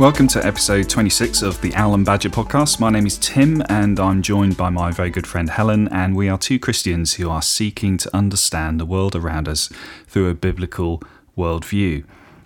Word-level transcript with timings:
Welcome 0.00 0.28
to 0.28 0.42
episode 0.42 0.88
26 0.88 1.42
of 1.42 1.60
the 1.60 1.74
Owl 1.74 1.92
and 1.92 2.06
Badger 2.06 2.30
podcast. 2.30 2.80
My 2.80 2.88
name 2.88 3.04
is 3.04 3.18
Tim, 3.18 3.62
and 3.68 4.00
I'm 4.00 4.22
joined 4.22 4.56
by 4.56 4.70
my 4.70 4.90
very 4.90 5.10
good 5.10 5.26
friend 5.26 5.50
Helen, 5.50 5.88
and 5.88 6.16
we 6.16 6.26
are 6.26 6.38
two 6.38 6.58
Christians 6.58 7.12
who 7.16 7.28
are 7.28 7.42
seeking 7.42 7.98
to 7.98 8.16
understand 8.16 8.80
the 8.80 8.86
world 8.86 9.14
around 9.14 9.46
us 9.46 9.68
through 10.06 10.30
a 10.30 10.34
biblical 10.34 11.02
worldview. 11.36 12.04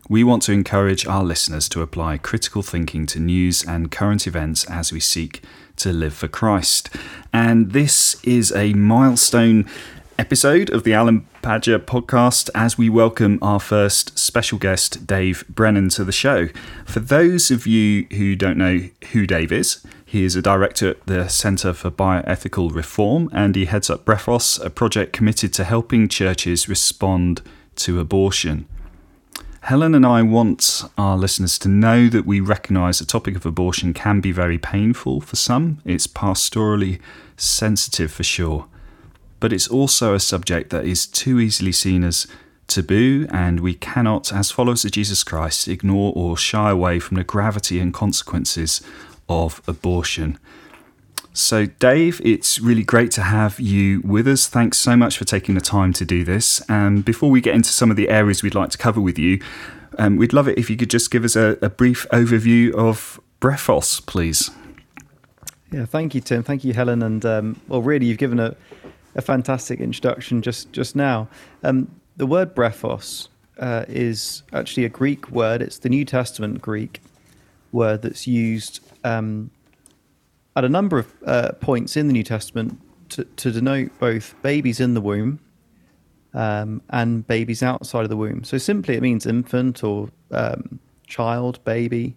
We 0.08 0.24
want 0.24 0.42
to 0.42 0.52
encourage 0.52 1.06
our 1.06 1.22
listeners 1.22 1.68
to 1.68 1.80
apply 1.80 2.18
critical 2.18 2.62
thinking 2.62 3.06
to 3.06 3.20
news 3.20 3.62
and 3.62 3.88
current 3.88 4.26
events 4.26 4.64
as 4.64 4.92
we 4.92 4.98
seek 4.98 5.40
to 5.76 5.92
live 5.92 6.14
for 6.14 6.26
Christ. 6.26 6.90
And 7.32 7.70
this 7.70 8.20
is 8.24 8.50
a 8.50 8.72
milestone 8.72 9.70
episode 10.18 10.70
of 10.70 10.84
the 10.84 10.94
Owl 10.94 11.08
and 11.08 11.42
Badger 11.42 11.78
podcast 11.78 12.48
as 12.54 12.78
we 12.78 12.88
welcome 12.88 13.38
our 13.42 13.58
first 13.58 14.18
special 14.18 14.58
guest, 14.58 15.06
Dave 15.06 15.44
Brennan, 15.48 15.88
to 15.90 16.04
the 16.04 16.12
show. 16.12 16.48
For 16.84 17.00
those 17.00 17.50
of 17.50 17.66
you 17.66 18.06
who 18.12 18.36
don't 18.36 18.56
know 18.56 18.88
who 19.12 19.26
Dave 19.26 19.50
is, 19.50 19.84
he 20.04 20.24
is 20.24 20.36
a 20.36 20.42
director 20.42 20.90
at 20.90 21.06
the 21.06 21.28
Centre 21.28 21.72
for 21.72 21.90
Bioethical 21.90 22.74
Reform 22.74 23.28
and 23.32 23.56
he 23.56 23.64
heads 23.64 23.90
up 23.90 24.04
Brephos, 24.04 24.64
a 24.64 24.70
project 24.70 25.12
committed 25.12 25.52
to 25.54 25.64
helping 25.64 26.08
churches 26.08 26.68
respond 26.68 27.42
to 27.76 27.98
abortion. 27.98 28.66
Helen 29.62 29.94
and 29.94 30.06
I 30.06 30.22
want 30.22 30.84
our 30.98 31.16
listeners 31.16 31.58
to 31.60 31.68
know 31.68 32.08
that 32.08 32.26
we 32.26 32.38
recognise 32.38 32.98
the 32.98 33.06
topic 33.06 33.34
of 33.34 33.46
abortion 33.46 33.94
can 33.94 34.20
be 34.20 34.30
very 34.30 34.58
painful 34.58 35.22
for 35.22 35.36
some. 35.36 35.80
It's 35.84 36.06
pastorally 36.06 37.00
sensitive 37.36 38.12
for 38.12 38.22
sure 38.22 38.66
but 39.44 39.52
it's 39.52 39.68
also 39.68 40.14
a 40.14 40.20
subject 40.20 40.70
that 40.70 40.86
is 40.86 41.06
too 41.06 41.38
easily 41.38 41.70
seen 41.70 42.02
as 42.02 42.26
taboo, 42.66 43.26
and 43.30 43.60
we 43.60 43.74
cannot, 43.74 44.32
as 44.32 44.50
followers 44.50 44.86
of 44.86 44.92
Jesus 44.92 45.22
Christ, 45.22 45.68
ignore 45.68 46.14
or 46.16 46.34
shy 46.34 46.70
away 46.70 46.98
from 46.98 47.18
the 47.18 47.24
gravity 47.24 47.78
and 47.78 47.92
consequences 47.92 48.80
of 49.28 49.60
abortion. 49.68 50.38
So, 51.34 51.66
Dave, 51.66 52.22
it's 52.24 52.58
really 52.58 52.84
great 52.84 53.10
to 53.10 53.20
have 53.20 53.60
you 53.60 54.00
with 54.00 54.26
us. 54.26 54.46
Thanks 54.46 54.78
so 54.78 54.96
much 54.96 55.18
for 55.18 55.26
taking 55.26 55.54
the 55.54 55.60
time 55.60 55.92
to 55.92 56.06
do 56.06 56.24
this. 56.24 56.62
And 56.66 57.04
before 57.04 57.30
we 57.30 57.42
get 57.42 57.54
into 57.54 57.68
some 57.68 57.90
of 57.90 57.98
the 57.98 58.08
areas 58.08 58.42
we'd 58.42 58.54
like 58.54 58.70
to 58.70 58.78
cover 58.78 59.02
with 59.02 59.18
you, 59.18 59.42
um, 59.98 60.16
we'd 60.16 60.32
love 60.32 60.48
it 60.48 60.56
if 60.56 60.70
you 60.70 60.78
could 60.78 60.88
just 60.88 61.10
give 61.10 61.22
us 61.22 61.36
a, 61.36 61.58
a 61.60 61.68
brief 61.68 62.06
overview 62.10 62.72
of 62.72 63.20
Brephos, 63.42 64.00
please. 64.06 64.50
Yeah, 65.70 65.84
thank 65.84 66.14
you, 66.14 66.22
Tim. 66.22 66.42
Thank 66.42 66.64
you, 66.64 66.72
Helen. 66.72 67.02
And 67.02 67.26
um, 67.26 67.60
well, 67.68 67.82
really, 67.82 68.06
you've 68.06 68.16
given 68.16 68.40
a, 68.40 68.56
a 69.14 69.22
fantastic 69.22 69.80
introduction 69.80 70.42
just 70.42 70.72
just 70.72 70.96
now. 70.96 71.28
Um, 71.62 71.88
the 72.16 72.26
word 72.26 72.54
brephos 72.54 73.28
uh, 73.58 73.84
is 73.88 74.42
actually 74.52 74.84
a 74.84 74.88
Greek 74.88 75.30
word. 75.30 75.62
It's 75.62 75.78
the 75.78 75.88
New 75.88 76.04
Testament 76.04 76.60
Greek 76.60 77.00
word 77.72 78.02
that's 78.02 78.26
used 78.26 78.80
um, 79.02 79.50
at 80.56 80.64
a 80.64 80.68
number 80.68 80.98
of 80.98 81.12
uh, 81.26 81.52
points 81.60 81.96
in 81.96 82.06
the 82.06 82.12
New 82.12 82.22
Testament 82.22 82.80
to, 83.10 83.24
to, 83.24 83.50
denote 83.50 83.90
both 83.98 84.34
babies 84.42 84.80
in 84.80 84.94
the 84.94 85.00
womb 85.00 85.40
um, 86.32 86.80
and 86.90 87.26
babies 87.26 87.62
outside 87.62 88.02
of 88.02 88.08
the 88.08 88.16
womb. 88.16 88.44
So 88.44 88.58
simply, 88.58 88.94
it 88.94 89.02
means 89.02 89.26
infant 89.26 89.82
or 89.82 90.10
um, 90.30 90.78
child, 91.06 91.62
baby, 91.64 92.16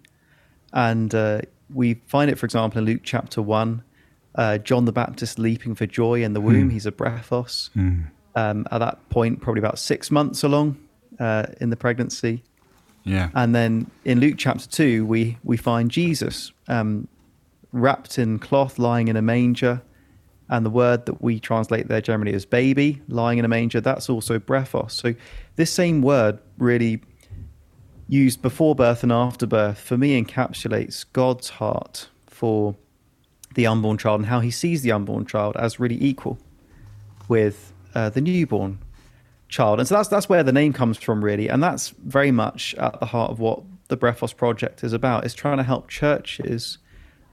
and 0.74 1.14
uh, 1.14 1.42
we 1.74 1.96
find 2.06 2.30
it, 2.30 2.38
for 2.38 2.46
example, 2.46 2.80
in 2.80 2.86
Luke 2.86 3.02
chapter 3.04 3.42
one 3.42 3.84
uh, 4.38 4.60
John 4.60 4.86
the 4.86 4.92
Baptist 4.92 5.40
leaping 5.40 5.76
for 5.76 5.86
joy 5.86 6.24
in 6.24 6.34
the 6.34 6.42
womb. 6.42 6.70
Mm. 6.70 6.72
He's 6.72 6.86
a 6.86 6.92
brephos. 6.92 7.72
Mm. 7.76 8.08
Um, 8.36 8.68
at 8.72 8.78
that 8.78 9.10
point, 9.10 9.42
probably 9.42 9.60
about 9.60 9.80
six 9.80 10.12
months 10.12 10.44
along 10.44 10.78
uh, 11.20 11.48
in 11.60 11.72
the 11.72 11.76
pregnancy. 11.76 12.44
Yeah. 13.04 13.30
And 13.34 13.56
then 13.56 13.90
in 14.06 14.20
Luke 14.20 14.36
chapter 14.38 14.68
2, 14.68 15.06
we, 15.06 15.38
we 15.44 15.58
find 15.58 15.90
Jesus 15.90 16.52
um, 16.68 17.08
wrapped 17.72 18.20
in 18.20 18.38
cloth, 18.38 18.78
lying 18.78 19.08
in 19.08 19.16
a 19.16 19.22
manger. 19.22 19.82
And 20.50 20.66
the 20.66 20.70
word 20.70 21.08
that 21.08 21.22
we 21.22 21.40
translate 21.40 21.88
there 21.88 22.00
generally 22.00 22.34
as 22.34 22.46
baby, 22.46 23.02
lying 23.10 23.40
in 23.40 23.44
a 23.44 23.50
manger, 23.50 23.82
that's 23.82 24.10
also 24.10 24.40
brephos. 24.40 24.92
So 24.92 25.16
this 25.56 25.72
same 25.72 26.02
word 26.02 26.40
really 26.58 27.02
used 28.08 28.42
before 28.42 28.76
birth 28.76 29.04
and 29.04 29.12
after 29.12 29.46
birth 29.46 29.80
for 29.80 29.98
me 29.98 30.22
encapsulates 30.22 31.06
God's 31.12 31.50
heart 31.50 32.08
for 32.28 32.76
the 33.58 33.66
unborn 33.66 33.98
child 33.98 34.20
and 34.20 34.30
how 34.30 34.40
he 34.40 34.52
sees 34.52 34.84
the 34.84 34.92
unborn 34.92 35.26
child 35.26 35.58
as 35.58 35.80
really 35.80 36.02
equal 36.02 36.38
with 37.28 37.74
uh, 37.96 38.08
the 38.08 38.22
newborn 38.22 38.78
child. 39.50 39.80
And 39.80 39.88
so 39.88 39.96
that's 39.96 40.10
that's 40.10 40.30
where 40.30 40.44
the 40.44 40.52
name 40.52 40.74
comes 40.74 41.00
from, 41.00 41.26
really, 41.26 41.48
and 41.48 41.62
that's 41.62 41.90
very 41.90 42.30
much 42.30 42.76
at 42.76 43.00
the 43.00 43.08
heart 43.08 43.32
of 43.32 43.40
what 43.40 43.64
the 43.88 43.98
Brephos 43.98 44.38
project 44.38 44.84
is 44.84 44.94
about. 44.94 45.26
Is 45.26 45.34
trying 45.34 45.58
to 45.58 45.64
help 45.64 45.90
churches 45.90 46.78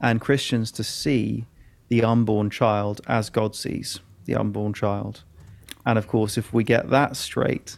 and 0.01 0.19
Christians 0.19 0.71
to 0.71 0.83
see 0.83 1.45
the 1.89 2.03
unborn 2.03 2.49
child 2.49 3.01
as 3.05 3.29
God 3.29 3.55
sees 3.55 3.99
the 4.25 4.33
unborn 4.33 4.73
child. 4.73 5.23
And 5.85 5.99
of 5.99 6.07
course, 6.07 6.39
if 6.39 6.51
we 6.51 6.63
get 6.63 6.89
that 6.89 7.15
straight, 7.15 7.77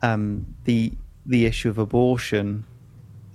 um, 0.00 0.46
the 0.64 0.92
the 1.26 1.44
issue 1.44 1.68
of 1.68 1.76
abortion 1.76 2.64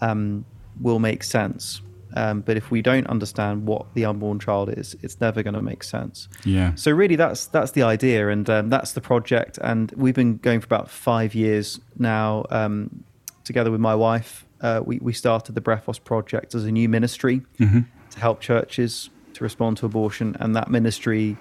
um, 0.01 0.43
will 0.81 0.97
make 0.97 1.23
sense 1.23 1.81
um, 2.15 2.41
but 2.41 2.57
if 2.57 2.71
we 2.71 2.81
don't 2.81 3.07
understand 3.07 3.65
what 3.65 3.93
the 3.93 4.05
unborn 4.05 4.39
child 4.39 4.69
is, 4.69 4.95
it's 5.01 5.19
never 5.21 5.43
going 5.43 5.53
to 5.53 5.61
make 5.61 5.83
sense. 5.83 6.27
Yeah. 6.43 6.73
So 6.75 6.91
really, 6.91 7.15
that's 7.15 7.45
that's 7.47 7.71
the 7.71 7.83
idea, 7.83 8.29
and 8.29 8.49
um, 8.49 8.69
that's 8.69 8.93
the 8.93 9.01
project. 9.01 9.59
And 9.61 9.91
we've 9.95 10.15
been 10.15 10.37
going 10.37 10.59
for 10.61 10.65
about 10.65 10.89
five 10.89 11.35
years 11.35 11.79
now, 11.97 12.45
um, 12.49 13.03
together 13.43 13.71
with 13.71 13.81
my 13.81 13.95
wife. 13.95 14.45
Uh, 14.61 14.81
we 14.83 14.99
we 14.99 15.13
started 15.13 15.55
the 15.55 15.61
Brephos 15.61 16.03
project 16.03 16.55
as 16.55 16.65
a 16.65 16.71
new 16.71 16.89
ministry 16.89 17.41
mm-hmm. 17.59 17.81
to 18.11 18.19
help 18.19 18.41
churches 18.41 19.09
to 19.33 19.43
respond 19.43 19.77
to 19.77 19.85
abortion, 19.85 20.35
and 20.39 20.55
that 20.55 20.69
ministry, 20.69 21.37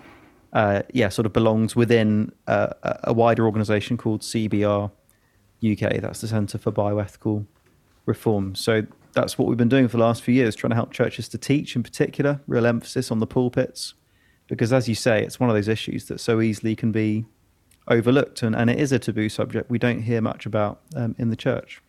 uh, 0.52 0.82
yeah, 0.92 1.08
sort 1.08 1.26
of 1.26 1.32
belongs 1.32 1.74
within 1.74 2.32
uh, 2.46 2.68
a 3.04 3.12
wider 3.12 3.46
organisation 3.46 3.96
called 3.96 4.20
CBR 4.20 4.90
UK. 5.64 6.00
That's 6.00 6.20
the 6.20 6.28
Centre 6.28 6.58
for 6.58 6.70
Bioethical 6.70 7.46
Reform. 8.06 8.54
So 8.54 8.86
that's 9.12 9.38
what 9.38 9.48
we've 9.48 9.56
been 9.56 9.69
doing 9.69 9.88
for 9.88 9.96
the 9.96 10.02
last 10.02 10.22
few 10.22 10.34
years, 10.34 10.54
trying 10.54 10.70
to 10.70 10.76
help 10.76 10.92
churches 10.92 11.28
to 11.30 11.38
teach 11.38 11.76
in 11.76 11.82
particular, 11.82 12.41
real 12.46 12.66
emphasis 12.66 13.10
on 13.10 13.19
the 13.19 13.26
pulpits. 13.26 13.94
Because 14.46 14.72
as 14.72 14.88
you 14.88 14.94
say, 14.94 15.22
it's 15.22 15.38
one 15.38 15.50
of 15.50 15.56
those 15.56 15.69
issues 15.69 16.06
that 16.06 16.20
so 16.20 16.41
easily 16.41 16.74
can 16.74 16.92
be 16.92 17.26
overlooked 17.88 18.42
and, 18.42 18.54
and 18.54 18.69
it 18.70 18.78
is 18.78 18.92
a 18.92 18.98
taboo 18.98 19.28
subject 19.28 19.70
we 19.70 19.78
don't 19.78 20.02
hear 20.02 20.20
much 20.20 20.44
about 20.46 20.80
um, 20.94 21.14
in 21.19 21.30
the 21.30 21.36
church. 21.36 21.80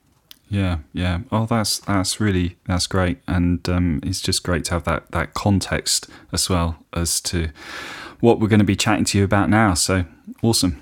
Yeah, 0.50 0.80
yeah. 0.94 1.20
Oh, 1.32 1.46
that's 1.46 1.78
that's 1.78 2.20
really 2.20 2.58
that's 2.66 2.88
great, 2.88 3.20
and 3.28 3.68
um, 3.70 4.00
it's 4.02 4.20
just 4.20 4.42
great 4.42 4.66
to 4.66 4.72
have 4.72 4.84
that 4.86 5.12
that 5.12 5.36
context 5.36 6.10
as 6.34 6.50
well 6.50 6.84
as 6.92 7.22
to 7.22 7.50
what 8.20 8.40
we're 8.40 8.48
going 8.48 8.60
to 8.60 8.66
be 8.66 8.76
chatting 8.76 9.06
to 9.06 9.20
you 9.20 9.24
about 9.24 9.50
now. 9.50 9.76
So 9.76 10.06
awesome. 10.42 10.82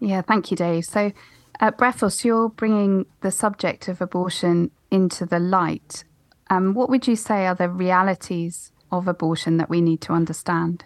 Yeah, 0.00 0.22
thank 0.22 0.50
you, 0.50 0.56
Dave. 0.56 0.86
So 0.86 1.12
at 1.60 1.78
Brephos, 1.78 2.24
you're 2.24 2.48
bringing 2.48 3.06
the 3.20 3.30
subject 3.30 3.88
of 3.88 4.00
abortion 4.00 4.70
into 4.90 5.26
the 5.26 5.38
light. 5.38 6.04
Um, 6.50 6.74
what 6.74 6.90
would 6.90 7.06
you 7.06 7.16
say 7.16 7.46
are 7.46 7.54
the 7.54 7.68
realities 7.68 8.72
of 8.90 9.08
abortion 9.08 9.56
that 9.56 9.70
we 9.70 9.80
need 9.80 10.00
to 10.02 10.12
understand? 10.12 10.84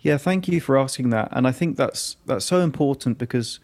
Yeah, 0.00 0.18
thank 0.18 0.48
you 0.48 0.60
for 0.60 0.78
asking 0.78 1.10
that. 1.10 1.28
And 1.32 1.46
I 1.46 1.52
think 1.52 1.76
that's 1.76 2.16
that's 2.26 2.44
so 2.44 2.60
important 2.60 3.18
because 3.18 3.60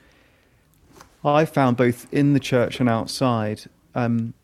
I 1.24 1.44
found 1.44 1.76
both 1.76 2.12
in 2.12 2.32
the 2.34 2.40
church 2.40 2.80
and 2.80 2.88
outside, 2.88 3.62
um, 3.94 4.34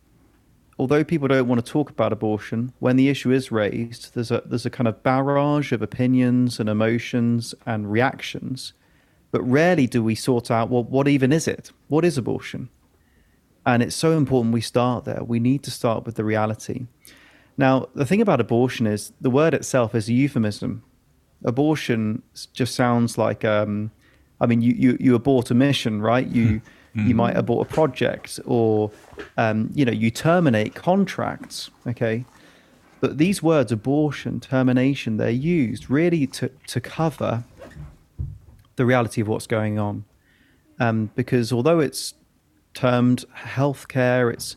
although 0.79 1.03
people 1.03 1.29
don't 1.29 1.49
want 1.49 1.65
to 1.65 1.73
talk 1.73 1.91
about 1.91 2.13
abortion, 2.13 2.73
when 2.79 2.97
the 2.97 3.09
issue 3.09 3.31
is 3.31 3.51
raised, 3.51 4.15
there's 4.15 4.31
a 4.31 4.43
there's 4.47 4.67
a 4.67 4.71
kind 4.71 4.87
of 4.87 5.03
barrage 5.03 5.73
of 5.73 5.83
opinions 5.83 6.61
and 6.61 6.69
emotions 6.69 7.55
and 7.67 7.91
reactions 7.91 8.73
but 9.31 9.43
rarely 9.43 9.87
do 9.87 10.03
we 10.03 10.15
sort 10.15 10.51
out, 10.51 10.71
well, 10.71 10.85
what 10.85 11.09
even 11.09 11.33
is 11.33 11.47
it? 11.47 11.73
What 11.89 12.05
is 12.05 12.17
abortion? 12.17 12.69
And 13.67 13.83
it's 13.83 13.97
so 13.97 14.17
important 14.17 14.55
we 14.55 14.61
start 14.61 15.05
there. 15.05 15.23
We 15.23 15.41
need 15.41 15.63
to 15.65 15.71
start 15.71 16.07
with 16.07 16.15
the 16.15 16.25
reality. 16.25 16.87
Now, 17.59 17.89
the 17.95 18.07
thing 18.07 18.23
about 18.23 18.41
abortion 18.41 18.87
is 18.87 19.13
the 19.21 19.31
word 19.31 19.53
itself 19.53 19.95
is 19.95 20.09
a 20.09 20.13
euphemism. 20.13 20.83
Abortion 21.45 22.23
just 22.53 22.75
sounds 22.75 23.19
like, 23.19 23.45
um, 23.45 23.91
I 24.41 24.47
mean, 24.47 24.63
you, 24.63 24.73
you, 24.73 24.97
you 25.01 25.15
abort 25.15 25.51
a 25.51 25.55
mission, 25.55 26.01
right? 26.01 26.27
You, 26.27 26.63
mm-hmm. 26.97 27.09
you 27.09 27.15
might 27.15 27.37
abort 27.37 27.71
a 27.71 27.75
project 27.75 28.41
or, 28.47 28.91
um, 29.37 29.71
you 29.75 29.85
know, 29.85 29.93
you 29.93 30.11
terminate 30.11 30.75
contracts, 30.75 31.71
okay? 31.87 32.25
But 33.01 33.19
these 33.19 33.43
words, 33.43 33.71
abortion, 33.71 34.41
termination, 34.41 35.19
they're 35.19 35.31
used 35.31 35.91
really 35.91 36.27
to, 36.29 36.51
to 36.69 36.81
cover 36.81 37.45
the 38.79 38.87
reality 38.87 39.21
of 39.21 39.29
what's 39.29 39.47
going 39.47 39.79
on. 39.79 40.05
Um, 40.81 41.11
because 41.15 41.53
although 41.53 41.81
it's 41.81 42.15
termed 42.73 43.25
healthcare, 43.37 44.33
it's 44.33 44.57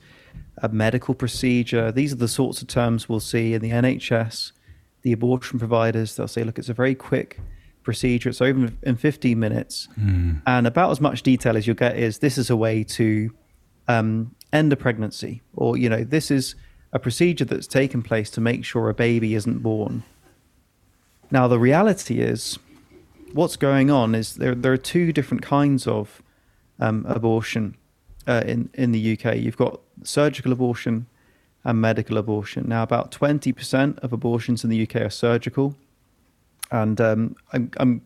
a 0.57 0.69
medical 0.69 1.13
procedure, 1.13 1.91
these 1.91 2.13
are 2.13 2.17
the 2.17 2.27
sorts 2.27 2.61
of 2.61 2.67
terms 2.67 3.09
we'll 3.09 3.19
see 3.19 3.53
in 3.53 3.61
the 3.61 3.71
NHS, 3.71 4.53
the 5.01 5.11
abortion 5.11 5.59
providers. 5.59 6.15
They'll 6.15 6.27
say, 6.27 6.43
look, 6.43 6.57
it's 6.57 6.69
a 6.69 6.73
very 6.73 6.95
quick 6.95 7.39
procedure, 7.83 8.29
it's 8.29 8.41
over 8.41 8.71
in 8.83 8.95
15 8.95 9.39
minutes. 9.39 9.87
Mm. 9.99 10.41
And 10.45 10.67
about 10.67 10.91
as 10.91 11.01
much 11.01 11.23
detail 11.23 11.57
as 11.57 11.65
you'll 11.65 11.75
get 11.75 11.97
is 11.97 12.19
this 12.19 12.37
is 12.37 12.49
a 12.49 12.55
way 12.55 12.83
to 12.83 13.33
um, 13.87 14.35
end 14.53 14.71
a 14.71 14.75
pregnancy, 14.75 15.41
or 15.53 15.77
you 15.77 15.89
know, 15.89 16.03
this 16.03 16.29
is 16.29 16.55
a 16.93 16.99
procedure 16.99 17.45
that's 17.45 17.67
taken 17.67 18.01
place 18.01 18.29
to 18.31 18.41
make 18.41 18.65
sure 18.65 18.89
a 18.89 18.93
baby 18.93 19.33
isn't 19.33 19.59
born. 19.59 20.03
Now, 21.31 21.47
the 21.47 21.57
reality 21.57 22.19
is, 22.19 22.59
what's 23.33 23.55
going 23.55 23.89
on 23.89 24.15
is 24.15 24.35
there 24.35 24.55
there 24.55 24.73
are 24.73 24.77
two 24.77 25.11
different 25.13 25.43
kinds 25.43 25.87
of 25.87 26.21
um, 26.79 27.05
abortion 27.07 27.77
uh, 28.27 28.43
in 28.45 28.69
in 28.73 28.91
the 28.91 29.13
UK. 29.13 29.35
You've 29.37 29.57
got 29.57 29.81
surgical 30.03 30.51
abortion 30.51 31.07
and 31.63 31.79
medical 31.79 32.17
abortion. 32.17 32.67
Now, 32.67 32.83
about 32.83 33.11
twenty 33.11 33.51
percent 33.51 33.99
of 33.99 34.13
abortions 34.13 34.63
in 34.63 34.69
the 34.69 34.81
UK 34.83 34.97
are 34.97 35.09
surgical, 35.09 35.75
and 36.71 36.99
um, 36.99 37.35
I'm, 37.53 37.71
I'm, 37.77 38.01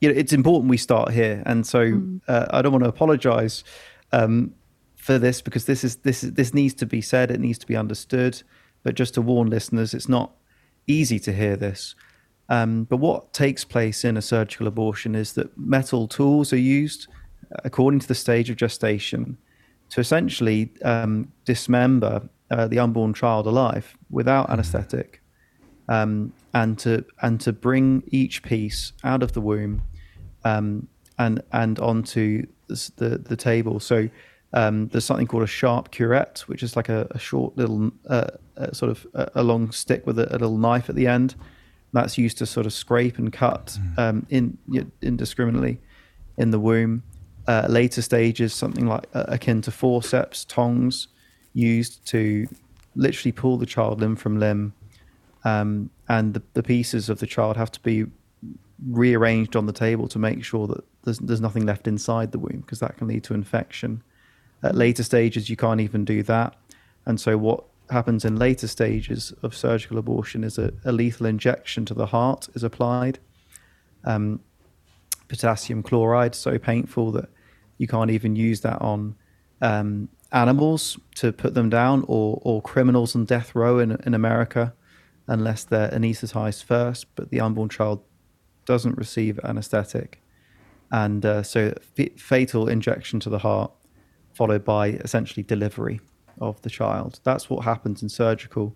you 0.00 0.08
know, 0.08 0.18
it's 0.18 0.32
important 0.32 0.70
we 0.70 0.76
start 0.76 1.12
here. 1.12 1.42
And 1.46 1.66
so 1.66 1.92
mm. 1.92 2.20
uh, 2.28 2.46
I 2.50 2.62
don't 2.62 2.72
want 2.72 2.84
to 2.84 2.90
apologise 2.90 3.64
um, 4.12 4.54
for 4.96 5.18
this 5.18 5.40
because 5.40 5.64
this 5.66 5.84
is 5.84 5.96
this 5.96 6.24
is 6.24 6.32
this 6.32 6.54
needs 6.54 6.74
to 6.74 6.86
be 6.86 7.00
said. 7.00 7.30
It 7.30 7.40
needs 7.40 7.58
to 7.58 7.66
be 7.66 7.76
understood. 7.76 8.42
But 8.84 8.94
just 8.94 9.14
to 9.14 9.22
warn 9.22 9.50
listeners, 9.50 9.92
it's 9.92 10.08
not 10.08 10.32
easy 10.86 11.18
to 11.20 11.32
hear 11.32 11.56
this. 11.56 11.94
Um, 12.48 12.84
but 12.84 12.96
what 12.96 13.32
takes 13.32 13.64
place 13.64 14.04
in 14.04 14.16
a 14.16 14.22
surgical 14.22 14.66
abortion 14.66 15.14
is 15.14 15.34
that 15.34 15.56
metal 15.58 16.08
tools 16.08 16.52
are 16.52 16.58
used 16.58 17.08
according 17.64 18.00
to 18.00 18.08
the 18.08 18.14
stage 18.14 18.50
of 18.50 18.56
gestation 18.56 19.36
to 19.90 20.00
essentially 20.00 20.70
um, 20.84 21.32
dismember 21.44 22.28
uh, 22.50 22.66
the 22.66 22.78
unborn 22.78 23.14
child 23.14 23.46
alive 23.46 23.96
without 24.10 24.44
mm-hmm. 24.44 24.54
anaesthetic, 24.54 25.22
um, 25.88 26.32
and 26.54 26.78
to 26.78 27.04
and 27.22 27.40
to 27.40 27.52
bring 27.52 28.02
each 28.08 28.42
piece 28.42 28.92
out 29.04 29.22
of 29.22 29.32
the 29.32 29.40
womb 29.40 29.82
um, 30.44 30.88
and 31.18 31.42
and 31.52 31.78
onto 31.78 32.46
the 32.68 32.92
the, 32.96 33.18
the 33.18 33.36
table. 33.36 33.80
So 33.80 34.08
um, 34.54 34.88
there's 34.88 35.04
something 35.04 35.26
called 35.26 35.42
a 35.42 35.48
sharp 35.48 35.92
curette, 35.92 36.40
which 36.46 36.62
is 36.62 36.74
like 36.74 36.88
a, 36.88 37.06
a 37.10 37.18
short 37.18 37.56
little 37.56 37.90
uh, 38.08 38.28
sort 38.72 38.90
of 38.90 39.06
a, 39.14 39.30
a, 39.36 39.42
long 39.42 39.70
stick 39.72 40.06
with 40.06 40.18
a, 40.18 40.26
a, 40.30 40.38
little 40.38 40.56
knife 40.56 40.88
at 40.88 40.94
the 40.94 41.06
end. 41.06 41.34
That's 41.92 42.18
used 42.18 42.38
to 42.38 42.46
sort 42.46 42.66
of 42.66 42.72
scrape 42.72 43.18
and 43.18 43.32
cut 43.32 43.78
mm. 43.80 43.98
um, 43.98 44.26
in 44.28 44.58
indiscriminately 45.02 45.80
in 46.36 46.50
the 46.50 46.60
womb. 46.60 47.02
Uh, 47.46 47.66
later 47.68 48.02
stages, 48.02 48.52
something 48.52 48.86
like 48.86 49.06
uh, 49.14 49.24
akin 49.28 49.62
to 49.62 49.70
forceps, 49.70 50.44
tongs, 50.44 51.08
used 51.54 52.06
to 52.06 52.46
literally 52.94 53.32
pull 53.32 53.56
the 53.56 53.64
child 53.64 54.00
limb 54.00 54.16
from 54.16 54.38
limb, 54.38 54.74
um, 55.44 55.88
and 56.08 56.34
the, 56.34 56.42
the 56.52 56.62
pieces 56.62 57.08
of 57.08 57.20
the 57.20 57.26
child 57.26 57.56
have 57.56 57.72
to 57.72 57.80
be 57.80 58.04
rearranged 58.86 59.56
on 59.56 59.66
the 59.66 59.72
table 59.72 60.08
to 60.08 60.18
make 60.18 60.44
sure 60.44 60.66
that 60.66 60.84
there's, 61.04 61.18
there's 61.18 61.40
nothing 61.40 61.64
left 61.64 61.88
inside 61.88 62.32
the 62.32 62.38
womb 62.38 62.60
because 62.60 62.80
that 62.80 62.96
can 62.98 63.08
lead 63.08 63.24
to 63.24 63.34
infection. 63.34 64.02
At 64.62 64.74
later 64.74 65.02
stages, 65.02 65.48
you 65.48 65.56
can't 65.56 65.80
even 65.80 66.04
do 66.04 66.22
that. 66.24 66.54
And 67.06 67.20
so, 67.20 67.38
what 67.38 67.64
happens 67.90 68.24
in 68.24 68.36
later 68.36 68.66
stages 68.66 69.32
of 69.42 69.54
surgical 69.54 69.98
abortion 69.98 70.44
is 70.44 70.58
a, 70.58 70.72
a 70.84 70.92
lethal 70.92 71.26
injection 71.26 71.84
to 71.86 71.94
the 71.94 72.06
heart 72.06 72.48
is 72.54 72.62
applied. 72.62 73.18
Um, 74.04 74.40
potassium 75.28 75.82
chloride, 75.82 76.34
so 76.34 76.58
painful 76.58 77.12
that 77.12 77.28
you 77.76 77.86
can't 77.86 78.10
even 78.10 78.36
use 78.36 78.60
that 78.62 78.80
on 78.80 79.14
um, 79.60 80.08
animals 80.32 80.98
to 81.16 81.32
put 81.32 81.54
them 81.54 81.68
down 81.68 82.04
or, 82.08 82.40
or 82.42 82.62
criminals 82.62 83.14
on 83.14 83.24
death 83.24 83.54
row 83.54 83.78
in, 83.78 83.92
in 84.04 84.14
America 84.14 84.74
unless 85.26 85.64
they're 85.64 85.90
anesthetized 85.90 86.64
first. 86.64 87.06
But 87.14 87.30
the 87.30 87.40
unborn 87.40 87.68
child 87.68 88.02
doesn't 88.64 88.96
receive 88.96 89.38
anesthetic. 89.44 90.22
And 90.90 91.24
uh, 91.24 91.42
so, 91.42 91.74
f- 91.98 92.18
fatal 92.18 92.68
injection 92.68 93.20
to 93.20 93.28
the 93.28 93.38
heart, 93.38 93.70
followed 94.32 94.64
by 94.64 94.88
essentially 94.88 95.42
delivery 95.42 96.00
of 96.40 96.60
the 96.62 96.70
child. 96.70 97.20
That's 97.24 97.48
what 97.48 97.64
happens 97.64 98.02
in 98.02 98.08
surgical. 98.08 98.74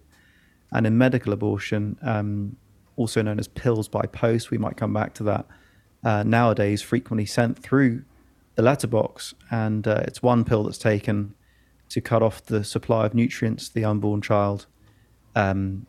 And 0.71 0.87
in 0.87 0.97
medical 0.97 1.33
abortion, 1.33 1.99
um, 2.03 2.57
also 2.97 3.23
known 3.23 3.39
as 3.39 3.49
pills 3.49 3.89
by 3.89 4.03
post, 4.03 4.51
we 4.51 4.59
might 4.59 4.77
come 4.77 4.93
back 4.93 5.15
to 5.15 5.23
that, 5.25 5.47
uh, 6.05 6.23
nowadays 6.23 6.83
frequently 6.83 7.27
sent 7.27 7.59
through 7.59 8.05
the 8.55 8.63
letterbox. 8.63 9.35
And 9.51 9.87
uh, 9.87 10.03
it's 10.07 10.23
one 10.23 10.45
pill 10.45 10.65
that's 10.65 10.79
taken 10.79 11.35
to 11.91 12.01
cut 12.01 12.23
off 12.23 12.45
the 12.45 12.65
supply 12.65 13.07
of 13.07 13.15
nutrients 13.15 13.69
to 13.69 13.75
the 13.75 13.85
unborn 13.85 14.23
child. 14.23 14.67
Um, 15.35 15.87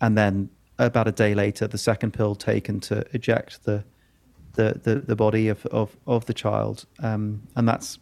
and 0.00 0.16
then 0.16 0.50
about 0.78 1.08
a 1.08 1.12
day 1.12 1.34
later, 1.34 1.66
the 1.66 1.78
second 1.78 2.12
pill 2.12 2.34
taken 2.34 2.80
to 2.80 3.04
eject 3.12 3.64
the 3.64 3.84
the, 4.54 4.80
the, 4.82 4.94
the 4.96 5.16
body 5.16 5.48
of, 5.48 5.64
of, 5.66 5.96
of 6.06 6.26
the 6.26 6.34
child. 6.34 6.84
Um, 6.98 7.42
and 7.56 7.68
that's 7.68 7.98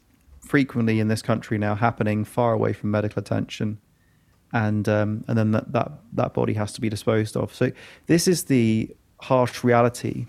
frequently 0.48 0.98
in 0.98 1.08
this 1.08 1.20
country 1.20 1.58
now 1.58 1.74
happening 1.74 2.24
far 2.24 2.52
away 2.52 2.72
from 2.72 2.90
medical 2.90 3.20
attention. 3.20 3.78
And 4.52 4.88
um, 4.88 5.24
and 5.28 5.36
then 5.36 5.50
that, 5.52 5.72
that, 5.72 5.92
that 6.14 6.32
body 6.32 6.54
has 6.54 6.72
to 6.72 6.80
be 6.80 6.88
disposed 6.88 7.36
of. 7.36 7.54
So 7.54 7.70
this 8.06 8.26
is 8.26 8.44
the 8.44 8.96
harsh 9.20 9.62
reality 9.62 10.26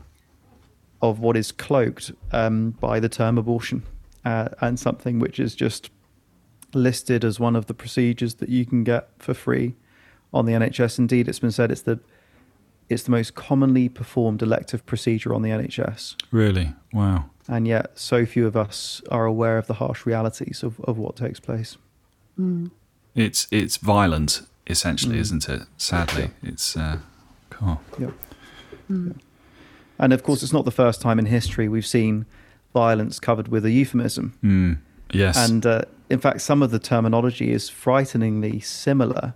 of 1.01 1.19
what 1.19 1.37
is 1.37 1.53
cloaked 1.53 2.11
um, 2.33 2.71
by 2.71 2.99
the 2.99 3.07
term 3.07 3.37
abortion 3.37 3.83
uh, 4.25 4.49
and 4.59 4.77
something 4.77 5.19
which 5.19 5.39
is 5.39 5.55
just 5.55 5.89
listed 6.73 7.23
as 7.23 7.39
one 7.39 7.55
of 7.55 7.67
the 7.67 7.73
procedures 7.73 8.35
that 8.35 8.49
you 8.49 8.65
can 8.65 8.83
get 8.83 9.09
for 9.19 9.33
free 9.33 9.75
on 10.33 10.45
the 10.45 10.51
NHS. 10.51 10.99
Indeed, 10.99 11.29
it's 11.29 11.39
been 11.39 11.51
said 11.51 11.71
it's 11.71 11.83
the 11.83 11.99
it's 12.89 13.03
the 13.03 13.11
most 13.11 13.35
commonly 13.35 13.87
performed 13.87 14.41
elective 14.41 14.85
procedure 14.85 15.33
on 15.33 15.43
the 15.43 15.49
NHS. 15.49 16.15
Really? 16.31 16.73
Wow. 16.91 17.29
And 17.51 17.67
yet, 17.67 17.97
so 17.97 18.27
few 18.27 18.45
of 18.45 18.55
us 18.55 19.01
are 19.09 19.25
aware 19.25 19.57
of 19.57 19.65
the 19.65 19.73
harsh 19.73 20.05
realities 20.05 20.61
of, 20.61 20.79
of 20.81 20.99
what 20.99 21.15
takes 21.15 21.39
place. 21.39 21.77
Mm. 22.39 22.69
It's 23.15 23.47
it's 23.49 23.77
violent, 23.77 24.43
essentially, 24.67 25.15
mm. 25.15 25.21
isn't 25.21 25.49
it? 25.49 25.63
Sadly, 25.75 26.29
yeah. 26.43 26.49
it's 26.51 26.77
uh, 26.77 26.99
cool. 27.49 27.81
Yep. 27.97 28.13
Mm. 28.91 29.07
Yeah. 29.07 29.21
And 29.97 30.13
of 30.13 30.21
course, 30.21 30.43
it's 30.43 30.53
not 30.53 30.65
the 30.65 30.71
first 30.71 31.01
time 31.01 31.17
in 31.17 31.25
history 31.25 31.67
we've 31.67 31.87
seen 31.87 32.27
violence 32.71 33.19
covered 33.19 33.47
with 33.47 33.65
a 33.65 33.71
euphemism. 33.71 34.37
Mm. 34.43 34.77
Yes. 35.11 35.35
And 35.35 35.65
uh, 35.65 35.81
in 36.11 36.19
fact, 36.19 36.41
some 36.41 36.61
of 36.61 36.69
the 36.69 36.79
terminology 36.79 37.51
is 37.51 37.67
frighteningly 37.67 38.59
similar 38.59 39.33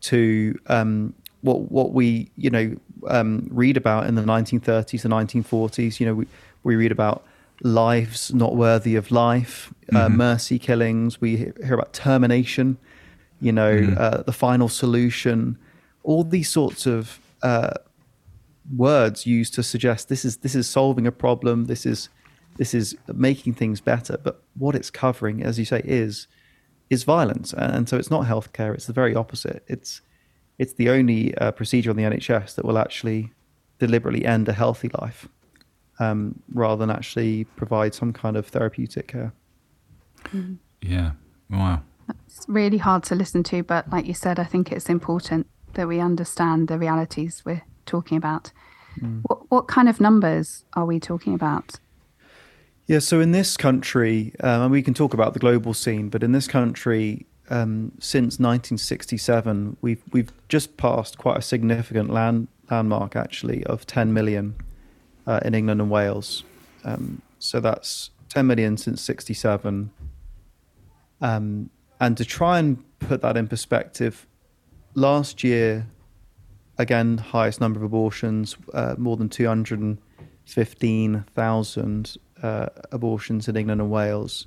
to 0.00 0.58
um, 0.66 1.14
what 1.42 1.70
what 1.70 1.92
we 1.92 2.28
you 2.36 2.50
know 2.50 2.76
um, 3.06 3.46
read 3.52 3.76
about 3.76 4.08
in 4.08 4.16
the 4.16 4.22
1930s 4.22 5.04
and 5.04 5.14
1940s. 5.14 6.00
You 6.00 6.06
know, 6.06 6.14
we 6.14 6.26
we 6.64 6.74
read 6.74 6.90
about 6.90 7.24
lives 7.62 8.32
not 8.34 8.56
worthy 8.56 8.96
of 8.96 9.10
life, 9.10 9.72
uh, 9.92 9.96
mm-hmm. 9.96 9.96
uh, 9.96 10.08
mercy 10.08 10.58
killings. 10.58 11.20
We 11.20 11.36
hear 11.36 11.74
about 11.74 11.92
termination. 11.92 12.78
You 13.40 13.52
know, 13.52 13.76
mm-hmm. 13.76 13.94
uh, 13.98 14.22
the 14.22 14.32
final 14.32 14.68
solution. 14.68 15.58
All 16.02 16.24
these 16.24 16.48
sorts 16.48 16.86
of 16.86 17.20
uh, 17.42 17.74
words 18.74 19.26
used 19.26 19.54
to 19.54 19.62
suggest 19.62 20.08
this 20.08 20.24
is 20.24 20.38
this 20.38 20.54
is 20.54 20.68
solving 20.68 21.06
a 21.06 21.12
problem. 21.12 21.66
This 21.66 21.86
is 21.86 22.08
this 22.56 22.74
is 22.74 22.96
making 23.12 23.54
things 23.54 23.80
better. 23.80 24.18
But 24.22 24.42
what 24.54 24.74
it's 24.74 24.90
covering, 24.90 25.42
as 25.42 25.58
you 25.58 25.64
say, 25.64 25.82
is 25.84 26.26
is 26.88 27.04
violence, 27.04 27.52
and 27.52 27.88
so 27.88 27.96
it's 27.96 28.10
not 28.10 28.26
healthcare. 28.26 28.74
It's 28.74 28.86
the 28.86 28.92
very 28.92 29.14
opposite. 29.14 29.64
It's 29.66 30.00
it's 30.58 30.74
the 30.74 30.88
only 30.88 31.36
uh, 31.36 31.52
procedure 31.52 31.90
on 31.90 31.96
the 31.96 32.04
NHS 32.04 32.54
that 32.54 32.64
will 32.64 32.78
actually 32.78 33.32
deliberately 33.78 34.24
end 34.24 34.48
a 34.48 34.52
healthy 34.52 34.90
life, 35.00 35.28
um, 35.98 36.40
rather 36.52 36.80
than 36.80 36.90
actually 36.90 37.44
provide 37.56 37.94
some 37.94 38.12
kind 38.12 38.36
of 38.36 38.46
therapeutic 38.46 39.08
care. 39.08 39.32
Mm-hmm. 40.24 40.54
Yeah. 40.82 41.12
Wow. 41.50 41.82
It's 42.26 42.44
really 42.48 42.78
hard 42.78 43.02
to 43.04 43.14
listen 43.14 43.42
to, 43.44 43.62
but 43.62 43.90
like 43.90 44.06
you 44.06 44.14
said, 44.14 44.38
I 44.38 44.44
think 44.44 44.70
it's 44.70 44.88
important 44.88 45.46
that 45.74 45.88
we 45.88 46.00
understand 46.00 46.68
the 46.68 46.78
realities 46.78 47.42
we're 47.44 47.62
talking 47.84 48.16
about. 48.16 48.52
Mm. 49.00 49.22
What, 49.26 49.50
what 49.50 49.68
kind 49.68 49.88
of 49.88 50.00
numbers 50.00 50.64
are 50.74 50.86
we 50.86 51.00
talking 51.00 51.34
about? 51.34 51.78
Yeah, 52.86 53.00
so 53.00 53.20
in 53.20 53.32
this 53.32 53.56
country, 53.56 54.32
um, 54.40 54.62
and 54.62 54.70
we 54.70 54.82
can 54.82 54.94
talk 54.94 55.12
about 55.12 55.32
the 55.32 55.40
global 55.40 55.74
scene, 55.74 56.08
but 56.08 56.22
in 56.22 56.32
this 56.32 56.46
country, 56.46 57.26
um, 57.50 57.92
since 57.98 58.38
1967, 58.38 59.76
we've 59.80 60.02
we've 60.12 60.32
just 60.48 60.76
passed 60.76 61.18
quite 61.18 61.36
a 61.36 61.42
significant 61.42 62.10
land 62.10 62.48
landmark 62.70 63.14
actually 63.14 63.64
of 63.64 63.86
10 63.86 64.12
million 64.12 64.56
uh, 65.26 65.40
in 65.44 65.54
England 65.54 65.80
and 65.80 65.90
Wales. 65.90 66.44
Um, 66.84 67.22
so 67.38 67.60
that's 67.60 68.10
10 68.28 68.46
million 68.46 68.76
since 68.76 69.00
67. 69.02 69.90
Um, 71.20 71.70
and 72.00 72.16
to 72.16 72.24
try 72.24 72.58
and 72.58 72.82
put 72.98 73.22
that 73.22 73.36
in 73.36 73.46
perspective, 73.48 74.26
last 74.94 75.44
year, 75.44 75.86
again, 76.78 77.18
highest 77.18 77.60
number 77.60 77.78
of 77.78 77.84
abortions, 77.84 78.56
uh, 78.74 78.96
more 78.98 79.16
than 79.16 79.28
215,000 79.28 82.16
uh, 82.42 82.66
abortions 82.92 83.48
in 83.48 83.56
England 83.56 83.80
and 83.80 83.90
Wales. 83.90 84.46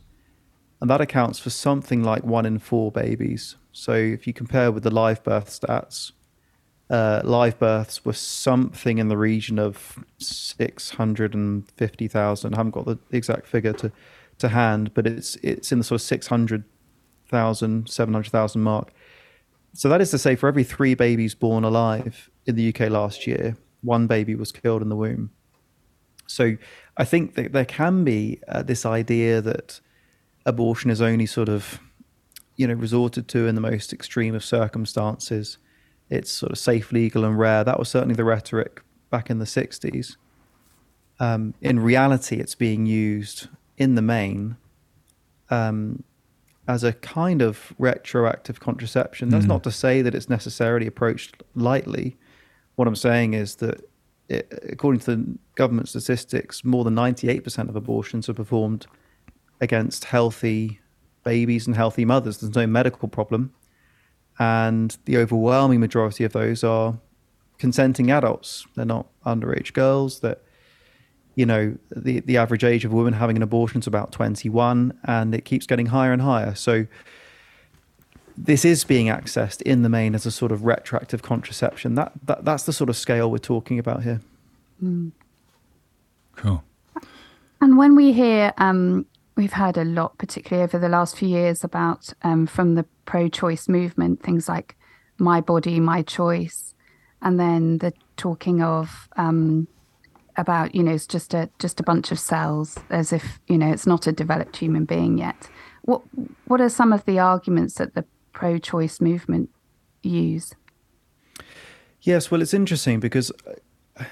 And 0.81 0.89
that 0.89 1.01
accounts 1.01 1.39
for 1.39 1.49
something 1.49 2.03
like 2.03 2.23
one 2.23 2.45
in 2.45 2.59
four 2.59 2.89
babies. 2.91 3.55
So 3.71 3.93
if 3.93 4.27
you 4.27 4.33
compare 4.33 4.71
with 4.71 4.83
the 4.83 4.91
live 4.91 5.23
birth 5.23 5.49
stats, 5.49 6.11
uh, 6.89 7.21
live 7.23 7.59
births 7.59 8.03
were 8.03 8.13
something 8.13 8.97
in 8.97 9.09
the 9.09 9.17
region 9.17 9.59
of 9.59 10.03
650,000. 10.17 12.53
I 12.53 12.57
haven't 12.57 12.71
got 12.71 12.85
the 12.85 12.97
exact 13.11 13.47
figure 13.47 13.73
to, 13.73 13.91
to 14.39 14.49
hand, 14.49 14.93
but 14.93 15.05
it's 15.05 15.35
it's 15.37 15.71
in 15.71 15.77
the 15.77 15.83
sort 15.83 16.01
of 16.01 16.07
600 16.07 16.63
600,000, 17.29 17.89
700,000 17.89 18.61
mark. 18.61 18.91
So 19.73 19.87
that 19.89 20.01
is 20.01 20.09
to 20.11 20.17
say, 20.17 20.35
for 20.35 20.47
every 20.47 20.63
three 20.63 20.95
babies 20.95 21.35
born 21.35 21.63
alive 21.63 22.29
in 22.47 22.55
the 22.55 22.73
UK 22.73 22.89
last 22.89 23.27
year, 23.27 23.55
one 23.81 24.07
baby 24.07 24.33
was 24.33 24.51
killed 24.51 24.81
in 24.81 24.89
the 24.89 24.95
womb. 24.95 25.29
So 26.25 26.57
I 26.97 27.05
think 27.05 27.35
that 27.35 27.53
there 27.53 27.65
can 27.65 28.03
be 28.03 28.39
uh, 28.47 28.63
this 28.63 28.85
idea 28.85 29.41
that 29.41 29.79
abortion 30.45 30.89
is 30.89 31.01
only 31.01 31.27
sort 31.27 31.49
of, 31.49 31.79
you 32.55 32.67
know, 32.67 32.73
resorted 32.73 33.27
to 33.29 33.47
in 33.47 33.53
the 33.53 33.61
most 33.61 33.93
extreme 33.93 34.33
of 34.33 34.43
circumstances. 34.43 35.59
It's 36.09 36.31
sort 36.31 36.51
of 36.51 36.57
safe, 36.57 36.91
legal, 36.91 37.23
and 37.23 37.37
rare. 37.37 37.63
That 37.63 37.77
was 37.77 37.89
certainly 37.89 38.15
the 38.15 38.23
rhetoric 38.23 38.81
back 39.09 39.29
in 39.29 39.39
the 39.39 39.45
60s. 39.45 40.17
Um, 41.19 41.53
in 41.61 41.79
reality, 41.79 42.37
it's 42.37 42.55
being 42.55 42.85
used 42.85 43.47
in 43.77 43.95
the 43.95 44.01
main 44.01 44.57
um, 45.49 46.03
as 46.67 46.83
a 46.83 46.93
kind 46.93 47.41
of 47.41 47.73
retroactive 47.77 48.59
contraception. 48.59 49.29
That's 49.29 49.45
mm. 49.45 49.49
not 49.49 49.63
to 49.63 49.71
say 49.71 50.01
that 50.01 50.15
it's 50.15 50.29
necessarily 50.29 50.87
approached 50.87 51.43
lightly. 51.55 52.17
What 52.75 52.87
I'm 52.87 52.95
saying 52.95 53.33
is 53.33 53.55
that, 53.55 53.81
it, 54.29 54.47
according 54.69 55.01
to 55.01 55.15
the 55.15 55.37
government 55.55 55.89
statistics, 55.89 56.63
more 56.63 56.83
than 56.83 56.95
98% 56.95 57.69
of 57.69 57.75
abortions 57.75 58.29
are 58.29 58.33
performed 58.33 58.85
against 59.59 60.05
healthy 60.05 60.79
babies 61.23 61.67
and 61.67 61.75
healthy 61.75 62.05
mothers. 62.05 62.37
There's 62.37 62.55
no 62.55 62.67
medical 62.67 63.07
problem. 63.09 63.53
And 64.39 64.97
the 65.05 65.17
overwhelming 65.17 65.79
majority 65.79 66.23
of 66.23 66.31
those 66.31 66.63
are 66.63 66.97
consenting 67.57 68.09
adults. 68.09 68.65
They're 68.75 68.85
not 68.85 69.07
underage 69.25 69.73
girls. 69.73 70.21
That 70.21 70.41
you 71.35 71.45
know 71.45 71.77
the 71.95 72.21
the 72.21 72.37
average 72.37 72.63
age 72.63 72.85
of 72.85 72.93
a 72.93 72.95
woman 72.95 73.13
having 73.13 73.35
an 73.35 73.43
abortion 73.43 73.81
is 73.81 73.87
about 73.87 74.11
21, 74.11 74.97
and 75.03 75.35
it 75.35 75.45
keeps 75.45 75.65
getting 75.65 75.87
higher 75.87 76.13
and 76.13 76.21
higher. 76.21 76.55
So 76.55 76.87
this 78.37 78.63
is 78.63 78.85
being 78.85 79.07
accessed 79.07 79.61
in 79.63 79.81
the 79.81 79.89
main 79.89 80.15
as 80.15 80.25
a 80.25 80.31
sort 80.31 80.53
of 80.53 80.63
retroactive 80.63 81.21
contraception. 81.21 81.95
That, 81.95 82.13
that 82.23 82.45
that's 82.45 82.63
the 82.63 82.73
sort 82.73 82.89
of 82.89 82.95
scale 82.95 83.29
we're 83.29 83.37
talking 83.37 83.77
about 83.77 84.03
here. 84.03 84.21
Mm. 84.81 85.11
Cool. 86.37 86.63
And 87.61 87.77
when 87.77 87.95
we 87.95 88.13
hear, 88.13 88.53
um, 88.57 89.05
we've 89.39 89.53
heard 89.53 89.77
a 89.77 89.85
lot, 89.85 90.17
particularly 90.17 90.65
over 90.65 90.77
the 90.77 90.89
last 90.89 91.15
few 91.15 91.29
years, 91.29 91.63
about 91.63 92.11
um, 92.23 92.45
from 92.45 92.75
the 92.75 92.85
pro-choice 93.05 93.69
movement, 93.69 94.21
things 94.21 94.49
like 94.49 94.75
"my 95.17 95.39
body, 95.39 95.79
my 95.79 96.01
choice," 96.01 96.75
and 97.21 97.39
then 97.39 97.77
the 97.77 97.93
talking 98.17 98.61
of 98.61 99.07
um, 99.15 99.65
about 100.35 100.75
you 100.75 100.83
know 100.83 100.91
it's 100.91 101.07
just 101.07 101.33
a 101.33 101.49
just 101.57 101.79
a 101.79 101.83
bunch 101.83 102.11
of 102.11 102.19
cells 102.19 102.77
as 102.89 103.13
if 103.13 103.39
you 103.47 103.57
know 103.57 103.71
it's 103.71 103.87
not 103.87 104.07
a 104.07 104.11
developed 104.11 104.57
human 104.57 104.83
being 104.83 105.17
yet. 105.17 105.49
What 105.83 106.01
what 106.45 106.59
are 106.59 106.69
some 106.69 106.91
of 106.91 107.05
the 107.05 107.17
arguments 107.19 107.75
that 107.75 107.95
the 107.95 108.03
pro-choice 108.33 108.99
movement 108.99 109.49
use? 110.03 110.53
Yes 112.01 112.29
well 112.29 112.41
it's 112.41 112.53
interesting 112.53 112.99
because 112.99 113.31
I, 113.97 114.05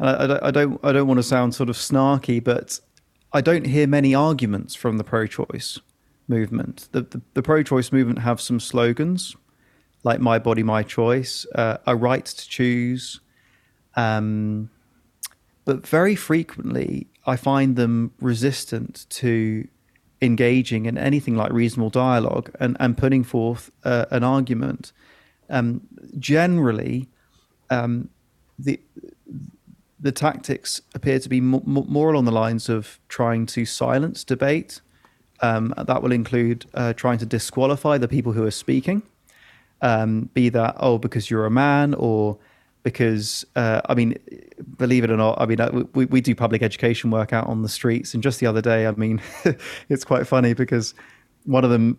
I, 0.00 0.48
I 0.48 0.50
don't 0.50 0.80
I 0.82 0.90
don't 0.92 1.06
want 1.06 1.18
to 1.18 1.22
sound 1.22 1.54
sort 1.54 1.70
of 1.70 1.76
snarky 1.76 2.42
but 2.42 2.80
I 3.34 3.40
don't 3.40 3.66
hear 3.66 3.86
many 3.86 4.14
arguments 4.14 4.74
from 4.74 4.96
the 4.96 5.04
pro-choice 5.04 5.80
movement 6.26 6.88
the, 6.92 7.02
the, 7.02 7.20
the 7.34 7.42
pro-choice 7.42 7.92
movement 7.92 8.20
have 8.20 8.40
some 8.40 8.58
slogans 8.58 9.36
like 10.04 10.20
my 10.20 10.38
body, 10.38 10.62
my 10.62 10.82
choice, 10.82 11.46
uh, 11.54 11.78
a 11.86 11.96
right 11.96 12.24
to 12.24 12.48
choose. 12.48 13.20
Um, 13.96 14.70
but 15.64 15.86
very 15.86 16.14
frequently, 16.14 17.08
I 17.26 17.36
find 17.36 17.74
them 17.74 18.12
resistant 18.20 19.06
to 19.10 19.66
engaging 20.20 20.86
in 20.86 20.98
anything 20.98 21.36
like 21.36 21.52
reasonable 21.52 21.90
dialogue 21.90 22.50
and, 22.60 22.76
and 22.78 22.96
putting 22.96 23.24
forth 23.24 23.70
uh, 23.82 24.04
an 24.10 24.22
argument. 24.22 24.92
Um, 25.48 25.82
generally, 26.18 27.08
um, 27.70 28.10
the 28.58 28.80
the 30.04 30.12
tactics 30.12 30.82
appear 30.94 31.18
to 31.18 31.28
be 31.30 31.38
m- 31.38 31.62
more 31.64 32.12
along 32.12 32.26
the 32.26 32.30
lines 32.30 32.68
of 32.68 33.00
trying 33.08 33.46
to 33.46 33.64
silence 33.64 34.22
debate. 34.22 34.82
Um, 35.40 35.72
that 35.78 36.02
will 36.02 36.12
include 36.12 36.66
uh, 36.74 36.92
trying 36.92 37.16
to 37.18 37.26
disqualify 37.26 37.96
the 37.96 38.06
people 38.06 38.32
who 38.32 38.44
are 38.44 38.50
speaking. 38.50 39.02
Um, 39.80 40.28
be 40.34 40.50
that 40.50 40.76
oh 40.78 40.98
because 40.98 41.30
you're 41.30 41.46
a 41.46 41.50
man 41.50 41.94
or 41.94 42.38
because 42.82 43.46
uh, 43.56 43.80
I 43.88 43.94
mean, 43.94 44.18
believe 44.76 45.04
it 45.04 45.10
or 45.10 45.16
not, 45.16 45.40
I 45.40 45.46
mean 45.46 45.58
uh, 45.58 45.84
we, 45.94 46.04
we 46.04 46.20
do 46.20 46.34
public 46.34 46.62
education 46.62 47.10
work 47.10 47.32
out 47.32 47.46
on 47.46 47.62
the 47.62 47.68
streets, 47.68 48.12
and 48.12 48.22
just 48.22 48.40
the 48.40 48.46
other 48.46 48.60
day, 48.60 48.86
I 48.86 48.90
mean, 48.92 49.22
it's 49.88 50.04
quite 50.04 50.26
funny 50.26 50.52
because 50.52 50.92
one 51.44 51.64
of 51.64 51.70
them 51.70 51.98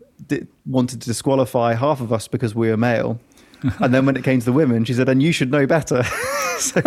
wanted 0.67 1.01
to 1.01 1.07
disqualify 1.07 1.73
half 1.73 2.01
of 2.01 2.13
us 2.13 2.27
because 2.27 2.53
we 2.53 2.69
were 2.69 2.77
male, 2.77 3.19
and 3.79 3.93
then 3.93 4.05
when 4.05 4.15
it 4.15 4.23
came 4.23 4.39
to 4.39 4.45
the 4.45 4.53
women, 4.53 4.85
she 4.85 4.93
said, 4.93 5.09
"And 5.09 5.21
you 5.21 5.31
should 5.31 5.51
know 5.51 5.65
better." 5.65 6.03
so, 6.59 6.81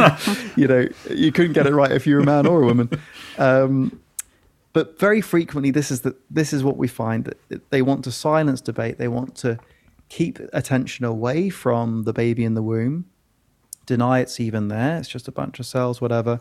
you 0.57 0.67
know, 0.67 0.89
you 1.11 1.33
couldn't 1.33 1.53
get 1.53 1.67
it 1.67 1.75
right 1.75 1.93
if 1.93 2.07
you're 2.07 2.21
a 2.21 2.25
man 2.25 2.47
or 2.47 2.63
a 2.63 2.67
woman. 2.67 2.91
Um, 3.39 4.01
but 4.73 4.99
very 4.99 5.21
frequently, 5.21 5.71
this 5.71 5.91
is 5.91 6.03
the, 6.03 6.15
this 6.31 6.53
is 6.53 6.63
what 6.63 6.77
we 6.77 6.89
find 6.89 7.25
that 7.49 7.71
they 7.71 7.83
want 7.83 8.05
to 8.05 8.13
silence 8.13 8.61
debate. 8.61 8.99
They 8.99 9.09
want 9.09 9.35
to 9.37 9.59
keep 10.09 10.39
attention 10.53 11.05
away 11.05 11.51
from 11.51 12.05
the 12.05 12.13
baby 12.13 12.45
in 12.45 12.55
the 12.55 12.63
womb, 12.63 13.07
deny 13.87 14.21
it's 14.21 14.41
even 14.41 14.69
there. 14.69 14.99
It's 14.99 15.09
just 15.09 15.29
a 15.29 15.33
bunch 15.33 15.59
of 15.59 15.67
cells, 15.67 16.01
whatever. 16.01 16.41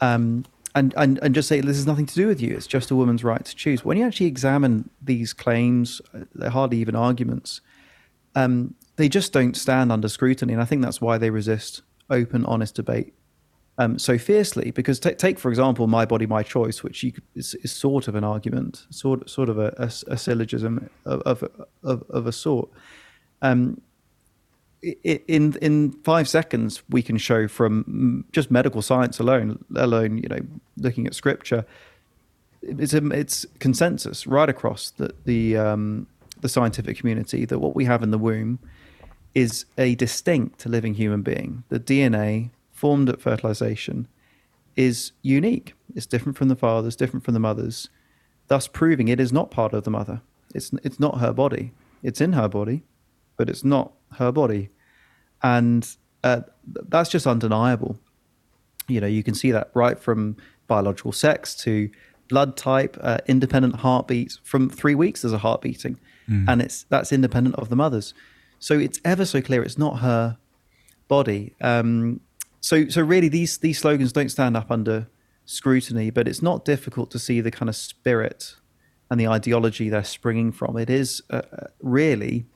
Um, 0.00 0.44
and, 0.74 0.94
and, 0.96 1.18
and 1.22 1.34
just 1.34 1.48
say 1.48 1.60
this 1.60 1.76
has 1.76 1.86
nothing 1.86 2.06
to 2.06 2.14
do 2.14 2.26
with 2.26 2.40
you. 2.40 2.54
It's 2.54 2.66
just 2.66 2.90
a 2.90 2.96
woman's 2.96 3.24
right 3.24 3.44
to 3.44 3.54
choose. 3.54 3.84
When 3.84 3.98
you 3.98 4.06
actually 4.06 4.26
examine 4.26 4.90
these 5.02 5.32
claims, 5.32 6.00
uh, 6.14 6.24
they're 6.34 6.50
hardly 6.50 6.78
even 6.78 6.94
arguments. 6.94 7.60
Um, 8.34 8.74
they 8.98 9.08
just 9.08 9.32
don't 9.32 9.56
stand 9.56 9.92
under 9.92 10.08
scrutiny, 10.08 10.52
and 10.52 10.60
I 10.60 10.64
think 10.64 10.82
that's 10.82 11.00
why 11.00 11.18
they 11.18 11.30
resist 11.30 11.82
open, 12.10 12.44
honest 12.44 12.74
debate 12.74 13.14
um, 13.78 13.96
so 13.96 14.18
fiercely. 14.18 14.72
Because 14.72 14.98
t- 14.98 15.12
take, 15.12 15.38
for 15.38 15.50
example, 15.50 15.86
"My 15.86 16.04
Body, 16.04 16.26
My 16.26 16.42
Choice," 16.42 16.82
which 16.82 17.04
is, 17.36 17.54
is, 17.54 17.70
sort 17.72 18.08
of 18.08 18.16
an 18.16 18.24
argument, 18.24 18.86
sort 18.90 19.30
sort 19.30 19.48
of 19.48 19.56
a, 19.56 19.72
a, 19.78 20.12
a 20.12 20.16
syllogism 20.18 20.90
of, 21.06 21.22
of, 21.22 21.44
of, 21.84 22.04
of 22.10 22.26
a 22.26 22.32
sort. 22.32 22.68
Um, 23.40 23.80
in 24.82 25.56
in 25.62 25.92
five 26.02 26.28
seconds, 26.28 26.82
we 26.90 27.00
can 27.00 27.18
show 27.18 27.46
from 27.46 28.24
just 28.32 28.50
medical 28.50 28.82
science 28.82 29.20
alone, 29.20 29.64
alone 29.76 30.18
you 30.18 30.28
know, 30.28 30.40
looking 30.76 31.06
at 31.06 31.14
scripture, 31.14 31.64
it's 32.62 32.94
a, 32.94 33.06
it's 33.10 33.46
consensus 33.60 34.26
right 34.26 34.48
across 34.48 34.90
the 34.90 35.14
the 35.24 35.56
um, 35.56 36.08
the 36.40 36.48
scientific 36.48 36.96
community 36.98 37.44
that 37.44 37.60
what 37.60 37.76
we 37.76 37.84
have 37.84 38.02
in 38.02 38.10
the 38.10 38.18
womb 38.18 38.58
is 39.34 39.66
a 39.76 39.94
distinct 39.94 40.66
living 40.66 40.94
human 40.94 41.22
being. 41.22 41.64
The 41.68 41.80
DNA 41.80 42.50
formed 42.72 43.08
at 43.08 43.20
fertilization 43.20 44.08
is 44.76 45.12
unique. 45.22 45.74
It's 45.94 46.06
different 46.06 46.38
from 46.38 46.48
the 46.48 46.56
father's, 46.56 46.96
different 46.96 47.24
from 47.24 47.34
the 47.34 47.40
mother's, 47.40 47.88
thus 48.46 48.68
proving 48.68 49.08
it 49.08 49.20
is 49.20 49.32
not 49.32 49.50
part 49.50 49.72
of 49.72 49.84
the 49.84 49.90
mother. 49.90 50.22
It's 50.54 50.72
it's 50.82 51.00
not 51.00 51.18
her 51.18 51.32
body. 51.32 51.72
It's 52.02 52.20
in 52.20 52.32
her 52.32 52.48
body, 52.48 52.84
but 53.36 53.50
it's 53.50 53.64
not 53.64 53.92
her 54.12 54.32
body, 54.32 54.70
and 55.42 55.86
uh, 56.24 56.42
that's 56.88 57.10
just 57.10 57.26
undeniable. 57.26 57.98
You 58.86 59.00
know, 59.00 59.06
you 59.06 59.22
can 59.22 59.34
see 59.34 59.50
that 59.50 59.70
right 59.74 59.98
from 59.98 60.36
biological 60.66 61.12
sex 61.12 61.54
to 61.56 61.90
blood 62.28 62.56
type, 62.56 62.96
uh, 63.00 63.18
independent 63.26 63.76
heartbeats. 63.76 64.40
From 64.44 64.70
three 64.70 64.94
weeks, 64.94 65.22
there's 65.22 65.32
a 65.32 65.38
heart 65.38 65.60
beating, 65.60 65.98
mm. 66.28 66.44
and 66.48 66.62
it's 66.62 66.84
that's 66.84 67.12
independent 67.12 67.56
of 67.56 67.68
the 67.68 67.76
mother's. 67.76 68.14
So 68.58 68.78
it's 68.78 69.00
ever 69.04 69.24
so 69.24 69.40
clear 69.40 69.62
it's 69.62 69.78
not 69.78 70.00
her 70.00 70.38
body. 71.06 71.54
Um, 71.60 72.20
so 72.60 72.88
so 72.88 73.02
really 73.02 73.28
these 73.28 73.58
these 73.58 73.78
slogans 73.78 74.12
don't 74.12 74.30
stand 74.30 74.56
up 74.56 74.70
under 74.70 75.08
scrutiny, 75.46 76.10
but 76.10 76.28
it's 76.28 76.42
not 76.42 76.64
difficult 76.64 77.10
to 77.12 77.18
see 77.18 77.40
the 77.40 77.50
kind 77.50 77.68
of 77.68 77.76
spirit 77.76 78.56
and 79.10 79.18
the 79.18 79.26
ideology 79.28 79.88
they're 79.88 80.04
springing 80.04 80.52
from. 80.52 80.76
It 80.76 80.90
is 80.90 81.22
uh, 81.30 81.42
uh 81.52 81.66
really 81.80 82.46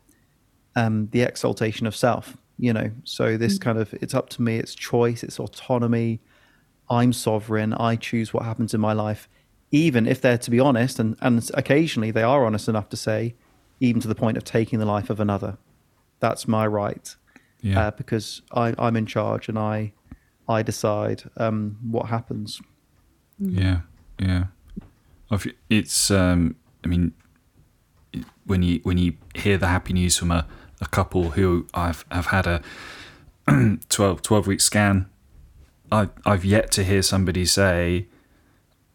um, 0.77 1.09
the 1.13 1.23
exaltation 1.23 1.87
of 1.87 1.97
self, 1.97 2.37
you 2.59 2.73
know. 2.73 2.91
So 3.05 3.37
this 3.37 3.55
mm-hmm. 3.55 3.63
kind 3.63 3.79
of 3.79 3.95
it's 3.95 4.15
up 4.15 4.29
to 4.31 4.43
me, 4.43 4.59
it's 4.59 4.75
choice, 4.75 5.23
it's 5.23 5.39
autonomy. 5.39 6.21
I'm 6.91 7.13
sovereign. 7.13 7.73
I 7.73 7.97
choose 7.97 8.35
what 8.35 8.45
happens 8.45 8.75
in 8.75 8.81
my 8.81 8.93
life, 8.93 9.29
even 9.71 10.07
if 10.07 10.21
they're 10.21 10.39
to 10.39 10.51
be 10.51 10.61
honest, 10.61 10.99
and 10.99 11.17
and 11.21 11.51
occasionally 11.55 12.11
they 12.11 12.23
are 12.23 12.45
honest 12.45 12.69
enough 12.69 12.89
to 12.91 12.97
say, 12.97 13.35
even 13.81 14.03
to 14.03 14.09
the 14.09 14.15
point 14.15 14.37
of 14.37 14.45
taking 14.45 14.79
the 14.79 14.87
life 14.87 15.09
of 15.09 15.21
another. 15.21 15.57
That's 16.23 16.47
my 16.47 16.67
right 16.67 17.17
yeah. 17.62 17.88
uh, 17.88 17.91
because 17.91 18.43
I, 18.52 18.75
I'm 18.79 18.97
in 18.97 19.07
charge 19.07 19.49
and 19.49 19.59
I 19.59 19.93
I 20.49 20.62
decide 20.62 21.25
um, 21.37 21.79
what 21.83 22.07
happens. 22.07 22.61
Yeah, 23.38 23.81
yeah. 24.19 24.45
It's 25.69 26.11
um, 26.11 26.57
I 26.85 26.88
mean, 26.88 27.12
when 28.45 28.62
you 28.62 28.81
when 28.85 28.99
you 28.99 29.14
hear 29.35 29.59
the 29.59 29.67
happy 29.67 29.93
news 29.95 30.17
from 30.17 30.31
a, 30.31 30.47
a 30.81 30.87
couple 30.87 31.31
who 31.31 31.67
I've 31.75 32.05
have 32.11 32.26
had 32.26 32.47
a 32.47 32.62
12, 33.88 34.23
12 34.23 34.47
week 34.47 34.61
scan, 34.61 35.09
I 35.91 36.09
I've 36.25 36.45
yet 36.45 36.71
to 36.73 36.85
hear 36.85 37.02
somebody 37.02 37.47
say, 37.47 38.07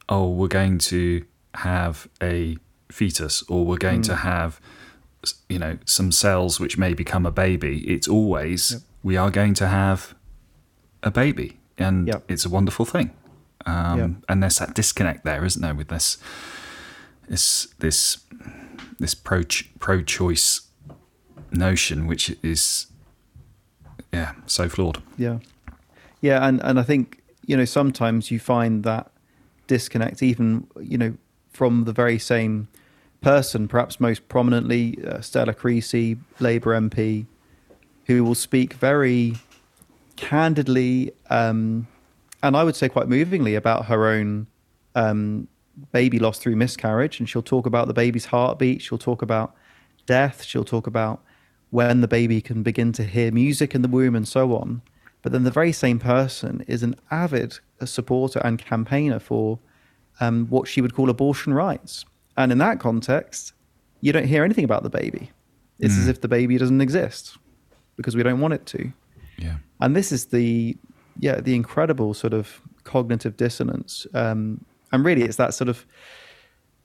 "Oh, 0.07 0.29
we're 0.29 0.47
going 0.47 0.77
to 0.79 1.25
have 1.55 2.07
a 2.21 2.57
fetus, 2.91 3.43
or 3.49 3.65
we're 3.65 3.77
going 3.77 4.01
to 4.03 4.15
have, 4.17 4.61
you 5.49 5.59
know, 5.59 5.77
some 5.85 6.11
cells 6.11 6.59
which 6.59 6.77
may 6.77 6.93
become 6.93 7.25
a 7.25 7.31
baby. 7.31 7.79
It's 7.87 8.07
always 8.07 8.71
Yep. 8.71 8.81
we 9.03 9.17
are 9.17 9.31
going 9.31 9.53
to 9.55 9.67
have 9.67 10.13
a 11.03 11.11
baby, 11.11 11.57
and 11.77 12.07
Yep. 12.07 12.23
it's 12.27 12.45
a 12.45 12.49
wonderful 12.49 12.85
thing. 12.85 13.11
Um, 13.65 13.99
Yep. 13.99 14.09
And 14.29 14.43
there's 14.43 14.57
that 14.57 14.73
disconnect 14.73 15.23
there, 15.25 15.43
isn't 15.45 15.61
there, 15.61 15.75
with 15.75 15.87
this 15.89 16.17
this 17.29 17.67
this 17.79 18.17
this 18.99 19.13
pro 19.13 19.43
pro 19.79 20.01
choice 20.01 20.61
notion, 21.51 22.07
which 22.07 22.35
is 22.43 22.87
yeah 24.13 24.33
so 24.45 24.69
flawed. 24.69 25.01
Yeah, 25.17 25.39
yeah, 26.21 26.45
and 26.47 26.61
and 26.63 26.79
I 26.79 26.83
think 26.83 27.21
you 27.45 27.57
know 27.57 27.65
sometimes 27.65 28.31
you 28.31 28.39
find 28.39 28.83
that 28.83 29.11
disconnect 29.67 30.23
even 30.23 30.67
you 30.81 30.97
know 30.97 31.13
from 31.51 31.83
the 31.83 31.91
very 31.93 32.19
same 32.19 32.67
person, 33.27 33.67
perhaps 33.67 33.99
most 33.99 34.29
prominently 34.29 34.97
uh, 35.05 35.19
Stella 35.19 35.53
Creasy, 35.53 36.15
Labour 36.39 36.79
MP, 36.79 37.25
who 38.05 38.23
will 38.23 38.35
speak 38.35 38.71
very 38.75 39.35
candidly 40.15 41.11
um, 41.29 41.87
and 42.41 42.55
I 42.55 42.63
would 42.63 42.77
say 42.77 42.87
quite 42.87 43.09
movingly 43.09 43.55
about 43.55 43.87
her 43.87 44.07
own 44.07 44.47
um, 44.95 45.49
baby 45.91 46.19
loss 46.19 46.39
through 46.39 46.55
miscarriage, 46.55 47.19
and 47.19 47.27
she'll 47.27 47.41
talk 47.41 47.65
about 47.65 47.87
the 47.87 47.93
baby's 47.93 48.27
heartbeat. 48.27 48.81
She'll 48.81 48.97
talk 48.97 49.21
about 49.21 49.53
death. 50.05 50.43
She'll 50.43 50.63
talk 50.63 50.87
about 50.87 51.21
when 51.69 51.99
the 51.99 52.07
baby 52.07 52.39
can 52.39 52.63
begin 52.63 52.93
to 52.93 53.03
hear 53.03 53.33
music 53.33 53.75
in 53.75 53.81
the 53.81 53.89
womb 53.89 54.15
and 54.15 54.25
so 54.25 54.55
on. 54.55 54.81
But 55.21 55.33
then 55.33 55.43
the 55.43 55.51
very 55.51 55.73
same 55.73 55.99
person 55.99 56.63
is 56.65 56.81
an 56.81 56.95
avid 57.11 57.59
supporter 57.83 58.39
and 58.45 58.57
campaigner 58.57 59.19
for 59.19 59.59
um, 60.21 60.45
what 60.47 60.69
she 60.69 60.79
would 60.79 60.95
call 60.95 61.09
abortion 61.09 61.53
rights. 61.53 62.05
And 62.37 62.51
in 62.51 62.59
that 62.59 62.79
context, 62.79 63.53
you 64.01 64.13
don't 64.13 64.27
hear 64.27 64.43
anything 64.43 64.63
about 64.63 64.83
the 64.83 64.89
baby. 64.89 65.31
It's 65.79 65.97
as 65.97 66.07
if 66.07 66.21
the 66.21 66.27
baby 66.27 66.57
doesn't 66.57 66.81
exist 66.81 67.37
because 67.97 68.15
we 68.15 68.23
don't 68.23 68.39
want 68.39 68.53
it 68.53 68.65
to. 68.67 68.91
Yeah. 69.37 69.57
And 69.81 69.95
this 69.95 70.11
is 70.11 70.25
the 70.27 70.77
yeah 71.19 71.41
the 71.41 71.55
incredible 71.55 72.13
sort 72.13 72.33
of 72.33 72.61
cognitive 72.83 73.37
dissonance. 73.37 74.07
Um, 74.13 74.63
and 74.91 75.03
really, 75.05 75.23
it's 75.23 75.37
that 75.37 75.53
sort 75.53 75.67
of 75.69 75.85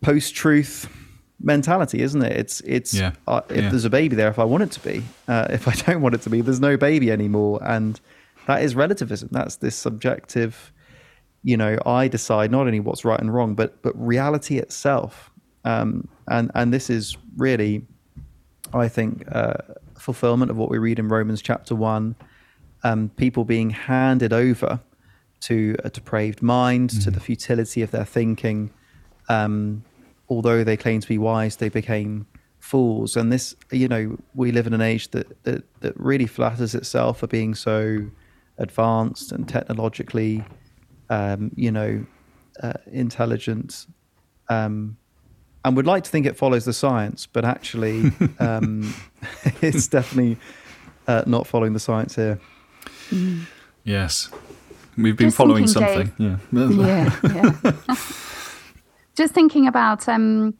post-truth 0.00 0.88
mentality, 1.40 2.02
isn't 2.02 2.22
it? 2.22 2.32
It's 2.32 2.60
it's 2.62 2.94
Yeah. 2.94 3.12
uh, 3.26 3.40
if 3.48 3.56
Yeah. 3.56 3.70
there's 3.70 3.84
a 3.84 3.90
baby 3.90 4.14
there, 4.16 4.28
if 4.28 4.38
I 4.38 4.44
want 4.44 4.62
it 4.62 4.70
to 4.72 4.80
be, 4.80 5.02
uh, 5.28 5.46
if 5.50 5.66
I 5.68 5.72
don't 5.72 6.00
want 6.02 6.14
it 6.14 6.22
to 6.22 6.30
be, 6.30 6.40
there's 6.40 6.60
no 6.60 6.76
baby 6.76 7.10
anymore, 7.10 7.60
and 7.62 8.00
that 8.46 8.62
is 8.62 8.74
relativism. 8.74 9.28
That's 9.32 9.56
this 9.56 9.74
subjective. 9.76 10.72
You 11.44 11.56
know, 11.56 11.78
I 11.86 12.08
decide 12.08 12.50
not 12.52 12.66
only 12.66 12.78
what's 12.80 13.04
right 13.04 13.18
and 13.20 13.32
wrong, 13.32 13.54
but 13.54 13.82
but 13.82 13.92
reality 13.96 14.58
itself. 14.58 15.30
Um, 15.64 16.08
and 16.28 16.50
and 16.54 16.72
this 16.72 16.90
is 16.90 17.16
really, 17.36 17.86
I 18.74 18.88
think, 18.88 19.24
uh, 19.30 19.54
fulfillment 19.98 20.50
of 20.50 20.56
what 20.56 20.70
we 20.70 20.78
read 20.78 20.98
in 20.98 21.08
Romans 21.08 21.42
chapter 21.42 21.74
one. 21.74 22.16
Um, 22.84 23.10
people 23.16 23.44
being 23.44 23.70
handed 23.70 24.32
over 24.32 24.80
to 25.40 25.76
a 25.84 25.90
depraved 25.90 26.42
mind, 26.42 26.90
to 27.02 27.10
the 27.10 27.20
futility 27.20 27.82
of 27.82 27.90
their 27.90 28.04
thinking. 28.04 28.70
Um, 29.28 29.84
although 30.28 30.64
they 30.64 30.76
claim 30.76 31.00
to 31.00 31.08
be 31.08 31.18
wise, 31.18 31.56
they 31.56 31.68
became 31.68 32.26
fools. 32.58 33.16
And 33.16 33.32
this, 33.32 33.54
you 33.70 33.88
know, 33.88 34.18
we 34.34 34.52
live 34.52 34.66
in 34.66 34.72
an 34.72 34.80
age 34.80 35.10
that 35.10 35.42
that, 35.44 35.64
that 35.80 35.98
really 35.98 36.26
flatters 36.26 36.74
itself 36.74 37.18
for 37.18 37.26
being 37.26 37.54
so 37.54 38.04
advanced 38.58 39.32
and 39.32 39.48
technologically, 39.48 40.44
um, 41.10 41.50
you 41.56 41.70
know, 41.70 42.04
uh, 42.62 42.74
intelligent. 42.90 43.86
Um, 44.48 44.96
and 45.64 45.76
would 45.76 45.86
like 45.86 46.04
to 46.04 46.10
think 46.10 46.26
it 46.26 46.36
follows 46.36 46.64
the 46.64 46.72
science, 46.72 47.26
but 47.26 47.44
actually, 47.44 48.12
um, 48.38 48.94
it's 49.60 49.86
definitely 49.88 50.36
uh, 51.06 51.22
not 51.26 51.46
following 51.46 51.72
the 51.72 51.80
science 51.80 52.16
here. 52.16 52.40
Yes. 53.84 54.30
We've 54.96 55.16
been 55.16 55.28
Just 55.28 55.36
following 55.36 55.66
thinking, 55.66 56.12
something. 56.12 56.38
Yeah. 56.52 57.10
yeah, 57.22 57.72
yeah. 57.74 57.96
Just 59.14 59.34
thinking 59.34 59.66
about 59.66 60.08
um, 60.08 60.54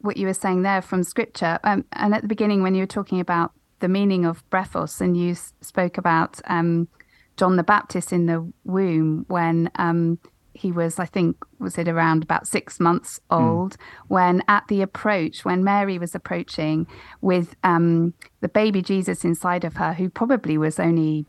what 0.00 0.16
you 0.16 0.26
were 0.26 0.34
saying 0.34 0.62
there 0.62 0.82
from 0.82 1.02
scripture, 1.02 1.58
um, 1.64 1.84
and 1.92 2.14
at 2.14 2.22
the 2.22 2.28
beginning 2.28 2.62
when 2.62 2.74
you 2.74 2.82
were 2.82 2.86
talking 2.86 3.20
about 3.20 3.52
the 3.80 3.88
meaning 3.88 4.24
of 4.24 4.48
brephos, 4.50 5.00
and 5.00 5.16
you 5.16 5.34
spoke 5.34 5.98
about 5.98 6.40
um, 6.46 6.88
John 7.36 7.56
the 7.56 7.62
Baptist 7.62 8.12
in 8.12 8.26
the 8.26 8.50
womb 8.64 9.24
when 9.28 9.70
um, 9.76 10.18
he 10.58 10.72
was, 10.72 10.98
I 10.98 11.06
think, 11.06 11.36
was 11.58 11.78
it 11.78 11.88
around 11.88 12.22
about 12.22 12.48
six 12.48 12.80
months 12.80 13.20
old, 13.30 13.76
when 14.08 14.42
at 14.48 14.66
the 14.68 14.82
approach, 14.82 15.44
when 15.44 15.62
Mary 15.62 15.98
was 15.98 16.14
approaching 16.14 16.86
with 17.20 17.54
um, 17.62 18.14
the 18.40 18.48
baby 18.48 18.82
Jesus 18.82 19.24
inside 19.24 19.64
of 19.64 19.76
her, 19.76 19.92
who 19.92 20.10
probably 20.10 20.58
was 20.58 20.80
only 20.80 21.26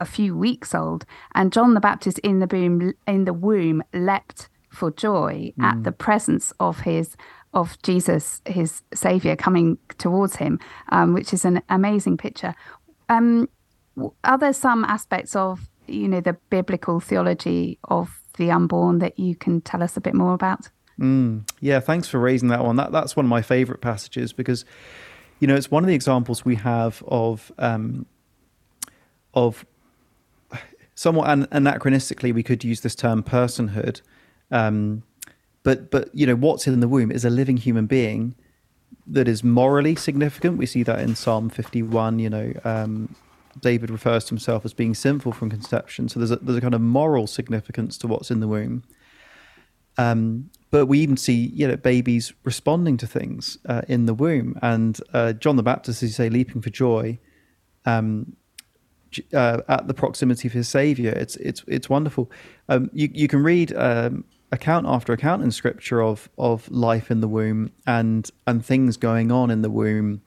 a 0.00 0.04
few 0.04 0.36
weeks 0.36 0.74
old, 0.74 1.06
and 1.34 1.52
John 1.52 1.74
the 1.74 1.80
Baptist 1.80 2.18
in 2.20 2.40
the 2.40 2.46
womb 2.46 2.92
in 3.06 3.24
the 3.24 3.32
womb 3.32 3.82
leapt 3.94 4.48
for 4.70 4.90
joy 4.90 5.52
at 5.60 5.84
the 5.84 5.92
presence 5.92 6.52
of 6.60 6.80
his 6.80 7.16
of 7.54 7.80
Jesus, 7.82 8.42
his 8.44 8.82
Savior, 8.92 9.36
coming 9.36 9.78
towards 9.96 10.36
him, 10.36 10.58
um, 10.90 11.14
which 11.14 11.32
is 11.32 11.44
an 11.44 11.62
amazing 11.68 12.18
picture. 12.18 12.54
Um, 13.08 13.48
are 14.24 14.36
there 14.36 14.52
some 14.52 14.84
aspects 14.84 15.34
of 15.36 15.68
you 15.86 16.08
know 16.08 16.20
the 16.20 16.36
biblical 16.50 17.00
theology 17.00 17.78
of 17.84 18.20
the 18.36 18.50
unborn 18.50 18.98
that 18.98 19.18
you 19.18 19.34
can 19.34 19.60
tell 19.60 19.82
us 19.82 19.96
a 19.96 20.00
bit 20.00 20.14
more 20.14 20.34
about? 20.34 20.68
Mm, 20.98 21.48
yeah, 21.60 21.80
thanks 21.80 22.08
for 22.08 22.18
raising 22.18 22.48
that 22.48 22.64
one. 22.64 22.76
That 22.76 22.92
that's 22.92 23.16
one 23.16 23.26
of 23.26 23.30
my 23.30 23.42
favorite 23.42 23.80
passages 23.80 24.32
because, 24.32 24.64
you 25.40 25.46
know, 25.46 25.54
it's 25.54 25.70
one 25.70 25.84
of 25.84 25.88
the 25.88 25.94
examples 25.94 26.44
we 26.44 26.54
have 26.56 27.02
of 27.06 27.52
um, 27.58 28.06
of 29.34 29.66
somewhat 30.94 31.28
an- 31.28 31.46
anachronistically 31.46 32.32
we 32.32 32.42
could 32.42 32.64
use 32.64 32.80
this 32.80 32.94
term 32.94 33.22
personhood, 33.22 34.00
um, 34.50 35.02
but 35.62 35.90
but 35.90 36.08
you 36.14 36.26
know 36.26 36.36
what's 36.36 36.66
in 36.66 36.80
the 36.80 36.88
womb 36.88 37.10
is 37.10 37.24
a 37.24 37.30
living 37.30 37.58
human 37.58 37.86
being 37.86 38.34
that 39.06 39.28
is 39.28 39.44
morally 39.44 39.94
significant. 39.94 40.56
We 40.56 40.66
see 40.66 40.82
that 40.84 41.00
in 41.00 41.14
Psalm 41.14 41.50
fifty 41.50 41.82
one. 41.82 42.18
You 42.18 42.30
know. 42.30 42.52
Um, 42.64 43.14
David 43.60 43.90
refers 43.90 44.24
to 44.24 44.30
himself 44.30 44.64
as 44.64 44.74
being 44.74 44.94
sinful 44.94 45.32
from 45.32 45.50
conception, 45.50 46.08
so 46.08 46.20
there's 46.20 46.30
a, 46.30 46.36
there's 46.36 46.58
a 46.58 46.60
kind 46.60 46.74
of 46.74 46.80
moral 46.80 47.26
significance 47.26 47.98
to 47.98 48.06
what's 48.06 48.30
in 48.30 48.40
the 48.40 48.48
womb. 48.48 48.82
Um, 49.98 50.50
but 50.70 50.86
we 50.86 50.98
even 50.98 51.16
see, 51.16 51.46
you 51.54 51.66
know, 51.66 51.76
babies 51.76 52.32
responding 52.44 52.96
to 52.98 53.06
things 53.06 53.58
uh, 53.66 53.82
in 53.88 54.06
the 54.06 54.14
womb. 54.14 54.58
And 54.60 55.00
uh, 55.14 55.32
John 55.32 55.56
the 55.56 55.62
Baptist, 55.62 56.02
as 56.02 56.10
you 56.10 56.14
say, 56.14 56.28
leaping 56.28 56.60
for 56.60 56.70
joy 56.70 57.18
um, 57.86 58.36
uh, 59.32 59.62
at 59.68 59.88
the 59.88 59.94
proximity 59.94 60.48
of 60.48 60.54
his 60.54 60.68
Savior. 60.68 61.12
It's 61.12 61.36
it's 61.36 61.64
it's 61.66 61.88
wonderful. 61.88 62.30
Um, 62.68 62.90
you 62.92 63.08
you 63.12 63.28
can 63.28 63.42
read 63.42 63.74
um, 63.74 64.24
account 64.52 64.86
after 64.86 65.12
account 65.12 65.42
in 65.42 65.50
Scripture 65.50 66.02
of 66.02 66.28
of 66.36 66.68
life 66.70 67.10
in 67.10 67.20
the 67.20 67.28
womb 67.28 67.72
and 67.86 68.30
and 68.46 68.64
things 68.64 68.96
going 68.96 69.32
on 69.32 69.50
in 69.50 69.62
the 69.62 69.70
womb. 69.70 70.22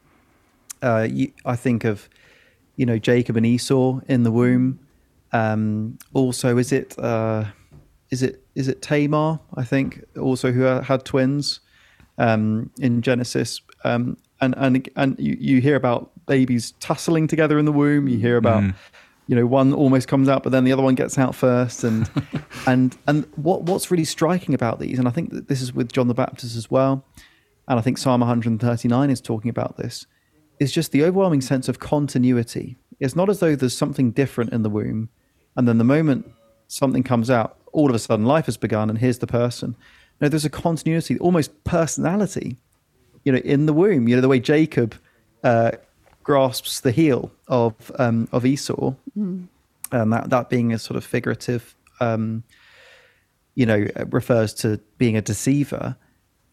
Uh, 0.82 1.08
you, 1.12 1.32
I 1.46 1.58
think 1.58 1.84
of, 1.84 2.10
you 2.80 2.86
know, 2.86 2.98
Jacob 2.98 3.36
and 3.36 3.46
Esau 3.46 4.00
in 4.08 4.24
the 4.24 4.32
womb. 4.32 4.80
Um, 5.34 6.00
also, 6.14 6.58
is 6.58 6.72
it? 6.72 6.98
Uh, 6.98 7.44
is 8.10 8.24
it 8.24 8.42
is 8.56 8.70
it 8.70 8.82
Tamar? 8.82 9.42
I 9.56 9.66
think 9.66 10.06
also 10.18 10.54
who 10.54 10.62
had 10.62 11.04
twins 11.04 11.60
um, 12.18 12.72
in 12.80 13.02
Genesis, 13.02 13.60
um, 13.84 14.16
and 14.40 14.56
and 14.58 14.90
and 14.96 15.20
you, 15.20 15.36
you 15.38 15.60
hear 15.60 15.76
about 15.76 16.12
babies 16.26 16.72
tussling 16.80 17.28
together 17.28 17.60
in 17.60 17.66
the 17.66 17.74
womb. 17.74 18.08
You 18.08 18.18
hear 18.18 18.38
about 18.38 18.64
you 19.28 19.36
know 19.36 19.46
one 19.46 19.74
almost 19.74 20.08
comes 20.08 20.30
out, 20.30 20.44
but 20.44 20.54
then 20.54 20.64
the 20.64 20.72
other 20.72 20.82
one 20.82 20.96
gets 20.96 21.18
out 21.18 21.36
first, 21.36 21.84
and 21.84 22.10
and 22.66 22.98
and 23.08 23.26
what 23.36 23.64
what's 23.64 23.92
really 23.92 24.06
striking 24.06 24.56
about 24.56 24.80
these, 24.80 24.98
and 24.98 25.06
I 25.06 25.12
think 25.12 25.32
that 25.32 25.50
this 25.50 25.62
is 25.62 25.74
with 25.74 25.92
John 25.92 26.08
the 26.08 26.14
Baptist 26.14 26.56
as 26.56 26.72
well, 26.72 27.04
and 27.68 27.78
I 27.78 27.82
think 27.82 27.98
Psalm 27.98 28.22
139 28.22 29.10
is 29.10 29.20
talking 29.20 29.50
about 29.50 29.76
this, 29.76 30.08
is 30.60 30.72
just 30.72 30.92
the 30.92 31.04
overwhelming 31.04 31.42
sense 31.42 31.70
of 31.70 31.80
continuity. 31.80 32.78
It's 33.00 33.16
not 33.16 33.30
as 33.30 33.40
though 33.40 33.56
there's 33.56 33.76
something 33.76 34.12
different 34.12 34.52
in 34.54 34.64
the 34.64 34.70
womb, 34.70 35.10
and 35.56 35.68
then 35.68 35.78
the 35.78 35.84
moment 35.84 36.30
something 36.68 37.04
comes 37.04 37.30
out, 37.30 37.58
all 37.72 37.90
of 37.90 37.96
a 37.96 38.00
sudden 38.00 38.26
life 38.26 38.46
has 38.46 38.58
begun, 38.58 38.90
and 38.90 39.00
here's 39.00 39.20
the 39.20 39.28
person. 39.28 39.76
No, 40.22 40.28
there's 40.28 40.46
a 40.46 40.50
continuity, 40.50 41.18
almost 41.20 41.64
personality, 41.64 42.58
you 43.24 43.32
know, 43.32 43.40
in 43.40 43.66
the 43.66 43.74
womb. 43.74 44.08
You 44.08 44.16
know, 44.16 44.22
the 44.22 44.28
way 44.28 44.40
Jacob 44.40 44.96
uh, 45.44 45.72
grasps 46.24 46.82
the 46.82 46.92
heel 46.92 47.32
of 47.48 47.74
um, 47.98 48.28
of 48.32 48.46
Esau, 48.46 48.94
and 49.92 50.14
that 50.14 50.30
that 50.30 50.50
being 50.50 50.74
a 50.74 50.80
sort 50.80 50.98
of 50.98 51.06
figurative, 51.06 51.74
um, 52.02 52.44
you 53.56 53.66
know, 53.66 53.88
refers 54.10 54.54
to 54.56 54.80
being 54.98 55.16
a 55.16 55.22
deceiver. 55.22 55.96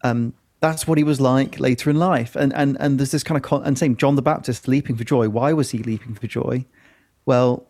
Um, 0.03 0.33
that's 0.59 0.87
what 0.87 0.97
he 0.97 1.03
was 1.03 1.21
like 1.21 1.59
later 1.59 1.89
in 1.89 1.97
life, 1.97 2.35
and 2.35 2.53
and 2.53 2.77
and 2.79 2.99
there's 2.99 3.11
this 3.11 3.23
kind 3.23 3.37
of 3.37 3.43
con- 3.43 3.63
and 3.63 3.77
same 3.77 3.95
John 3.95 4.15
the 4.15 4.21
Baptist 4.21 4.67
leaping 4.67 4.95
for 4.95 5.03
joy. 5.03 5.29
Why 5.29 5.53
was 5.53 5.71
he 5.71 5.79
leaping 5.79 6.15
for 6.15 6.27
joy? 6.27 6.65
Well, 7.25 7.67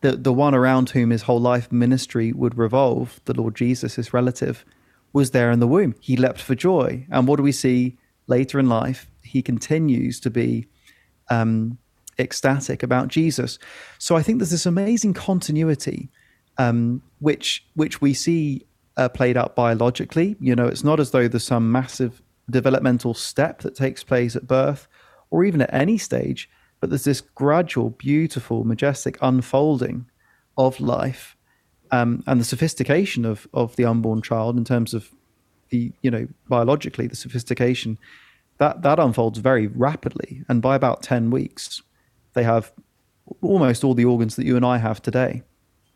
the 0.00 0.12
the 0.12 0.32
one 0.32 0.54
around 0.54 0.90
whom 0.90 1.10
his 1.10 1.22
whole 1.22 1.40
life 1.40 1.70
ministry 1.70 2.32
would 2.32 2.56
revolve, 2.56 3.20
the 3.24 3.34
Lord 3.34 3.54
Jesus, 3.54 3.96
his 3.96 4.12
relative, 4.12 4.64
was 5.12 5.30
there 5.30 5.50
in 5.50 5.60
the 5.60 5.66
womb. 5.66 5.94
He 6.00 6.16
leapt 6.16 6.40
for 6.40 6.54
joy. 6.54 7.06
And 7.10 7.26
what 7.26 7.36
do 7.36 7.42
we 7.42 7.52
see 7.52 7.98
later 8.26 8.58
in 8.58 8.68
life? 8.68 9.10
He 9.22 9.42
continues 9.42 10.20
to 10.20 10.30
be 10.30 10.66
um, 11.30 11.78
ecstatic 12.18 12.82
about 12.82 13.08
Jesus. 13.08 13.58
So 13.98 14.16
I 14.16 14.22
think 14.22 14.38
there's 14.38 14.50
this 14.50 14.66
amazing 14.66 15.14
continuity, 15.14 16.10
um, 16.58 17.02
which 17.20 17.64
which 17.74 18.00
we 18.00 18.14
see 18.14 18.66
uh, 18.96 19.08
played 19.08 19.36
out 19.36 19.56
biologically. 19.56 20.36
You 20.40 20.54
know, 20.54 20.66
it's 20.66 20.84
not 20.84 21.00
as 21.00 21.10
though 21.10 21.28
there's 21.28 21.44
some 21.44 21.72
massive 21.72 22.22
developmental 22.50 23.14
step 23.14 23.60
that 23.60 23.74
takes 23.74 24.02
place 24.02 24.36
at 24.36 24.46
birth 24.46 24.88
or 25.30 25.44
even 25.44 25.62
at 25.62 25.72
any 25.72 25.96
stage, 25.98 26.50
but 26.80 26.90
there's 26.90 27.04
this 27.04 27.20
gradual, 27.20 27.90
beautiful, 27.90 28.64
majestic 28.64 29.16
unfolding 29.22 30.06
of 30.56 30.80
life 30.80 31.36
um, 31.92 32.24
and 32.26 32.40
the 32.40 32.44
sophistication 32.44 33.24
of 33.24 33.46
of 33.54 33.76
the 33.76 33.84
unborn 33.84 34.22
child 34.22 34.56
in 34.56 34.64
terms 34.64 34.94
of 34.94 35.10
the 35.68 35.92
you 36.02 36.10
know 36.10 36.26
biologically 36.48 37.06
the 37.06 37.16
sophistication 37.16 37.98
that 38.58 38.82
that 38.82 38.98
unfolds 38.98 39.38
very 39.38 39.66
rapidly 39.68 40.42
and 40.48 40.60
by 40.60 40.74
about 40.74 41.02
10 41.02 41.30
weeks 41.30 41.82
they 42.32 42.42
have 42.42 42.72
almost 43.40 43.84
all 43.84 43.94
the 43.94 44.04
organs 44.04 44.36
that 44.36 44.46
you 44.46 44.56
and 44.56 44.64
I 44.64 44.78
have 44.78 45.00
today 45.00 45.42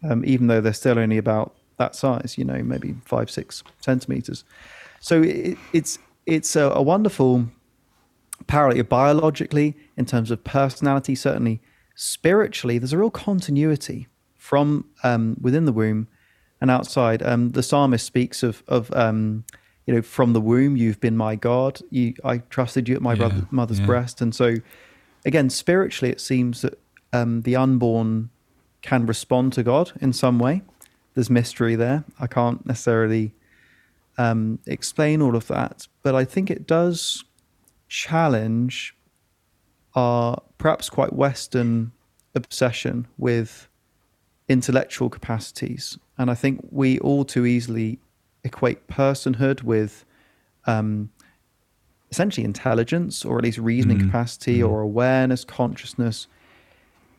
um, 0.08 0.24
even 0.24 0.46
though 0.46 0.60
they're 0.60 0.72
still 0.72 0.98
only 0.98 1.18
about 1.18 1.56
that 1.78 1.94
size 1.94 2.36
you 2.36 2.44
know 2.44 2.62
maybe 2.62 2.94
five 3.04 3.30
six 3.30 3.62
centimeters 3.80 4.44
so 5.00 5.22
it, 5.22 5.58
it's 5.72 5.98
it's 6.24 6.56
a, 6.56 6.70
a 6.70 6.82
wonderful 6.82 7.46
parallel 8.46 8.82
biologically 8.84 9.76
in 9.96 10.04
terms 10.04 10.30
of 10.30 10.42
personality 10.44 11.14
certainly 11.14 11.60
spiritually 11.94 12.78
there's 12.78 12.92
a 12.92 12.98
real 12.98 13.10
continuity 13.10 14.06
from 14.36 14.84
um, 15.02 15.36
within 15.40 15.64
the 15.64 15.72
womb 15.72 16.06
and 16.60 16.70
outside. 16.70 17.22
Um, 17.22 17.50
the 17.50 17.62
psalmist 17.62 18.06
speaks 18.06 18.42
of 18.42 18.62
of 18.68 18.92
um, 18.94 19.44
you 19.86 19.94
know 19.94 20.02
from 20.02 20.32
the 20.32 20.40
womb 20.40 20.76
you've 20.76 21.00
been 21.00 21.16
my 21.16 21.36
God. 21.36 21.80
You, 21.90 22.14
I 22.24 22.38
trusted 22.38 22.88
you 22.88 22.94
at 22.96 23.02
my 23.02 23.12
yeah, 23.12 23.18
brother, 23.18 23.46
mother's 23.50 23.80
yeah. 23.80 23.86
breast, 23.86 24.20
and 24.20 24.34
so 24.34 24.56
again 25.24 25.50
spiritually 25.50 26.12
it 26.12 26.20
seems 26.20 26.62
that 26.62 26.78
um, 27.12 27.42
the 27.42 27.56
unborn 27.56 28.30
can 28.82 29.06
respond 29.06 29.52
to 29.54 29.62
God 29.62 29.92
in 30.00 30.12
some 30.12 30.38
way. 30.38 30.62
There's 31.16 31.30
mystery 31.30 31.74
there. 31.74 32.04
I 32.20 32.28
can't 32.28 32.64
necessarily 32.64 33.32
um, 34.18 34.58
explain 34.66 35.20
all 35.20 35.34
of 35.34 35.48
that, 35.48 35.88
but 36.02 36.14
I 36.14 36.24
think 36.24 36.50
it 36.50 36.66
does 36.66 37.24
challenge 37.88 38.94
our 39.94 40.42
perhaps 40.58 40.90
quite 40.90 41.14
Western 41.14 41.92
obsession 42.34 43.08
with 43.16 43.68
intellectual 44.48 45.08
capacities. 45.08 45.98
And 46.18 46.30
I 46.30 46.34
think 46.34 46.60
we 46.70 46.98
all 47.00 47.24
too 47.24 47.46
easily 47.46 47.98
equate 48.44 48.86
personhood 48.86 49.62
with 49.62 50.04
um, 50.66 51.10
essentially 52.10 52.44
intelligence 52.44 53.24
or 53.24 53.38
at 53.38 53.44
least 53.44 53.58
reasoning 53.58 53.98
mm. 53.98 54.06
capacity 54.06 54.58
mm. 54.58 54.68
or 54.68 54.82
awareness, 54.82 55.44
consciousness. 55.44 56.28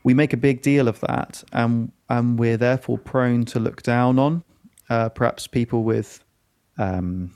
We 0.03 0.13
make 0.13 0.33
a 0.33 0.38
big 0.38 0.62
deal 0.62 0.88
of 0.88 0.99
that, 1.01 1.43
and 1.51 1.91
and 2.10 2.39
we're 2.39 2.57
therefore 2.57 2.97
prone 2.97 3.45
to 3.45 3.60
look 3.60 3.83
down 3.83 4.19
on 4.19 4.43
uh, 4.89 5.10
perhaps 5.10 5.47
people 5.47 5.83
with 5.83 6.23
um, 6.77 7.33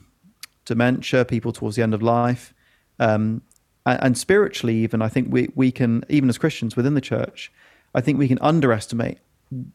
dementia, 0.65 1.25
people 1.25 1.51
towards 1.51 1.75
the 1.75 1.83
end 1.83 1.93
of 1.93 2.01
life, 2.01 2.53
um, 2.99 3.41
and, 3.85 4.03
and, 4.03 4.17
spiritually 4.17 4.75
even. 4.77 5.01
I 5.01 5.09
think 5.09 5.27
we 5.31 5.49
we 5.55 5.71
can 5.71 6.03
even 6.09 6.29
as 6.29 6.37
Christians 6.37 6.75
within 6.75 6.93
the 6.93 7.01
church, 7.01 7.51
I 7.93 8.01
think 8.01 8.17
we 8.17 8.27
can 8.27 8.39
underestimate 8.41 9.17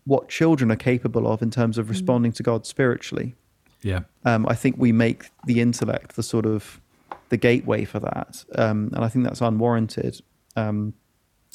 what 0.05 0.29
children 0.29 0.70
are 0.70 0.77
capable 0.77 1.31
of 1.31 1.42
in 1.42 1.51
terms 1.51 1.77
of 1.77 1.87
mm. 1.87 1.90
responding 1.90 2.33
to 2.33 2.42
God 2.42 2.66
spiritually. 2.66 3.35
Yeah. 3.83 4.01
Um, 4.25 4.46
I 4.49 4.55
think 4.55 4.77
we 4.79 4.90
make 4.90 5.31
the 5.44 5.61
intellect 5.61 6.16
the 6.16 6.22
sort 6.22 6.46
of 6.46 6.81
the 7.29 7.37
gateway 7.37 7.85
for 7.85 8.01
that, 8.01 8.44
um, 8.55 8.90
and 8.94 9.05
I 9.05 9.09
think 9.09 9.25
that's 9.25 9.40
unwarranted 9.40 10.20
um, 10.57 10.94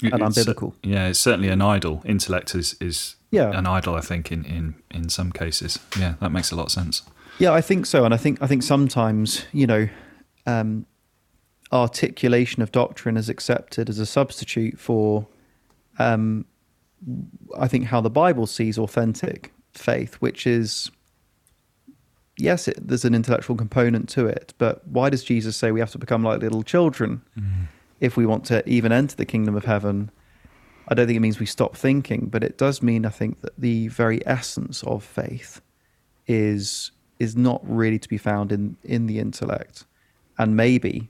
and 0.02 0.14
unbiblical. 0.14 0.74
Yeah, 0.84 1.08
it's 1.08 1.20
certainly 1.20 1.50
an 1.50 1.62
idol. 1.62 2.02
Intellect 2.06 2.56
is 2.56 2.76
is 2.80 3.16
yeah. 3.30 3.52
an 3.58 3.68
idol. 3.68 3.96
I 3.96 4.02
think 4.02 4.32
in, 4.32 4.46
in 4.46 4.76
in 4.90 5.10
some 5.10 5.32
cases. 5.32 5.80
Yeah, 6.00 6.16
that 6.20 6.32
makes 6.32 6.52
a 6.52 6.56
lot 6.56 6.66
of 6.68 6.72
sense. 6.72 7.04
Yeah, 7.40 7.52
I 7.52 7.62
think 7.62 7.86
so, 7.86 8.06
and 8.06 8.14
I 8.14 8.18
think 8.18 8.42
I 8.42 8.48
think 8.48 8.64
sometimes 8.64 9.46
you 9.52 9.68
know. 9.68 9.90
Um, 10.46 10.86
articulation 11.74 12.62
of 12.62 12.70
doctrine 12.74 13.16
is 13.16 13.30
accepted 13.30 13.88
as 13.88 13.98
a 13.98 14.06
substitute 14.06 14.78
for 14.78 15.26
um, 16.00 16.46
I 17.58 17.68
think, 17.68 17.86
how 17.86 18.02
the 18.02 18.10
Bible 18.10 18.46
sees 18.46 18.78
authentic 18.78 19.54
faith, 19.74 20.16
which 20.16 20.46
is 20.46 20.92
yes, 22.38 22.68
it, 22.68 22.88
there's 22.88 23.06
an 23.06 23.14
intellectual 23.14 23.56
component 23.56 24.10
to 24.10 24.26
it, 24.26 24.54
but 24.58 24.88
why 24.88 25.10
does 25.10 25.24
Jesus 25.24 25.56
say 25.56 25.72
we 25.72 25.80
have 25.80 25.92
to 25.92 25.98
become 25.98 26.24
like 26.24 26.42
little 26.42 26.64
children 26.64 27.22
mm. 27.38 27.68
If 28.02 28.18
we 28.18 28.26
want 28.26 28.44
to 28.46 28.68
even 28.68 28.92
enter 28.92 29.16
the 29.16 29.26
kingdom 29.26 29.56
of 29.56 29.64
heaven? 29.64 30.12
I 30.90 30.94
don't 30.94 31.08
think 31.08 31.16
it 31.16 31.22
means 31.22 31.40
we 31.40 31.46
stop 31.46 31.78
thinking, 31.78 32.28
but 32.28 32.44
it 32.44 32.58
does 32.58 32.82
mean 32.82 33.06
I 33.06 33.10
think 33.10 33.40
that 33.42 33.54
the 33.58 33.88
very 33.88 34.26
essence 34.28 34.84
of 34.84 35.04
faith 35.04 35.62
is 36.28 36.92
is 37.20 37.36
not 37.38 37.62
really 37.64 38.00
to 38.00 38.10
be 38.10 38.18
found 38.18 38.52
in 38.52 38.76
in 38.84 39.06
the 39.06 39.20
intellect, 39.20 39.86
and 40.38 40.58
maybe 40.58 41.10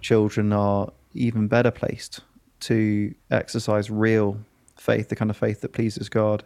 children 0.00 0.52
are 0.52 0.92
even 1.12 1.48
better 1.48 1.70
placed 1.70 2.20
to 2.60 3.14
exercise 3.30 3.90
real 3.90 4.38
faith, 4.76 5.08
the 5.08 5.16
kind 5.16 5.30
of 5.30 5.36
faith 5.36 5.60
that 5.62 5.72
pleases 5.72 6.08
God, 6.08 6.44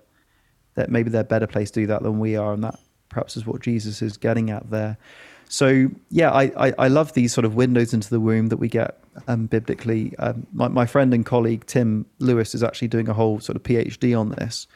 that 0.74 0.90
maybe 0.90 1.10
they're 1.10 1.24
better 1.24 1.46
placed 1.46 1.74
to 1.74 1.80
do 1.80 1.86
that 1.88 2.02
than 2.02 2.18
we 2.18 2.36
are, 2.36 2.52
and 2.52 2.64
that 2.64 2.78
perhaps 3.08 3.36
is 3.36 3.46
what 3.46 3.60
Jesus 3.60 4.02
is 4.02 4.16
getting 4.16 4.50
at 4.50 4.70
there. 4.70 4.96
So 5.50 5.90
yeah, 6.10 6.30
I, 6.30 6.68
I, 6.68 6.74
I 6.78 6.88
love 6.88 7.12
these 7.14 7.32
sort 7.32 7.44
of 7.44 7.56
windows 7.56 7.92
into 7.92 8.08
the 8.08 8.20
womb 8.20 8.46
that 8.50 8.58
we 8.58 8.68
get 8.68 9.00
um, 9.26 9.46
biblically. 9.46 10.16
Um, 10.18 10.46
my, 10.52 10.68
my 10.68 10.86
friend 10.86 11.12
and 11.12 11.26
colleague 11.26 11.66
Tim 11.66 12.06
Lewis 12.20 12.54
is 12.54 12.62
actually 12.62 12.86
doing 12.86 13.08
a 13.08 13.12
whole 13.12 13.40
sort 13.40 13.56
of 13.56 13.64
PhD 13.64 14.18
on 14.18 14.30
this, 14.30 14.68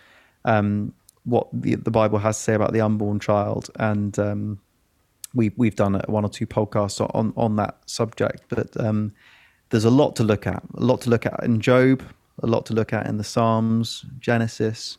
um, 0.45 0.93
what 1.23 1.47
the, 1.53 1.77
the 1.77 1.93
Bible 1.93 2.19
has 2.19 2.37
to 2.39 2.43
say 2.43 2.55
about 2.55 2.73
the 2.73 2.81
unborn 2.81 3.21
child, 3.21 3.71
and 3.77 4.19
um, 4.19 4.61
we 5.33 5.53
we've 5.57 5.77
done 5.77 5.95
one 6.09 6.25
or 6.25 6.29
two 6.29 6.47
podcasts 6.47 7.01
on 7.15 7.33
on 7.37 7.55
that 7.55 7.79
subject. 7.87 8.43
But 8.49 8.77
um, 8.79 9.13
there's 9.71 9.85
a 9.85 9.91
lot 9.91 10.17
to 10.17 10.25
look 10.25 10.45
at, 10.45 10.61
a 10.75 10.85
lot 10.85 11.01
to 11.03 11.11
look 11.11 11.25
at 11.25 11.43
in 11.45 11.61
Job, 11.61 12.03
a 12.43 12.49
lot 12.49 12.67
to 12.67 12.75
look 12.75 12.93
at 12.93 13.07
in 13.07 13.17
the 13.17 13.25
Psalms, 13.25 14.05
Genesis, 14.19 14.99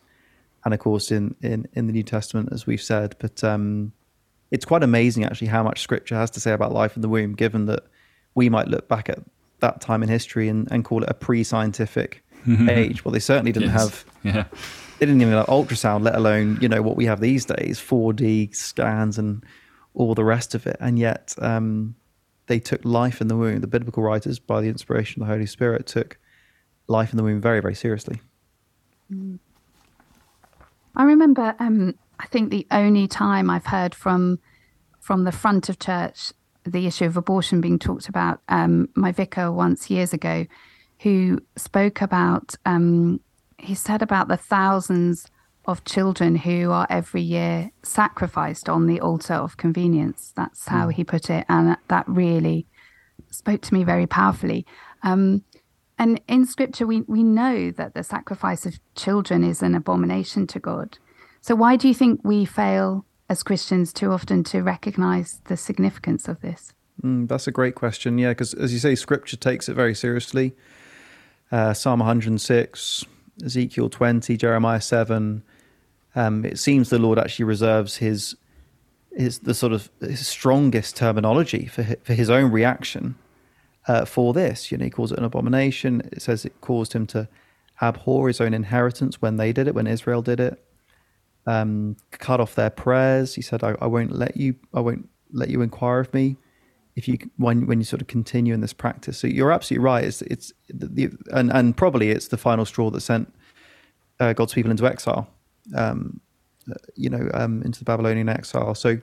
and 0.64 0.74
of 0.74 0.80
course 0.80 1.12
in 1.12 1.36
in, 1.42 1.68
in 1.74 1.88
the 1.88 1.94
New 1.94 2.04
Testament, 2.04 2.50
as 2.54 2.66
we've 2.66 2.82
said. 2.82 3.18
But 3.20 3.44
um, 3.44 3.92
it's 4.52 4.66
quite 4.66 4.84
amazing 4.84 5.24
actually 5.24 5.48
how 5.48 5.64
much 5.64 5.82
Scripture 5.82 6.16
has 6.16 6.30
to 6.32 6.40
say 6.40 6.52
about 6.52 6.72
life 6.72 6.96
in 6.96 7.02
the 7.02 7.10
womb, 7.10 7.34
given 7.34 7.66
that 7.66 7.84
we 8.36 8.50
might 8.50 8.68
look 8.68 8.88
back 8.88 9.10
at 9.10 9.20
that 9.60 9.82
time 9.82 10.04
in 10.04 10.10
history 10.10 10.48
and, 10.48 10.68
and 10.72 10.86
call 10.86 11.04
it 11.04 11.10
a 11.10 11.14
pre-scientific 11.14 12.24
age. 12.70 13.04
Well, 13.04 13.12
they 13.12 13.20
certainly 13.20 13.52
didn't 13.52 13.72
yes. 13.72 13.82
have. 13.82 14.06
Yeah. 14.24 14.44
They 15.00 15.06
didn't 15.08 15.22
even 15.22 15.34
have 15.34 15.48
ultrasound, 15.48 16.04
let 16.04 16.16
alone 16.16 16.58
you 16.62 16.70
know 16.70 16.82
what 16.82 16.96
we 16.96 17.06
have 17.06 17.20
these 17.20 17.46
days, 17.46 17.80
4D 17.80 18.56
scans 18.56 19.18
and 19.18 19.44
all 19.94 20.16
the 20.16 20.24
rest 20.24 20.56
of 20.56 20.66
it. 20.68 20.78
And 20.80 20.98
yet, 20.98 21.36
um, 21.40 21.96
they 22.48 22.60
took 22.60 22.86
life 22.86 23.22
in 23.22 23.28
the 23.28 23.36
womb. 23.36 23.62
The 23.62 23.68
biblical 23.68 24.04
writers, 24.04 24.40
by 24.40 24.62
the 24.62 24.70
inspiration 24.70 25.22
of 25.22 25.28
the 25.28 25.34
Holy 25.34 25.46
Spirit, 25.46 25.88
took 25.88 26.18
life 26.88 27.12
in 27.12 27.18
the 27.18 27.24
womb 27.24 27.42
very, 27.42 27.60
very 27.60 27.76
seriously. 27.76 28.22
I 30.96 31.04
remember, 31.04 31.56
um, 31.60 31.96
I 32.20 32.28
think 32.28 32.50
the 32.50 32.68
only 32.72 33.08
time 33.08 33.50
I've 33.50 33.68
heard 33.68 33.94
from 33.94 34.40
from 35.00 35.24
the 35.24 35.32
front 35.32 35.70
of 35.70 35.78
church 35.78 36.34
the 36.66 36.88
issue 36.88 37.06
of 37.06 37.16
abortion 37.16 37.62
being 37.62 37.78
talked 37.78 38.10
about, 38.10 38.42
um, 38.50 38.90
my 38.96 39.12
vicar 39.12 39.52
once 39.52 39.90
years 39.90 40.14
ago, 40.14 40.48
who 41.02 41.40
spoke 41.56 42.02
about, 42.02 42.56
um, 42.66 43.20
he 43.60 43.76
said 43.76 44.02
about 44.02 44.28
the 44.28 44.38
thousands 44.38 45.28
of 45.66 45.84
children 45.84 46.36
who 46.36 46.72
are 46.72 46.88
every 46.90 47.22
year 47.22 47.72
sacrificed 47.84 48.68
on 48.68 48.88
the 48.88 49.00
altar 49.00 49.34
of 49.34 49.58
convenience. 49.58 50.34
That's 50.36 50.68
how 50.68 50.88
mm. 50.88 50.94
he 50.94 51.04
put 51.04 51.30
it. 51.30 51.46
And 51.50 51.78
that 51.88 52.08
really 52.08 52.66
spoke 53.30 53.62
to 53.62 53.74
me 53.74 53.84
very 53.84 54.08
powerfully. 54.08 54.66
Um, 55.04 55.44
and 55.98 56.20
in 56.28 56.46
scripture, 56.46 56.86
we, 56.86 57.02
we 57.02 57.24
know 57.24 57.72
that 57.72 57.94
the 57.94 58.04
sacrifice 58.04 58.66
of 58.66 58.80
children 58.96 59.44
is 59.44 59.62
an 59.62 59.76
abomination 59.76 60.46
to 60.48 60.60
God. 60.60 60.98
So, 61.46 61.54
why 61.54 61.76
do 61.76 61.88
you 61.88 61.94
think 61.94 62.22
we 62.24 62.44
fail 62.44 63.06
as 63.30 63.44
Christians 63.44 63.94
too 63.94 64.12
often 64.12 64.44
to 64.46 64.64
recognize 64.64 65.42
the 65.46 65.56
significance 65.56 66.28
of 66.28 66.42
this? 66.42 66.74
Mm, 67.04 67.28
that's 67.28 67.46
a 67.46 67.52
great 67.52 67.76
question. 67.76 68.18
Yeah, 68.18 68.30
because 68.30 68.56
as 68.56 68.74
you 68.74 68.80
say, 68.80 68.96
scripture 68.96 69.38
takes 69.38 69.70
it 69.70 69.76
very 69.76 69.94
seriously. 69.94 70.56
Uh, 71.52 71.76
Psalm 71.76 72.00
106, 72.00 73.06
Ezekiel 73.46 73.92
20, 73.92 74.36
Jeremiah 74.38 74.82
7. 74.82 75.44
Um, 76.16 76.46
it 76.46 76.58
seems 76.58 76.90
the 76.90 76.98
Lord 76.98 77.20
actually 77.20 77.46
reserves 77.46 77.98
his 77.98 78.36
his 79.16 79.38
the 79.38 79.54
sort 79.54 79.72
of 79.72 79.92
strongest 80.16 80.96
terminology 80.96 81.68
for 81.68 81.84
his, 81.84 81.98
for 82.02 82.16
his 82.16 82.32
own 82.32 82.52
reaction 82.52 83.18
uh, 83.88 84.06
for 84.06 84.34
this. 84.34 84.72
You 84.72 84.80
know, 84.80 84.86
he 84.86 84.90
calls 84.90 85.12
it 85.12 85.20
an 85.20 85.24
abomination. 85.24 86.10
It 86.12 86.24
says 86.24 86.44
it 86.44 86.60
caused 86.62 86.94
him 86.94 87.06
to 87.06 87.30
abhor 87.84 88.30
his 88.30 88.42
own 88.42 88.56
inheritance 88.56 89.22
when 89.22 89.38
they 89.38 89.54
did 89.54 89.68
it, 89.68 89.76
when 89.76 89.86
Israel 89.86 90.24
did 90.24 90.40
it. 90.40 90.65
Um, 91.48 91.96
cut 92.12 92.40
off 92.40 92.56
their 92.56 92.70
prayers. 92.70 93.36
He 93.36 93.42
said, 93.42 93.64
I, 93.64 93.76
I, 93.82 93.88
won't 93.88 94.12
let 94.12 94.38
you, 94.38 94.56
I 94.74 94.80
won't 94.80 95.10
let 95.32 95.50
you 95.50 95.62
inquire 95.62 96.00
of 96.00 96.14
me 96.14 96.38
if 96.96 97.08
you, 97.08 97.18
when, 97.38 97.68
when 97.68 97.80
you 97.80 97.86
sort 97.86 98.02
of 98.02 98.08
continue 98.08 98.54
in 98.54 98.62
this 98.62 98.74
practice. 98.74 99.18
So 99.18 99.28
you're 99.28 99.52
absolutely 99.52 99.84
right. 99.84 100.04
It's, 100.04 100.22
it's 100.24 100.54
the, 100.70 101.12
and, 101.32 101.52
and 101.52 101.76
probably 101.76 102.10
it's 102.10 102.30
the 102.30 102.38
final 102.38 102.66
straw 102.66 102.90
that 102.92 103.02
sent 103.02 103.32
uh, 104.20 104.34
God's 104.34 104.54
people 104.54 104.72
into 104.72 104.86
exile, 104.86 105.28
um, 105.76 106.20
uh, 106.70 106.76
you 106.96 107.10
know, 107.10 107.30
um, 107.34 107.62
into 107.64 107.80
the 107.80 107.86
Babylonian 107.86 108.30
exile. 108.30 108.76
So, 108.76 109.00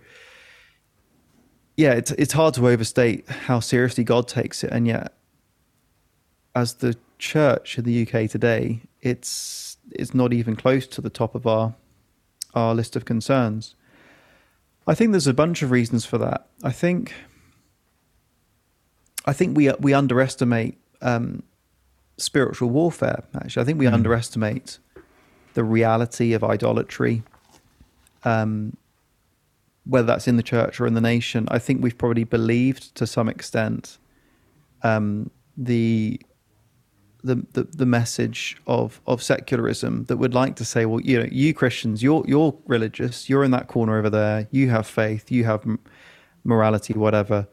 yeah, 1.76 1.92
it's 1.92 2.11
it's 2.12 2.33
hard 2.33 2.55
to 2.55 2.68
overstate 2.68 3.28
how 3.28 3.61
seriously 3.61 4.05
God 4.05 4.28
takes 4.28 4.62
it, 4.62 4.70
and 4.70 4.87
yet, 4.87 5.14
as 6.55 6.74
the 6.74 6.96
church 7.18 7.78
in 7.78 7.85
the 7.85 8.02
UK 8.02 8.31
today, 8.31 8.83
it's 9.00 9.78
it's 9.90 10.12
not 10.12 10.33
even 10.33 10.55
close 10.55 10.87
to 10.88 11.00
the 11.00 11.11
top 11.11 11.35
of 11.35 11.46
our 11.46 11.74
our 12.55 12.75
list 12.75 12.97
of 12.97 13.05
concerns. 13.05 13.75
I 14.87 14.95
think 14.95 15.12
there's 15.12 15.27
a 15.27 15.35
bunch 15.35 15.62
of 15.62 15.71
reasons 15.71 16.05
for 16.05 16.19
that. 16.19 16.47
I 16.62 16.73
think 16.73 17.15
I 19.25 19.33
think 19.33 19.57
we 19.57 19.71
we 19.81 19.95
underestimate 19.95 20.79
um, 21.01 21.43
spiritual 22.17 22.71
warfare. 22.71 23.23
Actually, 23.35 23.62
I 23.62 23.65
think 23.65 23.79
we 23.79 23.87
mm. 23.87 23.93
underestimate 23.93 24.79
the 25.55 25.65
reality 25.65 26.33
of 26.33 26.43
idolatry. 26.43 27.23
Um, 28.25 28.77
whether 29.85 30.07
that's 30.07 30.29
in 30.29 30.37
the 30.37 30.43
church 30.43 30.81
or 30.81 30.87
in 30.87 30.95
the 30.95 31.01
nation, 31.01 31.49
I 31.51 31.59
think 31.59 31.83
we've 31.83 31.99
probably 31.99 32.25
believed 32.25 32.95
to 32.95 33.07
some 33.07 33.29
extent 33.29 33.99
um, 34.83 35.31
the, 35.57 36.21
the, 37.25 37.47
the 37.53 37.65
the 37.65 37.87
message 37.87 38.57
of 38.67 39.01
of 39.07 39.23
secularism 39.23 40.05
that 40.05 40.17
would 40.17 40.35
like 40.35 40.57
to 40.57 40.65
say, 40.65 40.87
well, 40.87 41.01
you 41.01 41.21
know, 41.21 41.29
you 41.31 41.55
Christians, 41.55 42.03
you're 42.03 42.25
you're 42.27 42.55
religious, 42.67 43.29
you're 43.29 43.45
in 43.45 43.51
that 43.53 43.69
corner 43.69 43.99
over 43.99 44.11
there, 44.11 44.49
you 44.51 44.71
have 44.71 44.87
faith, 44.87 45.31
you 45.31 45.45
have 45.45 45.65
morality, 46.45 46.95
whatever, 46.95 47.47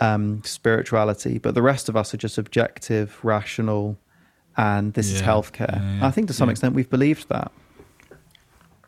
um, 0.00 0.42
spirituality, 0.44 1.38
but 1.38 1.54
the 1.54 1.62
rest 1.62 1.88
of 1.88 1.96
us 1.96 2.14
are 2.14 2.16
just 2.16 2.38
objective, 2.38 3.18
rational, 3.22 3.98
and 4.56 4.94
this 4.94 5.10
yeah. 5.10 5.16
is 5.16 5.22
healthcare. 5.22 5.76
Yeah, 5.76 5.98
yeah. 5.98 6.06
I 6.06 6.10
think 6.10 6.28
to 6.28 6.32
some 6.32 6.48
extent 6.48 6.74
we've 6.74 6.90
believed 6.90 7.28
that. 7.28 7.52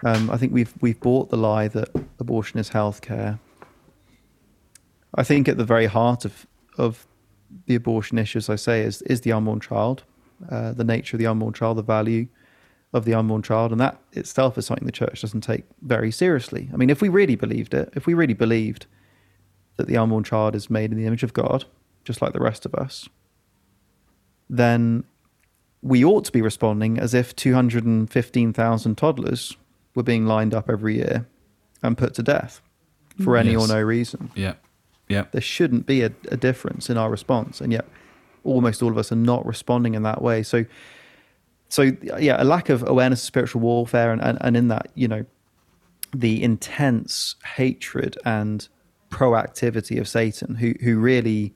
Um, 0.05 0.31
I 0.31 0.37
think 0.37 0.53
we've 0.53 0.73
we've 0.81 0.99
bought 0.99 1.31
the 1.31 1.37
lie 1.37 1.68
that 1.68 1.90
abortion 2.18 2.59
is 2.59 2.71
healthcare. 2.71 3.38
I 5.14 5.23
think 5.23 5.49
at 5.49 5.59
the 5.59 5.64
very 5.64 5.87
heart 5.87 6.25
of 6.25 6.47
of 6.79 7.07
the 7.66 7.75
abortion 7.75 8.18
issue, 8.18 8.38
as 8.38 8.49
I 8.49 8.57
say, 8.57 8.83
is 8.83 9.03
is 9.03 9.21
the 9.21 9.33
unborn 9.33 9.61
child, 9.61 10.05
uh, 10.50 10.72
the 10.72 10.85
nature 10.85 11.16
of 11.16 11.18
the 11.18 11.26
unborn 11.26 11.52
child, 11.52 11.78
the 11.78 11.83
value 11.83 12.26
of 12.92 13.05
the 13.05 13.14
unborn 13.14 13.42
child, 13.42 13.72
and 13.72 13.81
that 13.81 13.98
itself 14.12 14.59
is 14.59 14.66
something 14.66 14.87
the 14.87 14.92
church 14.92 15.22
doesn't 15.22 15.40
take 15.40 15.64
very 15.83 16.11
seriously. 16.11 16.68
I 16.72 16.76
mean, 16.76 16.90
if 16.90 17.00
we 17.00 17.09
really 17.09 17.37
believed 17.37 17.74
it, 17.74 17.90
if 17.94 18.07
we 18.07 18.14
really 18.14 18.35
believed 18.35 18.87
that 19.76 19.87
the 19.87 19.96
unborn 19.96 20.24
child 20.24 20.55
is 20.55 20.68
made 20.68 20.92
in 20.92 20.98
the 20.98 21.07
image 21.07 21.22
of 21.22 21.33
God, 21.33 21.64
just 22.05 22.20
like 22.20 22.33
the 22.33 22.40
rest 22.40 22.66
of 22.66 22.74
us, 22.74 23.09
then 24.50 25.05
we 25.81 26.05
ought 26.05 26.24
to 26.26 26.33
be 26.33 26.42
responding 26.42 26.98
as 26.98 27.14
if 27.14 27.35
215,000 27.35 28.96
toddlers 28.96 29.57
were 29.94 30.02
being 30.02 30.26
lined 30.26 30.55
up 30.55 30.70
every 30.70 30.96
year 30.96 31.26
and 31.83 31.98
put 31.98 32.14
to 32.14 32.22
death 32.22 32.61
for 33.22 33.37
any 33.37 33.52
yes. 33.52 33.62
or 33.62 33.74
no 33.74 33.83
reason. 33.83 34.31
Yeah. 34.35 34.55
Yeah. 35.09 35.26
There 35.33 35.40
shouldn't 35.40 35.87
be 35.87 36.02
a, 36.02 36.12
a, 36.31 36.37
difference 36.37 36.88
in 36.88 36.96
our 36.96 37.11
response. 37.11 37.61
And 37.61 37.72
yet 37.72 37.87
almost 38.44 38.83
all 38.83 38.90
of 38.90 38.98
us 38.98 39.12
are 39.12 39.16
not 39.16 39.44
responding 39.46 39.94
in 39.94 40.02
that 40.02 40.22
way. 40.22 40.42
So 40.42 40.64
so 41.72 41.90
yeah, 42.18 42.37
a 42.42 42.44
lack 42.44 42.68
of 42.68 42.87
awareness 42.87 43.22
of 43.22 43.26
spiritual 43.26 43.62
warfare 43.62 44.12
and, 44.12 44.20
and, 44.20 44.37
and 44.42 44.57
in 44.59 44.68
that, 44.68 44.88
you 44.94 45.09
know, 45.09 45.24
the 46.14 46.42
intense 46.42 47.37
hatred 47.57 48.18
and 48.26 48.68
proactivity 49.11 49.98
of 49.98 50.07
Satan, 50.07 50.55
who 50.57 50.74
who 50.83 50.98
really 50.98 51.55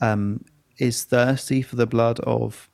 um, 0.00 0.44
is 0.78 1.04
thirsty 1.04 1.62
for 1.62 1.76
the 1.76 1.86
blood 1.86 2.18
of 2.20 2.68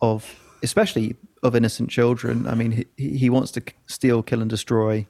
of 0.00 0.56
especially 0.62 1.16
of 1.42 1.54
innocent 1.54 1.90
children. 1.90 2.46
I 2.46 2.54
mean, 2.54 2.86
he, 2.96 3.18
he 3.18 3.28
wants 3.28 3.50
to 3.52 3.62
steal, 3.86 4.22
kill, 4.22 4.40
and 4.40 4.48
destroy 4.48 5.06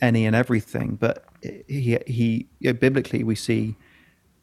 any 0.00 0.26
and 0.26 0.34
everything. 0.34 0.96
But 0.96 1.24
he 1.68 1.98
he 2.06 2.48
you 2.58 2.72
know, 2.72 2.78
biblically 2.78 3.22
we 3.22 3.36
see, 3.36 3.76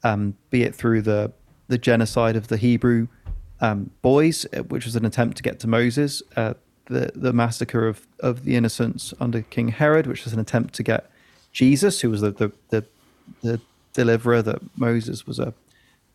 um, 0.03 0.35
be 0.49 0.63
it 0.63 0.73
through 0.73 1.01
the 1.01 1.33
the 1.67 1.77
genocide 1.77 2.35
of 2.35 2.47
the 2.47 2.57
Hebrew 2.57 3.07
um, 3.61 3.91
boys, 4.01 4.45
uh, 4.53 4.63
which 4.63 4.85
was 4.85 4.95
an 4.95 5.05
attempt 5.05 5.37
to 5.37 5.43
get 5.43 5.59
to 5.61 5.67
Moses, 5.67 6.21
uh, 6.35 6.53
the 6.87 7.11
the 7.15 7.33
massacre 7.33 7.87
of 7.87 8.05
of 8.19 8.43
the 8.43 8.55
innocents 8.55 9.13
under 9.19 9.41
King 9.41 9.69
Herod, 9.69 10.07
which 10.07 10.23
was 10.23 10.33
an 10.33 10.39
attempt 10.39 10.73
to 10.75 10.83
get 10.83 11.09
Jesus, 11.51 12.01
who 12.01 12.09
was 12.09 12.21
the 12.21 12.31
the 12.31 12.51
the, 12.69 12.85
the 13.41 13.61
deliverer 13.93 14.41
that 14.41 14.59
Moses 14.77 15.25
was 15.25 15.39
a 15.39 15.53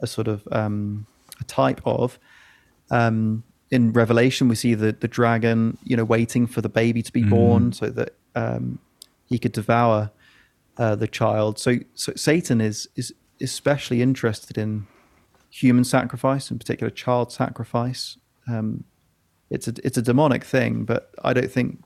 a 0.00 0.06
sort 0.06 0.28
of 0.28 0.46
um, 0.52 1.06
a 1.40 1.44
type 1.44 1.80
of. 1.84 2.18
Um, 2.90 3.44
in 3.70 3.92
Revelation, 3.92 4.48
we 4.48 4.54
see 4.54 4.74
the 4.74 4.92
the 4.92 5.08
dragon, 5.08 5.78
you 5.84 5.96
know, 5.96 6.04
waiting 6.04 6.46
for 6.46 6.60
the 6.60 6.68
baby 6.68 7.02
to 7.02 7.12
be 7.12 7.22
mm. 7.22 7.30
born 7.30 7.72
so 7.72 7.86
that 7.86 8.14
um, 8.34 8.78
he 9.26 9.38
could 9.38 9.52
devour 9.52 10.10
uh, 10.76 10.96
the 10.96 11.06
child. 11.06 11.58
So, 11.58 11.76
so 11.94 12.12
Satan 12.16 12.60
is 12.60 12.88
is 12.96 13.14
especially 13.40 14.02
interested 14.02 14.58
in 14.58 14.86
human 15.50 15.84
sacrifice, 15.84 16.50
in 16.50 16.58
particular 16.58 16.90
child 16.90 17.32
sacrifice. 17.32 18.16
Um, 18.48 18.84
it's 19.50 19.68
a 19.68 19.74
it's 19.84 19.98
a 19.98 20.02
demonic 20.02 20.44
thing, 20.44 20.84
but 20.84 21.12
I 21.22 21.32
don't 21.32 21.50
think 21.50 21.82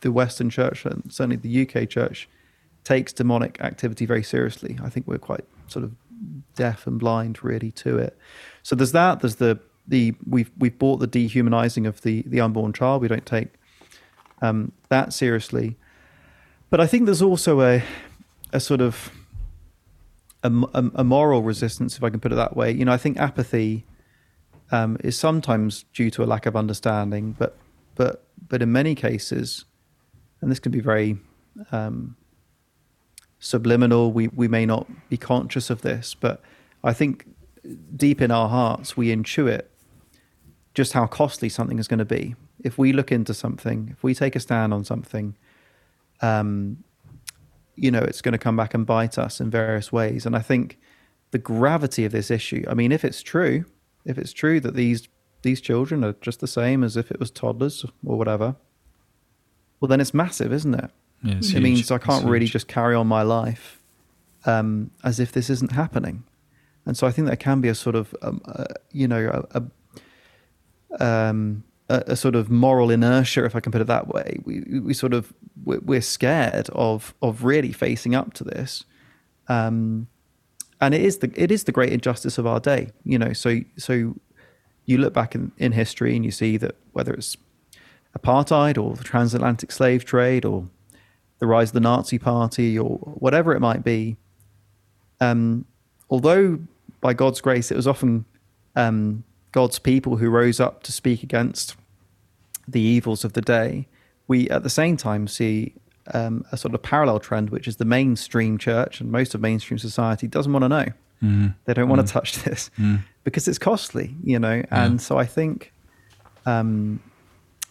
the 0.00 0.12
Western 0.12 0.50
Church 0.50 0.84
and 0.84 1.10
certainly 1.10 1.36
the 1.36 1.62
UK 1.62 1.88
Church 1.88 2.28
takes 2.82 3.12
demonic 3.12 3.60
activity 3.60 4.04
very 4.04 4.22
seriously. 4.22 4.78
I 4.82 4.90
think 4.90 5.06
we're 5.06 5.18
quite 5.18 5.44
sort 5.68 5.84
of 5.84 5.92
deaf 6.54 6.86
and 6.86 6.98
blind 6.98 7.42
really 7.42 7.70
to 7.72 7.98
it. 7.98 8.18
So 8.62 8.76
there's 8.76 8.92
that. 8.92 9.20
There's 9.20 9.36
the 9.36 9.58
the 9.86 10.14
we've 10.28 10.50
we've 10.58 10.78
bought 10.78 10.98
the 10.98 11.06
dehumanizing 11.06 11.86
of 11.86 12.02
the 12.02 12.22
the 12.26 12.40
unborn 12.40 12.72
child. 12.72 13.02
We 13.02 13.08
don't 13.08 13.26
take 13.26 13.48
um, 14.42 14.72
that 14.88 15.12
seriously. 15.12 15.76
But 16.70 16.80
I 16.80 16.86
think 16.86 17.04
there's 17.04 17.22
also 17.22 17.60
a 17.60 17.82
a 18.52 18.60
sort 18.60 18.80
of 18.80 19.10
a, 20.44 20.84
a, 20.94 21.04
moral 21.04 21.42
resistance, 21.42 21.96
if 21.96 22.04
I 22.04 22.10
can 22.10 22.20
put 22.20 22.30
it 22.30 22.36
that 22.36 22.56
way. 22.56 22.70
You 22.70 22.84
know, 22.84 22.92
I 22.92 22.98
think 22.98 23.18
apathy 23.18 23.86
um, 24.70 24.98
is 25.02 25.18
sometimes 25.18 25.84
due 25.94 26.10
to 26.10 26.22
a 26.22 26.26
lack 26.26 26.46
of 26.46 26.54
understanding, 26.54 27.34
but 27.38 27.56
but 27.94 28.24
but 28.48 28.62
in 28.62 28.70
many 28.70 28.94
cases, 28.94 29.64
and 30.40 30.50
this 30.50 30.58
can 30.58 30.70
be 30.70 30.80
very 30.80 31.18
um, 31.72 32.16
subliminal. 33.38 34.12
We 34.12 34.28
we 34.28 34.46
may 34.46 34.66
not 34.66 34.86
be 35.08 35.16
conscious 35.16 35.70
of 35.70 35.82
this, 35.82 36.14
but 36.14 36.42
I 36.82 36.92
think 36.92 37.26
deep 37.96 38.20
in 38.20 38.30
our 38.30 38.48
hearts 38.48 38.96
we 38.96 39.08
intuit 39.08 39.62
just 40.74 40.92
how 40.92 41.06
costly 41.06 41.48
something 41.48 41.78
is 41.78 41.88
going 41.88 41.98
to 41.98 42.04
be. 42.04 42.34
If 42.62 42.76
we 42.76 42.92
look 42.92 43.10
into 43.10 43.32
something, 43.32 43.90
if 43.92 44.02
we 44.02 44.14
take 44.14 44.36
a 44.36 44.40
stand 44.40 44.74
on 44.74 44.84
something, 44.84 45.36
um, 46.20 46.84
you 47.76 47.90
know, 47.90 48.00
it's 48.00 48.22
going 48.22 48.32
to 48.32 48.38
come 48.38 48.56
back 48.56 48.74
and 48.74 48.86
bite 48.86 49.18
us 49.18 49.40
in 49.40 49.50
various 49.50 49.92
ways. 49.92 50.26
And 50.26 50.36
I 50.36 50.40
think 50.40 50.78
the 51.30 51.38
gravity 51.38 52.04
of 52.04 52.12
this 52.12 52.30
issue. 52.30 52.64
I 52.68 52.74
mean, 52.74 52.92
if 52.92 53.04
it's 53.04 53.22
true, 53.22 53.64
if 54.04 54.18
it's 54.18 54.32
true 54.32 54.60
that 54.60 54.74
these 54.74 55.08
these 55.42 55.60
children 55.60 56.04
are 56.04 56.14
just 56.20 56.40
the 56.40 56.46
same 56.46 56.82
as 56.82 56.96
if 56.96 57.10
it 57.10 57.20
was 57.20 57.30
toddlers 57.30 57.84
or 58.04 58.16
whatever, 58.16 58.56
well, 59.80 59.88
then 59.88 60.00
it's 60.00 60.14
massive, 60.14 60.52
isn't 60.52 60.74
it? 60.74 60.90
Yeah, 61.22 61.36
it 61.36 61.44
huge. 61.44 61.62
means 61.62 61.90
I 61.90 61.98
can't 61.98 62.24
really 62.24 62.46
just 62.46 62.68
carry 62.68 62.94
on 62.94 63.06
my 63.06 63.22
life 63.22 63.80
um, 64.46 64.90
as 65.02 65.20
if 65.20 65.32
this 65.32 65.50
isn't 65.50 65.72
happening. 65.72 66.24
And 66.86 66.96
so 66.96 67.06
I 67.06 67.10
think 67.10 67.26
there 67.26 67.36
can 67.36 67.60
be 67.60 67.68
a 67.68 67.74
sort 67.74 67.96
of, 67.96 68.14
um, 68.22 68.40
uh, 68.46 68.64
you 68.92 69.08
know, 69.08 69.44
a, 69.50 69.62
a 71.00 71.04
um, 71.04 71.64
a, 71.88 72.02
a, 72.08 72.16
sort 72.16 72.34
of 72.34 72.50
moral 72.50 72.90
inertia, 72.90 73.44
if 73.44 73.54
I 73.54 73.60
can 73.60 73.72
put 73.72 73.80
it 73.80 73.86
that 73.86 74.08
way. 74.08 74.38
We 74.44 74.80
we 74.80 74.94
sort 74.94 75.12
of 75.12 75.32
we're 75.64 76.00
scared 76.00 76.68
of 76.70 77.14
of 77.22 77.44
really 77.44 77.72
facing 77.72 78.14
up 78.14 78.34
to 78.34 78.44
this, 78.44 78.84
um, 79.48 80.06
and 80.80 80.94
it 80.94 81.02
is 81.02 81.18
the 81.18 81.32
it 81.34 81.50
is 81.50 81.64
the 81.64 81.72
great 81.72 81.92
injustice 81.92 82.38
of 82.38 82.46
our 82.46 82.60
day. 82.60 82.90
You 83.04 83.18
know, 83.18 83.32
so 83.32 83.60
so 83.76 84.14
you 84.86 84.98
look 84.98 85.14
back 85.14 85.34
in, 85.34 85.52
in 85.58 85.72
history 85.72 86.14
and 86.14 86.24
you 86.24 86.30
see 86.30 86.56
that 86.58 86.76
whether 86.92 87.12
it's 87.12 87.36
apartheid 88.18 88.82
or 88.82 88.94
the 88.94 89.04
transatlantic 89.04 89.72
slave 89.72 90.04
trade 90.04 90.44
or 90.44 90.66
the 91.38 91.46
rise 91.46 91.70
of 91.70 91.74
the 91.74 91.80
Nazi 91.80 92.18
Party 92.18 92.78
or 92.78 92.98
whatever 92.98 93.54
it 93.54 93.60
might 93.60 93.82
be, 93.82 94.16
um, 95.20 95.64
although 96.10 96.58
by 97.00 97.12
God's 97.12 97.40
grace 97.40 97.70
it 97.70 97.76
was 97.76 97.86
often 97.86 98.24
um, 98.76 99.24
God's 99.54 99.78
people 99.78 100.16
who 100.16 100.28
rose 100.30 100.58
up 100.58 100.82
to 100.82 100.90
speak 100.90 101.22
against 101.22 101.76
the 102.66 102.80
evils 102.80 103.24
of 103.24 103.34
the 103.34 103.40
day, 103.40 103.86
we 104.26 104.50
at 104.50 104.64
the 104.64 104.68
same 104.68 104.96
time 104.96 105.28
see 105.28 105.74
um, 106.12 106.44
a 106.50 106.56
sort 106.56 106.74
of 106.74 106.82
parallel 106.82 107.20
trend, 107.20 107.50
which 107.50 107.68
is 107.68 107.76
the 107.76 107.84
mainstream 107.84 108.58
church 108.58 109.00
and 109.00 109.12
most 109.12 109.32
of 109.32 109.40
mainstream 109.40 109.78
society 109.78 110.26
doesn't 110.26 110.52
want 110.52 110.64
to 110.64 110.68
know. 110.68 110.86
Mm. 111.22 111.54
They 111.66 111.72
don't 111.72 111.88
want 111.88 112.02
mm. 112.02 112.06
to 112.06 112.12
touch 112.12 112.42
this 112.42 112.68
mm. 112.78 113.04
because 113.22 113.46
it's 113.46 113.58
costly, 113.58 114.16
you 114.24 114.40
know. 114.40 114.64
And 114.72 115.00
so 115.00 115.18
I 115.18 115.24
think 115.24 115.72
um, 116.46 117.00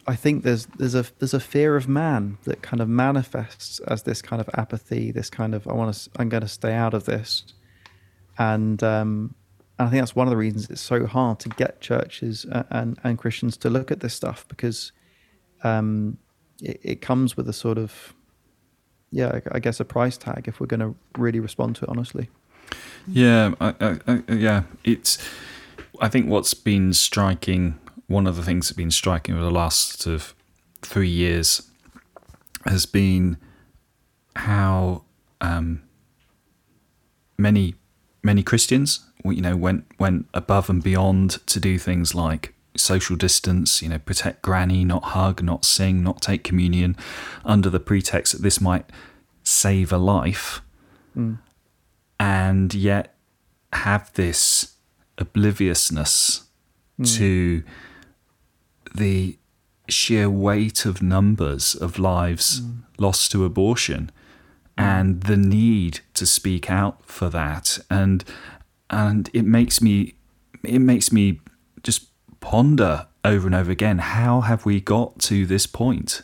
I 0.08 0.16
think 0.16 0.44
there's 0.46 0.68
there's 0.78 0.96
a 0.96 1.06
there's 1.20 1.34
a 1.34 1.40
fear 1.42 1.76
of 1.76 1.90
man 1.90 2.38
that 2.46 2.62
kind 2.62 2.80
of 2.80 2.88
manifests 2.88 3.80
as 3.82 4.04
this 4.04 4.22
kind 4.22 4.40
of 4.40 4.50
apathy, 4.54 5.12
this 5.12 5.30
kind 5.30 5.54
of 5.54 5.68
I 5.68 5.74
want 5.74 5.94
to 5.94 6.10
I'm 6.18 6.30
going 6.30 6.44
to 6.44 6.48
stay 6.48 6.74
out 6.74 6.94
of 6.94 7.04
this, 7.04 7.44
and 8.38 8.82
um, 8.82 9.36
I 9.80 9.90
think 9.90 10.02
that's 10.02 10.16
one 10.16 10.28
of 10.28 10.32
the 10.32 10.38
reasons 10.38 10.70
it's 10.70 10.82
so 10.82 11.06
hard 11.06 11.40
to 11.40 11.50
get 11.50 11.82
churches 11.82 12.46
and 12.70 12.98
and 13.04 13.18
Christians 13.18 13.58
to 13.58 13.70
look 13.70 13.92
at 13.92 14.00
this 14.00 14.14
stuff 14.14 14.46
because 14.48 14.92
um, 15.64 16.18
it, 16.62 16.80
it 16.84 17.02
comes 17.02 17.36
with 17.36 17.50
a 17.50 17.54
sort 17.54 17.78
of 17.78 18.14
yeah 19.12 19.40
I 19.52 19.60
guess 19.60 19.80
a 19.80 19.86
price 19.86 20.18
tag 20.18 20.48
if 20.48 20.60
we're 20.60 20.68
going 20.68 20.80
to 20.80 20.96
really 21.18 21.40
respond 21.40 21.76
to 21.78 21.86
it 21.86 21.90
honestly. 21.90 22.30
Yeah, 23.08 23.54
I, 23.60 23.76
I, 23.80 24.00
I, 24.08 24.34
yeah, 24.34 24.64
it's. 24.84 25.18
I 26.00 26.08
think 26.08 26.28
what's 26.28 26.54
been 26.54 26.94
striking 26.94 27.80
one 28.08 28.28
of 28.28 28.36
the 28.36 28.44
things 28.44 28.68
that's 28.68 28.78
been 28.78 28.92
striking 28.92 29.36
over 29.36 29.44
the 29.44 29.52
last 29.52 30.02
sort 30.02 30.16
of 30.16 30.36
three 30.82 31.10
years 31.10 31.70
has 32.66 32.86
been 32.86 33.38
how 34.36 35.04
um, 35.42 35.84
many 37.38 37.76
many 38.24 38.42
Christians, 38.42 39.06
you 39.24 39.42
know, 39.42 39.56
went 39.56 39.86
went 40.00 40.28
above 40.34 40.70
and 40.70 40.82
beyond 40.82 41.46
to 41.48 41.60
do 41.60 41.78
things 41.78 42.16
like 42.16 42.54
social 42.76 43.16
distance, 43.16 43.82
you 43.82 43.90
know, 43.90 44.00
protect 44.00 44.42
granny, 44.42 44.84
not 44.84 45.04
hug, 45.04 45.44
not 45.44 45.66
sing, 45.66 46.04
not 46.04 46.22
take 46.22 46.44
communion, 46.44 46.96
under 47.46 47.70
the 47.70 47.80
pretext 47.80 48.34
that 48.34 48.42
this 48.42 48.60
might 48.60 48.86
save 49.44 49.92
a 49.92 49.98
life, 49.98 50.62
mm. 51.16 51.38
and 52.20 52.74
yet 52.74 53.16
have 53.74 54.12
this 54.14 54.76
obliviousness 55.18 56.44
mm. 57.00 57.18
to 57.18 57.64
the 58.96 59.38
sheer 59.90 60.30
weight 60.30 60.86
of 60.86 61.02
numbers 61.02 61.76
of 61.76 62.00
lives 62.00 62.62
mm. 62.62 62.84
lost 62.98 63.32
to 63.32 63.44
abortion 63.44 64.10
and 64.78 65.22
the 65.24 65.38
need 65.38 66.00
to 66.14 66.26
speak 66.26 66.70
out 66.70 67.04
for 67.06 67.30
that 67.30 67.80
and 67.90 68.24
and 68.90 69.30
it 69.34 69.44
makes 69.44 69.82
me 69.82 70.16
it 70.64 70.80
makes 70.80 71.12
me 71.12 71.40
just 71.84 72.08
ponder 72.40 73.08
over 73.24 73.46
and 73.46 73.56
over 73.56 73.72
again 73.72 74.00
how 74.00 74.42
have 74.42 74.66
we 74.66 74.82
got 74.82 75.20
to 75.20 75.46
this 75.46 75.66
point 75.68 76.24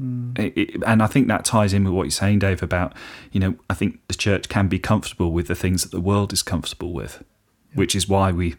mm. 0.00 0.36
it, 0.38 0.56
it, 0.56 0.82
and 0.86 1.02
I 1.02 1.06
think 1.06 1.28
that 1.28 1.44
ties 1.44 1.72
in 1.72 1.84
with 1.84 1.92
what 1.92 2.04
you're 2.04 2.10
saying 2.10 2.38
Dave 2.40 2.62
about 2.62 2.94
you 3.30 3.40
know 3.40 3.54
I 3.68 3.74
think 3.74 4.00
the 4.08 4.14
church 4.14 4.48
can 4.48 4.68
be 4.68 4.78
comfortable 4.78 5.32
with 5.32 5.46
the 5.46 5.54
things 5.54 5.82
that 5.82 5.90
the 5.90 6.00
world 6.00 6.32
is 6.32 6.42
comfortable 6.42 6.92
with 6.92 7.22
yeah. 7.70 7.76
which 7.76 7.94
is 7.94 8.08
why 8.08 8.32
we 8.32 8.56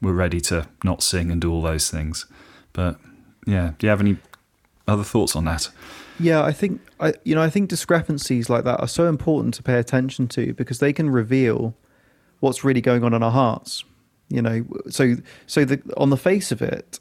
we're 0.00 0.12
ready 0.12 0.40
to 0.40 0.66
not 0.82 1.02
sing 1.02 1.30
and 1.30 1.40
do 1.40 1.52
all 1.52 1.62
those 1.62 1.90
things 1.90 2.26
but 2.72 2.98
yeah, 3.46 3.72
do 3.78 3.86
you 3.86 3.90
have 3.90 4.00
any 4.00 4.18
other 4.86 5.04
thoughts 5.04 5.36
on 5.36 5.44
that? 5.46 5.68
Yeah, 6.18 6.42
I 6.42 6.52
think 6.52 6.80
I 7.00 7.14
you 7.24 7.34
know 7.34 7.42
I 7.42 7.50
think 7.50 7.68
discrepancies 7.68 8.48
like 8.48 8.64
that 8.64 8.80
are 8.80 8.88
so 8.88 9.08
important 9.08 9.54
to 9.54 9.62
pay 9.62 9.78
attention 9.78 10.28
to 10.28 10.54
because 10.54 10.78
they 10.78 10.92
can 10.92 11.10
reveal 11.10 11.74
what's 12.40 12.64
really 12.64 12.80
going 12.80 13.04
on 13.04 13.14
in 13.14 13.22
our 13.22 13.30
hearts. 13.30 13.84
You 14.28 14.42
know, 14.42 14.64
so 14.88 15.16
so 15.46 15.64
the 15.64 15.80
on 15.96 16.10
the 16.10 16.16
face 16.16 16.52
of 16.52 16.62
it, 16.62 17.00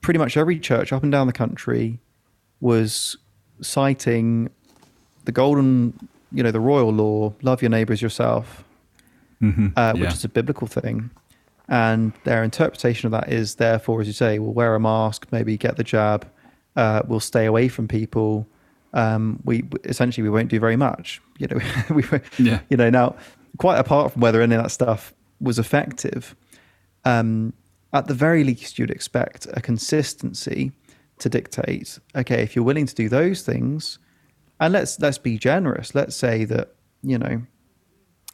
pretty 0.00 0.18
much 0.18 0.36
every 0.36 0.58
church 0.58 0.92
up 0.92 1.02
and 1.02 1.12
down 1.12 1.26
the 1.26 1.32
country 1.32 2.00
was 2.60 3.16
citing 3.62 4.50
the 5.24 5.32
golden, 5.32 6.08
you 6.32 6.42
know, 6.42 6.50
the 6.50 6.60
royal 6.60 6.92
law: 6.92 7.32
love 7.42 7.62
your 7.62 7.70
neighbor 7.70 7.92
as 7.92 8.02
yourself, 8.02 8.64
mm-hmm. 9.42 9.68
uh, 9.76 9.92
which 9.92 10.02
yeah. 10.02 10.12
is 10.12 10.24
a 10.24 10.28
biblical 10.28 10.66
thing. 10.66 11.10
And 11.68 12.12
their 12.24 12.42
interpretation 12.42 13.06
of 13.06 13.12
that 13.12 13.32
is, 13.32 13.54
therefore, 13.54 14.00
as 14.00 14.08
you 14.08 14.12
say, 14.12 14.40
we'll 14.40 14.52
wear 14.52 14.74
a 14.74 14.80
mask, 14.80 15.28
maybe 15.30 15.56
get 15.56 15.76
the 15.76 15.84
jab, 15.84 16.28
uh, 16.76 17.02
we'll 17.06 17.20
stay 17.20 17.46
away 17.46 17.68
from 17.68 17.88
people. 17.88 18.46
Um, 18.92 19.40
we 19.44 19.64
essentially 19.84 20.22
we 20.22 20.30
won't 20.30 20.48
do 20.48 20.58
very 20.58 20.76
much. 20.76 21.20
You 21.38 21.48
know, 21.48 21.60
we 21.94 22.04
yeah. 22.38 22.60
you 22.68 22.76
know 22.76 22.90
now 22.90 23.16
quite 23.58 23.78
apart 23.78 24.12
from 24.12 24.22
whether 24.22 24.40
any 24.40 24.54
of 24.54 24.62
that 24.62 24.70
stuff 24.70 25.12
was 25.40 25.58
effective, 25.58 26.34
um, 27.04 27.52
at 27.92 28.06
the 28.06 28.14
very 28.14 28.44
least 28.44 28.78
you'd 28.78 28.90
expect 28.90 29.46
a 29.52 29.60
consistency 29.60 30.72
to 31.18 31.28
dictate. 31.28 31.98
Okay, 32.16 32.42
if 32.42 32.56
you're 32.56 32.64
willing 32.64 32.86
to 32.86 32.94
do 32.94 33.08
those 33.08 33.42
things, 33.42 33.98
and 34.58 34.72
let's 34.72 34.98
let's 35.00 35.18
be 35.18 35.38
generous. 35.38 35.94
Let's 35.94 36.16
say 36.16 36.44
that 36.44 36.74
you 37.02 37.18
know 37.18 37.42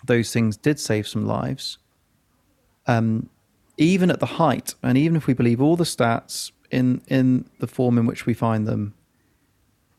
those 0.05 0.33
things 0.33 0.57
did 0.57 0.79
save 0.79 1.09
some 1.09 1.27
lives 1.27 1.79
um, 2.87 3.29
even 3.77 4.11
at 4.11 4.21
the 4.21 4.27
height, 4.27 4.75
and 4.83 4.97
even 4.97 5.17
if 5.17 5.27
we 5.27 5.35
believe 5.35 5.61
all 5.61 5.77
the 5.77 5.85
stats 5.85 6.51
in 6.71 7.03
in 7.09 7.49
the 7.61 7.67
form 7.67 7.99
in 7.99 8.07
which 8.07 8.27
we 8.27 8.35
find 8.35 8.67
them, 8.67 8.95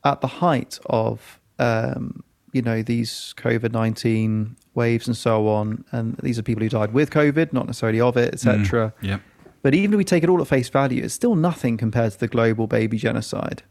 at 0.03 0.21
the 0.21 0.27
height 0.27 0.79
of 0.87 1.39
um, 1.59 2.23
you 2.53 2.61
know 2.61 2.81
these 2.81 3.33
COVID 3.37 3.71
nineteen 3.71 4.55
waves 4.73 5.07
and 5.07 5.17
so 5.17 5.47
on, 5.47 5.83
and 5.91 6.17
these 6.23 6.37
are 6.37 6.43
people 6.43 6.63
who 6.63 6.69
died 6.69 6.93
with 6.93 7.09
COVID, 7.09 7.53
not 7.53 7.65
necessarily 7.65 8.01
of 8.01 8.17
it, 8.17 8.33
etc. 8.33 8.93
Mm, 9.01 9.07
yeah. 9.07 9.19
But 9.61 9.73
even 9.73 9.93
if 9.93 9.97
we 9.97 10.03
take 10.03 10.23
it 10.23 10.29
all 10.29 10.41
at 10.41 10.47
face 10.47 10.69
value, 10.69 11.03
it's 11.03 11.13
still 11.13 11.35
nothing 11.35 11.77
compared 11.77 12.13
to 12.13 12.19
the 12.19 12.27
global 12.27 12.67
baby 12.67 12.97
genocide 12.97 13.63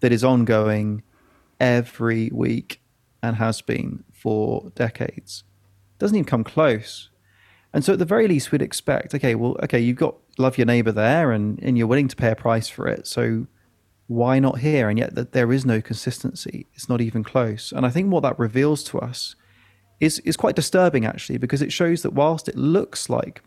that 0.00 0.12
is 0.12 0.24
ongoing 0.24 1.02
every 1.60 2.30
week 2.32 2.80
and 3.22 3.36
has 3.36 3.60
been 3.60 4.04
for 4.12 4.70
decades. 4.74 5.44
Doesn't 5.98 6.16
even 6.16 6.26
come 6.26 6.44
close. 6.44 7.10
And 7.72 7.84
so 7.84 7.92
at 7.92 7.98
the 7.98 8.04
very 8.04 8.26
least, 8.26 8.50
we'd 8.50 8.62
expect, 8.62 9.14
okay, 9.14 9.34
well, 9.34 9.56
okay, 9.62 9.78
you've 9.78 9.96
got 9.96 10.16
love 10.38 10.58
your 10.58 10.66
neighbor 10.66 10.92
there 10.92 11.32
and, 11.32 11.58
and 11.62 11.76
you're 11.76 11.86
willing 11.86 12.08
to 12.08 12.16
pay 12.16 12.30
a 12.30 12.36
price 12.36 12.68
for 12.68 12.86
it. 12.86 13.06
So 13.06 13.46
why 14.06 14.38
not 14.38 14.58
here? 14.60 14.88
And 14.88 14.98
yet 14.98 15.14
that 15.14 15.32
there 15.32 15.52
is 15.52 15.64
no 15.64 15.80
consistency. 15.80 16.66
It's 16.74 16.88
not 16.88 17.00
even 17.00 17.22
close. 17.22 17.72
And 17.72 17.84
I 17.84 17.90
think 17.90 18.10
what 18.10 18.22
that 18.22 18.38
reveals 18.38 18.82
to 18.84 18.98
us 18.98 19.36
is, 20.00 20.18
is 20.20 20.36
quite 20.36 20.56
disturbing 20.56 21.04
actually, 21.04 21.38
because 21.38 21.62
it 21.62 21.72
shows 21.72 22.02
that 22.02 22.12
whilst 22.12 22.48
it 22.48 22.56
looks 22.56 23.10
like 23.10 23.42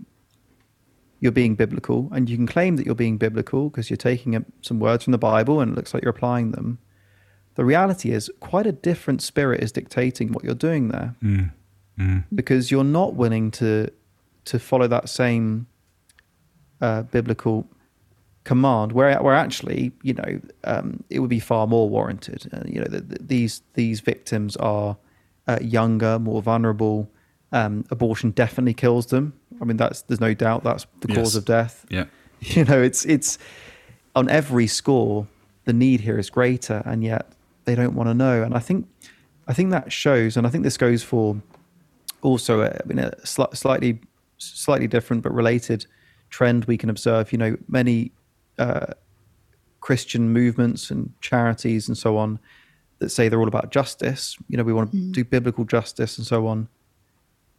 you're 1.19 1.31
being 1.31 1.55
biblical 1.55 2.09
and 2.11 2.29
you 2.29 2.35
can 2.35 2.47
claim 2.47 2.75
that 2.75 2.85
you're 2.85 2.95
being 2.95 3.17
biblical 3.17 3.69
because 3.69 3.89
you're 3.89 3.97
taking 3.97 4.43
some 4.61 4.79
words 4.79 5.03
from 5.03 5.11
the 5.11 5.17
Bible 5.17 5.61
and 5.61 5.71
it 5.71 5.75
looks 5.75 5.93
like 5.93 6.03
you're 6.03 6.11
applying 6.11 6.51
them, 6.51 6.79
the 7.55 7.65
reality 7.65 8.11
is 8.11 8.29
quite 8.39 8.65
a 8.65 8.71
different 8.71 9.21
spirit 9.21 9.61
is 9.61 9.71
dictating 9.71 10.31
what 10.31 10.43
you're 10.43 10.53
doing 10.55 10.89
there. 10.89 11.15
Mm. 11.21 11.51
Mm. 11.99 12.23
Because 12.33 12.71
you're 12.71 12.83
not 12.83 13.15
willing 13.15 13.51
to 13.51 13.91
to 14.45 14.57
follow 14.57 14.87
that 14.87 15.07
same 15.07 15.67
uh, 16.81 17.03
biblical 17.03 17.67
command, 18.43 18.91
where 18.91 19.21
where 19.21 19.35
actually, 19.35 19.91
you 20.03 20.13
know, 20.13 20.41
um, 20.63 21.03
it 21.09 21.19
would 21.19 21.29
be 21.29 21.39
far 21.39 21.67
more 21.67 21.89
warranted. 21.89 22.49
Uh, 22.53 22.63
you 22.65 22.79
know, 22.79 22.87
the, 22.87 23.01
the, 23.01 23.17
these 23.19 23.61
these 23.73 23.99
victims 23.99 24.55
are 24.57 24.97
uh, 25.47 25.59
younger, 25.61 26.19
more 26.19 26.41
vulnerable. 26.41 27.09
Um, 27.53 27.85
abortion 27.91 28.31
definitely 28.31 28.73
kills 28.73 29.07
them. 29.07 29.33
I 29.61 29.65
mean, 29.65 29.77
that's 29.77 30.03
there's 30.03 30.21
no 30.21 30.33
doubt 30.33 30.63
that's 30.63 30.85
the 31.01 31.09
yes. 31.09 31.17
cause 31.17 31.35
of 31.35 31.45
death. 31.45 31.85
Yeah, 31.89 32.05
you 32.39 32.65
know, 32.65 32.81
it's 32.81 33.05
it's 33.05 33.37
on 34.15 34.29
every 34.29 34.67
score 34.67 35.27
the 35.65 35.73
need 35.73 36.01
here 36.01 36.17
is 36.17 36.29
greater, 36.29 36.81
and 36.85 37.03
yet 37.03 37.31
they 37.65 37.75
don't 37.75 37.95
want 37.95 38.09
to 38.09 38.13
know. 38.13 38.43
And 38.43 38.55
I 38.55 38.59
think 38.59 38.87
I 39.47 39.53
think 39.53 39.71
that 39.71 39.91
shows, 39.91 40.37
and 40.37 40.47
I 40.47 40.49
think 40.49 40.63
this 40.63 40.77
goes 40.77 41.03
for 41.03 41.41
also 42.21 42.61
uh, 42.61 42.77
in 42.89 42.99
a 42.99 43.25
sl- 43.25 43.53
slightly 43.53 43.99
slightly 44.37 44.87
different 44.87 45.21
but 45.21 45.33
related 45.33 45.85
trend 46.31 46.65
we 46.65 46.77
can 46.77 46.89
observe. 46.89 47.31
You 47.31 47.37
know, 47.37 47.57
many 47.67 48.11
uh, 48.57 48.87
Christian 49.81 50.29
movements 50.29 50.89
and 50.89 51.13
charities 51.21 51.87
and 51.87 51.97
so 51.97 52.17
on 52.17 52.39
that 52.99 53.09
say 53.09 53.29
they're 53.29 53.39
all 53.39 53.47
about 53.47 53.71
justice. 53.71 54.37
You 54.47 54.57
know, 54.57 54.63
we 54.63 54.73
want 54.73 54.91
to 54.91 54.97
mm. 54.97 55.11
do 55.11 55.23
biblical 55.23 55.65
justice 55.65 56.17
and 56.17 56.25
so 56.25 56.47
on. 56.47 56.67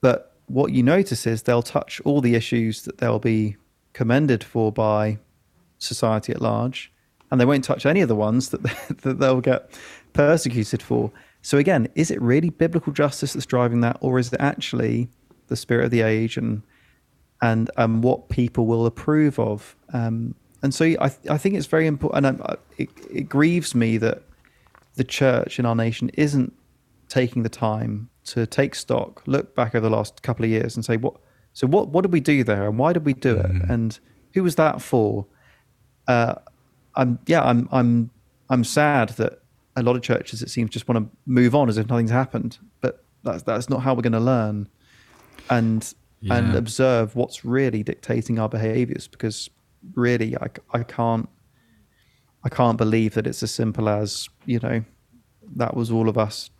But 0.00 0.34
what 0.46 0.72
you 0.72 0.82
notice 0.82 1.26
is 1.26 1.42
they'll 1.42 1.62
touch 1.62 2.00
all 2.04 2.20
the 2.20 2.34
issues 2.34 2.82
that 2.82 2.98
they'll 2.98 3.18
be 3.18 3.56
commended 3.92 4.42
for 4.42 4.72
by 4.72 5.18
society 5.78 6.32
at 6.32 6.40
large, 6.40 6.92
and 7.30 7.40
they 7.40 7.44
won't 7.44 7.64
touch 7.64 7.86
any 7.86 8.00
of 8.00 8.08
the 8.08 8.16
ones 8.16 8.50
that, 8.50 8.62
that 9.02 9.18
they'll 9.18 9.40
get 9.40 9.70
persecuted 10.12 10.82
for. 10.82 11.10
So 11.42 11.58
again, 11.58 11.88
is 11.94 12.10
it 12.10 12.22
really 12.22 12.50
biblical 12.50 12.92
justice 12.92 13.32
that's 13.32 13.46
driving 13.46 13.80
that, 13.80 13.98
or 14.00 14.18
is 14.18 14.32
it 14.32 14.40
actually 14.40 15.08
the 15.48 15.56
spirit 15.56 15.86
of 15.86 15.90
the 15.90 16.02
age 16.02 16.36
and 16.36 16.62
and 17.42 17.70
um, 17.76 18.00
what 18.00 18.28
people 18.28 18.66
will 18.66 18.86
approve 18.86 19.38
of. 19.38 19.76
Um, 19.92 20.34
and 20.62 20.72
so 20.72 20.84
I, 21.00 21.10
I 21.28 21.36
think 21.36 21.56
it's 21.56 21.66
very 21.66 21.86
important. 21.86 22.24
And 22.24 22.40
I, 22.42 22.56
it, 22.78 22.88
it 23.10 23.28
grieves 23.28 23.74
me 23.74 23.98
that 23.98 24.22
the 24.94 25.04
church 25.04 25.58
in 25.58 25.66
our 25.66 25.74
nation 25.74 26.08
isn't 26.14 26.54
taking 27.08 27.42
the 27.42 27.48
time 27.48 28.08
to 28.24 28.46
take 28.46 28.74
stock, 28.74 29.22
look 29.26 29.54
back 29.56 29.74
over 29.74 29.88
the 29.88 29.94
last 29.94 30.22
couple 30.22 30.44
of 30.44 30.50
years, 30.50 30.76
and 30.76 30.84
say 30.84 30.96
what. 30.96 31.16
So 31.52 31.66
what 31.66 31.88
what 31.88 32.02
did 32.02 32.12
we 32.12 32.20
do 32.20 32.44
there, 32.44 32.66
and 32.66 32.78
why 32.78 32.94
did 32.94 33.04
we 33.04 33.12
do 33.12 33.36
it, 33.36 33.52
mm. 33.52 33.68
and 33.68 33.98
who 34.32 34.42
was 34.42 34.54
that 34.54 34.80
for? 34.80 35.26
Uh, 36.08 36.36
I'm 36.94 37.18
yeah, 37.26 37.42
I'm 37.42 37.68
I'm 37.70 38.10
I'm 38.48 38.64
sad 38.64 39.10
that 39.10 39.40
a 39.76 39.82
lot 39.82 39.96
of 39.96 40.02
churches 40.02 40.42
it 40.42 40.50
seems 40.50 40.70
just 40.70 40.88
want 40.88 41.04
to 41.04 41.16
move 41.26 41.54
on 41.54 41.68
as 41.68 41.76
if 41.76 41.88
nothing's 41.88 42.10
happened, 42.10 42.58
but 42.80 43.04
that's 43.22 43.42
that's 43.42 43.68
not 43.68 43.82
how 43.82 43.92
we're 43.92 44.02
going 44.02 44.12
to 44.12 44.20
learn. 44.20 44.68
And 45.50 45.92
yeah. 46.22 46.36
and 46.36 46.54
observe 46.54 47.14
what's 47.14 47.44
really 47.44 47.82
dictating 47.82 48.38
our 48.38 48.48
behaviors 48.48 49.08
because 49.08 49.50
really 49.94 50.36
I, 50.36 50.46
I 50.72 50.82
can't 50.84 51.28
I 52.44 52.48
can't 52.48 52.78
believe 52.78 53.14
that 53.14 53.26
it's 53.26 53.42
as 53.42 53.50
simple 53.50 53.88
as 53.88 54.28
you 54.46 54.58
know 54.60 54.84
that 55.56 55.76
was 55.76 55.90
all 55.90 56.08
of 56.08 56.16
us 56.16 56.50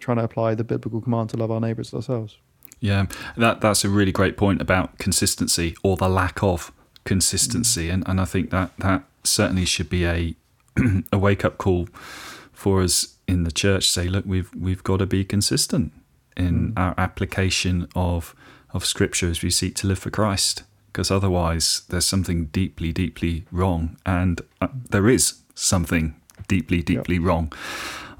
trying 0.00 0.18
to 0.18 0.24
apply 0.24 0.54
the 0.54 0.64
biblical 0.64 1.00
command 1.00 1.30
to 1.30 1.36
love 1.36 1.50
our 1.50 1.60
neighbours 1.60 1.94
ourselves. 1.94 2.36
Yeah, 2.80 3.06
that 3.36 3.60
that's 3.60 3.84
a 3.84 3.88
really 3.88 4.12
great 4.12 4.36
point 4.36 4.60
about 4.60 4.98
consistency 4.98 5.76
or 5.84 5.96
the 5.96 6.08
lack 6.08 6.42
of 6.42 6.72
consistency, 7.04 7.88
mm. 7.88 7.94
and 7.94 8.08
and 8.08 8.20
I 8.20 8.24
think 8.24 8.50
that 8.50 8.76
that 8.78 9.04
certainly 9.22 9.64
should 9.64 9.88
be 9.88 10.04
a 10.04 10.34
a 11.12 11.18
wake 11.18 11.44
up 11.44 11.58
call 11.58 11.88
for 12.52 12.82
us 12.82 13.18
in 13.28 13.44
the 13.44 13.52
church. 13.52 13.88
Say, 13.88 14.08
look, 14.08 14.24
we've 14.26 14.52
we've 14.54 14.82
got 14.82 14.98
to 14.98 15.06
be 15.06 15.24
consistent 15.24 15.92
in 16.36 16.72
mm. 16.72 16.78
our 16.78 16.94
application 16.98 17.86
of 17.94 18.34
of 18.72 18.84
Scripture 18.84 19.30
as 19.30 19.42
we 19.42 19.50
seek 19.50 19.74
to 19.76 19.86
live 19.86 19.98
for 19.98 20.10
Christ, 20.10 20.64
because 20.86 21.10
otherwise 21.10 21.82
there's 21.88 22.06
something 22.06 22.46
deeply, 22.46 22.92
deeply 22.92 23.44
wrong, 23.50 23.96
and 24.04 24.40
uh, 24.60 24.68
there 24.90 25.08
is 25.08 25.34
something 25.54 26.14
deeply, 26.48 26.82
deeply 26.82 27.16
yep. 27.16 27.24
wrong. 27.24 27.52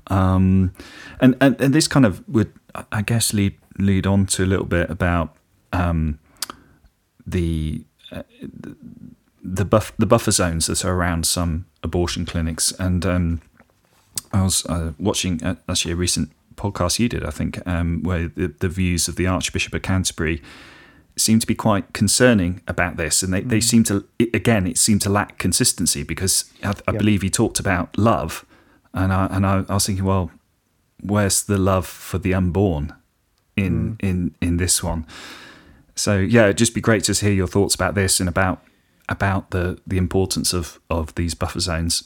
Um, 0.08 0.72
and, 1.20 1.36
and 1.40 1.60
and 1.60 1.74
this 1.74 1.88
kind 1.88 2.04
of 2.04 2.26
would, 2.28 2.52
I 2.90 3.02
guess, 3.02 3.32
lead 3.32 3.54
lead 3.78 4.06
on 4.06 4.26
to 4.26 4.44
a 4.44 4.46
little 4.46 4.66
bit 4.66 4.90
about 4.90 5.36
um, 5.72 6.18
the 7.26 7.84
uh, 8.10 8.22
the 9.42 9.64
buff 9.64 9.92
the 9.98 10.06
buffer 10.06 10.30
zones 10.32 10.66
that 10.66 10.84
are 10.84 10.94
around 10.94 11.26
some 11.26 11.66
abortion 11.82 12.26
clinics, 12.26 12.72
and 12.78 13.06
um, 13.06 13.40
I 14.32 14.42
was 14.42 14.66
uh, 14.66 14.92
watching 14.98 15.42
uh, 15.42 15.56
actually 15.68 15.92
a 15.92 15.96
recent 15.96 16.30
podcast 16.56 16.98
you 16.98 17.08
did, 17.08 17.24
I 17.24 17.30
think, 17.30 17.64
um, 17.66 18.02
where 18.02 18.28
the, 18.28 18.54
the, 18.58 18.68
views 18.68 19.08
of 19.08 19.16
the 19.16 19.26
Archbishop 19.26 19.74
of 19.74 19.82
Canterbury 19.82 20.42
seem 21.16 21.38
to 21.38 21.46
be 21.46 21.54
quite 21.54 21.92
concerning 21.92 22.62
about 22.66 22.96
this, 22.96 23.22
and 23.22 23.32
they, 23.32 23.42
mm. 23.42 23.48
they 23.48 23.60
seem 23.60 23.84
to 23.84 24.04
again 24.18 24.66
it 24.66 24.78
seemed 24.78 25.02
to 25.02 25.10
lack 25.10 25.38
consistency 25.38 26.02
because 26.02 26.50
I, 26.62 26.74
I 26.88 26.92
believe 26.92 27.22
he 27.22 27.30
talked 27.30 27.60
about 27.60 27.96
love, 27.98 28.44
and 28.94 29.12
I 29.12 29.26
and 29.30 29.46
I, 29.46 29.64
I, 29.68 29.74
was 29.74 29.86
thinking, 29.86 30.04
well, 30.04 30.30
where's 31.00 31.42
the 31.42 31.58
love 31.58 31.86
for 31.86 32.18
the 32.18 32.34
unborn 32.34 32.94
in 33.56 33.96
mm. 33.96 34.08
in 34.08 34.34
in 34.40 34.56
this 34.56 34.82
one? 34.82 35.06
So 35.94 36.18
yeah, 36.18 36.44
it'd 36.44 36.58
just 36.58 36.74
be 36.74 36.80
great 36.80 37.04
to 37.04 37.12
hear 37.12 37.32
your 37.32 37.46
thoughts 37.46 37.74
about 37.74 37.94
this 37.94 38.20
and 38.20 38.28
about 38.28 38.62
about 39.08 39.50
the 39.50 39.78
the 39.86 39.98
importance 39.98 40.52
of 40.52 40.80
of 40.88 41.14
these 41.14 41.34
buffer 41.34 41.60
zones. 41.60 42.04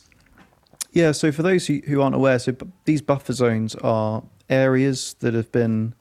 Yeah, 0.92 1.12
so 1.12 1.30
for 1.30 1.42
those 1.42 1.66
who, 1.66 1.82
who 1.86 2.00
aren't 2.00 2.14
aware, 2.14 2.38
so 2.38 2.56
these 2.86 3.02
buffer 3.02 3.34
zones 3.34 3.74
are 3.76 4.22
areas 4.48 5.14
that 5.20 5.34
have 5.34 5.50
been 5.52 5.94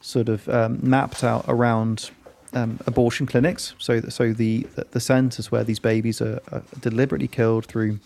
sort 0.00 0.28
of 0.28 0.48
um, 0.48 0.80
mapped 0.82 1.22
out 1.22 1.44
around 1.48 2.10
um, 2.54 2.78
abortion 2.86 3.26
clinics. 3.26 3.74
So, 3.78 4.00
so 4.02 4.32
the 4.32 4.66
the 4.90 5.00
centres 5.00 5.50
where 5.50 5.64
these 5.64 5.78
babies 5.78 6.20
are, 6.20 6.40
are, 6.50 6.62
deliberately 6.80 7.28
killed 7.28 7.66
through 7.66 7.98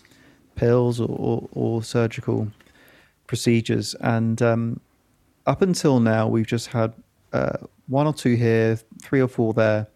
pills 0.54 1.00
or, 1.00 1.08
or, 1.08 1.48
or 1.52 1.82
surgical 1.82 2.48
procedures. 3.26 3.94
And 4.00 4.40
um, 4.40 4.80
up 5.46 5.62
until 5.62 6.00
now, 6.00 6.28
we've 6.28 6.46
just 6.46 6.68
had 6.68 6.94
uh, 7.32 7.58
one 7.88 8.06
or 8.06 8.14
two 8.14 8.36
here, 8.36 8.78
three 9.02 9.20
or 9.20 9.28
four 9.28 9.52
there, 9.52 9.86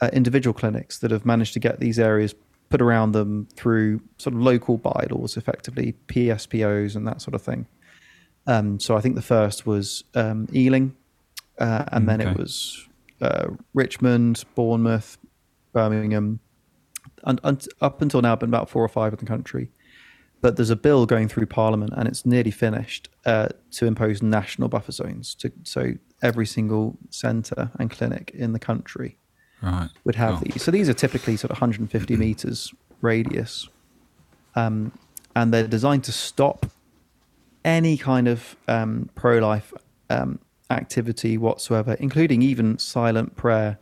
uh, 0.00 0.10
individual 0.12 0.52
clinics 0.52 0.98
that 0.98 1.10
have 1.10 1.24
managed 1.24 1.52
to 1.54 1.60
get 1.60 1.80
these 1.80 1.98
areas 1.98 2.34
put 2.68 2.80
around 2.80 3.12
them 3.12 3.46
through 3.54 4.00
sort 4.18 4.34
of 4.34 4.40
local 4.40 4.78
bylaws, 4.78 5.36
effectively 5.36 5.94
PSPOs 6.08 6.96
and 6.96 7.06
that 7.06 7.20
sort 7.20 7.34
of 7.34 7.42
thing. 7.42 7.66
Um, 8.46 8.80
so 8.80 8.96
I 8.96 9.00
think 9.00 9.14
the 9.14 9.22
first 9.22 9.66
was 9.66 10.04
um, 10.14 10.48
Ealing, 10.52 10.96
uh, 11.58 11.84
and 11.88 12.08
then 12.08 12.20
it 12.20 12.36
was 12.36 12.88
uh, 13.20 13.48
Richmond, 13.72 14.44
Bournemouth, 14.54 15.18
Birmingham, 15.72 16.40
and, 17.24 17.40
and, 17.44 17.66
up 17.80 18.02
until 18.02 18.20
now, 18.20 18.34
been 18.34 18.48
about 18.48 18.68
four 18.68 18.82
or 18.82 18.88
five 18.88 19.12
in 19.12 19.18
the 19.18 19.26
country. 19.26 19.70
But 20.40 20.56
there's 20.56 20.70
a 20.70 20.76
bill 20.76 21.06
going 21.06 21.28
through 21.28 21.46
Parliament, 21.46 21.92
and 21.96 22.08
it's 22.08 22.26
nearly 22.26 22.50
finished 22.50 23.08
uh, 23.24 23.48
to 23.72 23.86
impose 23.86 24.22
national 24.22 24.68
buffer 24.68 24.90
zones. 24.90 25.36
To, 25.36 25.52
so 25.62 25.92
every 26.20 26.46
single 26.46 26.98
centre 27.10 27.70
and 27.78 27.90
clinic 27.90 28.32
in 28.34 28.52
the 28.52 28.58
country 28.58 29.18
right. 29.62 29.88
would 30.04 30.16
have 30.16 30.40
cool. 30.40 30.52
these. 30.52 30.62
So 30.62 30.72
these 30.72 30.88
are 30.88 30.94
typically 30.94 31.36
sort 31.36 31.52
of 31.52 31.56
150 31.60 32.16
meters 32.16 32.74
radius, 33.00 33.68
um, 34.56 34.90
and 35.36 35.54
they're 35.54 35.68
designed 35.68 36.02
to 36.04 36.12
stop 36.12 36.66
any 37.64 37.96
kind 37.96 38.28
of 38.28 38.56
um, 38.68 39.08
pro-life 39.14 39.72
um, 40.10 40.38
activity 40.70 41.38
whatsoever, 41.38 41.94
including 41.94 42.42
even 42.42 42.78
silent 42.78 43.36
prayer. 43.36 43.78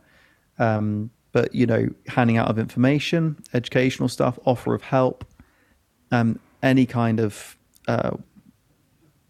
Um, 0.59 1.11
but 1.31 1.55
you 1.55 1.65
know, 1.65 1.87
handing 2.07 2.37
out 2.37 2.49
of 2.49 2.59
information, 2.59 3.37
educational 3.53 4.09
stuff, 4.09 4.37
offer 4.45 4.75
of 4.75 4.81
help, 4.81 5.25
um, 6.11 6.39
any 6.61 6.85
kind 6.85 7.19
of 7.19 7.57
uh, 7.87 8.11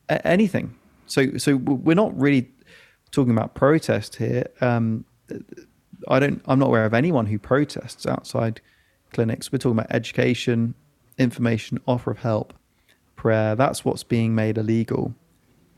anything. 0.10 0.76
So, 1.06 1.38
so 1.38 1.58
we're 1.58 1.96
not 1.96 2.18
really 2.20 2.50
talking 3.12 3.32
about 3.32 3.54
protest 3.54 4.16
here. 4.16 4.46
Um, 4.62 5.06
I 6.08 6.20
don't. 6.20 6.42
I'm 6.46 6.60
not 6.60 6.68
aware 6.68 6.86
of 6.86 6.94
anyone 6.94 7.28
who 7.28 7.38
protests 7.38 8.06
outside 8.06 8.62
clinics. 9.14 9.52
We're 9.52 9.60
talking 9.60 9.78
about 9.78 9.92
education, 9.92 10.74
information, 11.18 11.80
offer 11.88 12.12
of 12.12 12.20
help, 12.20 12.54
prayer. 13.22 13.56
That's 13.56 13.86
what's 13.86 14.04
being 14.04 14.34
made 14.34 14.58
illegal, 14.58 15.14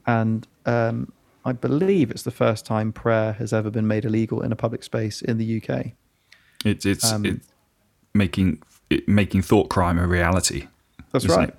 and 0.07 0.47
um, 0.65 1.11
I 1.43 1.51
believe 1.51 2.09
it's 2.09 2.23
the 2.23 2.31
first 2.31 2.65
time 2.65 2.93
prayer 2.93 3.33
has 3.33 3.51
ever 3.51 3.69
been 3.69 3.85
made 3.85 4.05
illegal 4.05 4.41
in 4.41 4.53
a 4.53 4.55
public 4.55 4.81
space 4.81 5.21
in 5.21 5.37
the 5.37 5.61
UK. 5.61 5.87
It's 6.63 6.85
it's, 6.85 7.11
um, 7.11 7.25
it's 7.25 7.45
making 8.13 8.63
it, 8.89 9.09
making 9.09 9.41
thought 9.41 9.69
crime 9.69 9.99
a 9.99 10.07
reality. 10.07 10.67
That's 11.11 11.27
right. 11.27 11.49
It? 11.49 11.57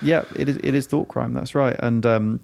Yeah, 0.00 0.24
it 0.34 0.48
is. 0.48 0.56
It 0.62 0.74
is 0.74 0.86
thought 0.86 1.08
crime. 1.08 1.34
That's 1.34 1.54
right. 1.54 1.76
And 1.80 2.06
um, 2.06 2.40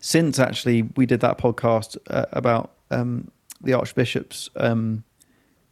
since 0.00 0.38
actually 0.38 0.88
we 0.96 1.04
did 1.04 1.20
that 1.20 1.36
podcast 1.36 1.98
uh, 2.08 2.24
about 2.32 2.72
um, 2.90 3.30
the 3.60 3.74
Archbishop's 3.74 4.48
um, 4.56 5.04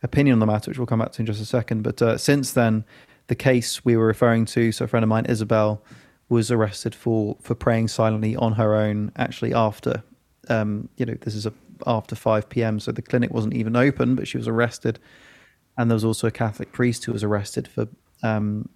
opinion 0.02 0.34
on 0.34 0.40
the 0.40 0.46
matter, 0.46 0.70
which 0.70 0.78
we'll 0.78 0.86
come 0.86 0.98
back 0.98 1.12
to 1.12 1.22
in 1.22 1.26
just 1.26 1.40
a 1.40 1.46
second. 1.46 1.82
But 1.82 2.02
uh, 2.02 2.18
since 2.18 2.52
then, 2.52 2.84
the 3.28 3.34
case 3.34 3.84
we 3.86 3.96
were 3.96 4.06
referring 4.06 4.44
to, 4.44 4.70
so 4.70 4.84
a 4.84 4.88
friend 4.88 5.02
of 5.02 5.08
mine, 5.08 5.24
Isabel, 5.26 5.82
was 6.30 6.50
arrested 6.50 6.94
for 6.94 7.36
for 7.42 7.54
praying 7.54 7.88
silently 7.88 8.34
on 8.36 8.52
her 8.52 8.74
own. 8.74 9.12
Actually, 9.16 9.52
after 9.52 10.02
um, 10.48 10.88
you 10.96 11.04
know, 11.04 11.14
this 11.20 11.34
is 11.34 11.44
a, 11.44 11.52
after 11.86 12.16
five 12.16 12.48
p.m., 12.48 12.80
so 12.80 12.92
the 12.92 13.02
clinic 13.02 13.30
wasn't 13.30 13.54
even 13.54 13.76
open, 13.76 14.14
but 14.14 14.26
she 14.26 14.38
was 14.38 14.48
arrested. 14.48 14.98
And 15.76 15.90
there 15.90 15.94
was 15.94 16.04
also 16.04 16.26
a 16.26 16.30
Catholic 16.30 16.72
priest 16.72 17.04
who 17.04 17.12
was 17.12 17.22
arrested 17.22 17.68
for 17.68 17.88
um, 18.22 18.68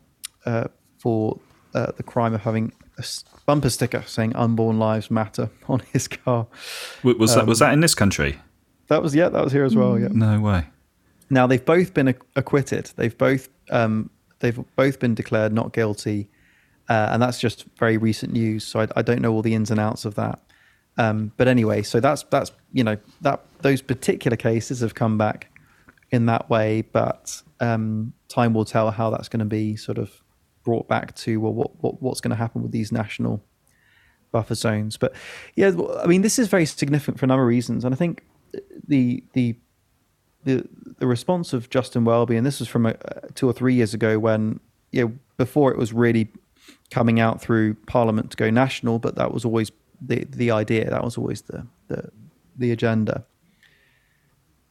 uh, 0.45 0.69
for 0.99 1.41
uh, 1.75 1.93
the 1.97 2.03
crime 2.03 2.35
of 2.35 2.43
having 2.43 2.73
a 2.99 3.05
bumper 3.47 3.71
sticker 3.71 4.03
saying 4.07 4.35
"Unborn 4.37 4.79
Lives 4.79 5.11
Matter" 5.11 5.51
on 5.69 5.81
his 5.93 6.09
car. 6.09 6.47
Was 7.03 7.33
um, 7.33 7.41
that 7.41 7.47
was 7.47 7.59
that 7.61 7.73
in 7.73 7.81
this 7.81 7.95
country? 7.95 8.39
That 8.89 9.03
was 9.03 9.15
yeah, 9.15 9.29
that 9.29 9.43
was 9.43 9.53
here 9.53 9.65
as 9.65 9.75
well. 9.75 9.99
Yeah. 9.99 10.09
No 10.11 10.41
way. 10.41 10.67
Now 11.31 11.47
they've 11.47 11.65
both 11.65 11.95
been 11.95 12.15
acquitted. 12.37 12.91
They've 12.97 13.17
both 13.17 13.49
um, 13.71 14.11
they've 14.41 14.59
both 14.77 14.99
been 14.99 15.15
declared 15.15 15.53
not 15.53 15.73
guilty, 15.73 16.29
uh, 16.89 17.09
and 17.13 17.23
that's 17.23 17.41
just 17.41 17.65
very 17.79 17.97
recent 17.97 18.33
news. 18.33 18.65
So 18.65 18.81
I, 18.81 18.89
I, 18.97 19.03
don't 19.03 19.23
know 19.23 19.33
all 19.33 19.43
the 19.43 19.55
ins 19.55 19.71
and 19.71 19.81
outs 19.81 20.05
of 20.05 20.17
that. 20.17 20.41
Um, 20.99 21.33
but 21.37 21.49
anyway, 21.49 21.83
so 21.83 21.99
that's 22.01 22.23
that's 22.25 22.53
you 22.73 22.85
know 22.85 22.97
that 23.23 23.45
those 23.63 23.83
particular 23.83 24.37
cases 24.37 24.81
have 24.81 24.95
come 24.95 25.19
back 25.19 25.51
in 26.11 26.27
that 26.27 26.49
way, 26.49 26.83
but 26.83 27.43
um, 27.61 28.13
time 28.29 28.55
will 28.55 28.65
tell 28.65 28.91
how 28.91 29.11
that's 29.11 29.29
going 29.29 29.41
to 29.41 29.47
be 29.47 29.77
sort 29.77 29.99
of 29.99 30.11
brought 30.63 30.89
back 30.89 31.15
to 31.17 31.41
well, 31.41 31.53
what, 31.53 31.71
what 31.83 32.03
what's 32.03 32.21
going 32.21 32.31
to 32.31 32.37
happen 32.37 32.63
with 32.63 32.73
these 32.73 32.93
national 32.93 33.43
buffer 34.31 34.55
zones. 34.55 34.97
But 34.97 35.15
yeah, 35.57 35.73
I 36.01 36.07
mean, 36.07 36.23
this 36.23 36.39
is 36.39 36.49
very 36.49 36.67
significant 36.67 37.19
for 37.19 37.27
a 37.27 37.29
number 37.29 37.43
of 37.43 37.49
reasons, 37.49 37.85
and 37.85 37.95
I 37.95 37.97
think 37.97 38.25
the 38.87 39.25
the 39.33 39.57
the 40.45 40.69
the 40.99 41.07
response 41.07 41.53
of 41.53 41.71
Justin 41.71 42.05
Welby, 42.05 42.37
and 42.37 42.47
this 42.47 42.61
was 42.61 42.69
from 42.69 42.87
a, 42.87 42.95
two 43.35 43.49
or 43.49 43.53
three 43.53 43.75
years 43.75 43.95
ago 43.95 44.19
when 44.19 44.61
you 44.93 45.05
know 45.05 45.15
before 45.37 45.73
it 45.73 45.79
was 45.79 45.93
really 45.93 46.29
coming 46.91 47.21
out 47.21 47.41
through 47.41 47.75
Parliament 47.87 48.31
to 48.33 48.37
go 48.37 48.51
national, 48.51 48.99
but 48.99 49.17
that 49.17 49.33
was 49.33 49.45
always 49.45 49.71
the 50.01 50.25
the 50.29 50.51
idea. 50.51 50.91
That 50.91 51.05
was 51.05 51.17
always 51.19 51.43
the 51.43 51.67
the 51.89 52.11
the 52.57 52.71
agenda. 52.71 53.25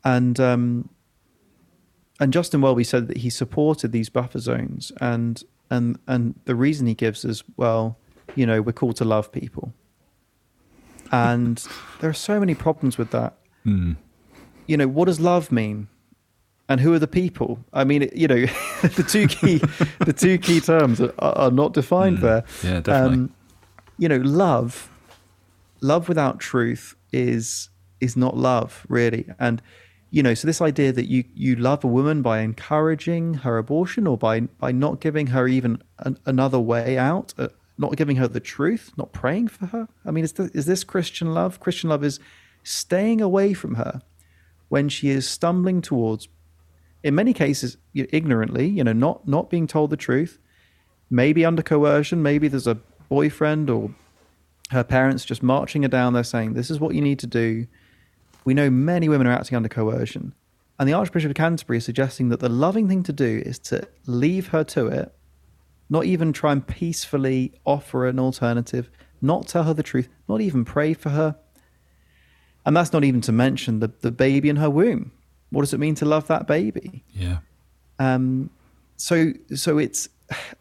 And 0.03 0.39
um, 0.39 0.89
and 2.19 2.33
Justin 2.33 2.61
Welby 2.61 2.83
said 2.83 3.07
that 3.07 3.17
he 3.17 3.29
supported 3.29 3.91
these 3.91 4.09
buffer 4.09 4.39
zones, 4.39 4.91
and 5.01 5.41
and 5.69 5.97
and 6.07 6.39
the 6.45 6.55
reason 6.55 6.87
he 6.87 6.93
gives 6.93 7.25
is 7.25 7.43
well, 7.57 7.97
you 8.35 8.45
know, 8.45 8.61
we're 8.61 8.73
called 8.73 8.97
to 8.97 9.05
love 9.05 9.31
people, 9.31 9.73
and 11.11 11.65
there 11.99 12.09
are 12.09 12.13
so 12.13 12.39
many 12.39 12.55
problems 12.55 12.97
with 12.97 13.11
that. 13.11 13.35
Mm. 13.65 13.97
You 14.67 14.77
know, 14.77 14.87
what 14.87 15.05
does 15.05 15.19
love 15.19 15.51
mean? 15.51 15.87
And 16.69 16.79
who 16.79 16.93
are 16.93 16.99
the 16.99 17.07
people? 17.07 17.59
I 17.73 17.83
mean, 17.83 18.09
you 18.15 18.27
know, 18.27 18.45
the 18.81 19.05
two 19.07 19.27
key 19.27 19.57
the 19.99 20.13
two 20.13 20.37
key 20.37 20.61
terms 20.61 21.01
are, 21.01 21.13
are 21.19 21.51
not 21.51 21.73
defined 21.73 22.19
mm. 22.19 22.21
there. 22.21 22.43
Yeah, 22.63 22.79
definitely. 22.79 23.17
Um, 23.17 23.35
you 23.97 24.07
know, 24.09 24.17
love 24.17 24.89
love 25.81 26.07
without 26.07 26.39
truth 26.39 26.95
is 27.11 27.69
is 27.99 28.15
not 28.15 28.37
love 28.37 28.85
really. 28.89 29.27
And 29.39 29.61
you 30.09 30.21
know, 30.21 30.33
so 30.33 30.47
this 30.47 30.61
idea 30.61 30.91
that 30.91 31.09
you 31.09 31.25
you 31.33 31.55
love 31.55 31.83
a 31.83 31.87
woman 31.87 32.21
by 32.21 32.39
encouraging 32.39 33.35
her 33.35 33.57
abortion 33.57 34.07
or 34.07 34.17
by 34.17 34.41
by 34.41 34.71
not 34.71 35.01
giving 35.01 35.27
her 35.27 35.47
even 35.47 35.81
an, 35.99 36.17
another 36.25 36.59
way 36.59 36.97
out, 36.97 37.33
uh, 37.37 37.49
not 37.77 37.95
giving 37.95 38.17
her 38.17 38.27
the 38.27 38.39
truth, 38.39 38.91
not 38.97 39.11
praying 39.11 39.47
for 39.47 39.65
her. 39.67 39.87
I 40.05 40.11
mean, 40.11 40.23
is 40.23 40.33
this, 40.33 40.51
is 40.51 40.65
this 40.65 40.83
Christian 40.83 41.33
love? 41.33 41.59
Christian 41.59 41.89
love 41.89 42.03
is 42.03 42.19
staying 42.63 43.21
away 43.21 43.53
from 43.53 43.75
her 43.75 44.01
when 44.69 44.89
she 44.89 45.09
is 45.09 45.27
stumbling 45.27 45.81
towards, 45.81 46.27
in 47.03 47.15
many 47.15 47.33
cases, 47.33 47.77
ignorantly, 47.93 48.67
you 48.67 48.83
know, 48.83 48.93
not 48.93 49.27
not 49.27 49.49
being 49.49 49.67
told 49.67 49.89
the 49.89 49.97
truth, 49.97 50.39
maybe 51.09 51.45
under 51.45 51.61
coercion, 51.61 52.23
maybe 52.23 52.47
there's 52.47 52.67
a 52.67 52.79
boyfriend 53.09 53.69
or 53.69 53.93
her 54.71 54.83
parents 54.83 55.25
just 55.25 55.43
marching 55.43 55.83
her 55.83 55.89
down 55.89 56.13
there 56.13 56.23
saying, 56.23 56.53
"This 56.53 56.71
is 56.71 56.79
what 56.79 56.95
you 56.95 57.01
need 57.01 57.19
to 57.19 57.27
do." 57.27 57.67
We 58.45 58.53
know 58.53 58.69
many 58.69 59.07
women 59.07 59.27
are 59.27 59.33
acting 59.33 59.55
under 59.55 59.69
coercion. 59.69 60.33
And 60.79 60.89
the 60.89 60.93
Archbishop 60.93 61.29
of 61.29 61.35
Canterbury 61.35 61.77
is 61.77 61.85
suggesting 61.85 62.29
that 62.29 62.39
the 62.39 62.49
loving 62.49 62.87
thing 62.87 63.03
to 63.03 63.13
do 63.13 63.43
is 63.45 63.59
to 63.59 63.87
leave 64.05 64.47
her 64.47 64.63
to 64.65 64.87
it, 64.87 65.13
not 65.89 66.05
even 66.05 66.33
try 66.33 66.51
and 66.51 66.65
peacefully 66.65 67.53
offer 67.63 68.07
an 68.07 68.19
alternative, 68.19 68.89
not 69.21 69.47
tell 69.47 69.63
her 69.63 69.73
the 69.73 69.83
truth, 69.83 70.09
not 70.27 70.41
even 70.41 70.65
pray 70.65 70.93
for 70.93 71.09
her. 71.09 71.35
And 72.65 72.75
that's 72.75 72.91
not 72.91 73.03
even 73.03 73.21
to 73.21 73.31
mention 73.31 73.79
the, 73.79 73.91
the 74.01 74.11
baby 74.11 74.49
in 74.49 74.55
her 74.55 74.69
womb. 74.69 75.11
What 75.53 75.61
does 75.61 75.73
it 75.73 75.79
mean 75.79 75.95
to 75.95 76.05
love 76.05 76.27
that 76.27 76.47
baby? 76.47 77.03
Yeah. 77.13 77.37
Um, 77.99 78.49
so 78.97 79.33
so 79.55 79.77
it's 79.77 80.09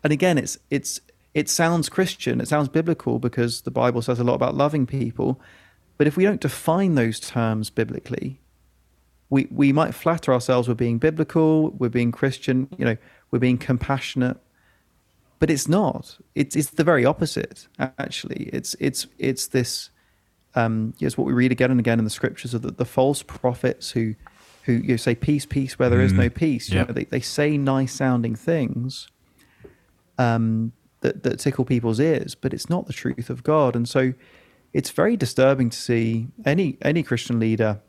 and 0.05 0.13
again 0.13 0.39
it's 0.39 0.59
it's 0.71 1.01
it 1.35 1.49
sounds 1.49 1.89
Christian, 1.89 2.41
it 2.41 2.49
sounds 2.49 2.69
biblical 2.69 3.19
because 3.19 3.63
the 3.63 3.71
Bible 3.71 4.03
says 4.03 4.21
a 4.21 4.25
lot 4.25 4.35
about 4.35 4.55
loving 4.55 4.87
people, 4.87 5.41
but 5.97 6.07
if 6.07 6.17
we 6.17 6.25
don't 6.25 6.41
define 6.41 6.95
those 6.95 7.19
terms 7.19 7.71
biblically, 7.71 8.39
we, 9.31 9.49
we 9.51 9.73
might 9.73 9.95
flatter 9.95 10.33
ourselves 10.33 10.69
we're 10.69 10.75
being 10.75 10.99
biblical, 10.99 11.71
we're 11.71 11.89
being 11.89 12.13
Christian, 12.13 12.69
you 12.77 12.85
know, 12.85 12.99
we're 13.31 13.39
being 13.39 13.57
compassionate, 13.57 14.37
but 15.39 15.51
it's 15.51 15.67
not. 15.67 16.19
It's 16.35 16.55
it's 16.55 16.71
the 16.71 16.85
very 16.85 17.07
opposite. 17.07 17.67
Actually, 17.79 18.51
it's 18.53 18.77
it's 18.79 19.07
it's 19.19 19.47
this. 19.47 19.89
Um, 20.55 20.93
it's 21.01 21.17
what 21.17 21.27
we 21.27 21.33
read 21.33 21.51
again 21.51 21.71
and 21.71 21.81
again 21.81 21.99
in 21.99 22.05
the 22.05 22.11
scriptures 22.11 22.53
of 22.53 22.61
the, 22.61 22.71
the 22.73 22.85
false 22.85 23.23
prophets 23.23 23.93
who 23.93 24.15
who 24.65 24.75
you 24.75 24.89
know, 24.89 24.97
say 24.97 25.15
peace, 25.15 25.47
peace 25.47 25.79
where 25.79 25.91
there 25.91 26.01
is 26.01 26.13
no 26.13 26.29
mm. 26.29 26.35
peace. 26.35 26.71
Yep. 26.71 26.89
Know, 26.89 26.95
they 26.95 27.05
they 27.05 27.21
say 27.21 27.57
nice 27.57 27.93
sounding 27.93 28.35
things. 28.35 29.09
Um, 30.19 30.73
that 31.01 31.23
that 31.25 31.39
tickle 31.41 31.65
people's 31.65 32.01
ears, 32.01 32.35
but 32.35 32.55
it's 32.55 32.71
not 32.71 32.87
the 32.87 32.93
truth 32.93 33.29
of 33.29 33.43
God, 33.43 33.77
and 33.77 33.89
so 33.89 34.15
it's 34.73 34.91
very 34.91 35.17
disturbing 35.17 35.69
to 35.71 35.77
see 35.77 36.29
any 36.45 36.79
any 36.83 37.03
Christian 37.03 37.39
leader 37.39 37.81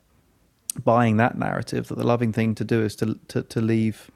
buying 0.84 1.18
that 1.18 1.38
narrative 1.38 1.88
that 1.88 1.98
the 1.98 2.06
loving 2.06 2.34
thing 2.34 2.56
to 2.56 2.64
do 2.64 2.84
is 2.84 2.96
to 2.98 3.20
to, 3.30 3.44
to 3.44 3.62
leave 3.62 4.12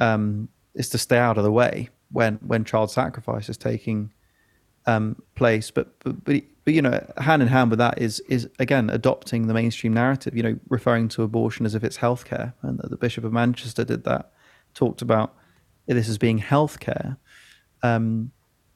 um, 0.00 0.48
is 0.74 0.88
to 0.90 0.98
stay 0.98 1.18
out 1.18 1.36
of 1.36 1.44
the 1.44 1.52
way 1.52 1.90
when 2.10 2.36
when 2.36 2.64
child 2.64 2.90
sacrifice 2.90 3.48
is 3.48 3.56
taking 3.56 4.12
um, 4.86 5.20
place. 5.34 5.70
But, 5.70 5.98
but 6.00 6.24
but 6.24 6.42
but 6.66 6.74
you 6.74 6.82
know, 6.82 7.00
hand 7.16 7.42
in 7.42 7.48
hand 7.48 7.70
with 7.70 7.78
that 7.78 8.02
is 8.02 8.18
is 8.28 8.50
again 8.58 8.90
adopting 8.90 9.46
the 9.46 9.54
mainstream 9.54 9.94
narrative. 9.94 10.36
You 10.36 10.42
know, 10.42 10.58
referring 10.68 11.06
to 11.10 11.22
abortion 11.22 11.64
as 11.64 11.76
if 11.76 11.84
it's 11.84 11.96
healthcare, 11.96 12.54
and 12.62 12.80
the, 12.80 12.96
Bishop 12.96 13.22
of 13.22 13.32
Manchester 13.32 13.84
did 13.84 14.02
that. 14.02 14.32
Talked 14.74 15.00
about 15.00 15.32
this 15.86 16.08
as 16.08 16.18
being 16.18 16.40
healthcare. 16.40 17.18
Um, 17.84 18.32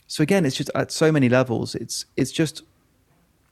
so 0.07 0.23
again, 0.23 0.47
it's 0.47 0.55
just 0.55 0.71
at 0.77 0.93
so 0.93 1.11
many 1.11 1.29
levels. 1.29 1.75
It's 1.75 2.07
it's 2.17 2.31
just 2.31 2.63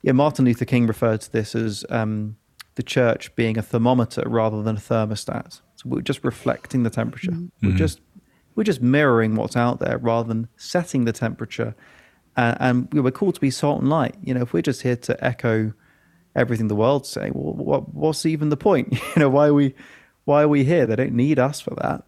yeah, 0.03 0.13
Martin 0.13 0.45
Luther 0.45 0.65
King 0.65 0.87
referred 0.87 1.21
to 1.23 1.33
this 1.33 1.57
as 1.57 1.85
um, 1.91 2.37
the 2.77 2.85
church 2.85 3.35
being 3.35 3.59
a 3.59 3.63
thermometer 3.63 4.23
rather 4.25 4.63
than 4.63 4.77
a 4.77 4.81
thermostat. 4.81 5.61
So 5.75 5.83
we're 5.85 6.01
just 6.01 6.23
reflecting 6.23 6.85
the 6.85 6.91
temperature. 6.91 7.33
Mm-hmm. 7.33 7.67
We're 7.67 7.77
just 7.77 8.01
we're 8.55 8.63
just 8.63 8.83
mirroring 8.83 9.35
what's 9.35 9.57
out 9.57 9.81
there 9.81 9.99
rather 9.99 10.29
than 10.29 10.47
setting 10.57 11.07
the 11.07 11.13
temperature. 11.13 11.75
Uh, 12.39 12.55
and 12.61 12.89
we're 12.93 13.11
called 13.11 13.35
to 13.35 13.41
be 13.41 13.51
salt 13.51 13.81
and 13.81 13.91
light. 13.91 14.15
You 14.23 14.33
know, 14.33 14.43
if 14.43 14.53
we're 14.53 14.63
just 14.63 14.83
here 14.83 14.95
to 14.95 15.25
echo 15.25 15.73
everything 16.37 16.69
the 16.69 16.77
world's 16.77 17.09
saying, 17.09 17.33
well, 17.35 17.53
what, 17.53 17.93
what's 17.93 18.25
even 18.25 18.49
the 18.49 18.57
point? 18.57 18.93
you 18.93 19.01
know, 19.17 19.29
why 19.29 19.49
are 19.49 19.55
we 19.55 19.75
why 20.25 20.43
are 20.43 20.49
we 20.49 20.63
here? 20.63 20.87
They 20.87 20.95
don't 20.95 21.15
need 21.15 21.41
us 21.41 21.61
for 21.61 21.75
that. 21.83 22.05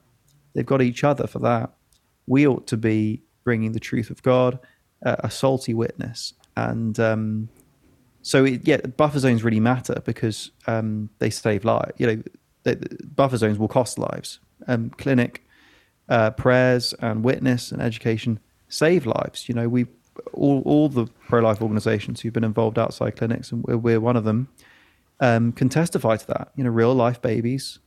They've 0.55 0.64
got 0.64 0.83
each 0.83 1.03
other 1.03 1.26
for 1.26 1.41
that. 1.41 1.72
We 2.28 2.47
ought 2.47 2.68
to 2.68 2.76
be 2.76 3.22
bringing 3.43 3.72
the 3.72 3.81
truth 3.81 4.09
of 4.09 4.22
God, 4.22 4.61
uh, 5.05 5.16
a 5.18 5.31
salty 5.33 5.74
witness, 5.74 6.35
and 6.57 7.01
um, 7.01 7.49
so 8.22 8.45
it, 8.45 8.68
yeah, 8.68 8.76
buffer 8.76 9.18
zones 9.18 9.43
really 9.43 9.59
matter 9.59 10.01
because 10.05 10.53
um, 10.68 11.11
they 11.18 11.31
save 11.31 11.64
lives. 11.64 11.95
You 11.99 12.07
know, 12.07 12.22
they, 12.62 12.76
buffer 13.16 13.37
zones 13.37 13.59
will 13.59 13.66
cost 13.66 13.99
lives. 13.99 14.39
Um, 14.68 14.91
clinic 14.91 15.45
uh, 16.09 16.31
prayers 16.31 16.95
and 17.01 17.24
witness 17.24 17.72
and 17.72 17.83
education 17.83 18.39
save 18.68 19.07
lives. 19.07 19.49
You 19.49 19.57
know, 19.57 19.68
we 19.68 19.87
all 20.33 20.62
all 20.64 20.89
the 20.89 21.07
pro 21.29 21.41
life 21.41 21.61
organisations 21.62 22.21
who've 22.21 22.33
been 22.33 22.45
involved 22.45 22.79
outside 22.79 23.16
clinics, 23.16 23.53
and 23.53 23.62
we're, 23.64 23.77
we're 23.77 24.01
one 24.01 24.16
of 24.16 24.25
them, 24.25 24.49
um, 25.21 25.53
can 25.53 25.68
testify 25.68 26.16
to 26.16 26.27
that. 26.29 26.53
You 26.57 26.64
know, 26.64 26.71
real 26.71 26.95
life 26.95 27.21
babies 27.21 27.79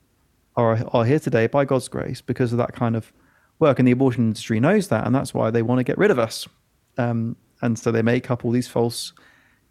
are 0.56 0.86
are 0.94 1.06
here 1.06 1.20
today 1.20 1.48
by 1.48 1.66
God's 1.66 1.88
grace 1.88 2.22
because 2.22 2.52
of 2.52 2.58
that 2.58 2.74
kind 2.74 2.96
of 2.96 3.12
work, 3.60 3.80
and 3.80 3.88
the 3.88 3.92
abortion 3.92 4.24
industry 4.26 4.60
knows 4.60 4.88
that, 4.90 5.06
and 5.06 5.16
that's 5.16 5.34
why 5.34 5.50
they 5.52 5.62
want 5.62 5.80
to 5.80 5.84
get 5.84 5.98
rid 5.98 6.12
of 6.12 6.20
us. 6.20 6.48
Um, 6.98 7.36
and 7.62 7.80
so 7.80 7.92
they 7.92 8.02
make 8.02 8.30
up 8.30 8.44
all 8.44 8.52
these 8.52 8.68
false 8.68 9.14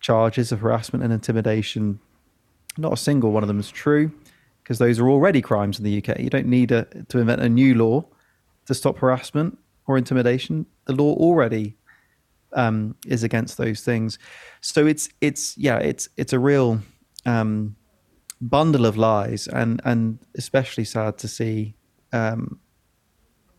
charges 0.01 0.51
of 0.53 0.61
harassment 0.61 1.05
and 1.05 1.13
intimidation. 1.13 2.01
Not 2.79 2.95
a 2.95 2.97
single 2.97 3.33
one 3.33 3.43
of 3.43 3.49
them 3.49 3.61
is 3.61 3.71
true 3.71 4.13
because 4.63 4.79
those 4.79 4.99
are 4.99 5.09
already 5.09 5.43
crimes 5.43 5.79
in 5.79 5.85
the 5.85 5.99
UK. 5.99 6.19
You 6.19 6.31
don't 6.31 6.47
need 6.47 6.73
a, 6.73 6.85
to 7.09 7.19
invent 7.19 7.43
a 7.43 7.49
new 7.49 7.75
law 7.75 8.05
to 8.67 8.75
stop 8.75 8.99
harassment 8.99 9.59
or 9.87 9.99
intimidation. 9.99 10.67
The 10.87 10.95
law 10.95 11.15
already 11.15 11.77
um, 12.55 12.95
is 13.07 13.23
against 13.23 13.59
those 13.59 13.81
things. 13.83 14.19
So 14.61 14.87
it's 14.87 15.09
it's 15.21 15.57
yeah 15.57 15.79
it's 15.79 16.09
it's 16.17 16.33
a 16.33 16.39
real 16.39 16.81
um, 17.27 17.77
bundle 18.41 18.87
of 18.87 18.97
lies, 18.97 19.47
and 19.47 19.81
and 19.85 20.19
especially 20.37 20.85
sad 20.85 21.19
to 21.19 21.29
see, 21.29 21.75
um, 22.13 22.59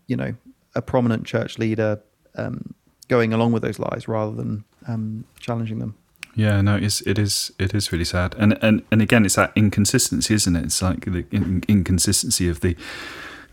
you 0.08 0.16
know, 0.16 0.34
a 0.76 0.82
prominent 0.82 1.26
church 1.26 1.58
leader 1.58 2.02
um, 2.36 2.74
going 3.08 3.34
along 3.34 3.52
with 3.52 3.64
those 3.64 3.80
lies 3.80 4.08
rather 4.08 4.36
than 4.36 4.64
um, 4.88 5.26
challenging 5.40 5.80
them. 5.80 5.96
Yeah, 6.36 6.62
no, 6.62 6.76
it's 6.76 7.02
it 7.02 7.20
is 7.20 7.52
it 7.60 7.74
is 7.74 7.92
really 7.92 8.06
sad, 8.06 8.36
and 8.38 8.58
and 8.62 8.84
and 8.92 9.02
again, 9.02 9.26
it's 9.26 9.36
that 9.36 9.52
inconsistency, 9.56 10.34
isn't 10.34 10.56
it? 10.56 10.66
It's 10.66 10.82
like 10.82 11.06
the 11.06 11.26
in, 11.32 11.64
inconsistency 11.68 12.50
of 12.50 12.60
the 12.62 12.76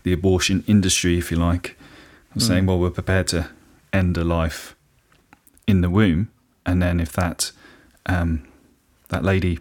the 0.03 0.13
abortion 0.13 0.63
industry, 0.67 1.17
if 1.17 1.29
you 1.31 1.37
like, 1.37 1.77
mm. 2.35 2.41
saying, 2.41 2.65
well, 2.65 2.79
we're 2.79 2.89
prepared 2.89 3.27
to 3.27 3.49
end 3.93 4.17
a 4.17 4.23
life 4.23 4.75
in 5.71 5.81
the 5.81 5.89
womb, 5.89 6.29
and 6.65 6.81
then 6.81 6.99
if 6.99 7.11
that 7.13 7.51
um, 8.05 8.47
that 9.09 9.23
lady 9.23 9.59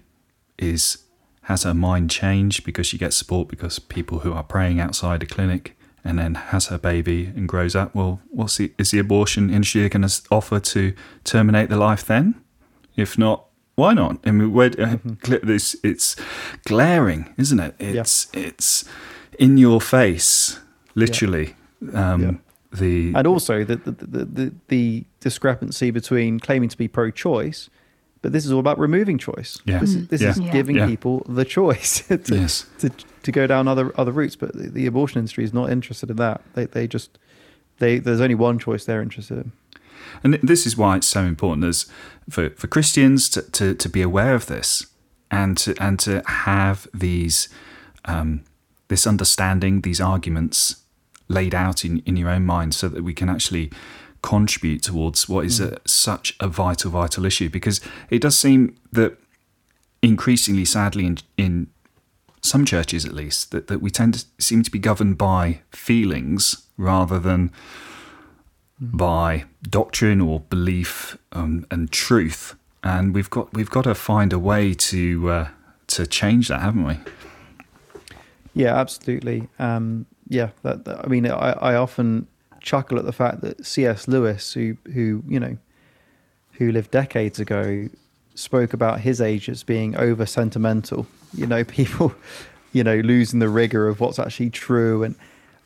is 0.58 0.98
has 1.42 1.62
her 1.62 1.74
mind 1.74 2.10
changed 2.10 2.64
because 2.64 2.86
she 2.86 2.98
gets 2.98 3.16
support 3.16 3.48
because 3.48 3.78
people 3.78 4.20
who 4.20 4.32
are 4.32 4.42
praying 4.42 4.78
outside 4.78 5.22
a 5.22 5.26
clinic 5.26 5.76
and 6.04 6.18
then 6.18 6.34
has 6.34 6.66
her 6.66 6.78
baby 6.78 7.26
and 7.26 7.48
grows 7.48 7.74
up 7.74 7.94
well 7.94 8.20
what's 8.30 8.56
the 8.58 8.72
is 8.78 8.90
the 8.90 8.98
abortion 8.98 9.50
industry 9.50 9.88
going 9.88 10.06
to 10.06 10.22
offer 10.30 10.60
to 10.60 10.94
terminate 11.24 11.68
the 11.68 11.76
life 11.76 12.04
then 12.06 12.34
if 12.96 13.18
not, 13.18 13.46
why 13.74 13.94
not? 13.94 14.18
I 14.24 14.30
mean, 14.30 14.52
where, 14.52 14.68
uh, 14.68 14.96
mm-hmm. 14.96 15.46
this 15.46 15.76
it's 15.82 16.16
glaring, 16.64 17.32
isn't 17.38 17.58
it? 17.58 17.74
It's 17.78 18.28
yeah. 18.34 18.40
it's 18.40 18.84
in 19.38 19.56
your 19.56 19.80
face, 19.80 20.60
literally. 20.94 21.54
Yeah. 21.80 22.12
Um, 22.12 22.22
yeah. 22.22 22.32
The 22.72 23.12
and 23.14 23.26
also 23.26 23.64
the 23.64 23.76
the, 23.76 23.90
the 23.90 24.24
the, 24.24 24.52
the 24.68 25.04
discrepancy 25.18 25.90
between 25.90 26.38
claiming 26.38 26.68
to 26.68 26.76
be 26.76 26.86
pro-choice, 26.86 27.68
but 28.22 28.32
this 28.32 28.44
is 28.44 28.52
all 28.52 28.60
about 28.60 28.78
removing 28.78 29.18
choice. 29.18 29.58
Yeah. 29.64 29.78
This, 29.78 29.94
this 30.06 30.22
is 30.22 30.38
giving 30.38 30.86
people 30.86 31.24
the 31.28 31.44
choice 31.44 32.00
to, 32.08 32.20
yes. 32.28 32.66
to 32.78 32.90
to 32.90 33.32
go 33.32 33.46
down 33.46 33.66
other 33.66 33.92
other 33.98 34.12
routes. 34.12 34.36
But 34.36 34.52
the, 34.54 34.68
the 34.68 34.86
abortion 34.86 35.18
industry 35.18 35.42
is 35.42 35.52
not 35.52 35.70
interested 35.70 36.10
in 36.10 36.16
that. 36.16 36.42
They 36.54 36.66
they 36.66 36.86
just 36.86 37.18
they 37.78 37.98
there's 37.98 38.20
only 38.20 38.36
one 38.36 38.58
choice 38.58 38.84
they're 38.84 39.02
interested 39.02 39.38
in. 39.38 39.52
And 40.22 40.34
this 40.34 40.66
is 40.66 40.76
why 40.76 40.96
it's 40.96 41.06
so 41.06 41.24
important 41.24 41.64
as 41.64 41.86
for, 42.28 42.50
for 42.50 42.66
Christians 42.66 43.28
to, 43.30 43.42
to, 43.42 43.74
to 43.74 43.88
be 43.88 44.02
aware 44.02 44.34
of 44.34 44.46
this 44.46 44.86
and 45.30 45.56
to 45.58 45.74
and 45.80 45.98
to 46.00 46.22
have 46.26 46.88
these 46.92 47.48
um, 48.04 48.42
this 48.88 49.06
understanding, 49.06 49.82
these 49.82 50.00
arguments 50.00 50.79
laid 51.30 51.54
out 51.54 51.84
in, 51.84 52.02
in 52.04 52.16
your 52.16 52.28
own 52.28 52.44
mind 52.44 52.74
so 52.74 52.88
that 52.88 53.02
we 53.02 53.14
can 53.14 53.28
actually 53.28 53.70
contribute 54.22 54.82
towards 54.82 55.28
what 55.28 55.46
is 55.46 55.60
mm. 55.60 55.72
a, 55.72 55.88
such 55.88 56.36
a 56.40 56.48
vital, 56.48 56.90
vital 56.90 57.24
issue. 57.24 57.48
Because 57.48 57.80
it 58.10 58.20
does 58.20 58.36
seem 58.36 58.76
that 58.92 59.16
increasingly, 60.02 60.64
sadly, 60.64 61.06
in, 61.06 61.18
in 61.38 61.66
some 62.42 62.64
churches 62.64 63.04
at 63.06 63.12
least, 63.12 63.50
that, 63.52 63.68
that 63.68 63.80
we 63.80 63.90
tend 63.90 64.14
to 64.14 64.24
seem 64.38 64.62
to 64.62 64.70
be 64.70 64.78
governed 64.78 65.16
by 65.16 65.60
feelings 65.70 66.66
rather 66.76 67.18
than 67.18 67.50
by 68.80 69.44
doctrine 69.62 70.20
or 70.20 70.40
belief 70.40 71.18
um, 71.32 71.66
and 71.70 71.92
truth, 71.92 72.54
and 72.82 73.14
we've 73.14 73.28
got 73.28 73.52
we've 73.52 73.70
got 73.70 73.84
to 73.84 73.94
find 73.94 74.32
a 74.32 74.38
way 74.38 74.72
to 74.72 75.30
uh, 75.30 75.48
to 75.88 76.06
change 76.06 76.48
that, 76.48 76.62
haven't 76.62 76.84
we? 76.84 76.98
Yeah, 78.54 78.74
absolutely. 78.74 79.48
Um, 79.58 80.06
yeah, 80.30 80.50
that, 80.62 80.84
that, 80.84 81.04
I 81.04 81.08
mean, 81.08 81.26
I, 81.26 81.50
I 81.60 81.74
often 81.74 82.28
chuckle 82.60 82.98
at 82.98 83.04
the 83.04 83.12
fact 83.12 83.40
that 83.40 83.66
C.S. 83.66 84.06
Lewis, 84.06 84.52
who 84.52 84.76
who 84.94 85.24
you 85.26 85.40
know, 85.40 85.58
who 86.52 86.70
lived 86.70 86.92
decades 86.92 87.40
ago, 87.40 87.88
spoke 88.36 88.72
about 88.72 89.00
his 89.00 89.20
age 89.20 89.48
as 89.48 89.64
being 89.64 89.96
over 89.96 90.24
sentimental. 90.24 91.06
You 91.34 91.48
know, 91.48 91.64
people, 91.80 92.14
you 92.72 92.84
know, 92.84 92.96
losing 92.98 93.40
the 93.40 93.48
rigor 93.48 93.88
of 93.88 93.98
what's 93.98 94.20
actually 94.20 94.50
true. 94.50 95.02
And 95.02 95.16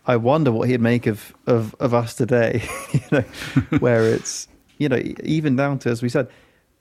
I 0.06 0.16
wonder 0.16 0.50
what 0.50 0.68
he'd 0.70 0.80
make 0.80 1.06
of 1.06 1.34
of, 1.46 1.76
of 1.78 1.92
us 1.92 2.14
today. 2.14 2.66
you 2.94 3.00
know, 3.12 3.20
where 3.80 4.04
it's 4.04 4.48
you 4.78 4.88
know 4.88 5.00
even 5.22 5.56
down 5.56 5.78
to 5.80 5.90
as 5.90 6.02
we 6.02 6.08
said, 6.08 6.28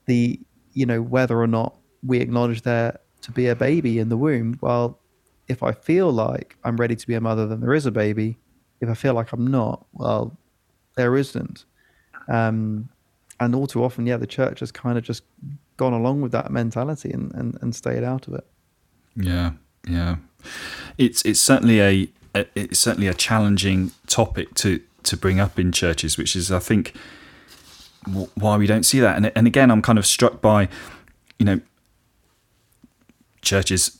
the 0.05 0.39
you 0.71 0.85
know 0.85 1.01
whether 1.01 1.37
or 1.37 1.47
not 1.47 1.75
we 2.01 2.21
acknowledge 2.21 2.61
there 2.61 2.97
to 3.23 3.31
be 3.31 3.47
a 3.47 3.57
baby 3.57 3.99
in 3.99 4.07
the 4.07 4.17
womb. 4.17 4.57
Well, 4.61 4.99
if 5.47 5.63
I 5.63 5.71
feel 5.71 6.11
like 6.11 6.57
I'm 6.63 6.77
ready 6.77 6.95
to 6.95 7.07
be 7.07 7.13
a 7.13 7.21
mother, 7.21 7.47
then 7.47 7.59
there 7.59 7.73
is 7.73 7.85
a 7.85 7.91
baby. 7.91 8.37
If 8.79 8.89
I 8.89 8.93
feel 8.93 9.13
like 9.13 9.31
I'm 9.33 9.47
not, 9.47 9.85
well, 9.93 10.37
there 10.95 11.15
isn't. 11.15 11.65
Um, 12.27 12.89
and 13.39 13.55
all 13.55 13.67
too 13.67 13.83
often, 13.83 14.05
yeah, 14.05 14.17
the 14.17 14.27
church 14.27 14.59
has 14.61 14.71
kind 14.71 14.97
of 14.97 15.03
just 15.03 15.23
gone 15.77 15.93
along 15.93 16.21
with 16.21 16.31
that 16.31 16.51
mentality 16.51 17.11
and, 17.11 17.33
and, 17.33 17.57
and 17.61 17.75
stayed 17.75 18.03
out 18.03 18.27
of 18.27 18.35
it. 18.35 18.45
Yeah, 19.15 19.51
yeah. 19.87 20.17
It's 20.97 21.23
it's 21.23 21.39
certainly 21.39 21.81
a, 21.81 22.09
it's 22.55 22.79
certainly 22.79 23.07
a 23.07 23.13
challenging 23.13 23.91
topic 24.07 24.53
to 24.55 24.81
to 25.03 25.17
bring 25.17 25.39
up 25.39 25.59
in 25.59 25.71
churches, 25.71 26.17
which 26.17 26.35
is 26.35 26.51
I 26.51 26.59
think 26.59 26.93
why 28.35 28.57
we 28.57 28.67
don't 28.67 28.83
see 28.83 28.99
that. 28.99 29.17
And 29.17 29.31
and 29.35 29.47
again, 29.47 29.71
I'm 29.71 29.81
kind 29.81 29.99
of 29.99 30.05
struck 30.05 30.41
by, 30.41 30.67
you 31.39 31.45
know, 31.45 31.61
churches 33.41 33.99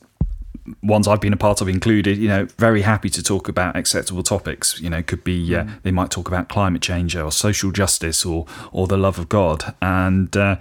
ones 0.82 1.08
I've 1.08 1.22
been 1.22 1.34
a 1.34 1.38
part 1.38 1.62
of 1.62 1.68
included, 1.68 2.18
you 2.18 2.28
know, 2.28 2.46
very 2.58 2.82
happy 2.82 3.10
to 3.10 3.24
talk 3.24 3.50
about 3.50 3.76
acceptable 3.76 4.24
topics. 4.24 4.80
You 4.80 4.90
know, 4.90 5.04
could 5.04 5.24
be 5.24 5.56
uh, 5.56 5.64
mm. 5.64 5.82
they 5.84 5.92
might 5.92 6.12
talk 6.12 6.28
about 6.28 6.50
climate 6.50 6.82
change 6.82 7.16
or 7.16 7.32
social 7.32 7.72
justice 7.72 8.26
or 8.26 8.46
or 8.72 8.88
the 8.88 8.98
love 8.98 9.20
of 9.20 9.30
God. 9.30 9.76
And 9.82 10.36
uh, 10.36 10.58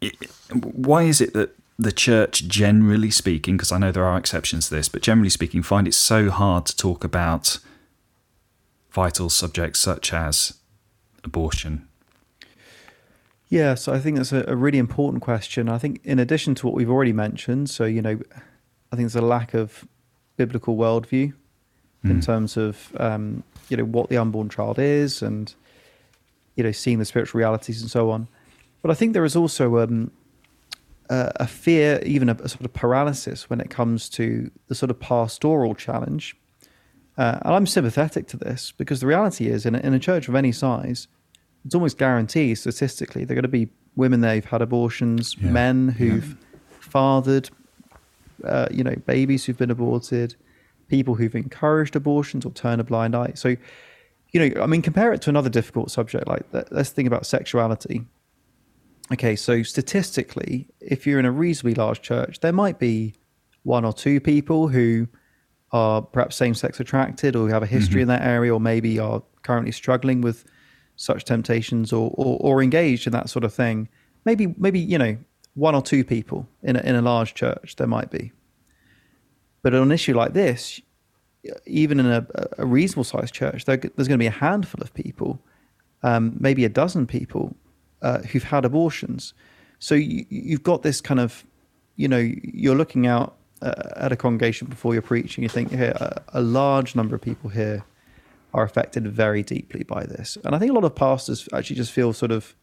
it, 0.00 0.14
why 0.52 1.04
is 1.04 1.20
it 1.20 1.32
that 1.34 1.56
the 1.78 1.92
church, 1.92 2.48
generally 2.48 3.10
speaking, 3.10 3.56
because 3.56 3.70
I 3.70 3.78
know 3.78 3.92
there 3.92 4.04
are 4.04 4.18
exceptions 4.18 4.68
to 4.68 4.74
this, 4.74 4.88
but 4.88 5.00
generally 5.00 5.30
speaking, 5.30 5.62
find 5.62 5.86
it 5.86 5.94
so 5.94 6.28
hard 6.28 6.66
to 6.66 6.76
talk 6.76 7.04
about 7.04 7.58
vital 8.90 9.30
subjects 9.30 9.78
such 9.78 10.12
as 10.12 10.54
abortion? 11.22 11.86
Yeah, 13.48 13.76
so 13.76 13.94
I 13.94 13.98
think 13.98 14.16
that's 14.16 14.32
a, 14.32 14.44
a 14.46 14.56
really 14.56 14.78
important 14.78 15.22
question. 15.22 15.68
I 15.68 15.78
think, 15.78 16.00
in 16.04 16.18
addition 16.18 16.54
to 16.56 16.66
what 16.66 16.74
we've 16.74 16.90
already 16.90 17.14
mentioned, 17.14 17.70
so 17.70 17.84
you 17.84 18.02
know, 18.02 18.20
I 18.92 18.96
think 18.96 19.10
there's 19.10 19.16
a 19.16 19.26
lack 19.26 19.54
of 19.54 19.86
biblical 20.36 20.76
worldview 20.76 21.32
mm. 21.32 21.34
in 22.04 22.16
hmm. 22.16 22.20
terms 22.20 22.56
of 22.56 22.94
um, 22.98 23.42
you 23.68 23.76
know 23.76 23.84
what 23.84 24.08
the 24.08 24.16
unborn 24.16 24.48
child 24.48 24.78
is 24.78 25.22
and 25.22 25.54
you 26.56 26.64
know 26.64 26.72
seeing 26.72 26.98
the 26.98 27.04
spiritual 27.04 27.38
realities 27.38 27.80
and 27.80 27.90
so 27.90 28.10
on. 28.10 28.28
But 28.82 28.90
I 28.90 28.94
think 28.94 29.12
there 29.12 29.24
is 29.24 29.36
also 29.36 29.78
um, 29.78 30.10
a, 31.10 31.32
a, 31.36 31.46
fear, 31.46 32.00
even 32.04 32.28
a, 32.28 32.34
a, 32.34 32.48
sort 32.48 32.64
of 32.64 32.72
paralysis 32.72 33.50
when 33.50 33.60
it 33.60 33.70
comes 33.70 34.08
to 34.10 34.50
the 34.68 34.74
sort 34.74 34.90
of 34.90 35.00
pastoral 35.00 35.74
challenge. 35.74 36.36
Uh, 37.16 37.38
and 37.42 37.54
I'm 37.54 37.66
sympathetic 37.66 38.28
to 38.28 38.36
this 38.36 38.72
because 38.76 39.00
the 39.00 39.06
reality 39.08 39.48
is, 39.48 39.66
in 39.66 39.74
a, 39.74 39.78
in 39.78 39.94
a 39.94 39.98
church 39.98 40.28
of 40.28 40.36
any 40.36 40.52
size, 40.52 41.08
it's 41.64 41.74
almost 41.74 41.98
guaranteed 41.98 42.58
statistically 42.58 43.24
there 43.24 43.34
are 43.34 43.40
going 43.40 43.42
to 43.42 43.48
be 43.48 43.68
women 43.96 44.20
there 44.20 44.36
who've 44.36 44.44
had 44.44 44.62
abortions, 44.62 45.36
yeah. 45.40 45.50
men 45.50 45.88
who've 45.88 46.28
yeah. 46.28 46.34
fathered, 46.78 47.50
uh, 48.44 48.68
you 48.70 48.84
know, 48.84 48.94
babies 49.06 49.44
who've 49.44 49.58
been 49.58 49.70
aborted, 49.70 50.36
people 50.88 51.14
who've 51.14 51.34
encouraged 51.34 51.96
abortions 51.96 52.44
or 52.44 52.52
turn 52.52 52.80
a 52.80 52.84
blind 52.84 53.14
eye. 53.14 53.32
So, 53.34 53.56
you 54.32 54.48
know, 54.48 54.62
I 54.62 54.66
mean, 54.66 54.82
compare 54.82 55.12
it 55.12 55.22
to 55.22 55.30
another 55.30 55.48
difficult 55.48 55.90
subject 55.90 56.26
like. 56.26 56.42
Let's 56.70 56.90
think 56.90 57.06
about 57.06 57.26
sexuality. 57.26 58.06
Okay, 59.12 59.36
so 59.36 59.62
statistically, 59.62 60.68
if 60.80 61.06
you're 61.06 61.18
in 61.18 61.24
a 61.24 61.32
reasonably 61.32 61.74
large 61.74 62.02
church, 62.02 62.40
there 62.40 62.52
might 62.52 62.78
be 62.78 63.14
one 63.62 63.84
or 63.84 63.92
two 63.92 64.20
people 64.20 64.68
who 64.68 65.08
are 65.72 66.02
perhaps 66.02 66.36
same 66.36 66.54
sex 66.54 66.80
attracted 66.80 67.36
or 67.36 67.46
who 67.46 67.52
have 67.52 67.62
a 67.62 67.66
history 67.66 68.02
mm-hmm. 68.02 68.02
in 68.02 68.08
that 68.08 68.22
area 68.22 68.52
or 68.52 68.60
maybe 68.60 68.98
are 68.98 69.22
currently 69.42 69.72
struggling 69.72 70.20
with 70.20 70.44
such 70.96 71.24
temptations 71.24 71.92
or, 71.92 72.10
or, 72.14 72.38
or 72.40 72.62
engaged 72.62 73.06
in 73.06 73.12
that 73.12 73.30
sort 73.30 73.44
of 73.44 73.52
thing. 73.52 73.88
Maybe, 74.24 74.54
maybe, 74.58 74.78
you 74.78 74.98
know, 74.98 75.16
one 75.58 75.74
or 75.74 75.82
two 75.82 76.04
people 76.04 76.48
in 76.62 76.76
a, 76.76 76.80
in 76.80 76.94
a 76.94 77.02
large 77.02 77.34
church, 77.34 77.76
there 77.76 77.86
might 77.86 78.10
be. 78.10 78.32
But 79.62 79.74
on 79.74 79.82
an 79.82 79.92
issue 79.92 80.14
like 80.14 80.32
this, 80.32 80.80
even 81.66 81.98
in 81.98 82.06
a, 82.06 82.26
a 82.58 82.66
reasonable 82.66 83.04
sized 83.04 83.34
church, 83.34 83.64
there, 83.64 83.76
there's 83.76 84.08
going 84.08 84.18
to 84.18 84.22
be 84.22 84.26
a 84.26 84.30
handful 84.30 84.80
of 84.80 84.94
people, 84.94 85.40
um, 86.02 86.36
maybe 86.38 86.64
a 86.64 86.68
dozen 86.68 87.06
people 87.06 87.56
uh, 88.02 88.20
who've 88.20 88.44
had 88.44 88.64
abortions. 88.64 89.34
So 89.80 89.94
you, 89.94 90.26
have 90.50 90.62
got 90.62 90.82
this 90.82 91.00
kind 91.00 91.20
of, 91.20 91.44
you 91.96 92.08
know, 92.08 92.18
you're 92.18 92.76
looking 92.76 93.06
out 93.06 93.36
uh, 93.60 93.72
at 93.96 94.12
a 94.12 94.16
congregation 94.16 94.68
before 94.68 94.92
you're 94.92 95.02
preaching, 95.02 95.42
you 95.42 95.48
think 95.48 95.70
here, 95.72 95.94
a, 95.96 96.22
a 96.34 96.40
large 96.40 96.94
number 96.94 97.16
of 97.16 97.20
people 97.20 97.50
here 97.50 97.84
are 98.54 98.62
affected 98.62 99.06
very 99.08 99.42
deeply 99.42 99.82
by 99.82 100.04
this. 100.04 100.38
And 100.44 100.54
I 100.54 100.58
think 100.58 100.70
a 100.70 100.74
lot 100.74 100.84
of 100.84 100.94
pastors 100.94 101.48
actually 101.52 101.76
just 101.76 101.92
feel 101.92 102.12
sort 102.12 102.30
of 102.30 102.54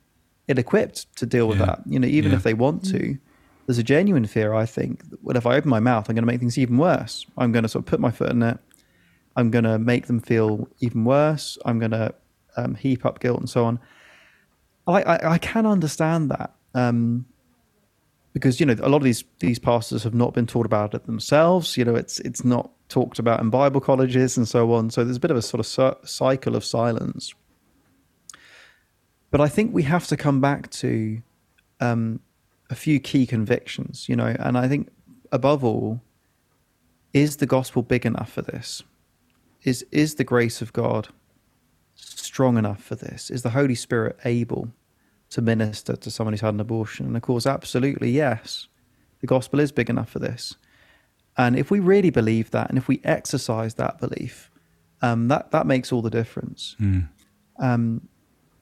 ill-equipped 0.47 1.15
to 1.17 1.25
deal 1.25 1.47
with 1.47 1.59
yeah. 1.59 1.65
that. 1.65 1.81
You 1.85 1.99
know, 1.99 2.07
even 2.07 2.31
yeah. 2.31 2.37
if 2.37 2.43
they 2.43 2.53
want 2.53 2.85
to, 2.91 3.17
there's 3.65 3.77
a 3.77 3.83
genuine 3.83 4.25
fear. 4.25 4.53
I 4.53 4.65
think 4.65 5.03
that 5.25 5.35
if 5.35 5.45
I 5.45 5.55
open 5.55 5.69
my 5.69 5.79
mouth, 5.79 6.09
I'm 6.09 6.15
going 6.15 6.23
to 6.23 6.31
make 6.31 6.39
things 6.39 6.57
even 6.57 6.77
worse. 6.77 7.25
I'm 7.37 7.51
going 7.51 7.63
to 7.63 7.69
sort 7.69 7.83
of 7.83 7.87
put 7.87 7.99
my 7.99 8.11
foot 8.11 8.31
in 8.31 8.43
it. 8.43 8.59
I'm 9.35 9.51
going 9.51 9.65
to 9.65 9.77
make 9.79 10.07
them 10.07 10.21
feel 10.21 10.67
even 10.79 11.03
worse. 11.03 11.57
I'm 11.65 11.79
going 11.79 11.91
to 11.91 12.13
um, 12.57 12.75
heap 12.75 13.05
up 13.05 13.19
guilt 13.19 13.39
and 13.39 13.49
so 13.49 13.65
on. 13.65 13.79
I, 14.87 15.01
I, 15.01 15.31
I 15.33 15.37
can 15.39 15.65
understand 15.65 16.29
that 16.31 16.53
um, 16.73 17.25
because 18.33 18.59
you 18.59 18.65
know 18.65 18.75
a 18.81 18.89
lot 18.89 18.97
of 18.97 19.03
these 19.03 19.23
these 19.39 19.57
pastors 19.57 20.03
have 20.03 20.13
not 20.13 20.33
been 20.33 20.45
taught 20.45 20.65
about 20.65 20.93
it 20.93 21.05
themselves. 21.05 21.75
You 21.75 21.85
know, 21.85 21.95
it's 21.95 22.19
it's 22.19 22.43
not 22.43 22.69
talked 22.87 23.17
about 23.17 23.39
in 23.39 23.49
Bible 23.49 23.81
colleges 23.81 24.37
and 24.37 24.47
so 24.47 24.71
on. 24.73 24.91
So 24.91 25.03
there's 25.03 25.17
a 25.17 25.19
bit 25.19 25.31
of 25.31 25.37
a 25.37 25.41
sort 25.41 25.59
of 25.59 25.97
cycle 26.07 26.55
of 26.55 26.63
silence 26.63 27.33
but 29.31 29.41
I 29.41 29.47
think 29.47 29.73
we 29.73 29.83
have 29.83 30.07
to 30.07 30.17
come 30.17 30.41
back 30.41 30.69
to 30.71 31.21
um, 31.79 32.19
a 32.69 32.75
few 32.75 32.99
key 32.99 33.25
convictions, 33.25 34.07
you 34.07 34.15
know, 34.15 34.35
and 34.39 34.57
I 34.57 34.67
think 34.67 34.89
above 35.31 35.63
all, 35.63 36.01
is 37.13 37.37
the 37.37 37.45
gospel 37.45 37.81
big 37.81 38.05
enough 38.05 38.31
for 38.31 38.41
this? 38.41 38.83
Is 39.63 39.85
is 39.91 40.15
the 40.15 40.23
grace 40.23 40.61
of 40.61 40.73
God 40.73 41.09
strong 41.95 42.57
enough 42.57 42.83
for 42.83 42.95
this? 42.95 43.29
Is 43.29 43.41
the 43.41 43.51
Holy 43.51 43.75
Spirit 43.75 44.17
able 44.25 44.69
to 45.29 45.41
minister 45.41 45.95
to 45.95 46.11
someone 46.11 46.33
who's 46.33 46.41
had 46.41 46.53
an 46.53 46.59
abortion? 46.59 47.05
And 47.07 47.15
of 47.15 47.21
course, 47.21 47.45
absolutely 47.45 48.11
yes. 48.11 48.67
The 49.21 49.27
gospel 49.27 49.59
is 49.59 49.71
big 49.71 49.89
enough 49.89 50.09
for 50.09 50.19
this. 50.19 50.55
And 51.37 51.57
if 51.57 51.71
we 51.71 51.79
really 51.79 52.09
believe 52.09 52.51
that, 52.51 52.69
and 52.69 52.77
if 52.77 52.87
we 52.87 53.01
exercise 53.03 53.75
that 53.75 53.99
belief, 53.99 54.51
um, 55.01 55.27
that 55.29 55.51
that 55.51 55.65
makes 55.65 55.91
all 55.91 56.01
the 56.01 56.09
difference. 56.09 56.75
Mm. 56.79 57.07
Um, 57.59 58.07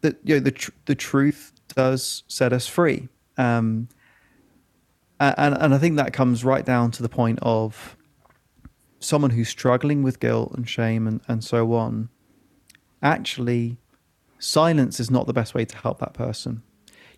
that 0.04 0.18
you 0.24 0.36
know 0.36 0.39
the 0.39 0.51
tr- 0.51 0.72
the 0.86 0.95
truth 0.95 1.51
does 1.76 2.24
set 2.28 2.54
us 2.54 2.68
free. 2.68 3.10
Um, 3.38 3.89
and 5.20 5.58
and 5.58 5.74
I 5.74 5.78
think 5.78 5.95
that 5.95 6.14
comes 6.14 6.45
right 6.45 6.66
down 6.66 6.91
to 6.91 7.01
the 7.01 7.10
point 7.10 7.39
of 7.41 7.97
someone 8.99 9.32
who's 9.32 9.49
struggling 9.49 10.04
with 10.04 10.20
guilt 10.20 10.54
and 10.54 10.68
shame 10.68 11.08
and, 11.08 11.22
and 11.28 11.43
so 11.43 11.74
on. 11.74 12.10
Actually, 13.01 13.78
silence 14.39 14.99
is 14.99 15.10
not 15.10 15.28
the 15.28 15.34
best 15.34 15.54
way 15.54 15.66
to 15.66 15.78
help 15.78 15.99
that 15.99 16.14
person. 16.14 16.62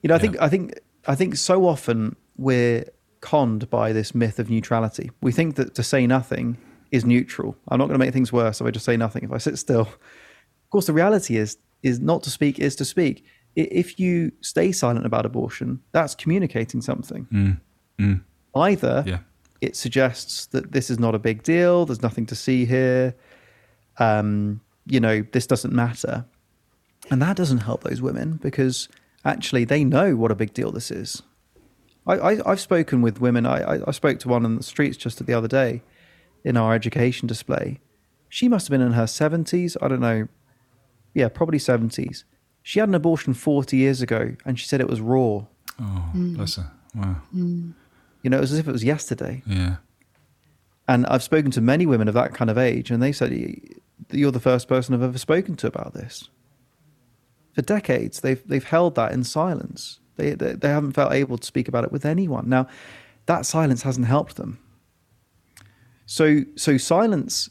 You 0.02 0.08
know, 0.08 0.16
I 0.16 0.18
yeah. 0.18 0.22
think 0.22 0.42
I 0.42 0.50
think 0.50 0.80
I 1.08 1.16
think 1.16 1.36
so 1.36 1.68
often 1.68 2.16
we're 2.38 2.86
conned 3.22 3.70
by 3.70 3.92
this 3.92 4.14
myth 4.14 4.40
of 4.40 4.50
neutrality. 4.50 5.10
We 5.22 5.32
think 5.32 5.56
that 5.56 5.74
to 5.76 5.84
say 5.84 6.06
nothing 6.06 6.58
is 6.92 7.06
neutral. 7.06 7.58
I'm 7.68 7.80
not 7.80 7.88
going 7.88 8.00
to 8.00 8.06
make 8.06 8.14
things 8.14 8.32
worse 8.32 8.62
if 8.62 8.68
I 8.68 8.72
just 8.72 8.86
say 8.86 8.98
nothing. 8.98 9.24
If 9.24 9.32
I 9.32 9.40
sit 9.40 9.58
still, 9.58 9.82
of 9.82 10.70
course, 10.70 10.86
the 10.86 10.94
reality 10.94 11.38
is 11.38 11.58
is 11.86 12.00
not 12.00 12.24
to 12.24 12.30
speak 12.32 12.60
is 12.60 12.76
to 12.76 12.84
speak. 12.84 13.24
If 13.56 14.00
you 14.00 14.32
stay 14.42 14.72
silent 14.74 15.06
about 15.06 15.26
abortion, 15.26 15.82
that's 15.92 16.16
communicating 16.16 16.82
something. 16.82 17.28
Mm. 17.32 17.62
Mm. 18.00 18.22
Either 18.56 19.04
yeah. 19.06 19.20
it 19.62 19.76
suggests 19.76 20.48
that 20.48 20.72
this 20.72 20.90
is 20.90 21.00
not 21.00 21.16
a 21.16 21.20
big 21.20 21.44
deal, 21.44 21.86
there's 21.86 22.02
nothing 22.02 22.26
to 22.26 22.36
see 22.36 22.66
here, 22.66 23.16
um, 24.00 24.60
you 24.88 25.00
know, 25.00 25.24
this 25.32 25.48
doesn't 25.48 25.74
matter. 25.74 26.26
And 27.12 27.22
that 27.22 27.38
doesn't 27.38 27.60
help 27.60 27.84
those 27.84 28.02
women 28.02 28.40
because 28.42 28.90
actually 29.24 29.64
they 29.64 29.84
know 29.84 30.16
what 30.16 30.32
a 30.32 30.36
big 30.36 30.54
deal 30.54 30.72
this 30.72 30.90
is. 30.90 31.22
I, 32.08 32.36
have 32.46 32.60
spoken 32.60 33.02
with 33.02 33.20
women. 33.20 33.46
I, 33.46 33.78
I, 33.78 33.80
I 33.88 33.92
spoke 33.92 34.20
to 34.20 34.28
one 34.28 34.46
on 34.46 34.58
the 34.58 34.64
streets 34.64 34.98
just 34.98 35.26
the 35.26 35.34
other 35.34 35.48
day 35.48 35.82
in 36.44 36.56
our 36.56 36.74
education 36.76 37.28
display. 37.28 37.80
She 38.30 38.48
must 38.48 38.68
have 38.68 38.72
been 38.72 38.86
in 38.86 38.94
her 38.94 39.06
70s. 39.06 39.76
I 39.82 39.88
don't 39.88 40.02
know, 40.02 40.28
yeah, 41.16 41.30
probably 41.30 41.58
70s. 41.58 42.26
She 42.62 42.80
had 42.80 42.90
an 42.90 42.96
abortion 42.96 43.34
40 43.34 43.76
years 43.76 44.04
ago 44.04 44.36
and 44.46 44.60
she 44.60 44.68
said 44.68 44.82
it 44.82 44.90
was 44.90 45.02
raw. 45.02 45.46
Oh, 45.80 46.12
mm. 46.14 46.36
bless 46.36 46.58
her. 46.58 46.70
Wow. 46.94 47.16
Mm. 47.36 47.74
You 48.22 48.30
know, 48.30 48.38
it 48.38 48.42
was 48.42 48.52
as 48.52 48.60
if 48.60 48.68
it 48.68 48.72
was 48.72 48.84
yesterday. 48.84 49.42
Yeah. 49.48 49.78
And 50.88 51.06
I've 51.08 51.24
spoken 51.24 51.52
to 51.52 51.62
many 51.62 51.86
women 51.86 52.08
of 52.08 52.14
that 52.14 52.34
kind 52.34 52.50
of 52.52 52.58
age, 52.58 52.92
and 52.92 53.02
they 53.02 53.12
said, 53.12 53.32
You're 54.12 54.32
the 54.32 54.40
first 54.40 54.68
person 54.68 54.94
I've 54.94 55.02
ever 55.02 55.18
spoken 55.18 55.56
to 55.58 55.68
about 55.68 55.94
this. 55.94 56.30
For 57.54 57.62
decades, 57.62 58.20
they've, 58.20 58.42
they've 58.48 58.64
held 58.64 58.96
that 58.96 59.12
in 59.12 59.24
silence. 59.24 60.00
They, 60.18 60.32
they, 60.32 60.54
they 60.54 60.70
haven't 60.70 60.94
felt 60.94 61.14
able 61.14 61.38
to 61.38 61.46
speak 61.46 61.68
about 61.68 61.86
it 61.86 61.92
with 61.92 62.06
anyone. 62.06 62.48
Now, 62.50 62.68
that 63.26 63.46
silence 63.46 63.82
hasn't 63.82 64.06
helped 64.06 64.36
them. 64.36 64.60
So, 66.06 66.42
so 66.56 66.78
silence, 66.78 67.50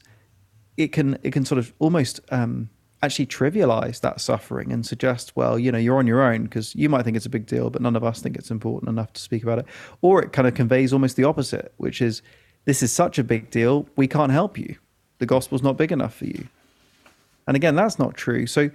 it 0.76 0.92
can, 0.92 1.18
it 1.22 1.32
can 1.32 1.44
sort 1.44 1.58
of 1.58 1.72
almost 1.80 2.20
um, 2.30 2.70
actually 3.04 3.26
trivialize 3.26 4.00
that 4.00 4.20
suffering 4.20 4.72
and 4.72 4.84
suggest, 4.84 5.36
well, 5.36 5.58
you 5.58 5.70
know, 5.70 5.78
you're 5.78 5.98
on 5.98 6.06
your 6.06 6.22
own 6.22 6.44
because 6.44 6.74
you 6.74 6.88
might 6.88 7.02
think 7.04 7.16
it's 7.16 7.26
a 7.26 7.30
big 7.30 7.46
deal, 7.46 7.70
but 7.70 7.82
none 7.82 7.96
of 7.96 8.04
us 8.04 8.20
think 8.20 8.36
it's 8.36 8.50
important 8.50 8.88
enough 8.88 9.12
to 9.12 9.20
speak 9.20 9.42
about 9.42 9.58
it. 9.58 9.66
Or 10.00 10.22
it 10.22 10.32
kind 10.32 10.48
of 10.48 10.54
conveys 10.54 10.92
almost 10.92 11.16
the 11.16 11.24
opposite, 11.24 11.72
which 11.76 12.00
is, 12.00 12.22
this 12.64 12.82
is 12.82 12.92
such 12.92 13.18
a 13.18 13.24
big 13.24 13.50
deal, 13.50 13.86
we 13.96 14.08
can't 14.08 14.32
help 14.32 14.58
you. 14.58 14.76
The 15.18 15.26
gospel's 15.26 15.62
not 15.62 15.76
big 15.76 15.92
enough 15.92 16.14
for 16.14 16.26
you. 16.26 16.48
And 17.46 17.56
again, 17.56 17.74
that's 17.74 17.98
not 17.98 18.14
true. 18.14 18.46
So 18.46 18.70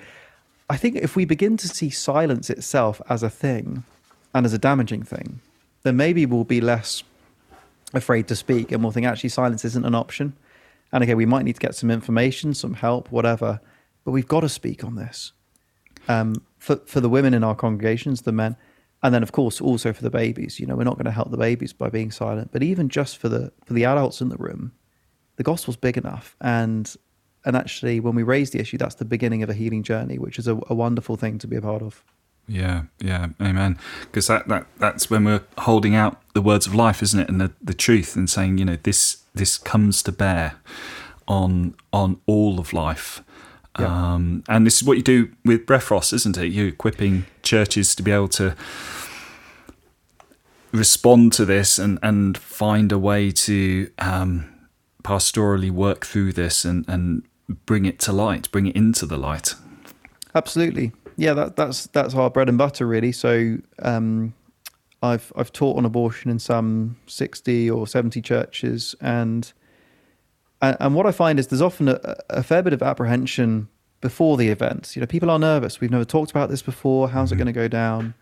I 0.69 0.77
think 0.77 0.97
if 0.97 1.15
we 1.15 1.25
begin 1.25 1.57
to 1.57 1.67
see 1.67 1.89
silence 1.89 2.49
itself 2.49 3.01
as 3.09 3.23
a 3.23 3.29
thing 3.29 3.83
and 4.33 4.45
as 4.45 4.53
a 4.53 4.59
damaging 4.59 5.03
thing, 5.03 5.41
then 5.83 5.97
maybe 5.97 6.25
we'll 6.25 6.43
be 6.43 6.61
less 6.61 7.03
afraid 7.93 8.27
to 8.27 8.35
speak 8.35 8.71
and 8.71 8.83
we'll 8.83 8.91
think 8.91 9.07
actually 9.07 9.29
silence 9.29 9.65
isn't 9.65 9.85
an 9.85 9.95
option. 9.95 10.33
And 10.91 11.03
again, 11.03 11.17
we 11.17 11.25
might 11.25 11.45
need 11.45 11.55
to 11.55 11.61
get 11.61 11.75
some 11.75 11.89
information, 11.89 12.53
some 12.53 12.75
help, 12.75 13.11
whatever, 13.11 13.59
but 14.09 14.13
we've 14.13 14.27
got 14.27 14.39
to 14.39 14.49
speak 14.49 14.83
on 14.83 14.95
this. 14.95 15.33
Um, 16.07 16.43
for, 16.57 16.77
for 16.77 16.99
the 16.99 17.09
women 17.09 17.35
in 17.35 17.43
our 17.43 17.53
congregations, 17.53 18.23
the 18.23 18.31
men, 18.31 18.55
and 19.03 19.13
then 19.13 19.21
of 19.21 19.31
course 19.31 19.61
also 19.61 19.93
for 19.93 20.01
the 20.01 20.09
babies. 20.09 20.59
You 20.59 20.65
know, 20.65 20.75
we're 20.75 20.83
not 20.83 20.95
going 20.95 21.05
to 21.05 21.11
help 21.11 21.29
the 21.29 21.37
babies 21.37 21.73
by 21.73 21.89
being 21.89 22.09
silent, 22.09 22.49
but 22.51 22.63
even 22.63 22.89
just 22.89 23.19
for 23.19 23.29
the 23.29 23.51
for 23.65 23.75
the 23.75 23.85
adults 23.85 24.19
in 24.19 24.29
the 24.29 24.37
room, 24.37 24.71
the 25.35 25.43
gospel's 25.43 25.77
big 25.77 25.95
enough. 25.95 26.35
And 26.41 26.91
and 27.45 27.55
actually, 27.55 27.99
when 27.99 28.15
we 28.15 28.23
raise 28.23 28.49
the 28.49 28.59
issue, 28.59 28.79
that's 28.79 28.95
the 28.95 29.05
beginning 29.05 29.43
of 29.43 29.49
a 29.51 29.53
healing 29.53 29.83
journey, 29.83 30.17
which 30.17 30.39
is 30.39 30.47
a, 30.47 30.59
a 30.69 30.73
wonderful 30.73 31.15
thing 31.15 31.37
to 31.37 31.45
be 31.45 31.57
a 31.57 31.61
part 31.61 31.83
of. 31.83 32.03
Yeah, 32.47 32.85
yeah, 32.99 33.27
amen. 33.39 33.77
Because 34.05 34.25
that, 34.25 34.47
that 34.47 34.65
that's 34.79 35.11
when 35.11 35.23
we're 35.23 35.43
holding 35.59 35.93
out 35.93 36.19
the 36.33 36.41
words 36.41 36.65
of 36.65 36.73
life, 36.73 37.03
isn't 37.03 37.19
it, 37.19 37.29
and 37.29 37.39
the, 37.39 37.51
the 37.61 37.75
truth, 37.75 38.15
and 38.15 38.27
saying, 38.27 38.57
you 38.57 38.65
know, 38.65 38.79
this 38.81 39.17
this 39.35 39.59
comes 39.59 40.01
to 40.01 40.11
bear 40.11 40.55
on 41.27 41.75
on 41.93 42.19
all 42.25 42.59
of 42.59 42.73
life. 42.73 43.21
Um, 43.87 44.43
and 44.47 44.65
this 44.65 44.81
is 44.81 44.83
what 44.83 44.97
you 44.97 45.03
do 45.03 45.29
with 45.45 45.65
Brephos, 45.65 46.13
isn't 46.13 46.37
it? 46.37 46.47
You're 46.47 46.67
equipping 46.67 47.25
churches 47.43 47.95
to 47.95 48.03
be 48.03 48.11
able 48.11 48.29
to 48.29 48.55
respond 50.71 51.33
to 51.33 51.45
this 51.45 51.79
and, 51.79 51.97
and 52.03 52.37
find 52.37 52.91
a 52.91 52.99
way 52.99 53.31
to 53.31 53.89
um, 53.97 54.45
pastorally 55.03 55.71
work 55.71 56.05
through 56.05 56.33
this 56.33 56.65
and, 56.65 56.85
and 56.87 57.23
bring 57.65 57.85
it 57.85 57.99
to 57.99 58.13
light, 58.13 58.51
bring 58.51 58.67
it 58.67 58.75
into 58.75 59.05
the 59.05 59.17
light. 59.17 59.55
Absolutely, 60.35 60.91
yeah. 61.17 61.33
That, 61.33 61.55
that's 61.55 61.87
that's 61.87 62.13
our 62.13 62.29
bread 62.29 62.49
and 62.49 62.57
butter, 62.57 62.85
really. 62.85 63.11
So 63.11 63.57
um, 63.81 64.33
I've 65.01 65.33
I've 65.35 65.51
taught 65.51 65.77
on 65.77 65.85
abortion 65.85 66.29
in 66.29 66.37
some 66.37 66.97
sixty 67.07 67.69
or 67.69 67.87
seventy 67.87 68.21
churches, 68.21 68.95
and 69.01 69.51
and, 70.61 70.77
and 70.79 70.95
what 70.95 71.05
I 71.05 71.11
find 71.11 71.39
is 71.39 71.47
there's 71.47 71.61
often 71.61 71.89
a, 71.89 72.15
a, 72.29 72.43
fair 72.43 72.61
bit 72.61 72.73
of 72.73 72.81
apprehension 72.81 73.69
before 74.01 74.37
the 74.37 74.49
event. 74.49 74.95
You 74.95 75.01
know, 75.01 75.07
people 75.07 75.29
are 75.29 75.39
nervous. 75.39 75.79
We've 75.79 75.91
never 75.91 76.05
talked 76.05 76.31
about 76.31 76.49
this 76.49 76.61
before. 76.61 77.09
How's 77.09 77.29
mm-hmm. 77.29 77.35
it 77.35 77.43
going 77.43 77.53
to 77.53 77.53
go 77.53 77.67
down? 77.67 78.13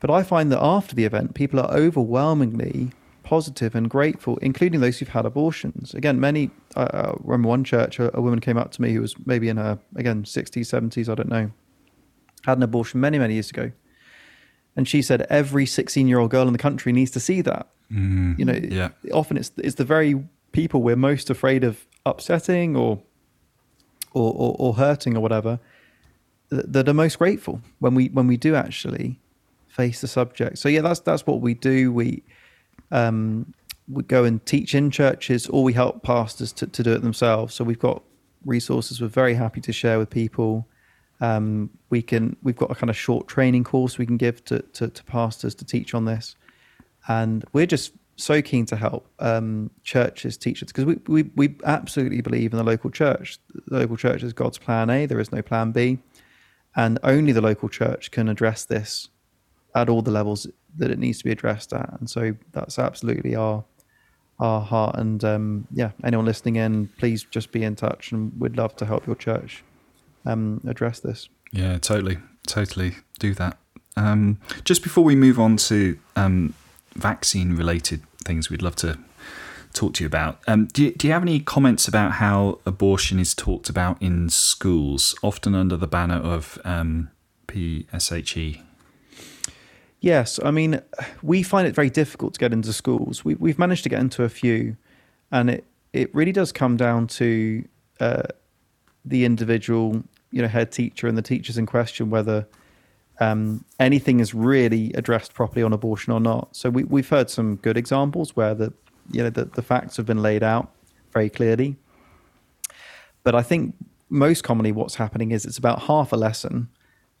But 0.00 0.10
I 0.10 0.22
find 0.22 0.50
that 0.50 0.60
after 0.60 0.94
the 0.94 1.04
event, 1.04 1.34
people 1.34 1.60
are 1.60 1.70
overwhelmingly 1.72 2.90
positive 3.22 3.74
and 3.74 3.88
grateful, 3.88 4.36
including 4.38 4.80
those 4.80 4.98
who've 4.98 5.08
had 5.08 5.24
abortions. 5.24 5.94
Again, 5.94 6.20
many. 6.20 6.50
I 6.76 7.12
remember 7.20 7.48
one 7.48 7.64
church, 7.64 7.98
a, 7.98 8.14
a 8.16 8.20
woman 8.20 8.40
came 8.40 8.58
up 8.58 8.72
to 8.72 8.82
me 8.82 8.92
who 8.92 9.00
was 9.00 9.14
maybe 9.26 9.48
in 9.48 9.56
her 9.56 9.78
again 9.96 10.24
60s, 10.24 10.66
70s, 10.66 11.08
I 11.08 11.14
don't 11.14 11.28
know, 11.28 11.50
had 12.44 12.58
an 12.58 12.62
abortion 12.62 13.00
many, 13.00 13.18
many 13.18 13.34
years 13.34 13.50
ago, 13.50 13.70
and 14.76 14.88
she 14.88 15.02
said 15.02 15.22
every 15.30 15.66
16 15.66 16.08
year 16.08 16.18
old 16.18 16.30
girl 16.30 16.46
in 16.46 16.52
the 16.52 16.58
country 16.58 16.92
needs 16.92 17.10
to 17.12 17.20
see 17.20 17.40
that. 17.42 17.68
Mm, 17.92 18.38
you 18.38 18.44
know, 18.44 18.54
yeah. 18.54 18.88
often 19.12 19.36
it's 19.36 19.52
it's 19.58 19.76
the 19.76 19.84
very 19.84 20.24
people 20.52 20.82
we're 20.82 20.96
most 20.96 21.30
afraid 21.30 21.64
of 21.64 21.86
upsetting 22.06 22.76
or 22.76 23.02
or, 24.14 24.32
or, 24.32 24.56
or 24.58 24.74
hurting 24.74 25.16
or 25.16 25.20
whatever 25.20 25.58
that 26.50 26.88
are 26.88 26.94
most 26.94 27.18
grateful 27.18 27.60
when 27.78 27.94
we 27.94 28.08
when 28.08 28.26
we 28.26 28.36
do 28.36 28.54
actually 28.54 29.18
face 29.68 30.02
the 30.02 30.08
subject. 30.08 30.58
So 30.58 30.68
yeah, 30.68 30.82
that's 30.82 31.00
that's 31.00 31.26
what 31.26 31.40
we 31.40 31.54
do. 31.54 31.92
We 31.92 32.22
um, 32.90 33.54
we 33.88 34.02
go 34.02 34.24
and 34.24 34.44
teach 34.44 34.74
in 34.74 34.90
churches, 34.90 35.46
or 35.48 35.64
we 35.64 35.72
help 35.72 36.02
pastors 36.02 36.52
to, 36.52 36.66
to 36.66 36.82
do 36.82 36.92
it 36.92 37.02
themselves. 37.02 37.54
So 37.54 37.64
we've 37.64 37.78
got 37.78 38.02
resources 38.44 39.00
we're 39.00 39.08
very 39.08 39.34
happy 39.34 39.60
to 39.62 39.72
share 39.72 39.98
with 39.98 40.10
people. 40.10 40.66
Um, 41.20 41.70
we 41.88 42.02
can 42.02 42.36
we've 42.42 42.56
got 42.56 42.70
a 42.70 42.74
kind 42.74 42.90
of 42.90 42.96
short 42.96 43.28
training 43.28 43.64
course 43.64 43.96
we 43.96 44.06
can 44.06 44.16
give 44.16 44.44
to, 44.46 44.60
to, 44.60 44.88
to 44.88 45.04
pastors 45.04 45.54
to 45.56 45.64
teach 45.64 45.94
on 45.94 46.04
this, 46.04 46.36
and 47.08 47.44
we're 47.52 47.66
just 47.66 47.92
so 48.22 48.42
keen 48.42 48.66
to 48.66 48.76
help 48.76 49.06
um, 49.18 49.70
churches, 49.82 50.36
teachers, 50.36 50.68
because 50.68 50.84
we, 50.84 50.98
we, 51.06 51.30
we 51.34 51.56
absolutely 51.64 52.20
believe 52.20 52.52
in 52.52 52.58
the 52.58 52.64
local 52.64 52.90
church. 52.90 53.38
The 53.66 53.78
local 53.78 53.96
church 53.96 54.22
is 54.22 54.32
God's 54.32 54.58
plan 54.58 54.90
A, 54.90 55.06
there 55.06 55.20
is 55.20 55.32
no 55.32 55.42
plan 55.42 55.72
B. 55.72 55.98
And 56.74 56.98
only 57.02 57.32
the 57.32 57.42
local 57.42 57.68
church 57.68 58.10
can 58.10 58.28
address 58.28 58.64
this 58.64 59.08
at 59.74 59.88
all 59.88 60.02
the 60.02 60.10
levels 60.10 60.46
that 60.76 60.90
it 60.90 60.98
needs 60.98 61.18
to 61.18 61.24
be 61.24 61.30
addressed 61.30 61.72
at. 61.72 61.98
And 62.00 62.08
so 62.08 62.34
that's 62.52 62.78
absolutely 62.78 63.34
our 63.34 63.64
our 64.38 64.60
heart. 64.60 64.96
And 64.96 65.22
um, 65.22 65.66
yeah, 65.72 65.92
anyone 66.02 66.26
listening 66.26 66.56
in, 66.56 66.88
please 66.98 67.24
just 67.24 67.52
be 67.52 67.62
in 67.62 67.76
touch 67.76 68.10
and 68.12 68.32
we'd 68.40 68.56
love 68.56 68.74
to 68.76 68.86
help 68.86 69.06
your 69.06 69.14
church 69.14 69.62
um, 70.26 70.60
address 70.66 71.00
this. 71.00 71.28
Yeah, 71.52 71.78
totally. 71.78 72.18
Totally 72.46 72.96
do 73.18 73.34
that. 73.34 73.58
Um, 73.96 74.38
just 74.64 74.82
before 74.82 75.04
we 75.04 75.14
move 75.14 75.38
on 75.38 75.56
to 75.58 75.98
um, 76.16 76.54
vaccine 76.94 77.54
related 77.54 78.02
things 78.22 78.50
we'd 78.50 78.62
love 78.62 78.76
to 78.76 78.98
talk 79.72 79.94
to 79.94 80.04
you 80.04 80.06
about. 80.06 80.40
Um, 80.46 80.66
do, 80.66 80.84
you, 80.84 80.92
do 80.92 81.06
you 81.06 81.12
have 81.12 81.22
any 81.22 81.40
comments 81.40 81.88
about 81.88 82.12
how 82.12 82.60
abortion 82.66 83.18
is 83.18 83.34
talked 83.34 83.68
about 83.68 84.00
in 84.02 84.28
schools, 84.28 85.14
often 85.22 85.54
under 85.54 85.76
the 85.76 85.86
banner 85.86 86.16
of 86.16 86.58
um, 86.64 87.10
PSHE? 87.48 88.60
Yes, 90.00 90.40
I 90.44 90.50
mean, 90.50 90.80
we 91.22 91.42
find 91.42 91.66
it 91.66 91.74
very 91.74 91.90
difficult 91.90 92.34
to 92.34 92.40
get 92.40 92.52
into 92.52 92.72
schools. 92.72 93.24
We, 93.24 93.36
we've 93.36 93.58
managed 93.58 93.84
to 93.84 93.88
get 93.88 94.00
into 94.00 94.24
a 94.24 94.28
few, 94.28 94.76
and 95.30 95.48
it, 95.48 95.64
it 95.92 96.14
really 96.14 96.32
does 96.32 96.50
come 96.50 96.76
down 96.76 97.06
to 97.06 97.64
uh, 98.00 98.22
the 99.04 99.24
individual, 99.24 100.02
you 100.32 100.42
know, 100.42 100.48
head 100.48 100.72
teacher 100.72 101.06
and 101.06 101.16
the 101.16 101.22
teachers 101.22 101.56
in 101.56 101.66
question 101.66 102.10
whether 102.10 102.46
um, 103.22 103.64
anything 103.78 104.20
is 104.20 104.34
really 104.34 104.92
addressed 104.94 105.32
properly 105.34 105.62
on 105.62 105.72
abortion 105.72 106.12
or 106.12 106.20
not. 106.20 106.54
So 106.56 106.70
we, 106.70 106.84
we've 106.84 107.08
heard 107.08 107.30
some 107.30 107.56
good 107.56 107.76
examples 107.76 108.34
where 108.34 108.54
the 108.54 108.72
you 109.10 109.22
know 109.22 109.30
the, 109.30 109.44
the 109.44 109.62
facts 109.62 109.96
have 109.96 110.06
been 110.06 110.22
laid 110.22 110.42
out 110.42 110.70
very 111.12 111.30
clearly. 111.30 111.76
But 113.22 113.34
I 113.34 113.42
think 113.42 113.74
most 114.08 114.42
commonly 114.42 114.72
what's 114.72 114.96
happening 114.96 115.30
is 115.30 115.44
it's 115.44 115.58
about 115.58 115.82
half 115.82 116.12
a 116.12 116.16
lesson, 116.16 116.68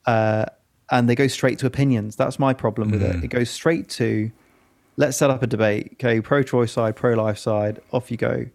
uh, 0.06 0.46
and 0.90 1.08
they 1.08 1.14
go 1.14 1.28
straight 1.28 1.58
to 1.60 1.66
opinions. 1.66 2.16
That's 2.16 2.38
my 2.38 2.52
problem 2.52 2.90
with 2.90 3.02
mm. 3.02 3.18
it. 3.18 3.24
It 3.24 3.28
goes 3.28 3.50
straight 3.50 3.88
to 3.90 4.30
let's 4.96 5.16
set 5.16 5.30
up 5.30 5.42
a 5.42 5.46
debate. 5.46 5.92
Okay, 5.94 6.20
pro-choice 6.20 6.72
side, 6.72 6.96
pro-life 6.96 7.38
side, 7.38 7.80
off 7.92 8.10
you 8.10 8.16
go 8.16 8.46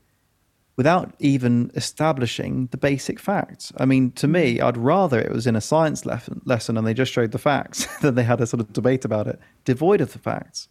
without 0.77 1.13
even 1.19 1.71
establishing 1.73 2.67
the 2.67 2.77
basic 2.77 3.19
facts. 3.19 3.73
I 3.77 3.85
mean, 3.85 4.11
to 4.11 4.27
me, 4.27 4.57
mm. 4.57 4.63
I'd 4.63 4.77
rather 4.77 5.19
it 5.19 5.31
was 5.31 5.47
in 5.47 5.55
a 5.55 5.61
science 5.61 6.05
lesson, 6.05 6.39
lesson 6.45 6.77
and 6.77 6.85
they 6.85 6.93
just 6.93 7.11
showed 7.11 7.31
the 7.31 7.39
facts 7.39 7.87
than 8.01 8.15
they 8.15 8.23
had 8.23 8.39
a 8.39 8.47
sort 8.47 8.61
of 8.61 8.71
debate 8.71 9.03
about 9.03 9.27
it, 9.27 9.39
devoid 9.65 9.99
of 9.99 10.13
the 10.13 10.19
facts. 10.19 10.69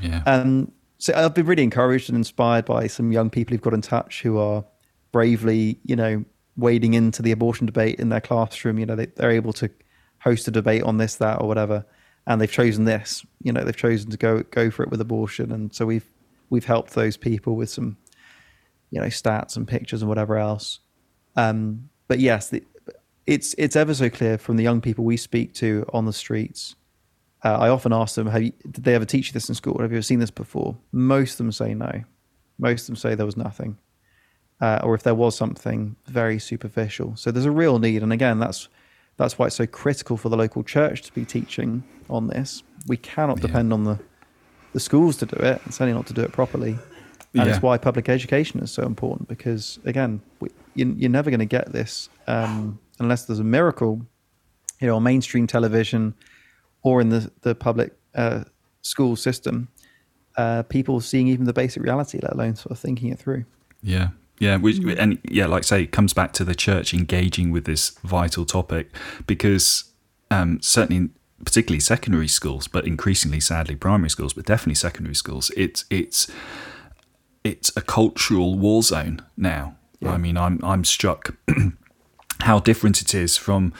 Yeah. 0.00 0.22
And 0.24 0.72
so 0.98 1.12
I've 1.14 1.34
been 1.34 1.46
really 1.46 1.64
encouraged 1.64 2.08
and 2.08 2.16
inspired 2.16 2.64
by 2.64 2.86
some 2.86 3.12
young 3.12 3.30
people 3.30 3.52
who've 3.52 3.62
got 3.62 3.74
in 3.74 3.82
touch 3.82 4.22
who 4.22 4.38
are 4.38 4.64
bravely, 5.10 5.78
you 5.84 5.96
know, 5.96 6.24
wading 6.56 6.94
into 6.94 7.20
the 7.20 7.32
abortion 7.32 7.66
debate 7.66 7.98
in 7.98 8.10
their 8.10 8.20
classroom. 8.20 8.78
You 8.78 8.86
know, 8.86 8.96
they, 8.96 9.06
they're 9.06 9.30
able 9.30 9.52
to 9.54 9.70
host 10.20 10.46
a 10.46 10.52
debate 10.52 10.82
on 10.84 10.98
this, 10.98 11.16
that, 11.16 11.40
or 11.40 11.48
whatever, 11.48 11.84
and 12.26 12.40
they've 12.40 12.50
chosen 12.50 12.84
this. 12.84 13.24
You 13.42 13.52
know, 13.52 13.64
they've 13.64 13.76
chosen 13.76 14.10
to 14.10 14.16
go 14.16 14.42
go 14.50 14.70
for 14.70 14.84
it 14.84 14.90
with 14.90 15.00
abortion, 15.00 15.50
and 15.50 15.74
so 15.74 15.86
we've 15.86 16.08
we've 16.50 16.64
helped 16.64 16.94
those 16.94 17.16
people 17.16 17.56
with 17.56 17.70
some 17.70 17.96
you 18.90 19.00
know 19.00 19.06
stats 19.06 19.56
and 19.56 19.66
pictures 19.66 20.02
and 20.02 20.08
whatever 20.08 20.36
else. 20.36 20.80
Um, 21.36 21.90
but 22.06 22.18
yes, 22.18 22.48
the, 22.48 22.62
it's 23.26 23.54
it's 23.58 23.76
ever 23.76 23.94
so 23.94 24.08
clear 24.08 24.38
from 24.38 24.56
the 24.56 24.62
young 24.62 24.80
people 24.80 25.04
we 25.04 25.16
speak 25.16 25.54
to 25.54 25.84
on 25.92 26.06
the 26.06 26.12
streets. 26.12 26.74
Uh, 27.44 27.56
I 27.56 27.68
often 27.68 27.92
ask 27.92 28.14
them, 28.14 28.26
"Have 28.26 28.42
you, 28.42 28.52
did 28.70 28.84
they 28.84 28.94
ever 28.94 29.04
teach 29.04 29.28
you 29.28 29.32
this 29.32 29.48
in 29.48 29.54
school? 29.54 29.78
Have 29.80 29.92
you 29.92 29.98
ever 29.98 30.02
seen 30.02 30.18
this 30.18 30.30
before?" 30.30 30.76
Most 30.92 31.32
of 31.32 31.38
them 31.38 31.52
say 31.52 31.74
no. 31.74 32.04
Most 32.58 32.82
of 32.82 32.86
them 32.88 32.96
say 32.96 33.14
there 33.14 33.26
was 33.26 33.36
nothing, 33.36 33.78
uh, 34.60 34.80
or 34.82 34.94
if 34.94 35.02
there 35.02 35.14
was 35.14 35.36
something, 35.36 35.94
very 36.06 36.38
superficial. 36.38 37.14
So 37.16 37.30
there's 37.30 37.46
a 37.46 37.50
real 37.50 37.78
need, 37.78 38.02
and 38.02 38.12
again, 38.12 38.38
that's 38.38 38.68
that's 39.16 39.38
why 39.38 39.46
it's 39.46 39.56
so 39.56 39.66
critical 39.66 40.16
for 40.16 40.28
the 40.28 40.36
local 40.36 40.64
church 40.64 41.02
to 41.02 41.12
be 41.12 41.24
teaching 41.24 41.84
on 42.08 42.28
this. 42.28 42.62
We 42.86 42.96
cannot 42.96 43.38
yeah. 43.38 43.46
depend 43.46 43.72
on 43.72 43.84
the 43.84 43.98
the 44.72 44.80
schools 44.80 45.16
to 45.18 45.26
do 45.26 45.36
it, 45.36 45.60
and 45.64 45.72
certainly 45.72 45.92
not 45.92 46.06
to 46.06 46.14
do 46.14 46.22
it 46.22 46.32
properly. 46.32 46.78
And 47.38 47.46
Yeah. 47.46 47.54
it's 47.54 47.62
why 47.62 47.78
public 47.78 48.08
education 48.08 48.60
is 48.60 48.70
so 48.70 48.82
important 48.82 49.28
because, 49.28 49.78
again, 49.84 50.20
we, 50.40 50.48
you, 50.74 50.94
you're 50.98 51.10
never 51.10 51.30
going 51.30 51.40
to 51.40 51.46
get 51.46 51.72
this 51.72 52.08
um, 52.26 52.78
unless 52.98 53.26
there's 53.26 53.38
a 53.38 53.44
miracle, 53.44 54.02
you 54.80 54.86
know, 54.86 54.96
on 54.96 55.02
mainstream 55.02 55.46
television 55.46 56.14
or 56.82 57.00
in 57.00 57.08
the, 57.10 57.30
the 57.42 57.54
public 57.54 57.92
uh, 58.14 58.44
school 58.82 59.16
system, 59.16 59.68
uh, 60.36 60.62
people 60.64 61.00
seeing 61.00 61.28
even 61.28 61.44
the 61.46 61.52
basic 61.52 61.82
reality, 61.82 62.18
let 62.22 62.32
alone 62.32 62.56
sort 62.56 62.72
of 62.72 62.78
thinking 62.78 63.10
it 63.10 63.18
through. 63.18 63.44
Yeah. 63.82 64.08
Yeah, 64.40 64.56
which, 64.56 64.78
and 64.78 65.18
yeah, 65.24 65.46
like 65.46 65.64
I 65.64 65.66
say, 65.66 65.82
it 65.82 65.90
comes 65.90 66.12
back 66.12 66.32
to 66.34 66.44
the 66.44 66.54
church 66.54 66.94
engaging 66.94 67.50
with 67.50 67.64
this 67.64 67.90
vital 68.04 68.44
topic 68.44 68.90
because 69.26 69.90
um, 70.30 70.60
certainly, 70.62 71.10
particularly 71.44 71.80
secondary 71.80 72.28
schools, 72.28 72.68
but 72.68 72.86
increasingly, 72.86 73.40
sadly, 73.40 73.74
primary 73.74 74.10
schools, 74.10 74.32
but 74.34 74.46
definitely 74.46 74.76
secondary 74.76 75.14
schools, 75.16 75.50
it's 75.56 75.84
it's 75.90 76.30
it's 77.48 77.70
a 77.76 77.80
cultural 77.82 78.50
war 78.58 78.82
zone 78.82 79.16
now. 79.36 79.64
I 80.14 80.16
mean, 80.18 80.36
I'm 80.36 80.60
I'm 80.62 80.84
struck 80.84 81.34
how 82.48 82.60
different 82.60 83.00
it 83.00 83.14
is 83.14 83.36
from 83.36 83.72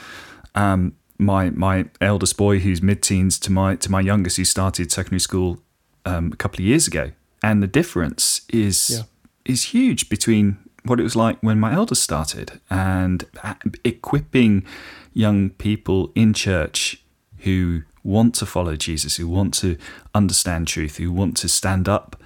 um, 0.55 0.95
my 1.19 1.51
my 1.51 1.85
eldest 2.01 2.37
boy 2.37 2.59
who's 2.59 2.83
mid-teens 2.83 3.39
to 3.41 3.53
my 3.53 3.77
to 3.77 3.91
my 3.91 4.01
youngest 4.01 4.37
who 4.37 4.45
started 4.45 4.91
secondary 4.91 5.21
school 5.21 5.59
um, 6.05 6.33
a 6.33 6.37
couple 6.37 6.59
of 6.61 6.64
years 6.66 6.87
ago, 6.89 7.12
and 7.43 7.62
the 7.62 7.69
difference 7.81 8.43
is 8.49 8.91
Yeah. 8.91 9.03
is 9.55 9.62
huge 9.75 10.09
between 10.09 10.57
what 10.85 10.99
it 11.01 11.03
was 11.05 11.14
like 11.16 11.39
when 11.43 11.61
my 11.61 11.73
eldest 11.73 12.03
started 12.03 12.61
and 12.71 13.25
uh, 13.45 13.55
equipping 13.85 14.64
young 15.12 15.51
people 15.51 16.11
in 16.14 16.33
church 16.33 17.03
who 17.45 17.83
want 18.03 18.35
to 18.35 18.47
follow 18.47 18.75
Jesus, 18.77 19.16
who 19.19 19.29
want 19.29 19.55
to 19.55 19.77
understand 20.14 20.66
truth, 20.66 20.97
who 20.97 21.12
want 21.12 21.37
to 21.37 21.49
stand 21.49 21.89
up 21.89 22.16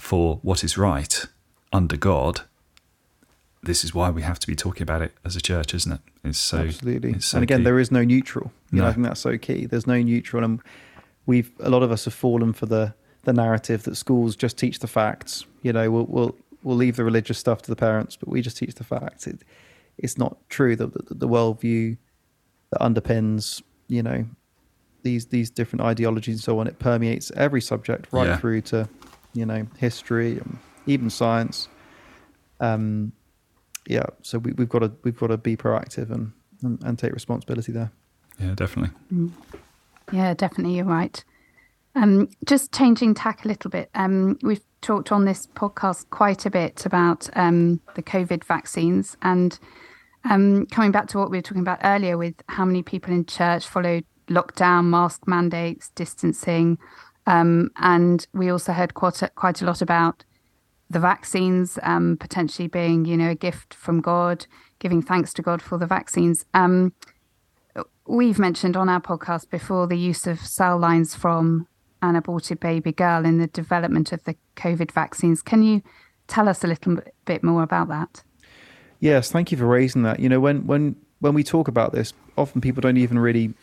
for 0.00 0.38
what 0.42 0.64
is 0.64 0.76
right 0.78 1.26
under 1.72 1.96
God. 1.96 2.42
This 3.62 3.84
is 3.84 3.94
why 3.94 4.08
we 4.10 4.22
have 4.22 4.38
to 4.40 4.46
be 4.46 4.56
talking 4.56 4.82
about 4.82 5.02
it 5.02 5.12
as 5.24 5.36
a 5.36 5.40
church, 5.40 5.74
isn't 5.74 5.92
it? 5.92 6.00
It's 6.24 6.38
so 6.38 6.58
Absolutely. 6.60 7.12
it's 7.12 7.26
so 7.26 7.36
and 7.36 7.42
again, 7.42 7.58
key. 7.58 7.64
there 7.64 7.78
is 7.78 7.90
no 7.90 8.02
neutral. 8.02 8.50
You 8.72 8.80
know, 8.80 8.86
I 8.88 8.92
think 8.92 9.06
that's 9.06 9.20
so 9.20 9.36
key. 9.36 9.66
There's 9.66 9.86
no 9.86 10.00
neutral, 10.00 10.42
and 10.42 10.60
we've 11.26 11.50
a 11.60 11.68
lot 11.68 11.82
of 11.82 11.92
us 11.92 12.06
have 12.06 12.14
fallen 12.14 12.52
for 12.54 12.66
the 12.66 12.94
the 13.24 13.32
narrative 13.34 13.82
that 13.82 13.96
schools 13.96 14.34
just 14.36 14.56
teach 14.56 14.78
the 14.78 14.86
facts. 14.86 15.44
You 15.62 15.72
know, 15.74 15.90
we'll 15.90 16.06
we'll 16.06 16.36
we'll 16.62 16.76
leave 16.76 16.96
the 16.96 17.04
religious 17.04 17.38
stuff 17.38 17.60
to 17.62 17.70
the 17.70 17.76
parents, 17.76 18.16
but 18.16 18.28
we 18.30 18.40
just 18.40 18.56
teach 18.56 18.74
the 18.76 18.84
facts. 18.84 19.26
It, 19.26 19.42
it's 19.98 20.16
not 20.16 20.38
true. 20.48 20.74
The, 20.76 20.86
the 20.86 21.14
the 21.14 21.28
worldview 21.28 21.98
that 22.70 22.80
underpins, 22.80 23.60
you 23.88 24.02
know, 24.02 24.24
these 25.02 25.26
these 25.26 25.50
different 25.50 25.82
ideologies 25.82 26.36
and 26.36 26.42
so 26.42 26.58
on, 26.60 26.66
it 26.66 26.78
permeates 26.78 27.30
every 27.36 27.60
subject 27.60 28.08
right 28.12 28.28
Yeah. 28.28 28.36
through 28.38 28.62
to, 28.62 28.88
you 29.32 29.46
know, 29.46 29.66
history 29.78 30.38
and 30.38 30.58
even 30.86 31.10
science. 31.10 31.68
Um, 32.60 33.12
yeah. 33.86 34.06
So 34.22 34.38
we, 34.38 34.52
we've 34.52 34.68
got 34.68 34.80
to 34.80 34.92
we've 35.02 35.18
got 35.18 35.28
to 35.28 35.38
be 35.38 35.56
proactive 35.56 36.10
and, 36.10 36.32
and 36.62 36.82
and 36.84 36.98
take 36.98 37.12
responsibility 37.12 37.72
there. 37.72 37.90
yeah, 38.38 38.54
definitely. 38.54 38.94
Yeah, 40.12 40.34
definitely, 40.34 40.76
you're 40.76 40.84
right. 40.84 41.22
Um, 41.94 42.28
just 42.44 42.72
changing 42.72 43.14
tack 43.14 43.44
a 43.44 43.48
little 43.48 43.70
bit. 43.70 43.90
Um, 43.94 44.38
we've 44.42 44.64
talked 44.80 45.12
on 45.12 45.24
this 45.24 45.46
podcast 45.48 46.08
quite 46.10 46.46
a 46.46 46.50
bit 46.50 46.86
about 46.86 47.28
um, 47.34 47.80
the 47.94 48.02
COVID 48.02 48.44
vaccines 48.44 49.16
and 49.22 49.58
um, 50.28 50.66
coming 50.66 50.92
back 50.92 51.08
to 51.08 51.18
what 51.18 51.30
we 51.30 51.38
were 51.38 51.42
talking 51.42 51.62
about 51.62 51.80
earlier 51.82 52.16
with 52.16 52.34
how 52.48 52.64
many 52.64 52.82
people 52.82 53.12
in 53.12 53.24
church 53.24 53.66
followed 53.66 54.04
lockdown, 54.28 54.84
mask 54.86 55.26
mandates, 55.26 55.90
distancing. 55.90 56.78
Um, 57.26 57.70
and 57.76 58.26
we 58.32 58.50
also 58.50 58.72
heard 58.72 58.94
quite 58.94 59.22
a, 59.22 59.28
quite 59.30 59.62
a 59.62 59.64
lot 59.64 59.82
about 59.82 60.24
the 60.88 60.98
vaccines 60.98 61.78
um, 61.82 62.16
potentially 62.16 62.66
being, 62.66 63.04
you 63.04 63.16
know, 63.16 63.30
a 63.30 63.34
gift 63.34 63.74
from 63.74 64.00
God, 64.00 64.46
giving 64.80 65.02
thanks 65.02 65.32
to 65.34 65.42
God 65.42 65.62
for 65.62 65.78
the 65.78 65.86
vaccines. 65.86 66.44
Um, 66.52 66.92
we've 68.06 68.38
mentioned 68.38 68.76
on 68.76 68.88
our 68.88 69.00
podcast 69.00 69.50
before 69.50 69.86
the 69.86 69.96
use 69.96 70.26
of 70.26 70.40
cell 70.40 70.78
lines 70.78 71.14
from 71.14 71.68
an 72.02 72.16
aborted 72.16 72.58
baby 72.58 72.92
girl 72.92 73.24
in 73.24 73.38
the 73.38 73.46
development 73.46 74.12
of 74.12 74.24
the 74.24 74.34
COVID 74.56 74.90
vaccines. 74.90 75.42
Can 75.42 75.62
you 75.62 75.82
tell 76.26 76.48
us 76.48 76.64
a 76.64 76.66
little 76.66 76.98
bit- 77.24 77.44
more 77.44 77.62
about 77.62 77.88
that? 77.88 78.22
Yes, 78.98 79.30
thank 79.30 79.52
you 79.52 79.58
for 79.58 79.66
raising 79.66 80.02
that. 80.02 80.20
You 80.20 80.28
know, 80.28 80.40
when 80.40 80.66
when 80.66 80.96
when 81.20 81.32
we 81.34 81.44
talk 81.44 81.68
about 81.68 81.92
this, 81.92 82.12
often 82.36 82.60
people 82.60 82.80
don't 82.80 82.96
even 82.96 83.18
really 83.18 83.54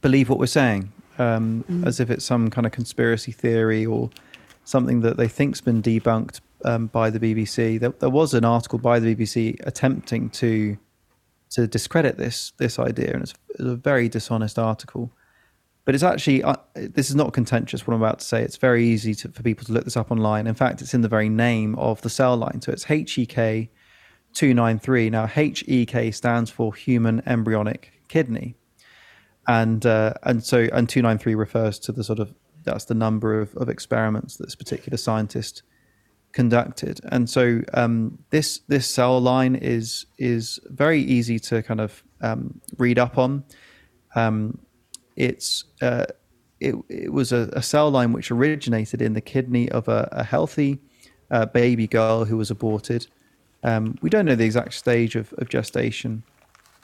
believe 0.00 0.28
what 0.28 0.38
we're 0.38 0.46
saying, 0.46 0.92
um, 1.18 1.64
as 1.86 2.00
if 2.00 2.10
it's 2.10 2.24
some 2.24 2.50
kind 2.50 2.66
of 2.66 2.72
conspiracy 2.72 3.32
theory 3.32 3.86
or 3.86 4.10
something 4.64 5.00
that 5.00 5.16
they 5.16 5.28
think's 5.28 5.60
been 5.60 5.82
debunked 5.82 6.40
um, 6.64 6.86
by 6.86 7.10
the 7.10 7.20
BBC. 7.20 7.78
There, 7.78 7.90
there 7.90 8.10
was 8.10 8.34
an 8.34 8.44
article 8.44 8.78
by 8.78 8.98
the 8.98 9.14
BBC 9.14 9.56
attempting 9.66 10.30
to 10.30 10.78
to 11.50 11.66
discredit 11.68 12.16
this 12.16 12.52
this 12.56 12.78
idea, 12.78 13.12
and 13.12 13.22
it's, 13.22 13.34
it's 13.50 13.60
a 13.60 13.76
very 13.76 14.08
dishonest 14.08 14.58
article. 14.58 15.12
But 15.84 15.94
it's 15.94 16.02
actually 16.02 16.42
uh, 16.42 16.56
this 16.74 17.10
is 17.10 17.14
not 17.14 17.32
contentious. 17.32 17.86
What 17.86 17.94
I'm 17.94 18.02
about 18.02 18.20
to 18.20 18.24
say, 18.24 18.42
it's 18.42 18.56
very 18.56 18.84
easy 18.86 19.14
to, 19.16 19.28
for 19.28 19.42
people 19.42 19.64
to 19.66 19.72
look 19.72 19.84
this 19.84 19.96
up 19.96 20.10
online. 20.10 20.46
In 20.46 20.54
fact, 20.54 20.80
it's 20.80 20.94
in 20.94 21.02
the 21.02 21.08
very 21.08 21.28
name 21.28 21.74
of 21.76 22.00
the 22.00 22.10
cell 22.10 22.36
line. 22.36 22.62
So 22.62 22.72
it's 22.72 22.84
HEK 22.84 23.70
293. 24.34 25.10
Now, 25.10 25.26
HEK 25.26 26.12
stands 26.12 26.50
for 26.50 26.74
human 26.74 27.22
embryonic 27.26 27.92
kidney, 28.08 28.56
and 29.46 29.84
uh, 29.84 30.14
and 30.22 30.42
so 30.42 30.68
and 30.72 30.88
293 30.88 31.34
refers 31.34 31.78
to 31.80 31.92
the 31.92 32.04
sort 32.04 32.18
of 32.18 32.34
that's 32.64 32.84
the 32.86 32.94
number 32.94 33.40
of, 33.40 33.54
of 33.56 33.68
experiments 33.68 34.36
that 34.36 34.44
this 34.46 34.54
particular 34.54 34.96
scientist 34.96 35.62
conducted. 36.32 37.00
And 37.10 37.30
so 37.30 37.62
um, 37.72 38.18
this 38.30 38.60
this 38.68 38.86
cell 38.86 39.20
line 39.20 39.54
is 39.54 40.06
is 40.18 40.60
very 40.66 41.00
easy 41.00 41.38
to 41.40 41.62
kind 41.62 41.80
of 41.80 42.02
um, 42.20 42.60
read 42.76 42.98
up 42.98 43.18
on. 43.18 43.44
Um, 44.14 44.58
it's 45.16 45.64
uh, 45.80 46.06
it, 46.60 46.74
it 46.88 47.12
was 47.12 47.32
a, 47.32 47.50
a 47.52 47.62
cell 47.62 47.90
line 47.90 48.12
which 48.12 48.30
originated 48.30 49.00
in 49.00 49.12
the 49.12 49.20
kidney 49.20 49.70
of 49.70 49.88
a, 49.88 50.08
a 50.12 50.24
healthy 50.24 50.80
uh, 51.30 51.46
baby 51.46 51.86
girl 51.86 52.24
who 52.24 52.36
was 52.36 52.50
aborted. 52.50 53.06
Um, 53.62 53.96
we 54.02 54.10
don't 54.10 54.26
know 54.26 54.34
the 54.34 54.44
exact 54.44 54.74
stage 54.74 55.16
of, 55.16 55.32
of 55.38 55.48
gestation, 55.48 56.22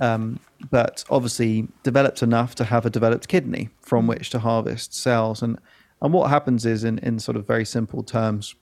um, 0.01 0.41
but 0.71 1.05
obviously 1.11 1.69
developed 1.83 2.23
enough 2.23 2.55
to 2.57 2.65
have 2.65 2.85
a 2.85 2.91
developed 2.91 3.29
kidney 3.29 3.69
from 3.81 4.07
which 4.07 4.31
to 4.31 4.39
harvest 4.39 4.95
cells. 4.95 5.43
And 5.43 5.59
and 6.03 6.13
what 6.13 6.31
happens 6.31 6.65
is, 6.65 6.85
in, 6.85 6.99
in 6.99 7.19
sort 7.19 7.37
of 7.37 7.47
very 7.47 7.65
simple 7.65 8.03
terms, 8.03 8.55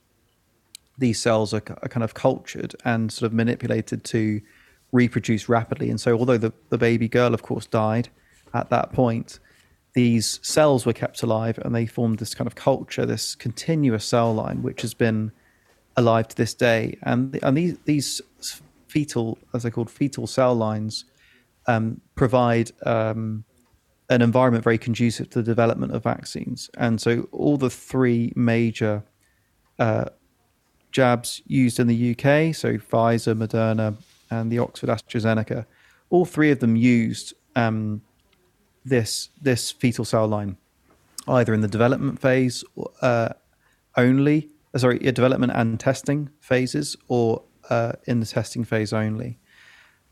these 0.97 1.21
cells 1.21 1.53
are, 1.53 1.63
are 1.81 1.87
kind 1.87 2.03
of 2.03 2.13
cultured 2.13 2.75
and 2.83 3.11
sort 3.11 3.27
of 3.27 3.33
manipulated 3.33 4.03
to 4.05 4.41
reproduce 4.91 5.47
rapidly. 5.47 5.89
And 5.89 5.99
so, 5.99 6.17
although 6.17 6.37
the, 6.37 6.51
the 6.69 6.77
baby 6.77 7.07
girl, 7.07 7.33
of 7.33 7.41
course, 7.41 7.65
died 7.65 8.09
at 8.53 8.69
that 8.69 8.91
point, 8.91 9.39
these 9.93 10.39
cells 10.43 10.85
were 10.85 10.93
kept 10.93 11.23
alive 11.23 11.57
and 11.59 11.73
they 11.73 11.85
formed 11.85 12.19
this 12.19 12.35
kind 12.35 12.47
of 12.47 12.55
culture, 12.55 13.05
this 13.05 13.35
continuous 13.35 14.05
cell 14.05 14.33
line, 14.33 14.61
which 14.61 14.81
has 14.81 14.93
been 14.93 15.31
alive 15.95 16.27
to 16.27 16.35
this 16.35 16.53
day. 16.53 16.97
And 17.03 17.39
and 17.41 17.55
these 17.55 17.77
these 17.85 18.21
fetal, 18.87 19.37
as 19.53 19.63
they're 19.63 19.71
called, 19.71 19.89
fetal 19.89 20.27
cell 20.27 20.55
lines, 20.55 21.05
um, 21.69 22.01
provide 22.15 22.71
um, 22.85 23.45
an 24.09 24.23
environment 24.23 24.63
very 24.63 24.79
conducive 24.79 25.29
to 25.29 25.39
the 25.39 25.51
development 25.51 25.93
of 25.93 26.03
vaccines. 26.03 26.69
And 26.77 26.99
so, 26.99 27.29
all 27.31 27.57
the 27.57 27.69
three 27.69 28.33
major 28.35 29.03
uh, 29.77 30.05
jabs 30.91 31.43
used 31.45 31.79
in 31.79 31.85
the 31.85 32.11
UK, 32.11 32.55
so 32.55 32.77
Pfizer, 32.77 33.35
Moderna, 33.37 33.95
and 34.31 34.51
the 34.51 34.57
Oxford 34.57 34.89
AstraZeneca, 34.89 35.65
all 36.09 36.25
three 36.25 36.49
of 36.49 36.59
them 36.59 36.75
used 36.75 37.35
um, 37.55 38.01
this 38.83 39.29
this 39.39 39.69
fetal 39.69 40.05
cell 40.05 40.27
line, 40.27 40.57
either 41.27 41.53
in 41.53 41.61
the 41.61 41.67
development 41.67 42.19
phase 42.19 42.63
uh, 43.03 43.29
only, 43.95 44.49
uh, 44.73 44.79
sorry, 44.79 44.97
development 44.97 45.51
and 45.55 45.79
testing 45.79 46.29
phases, 46.39 46.95
or 47.07 47.43
uh, 47.69 47.91
in 48.05 48.21
the 48.21 48.25
testing 48.25 48.63
phase 48.63 48.91
only. 48.91 49.37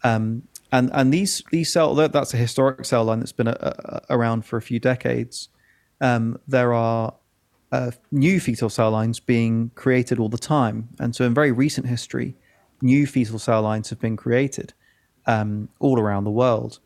Um, 0.04 0.44
and 0.72 0.90
and 0.94 1.14
these 1.14 1.44
these 1.52 1.72
cell 1.72 1.96
that- 1.96 2.14
that's 2.14 2.34
a 2.34 2.38
historic 2.38 2.86
cell 2.86 3.06
line 3.06 3.20
that's 3.20 3.32
been 3.32 3.48
uh, 3.48 3.52
uh, 3.52 4.00
around 4.10 4.46
for 4.46 4.58
a 4.58 4.62
few 4.62 4.80
decades. 4.80 5.50
Um, 6.02 6.40
there 6.48 6.74
are 6.74 7.16
uh, 7.72 7.92
new 8.12 8.40
fetal 8.40 8.70
cell 8.70 8.92
lines 8.92 9.20
being 9.20 9.72
created 9.76 10.20
all 10.20 10.30
the 10.30 10.38
time, 10.38 10.90
and 11.00 11.16
so 11.16 11.26
in 11.26 11.34
very 11.34 11.52
recent 11.52 11.88
history, 11.88 12.36
new 12.82 13.08
fetal 13.08 13.40
cell 13.40 13.62
lines 13.62 13.90
have 13.90 14.00
been 14.00 14.16
created 14.18 14.74
um, 15.26 15.70
all 15.80 16.00
around 16.00 16.24
the 16.24 16.32
world. 16.32 16.80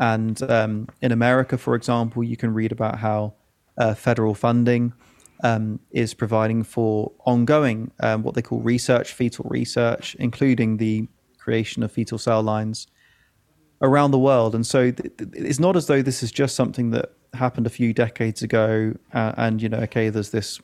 And 0.00 0.40
um, 0.50 0.88
in 1.02 1.12
America, 1.12 1.58
for 1.58 1.74
example, 1.74 2.22
you 2.22 2.36
can 2.36 2.54
read 2.54 2.72
about 2.72 2.98
how 2.98 3.34
uh, 3.76 3.94
federal 3.94 4.34
funding 4.34 4.92
um, 5.42 5.80
is 5.90 6.14
providing 6.14 6.62
for 6.64 7.12
ongoing 7.26 7.90
um, 8.00 8.22
what 8.22 8.34
they 8.34 8.42
call 8.42 8.60
research, 8.60 9.12
fetal 9.12 9.46
research, 9.48 10.16
including 10.18 10.76
the 10.76 11.08
creation 11.38 11.82
of 11.82 11.92
fetal 11.92 12.18
cell 12.18 12.42
lines 12.42 12.86
around 13.80 14.10
the 14.10 14.18
world. 14.18 14.54
And 14.54 14.66
so 14.66 14.90
th- 14.90 15.16
th- 15.16 15.30
it's 15.34 15.58
not 15.58 15.76
as 15.76 15.86
though 15.86 16.02
this 16.02 16.22
is 16.22 16.32
just 16.32 16.56
something 16.56 16.90
that 16.90 17.12
happened 17.34 17.66
a 17.66 17.70
few 17.70 17.92
decades 17.92 18.42
ago, 18.42 18.94
uh, 19.12 19.32
and 19.36 19.62
you 19.62 19.68
know, 19.68 19.78
okay, 19.78 20.08
there's 20.08 20.30
this 20.30 20.60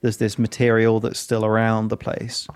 there's 0.00 0.18
this 0.18 0.38
material 0.38 1.00
that's 1.00 1.18
still 1.18 1.44
around 1.44 1.88
the 1.88 1.96
place. 1.96 2.46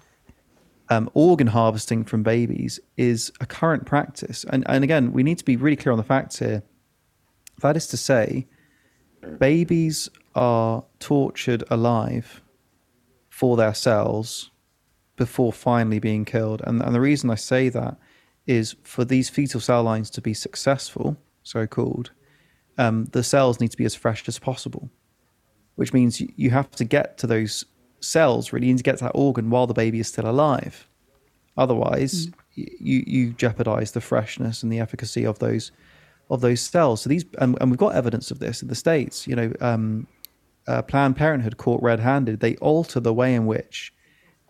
Um, 0.88 1.08
organ 1.14 1.46
harvesting 1.46 2.04
from 2.04 2.22
babies 2.22 2.80
is 2.96 3.32
a 3.40 3.46
current 3.46 3.86
practice. 3.86 4.44
And, 4.50 4.64
and 4.68 4.82
again, 4.82 5.12
we 5.12 5.22
need 5.22 5.38
to 5.38 5.44
be 5.44 5.56
really 5.56 5.76
clear 5.76 5.92
on 5.92 5.98
the 5.98 6.04
facts 6.04 6.40
here. 6.40 6.62
That 7.62 7.76
is 7.76 7.86
to 7.88 7.96
say, 7.96 8.46
babies 9.38 10.08
are 10.34 10.84
tortured 10.98 11.64
alive 11.70 12.42
for 13.28 13.56
their 13.56 13.74
cells 13.74 14.50
before 15.16 15.52
finally 15.52 15.98
being 15.98 16.24
killed. 16.24 16.60
And, 16.64 16.82
and 16.82 16.94
the 16.94 17.00
reason 17.00 17.30
I 17.30 17.36
say 17.36 17.68
that 17.68 17.96
is 18.46 18.76
for 18.82 19.04
these 19.04 19.28
fetal 19.28 19.60
cell 19.60 19.82
lines 19.82 20.10
to 20.10 20.20
be 20.20 20.34
successful, 20.34 21.16
so 21.42 21.66
called, 21.66 22.10
um, 22.78 23.06
the 23.12 23.22
cells 23.22 23.60
need 23.60 23.70
to 23.70 23.76
be 23.76 23.84
as 23.84 23.94
fresh 23.94 24.26
as 24.28 24.38
possible, 24.38 24.90
which 25.76 25.92
means 25.92 26.20
you, 26.20 26.50
have 26.50 26.70
to 26.72 26.84
get 26.84 27.18
to 27.18 27.26
those 27.26 27.64
cells, 28.00 28.52
really, 28.52 28.66
you 28.66 28.72
need 28.72 28.78
to 28.78 28.84
get 28.84 28.98
to 28.98 29.04
that 29.04 29.12
organ 29.14 29.50
while 29.50 29.66
the 29.66 29.74
baby 29.74 30.00
is 30.00 30.08
still 30.08 30.28
alive. 30.28 30.88
Otherwise, 31.56 32.26
mm. 32.26 32.34
you, 32.54 33.04
you 33.06 33.32
jeopardize 33.32 33.92
the 33.92 34.00
freshness 34.00 34.62
and 34.62 34.72
the 34.72 34.80
efficacy 34.80 35.24
of 35.24 35.38
those 35.38 35.72
of 36.30 36.40
those 36.40 36.60
cells. 36.60 37.02
So 37.02 37.08
these, 37.08 37.24
and, 37.38 37.58
and 37.60 37.70
we've 37.70 37.78
got 37.78 37.96
evidence 37.96 38.30
of 38.30 38.38
this 38.38 38.62
in 38.62 38.68
the 38.68 38.74
states. 38.76 39.26
You 39.26 39.34
know, 39.34 39.52
um, 39.60 40.06
uh, 40.68 40.80
Planned 40.82 41.16
Parenthood 41.16 41.56
caught 41.56 41.82
red-handed. 41.82 42.38
They 42.38 42.54
alter 42.56 43.00
the 43.00 43.12
way 43.12 43.34
in 43.34 43.46
which 43.46 43.92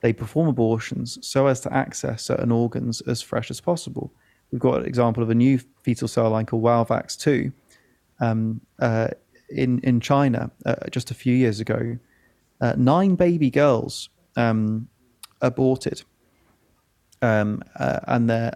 they 0.01 0.13
perform 0.13 0.49
abortions 0.49 1.19
so 1.27 1.47
as 1.47 1.61
to 1.61 1.73
access 1.73 2.25
certain 2.25 2.51
organs 2.51 3.01
as 3.03 3.21
fresh 3.23 3.51
as 3.51 3.61
possible. 3.61 4.13
We've 4.51 4.61
got 4.61 4.81
an 4.81 4.87
example 4.87 5.23
of 5.23 5.31
a 5.31 5.35
new 5.35 5.61
fetal 5.83 6.09
cell 6.09 6.31
line 6.31 6.47
called 6.47 6.63
Walvax 6.63 7.19
2 7.19 7.53
um, 8.21 8.61
uh, 8.79 9.09
in, 9.49 9.81
in 9.81 10.01
China 10.01 10.51
uh, 10.67 10.77
just 10.91 11.11
a 11.11 11.15
few 11.15 11.35
years 11.35 11.61
ago. 11.61 11.99
Uh, 12.61 12.75
nine 12.77 13.15
baby 13.15 13.51
girls 13.51 14.09
um, 14.37 14.89
aborted. 15.41 16.03
Um, 17.23 17.63
uh, 17.79 18.01
and 18.07 18.31
uh, 18.31 18.51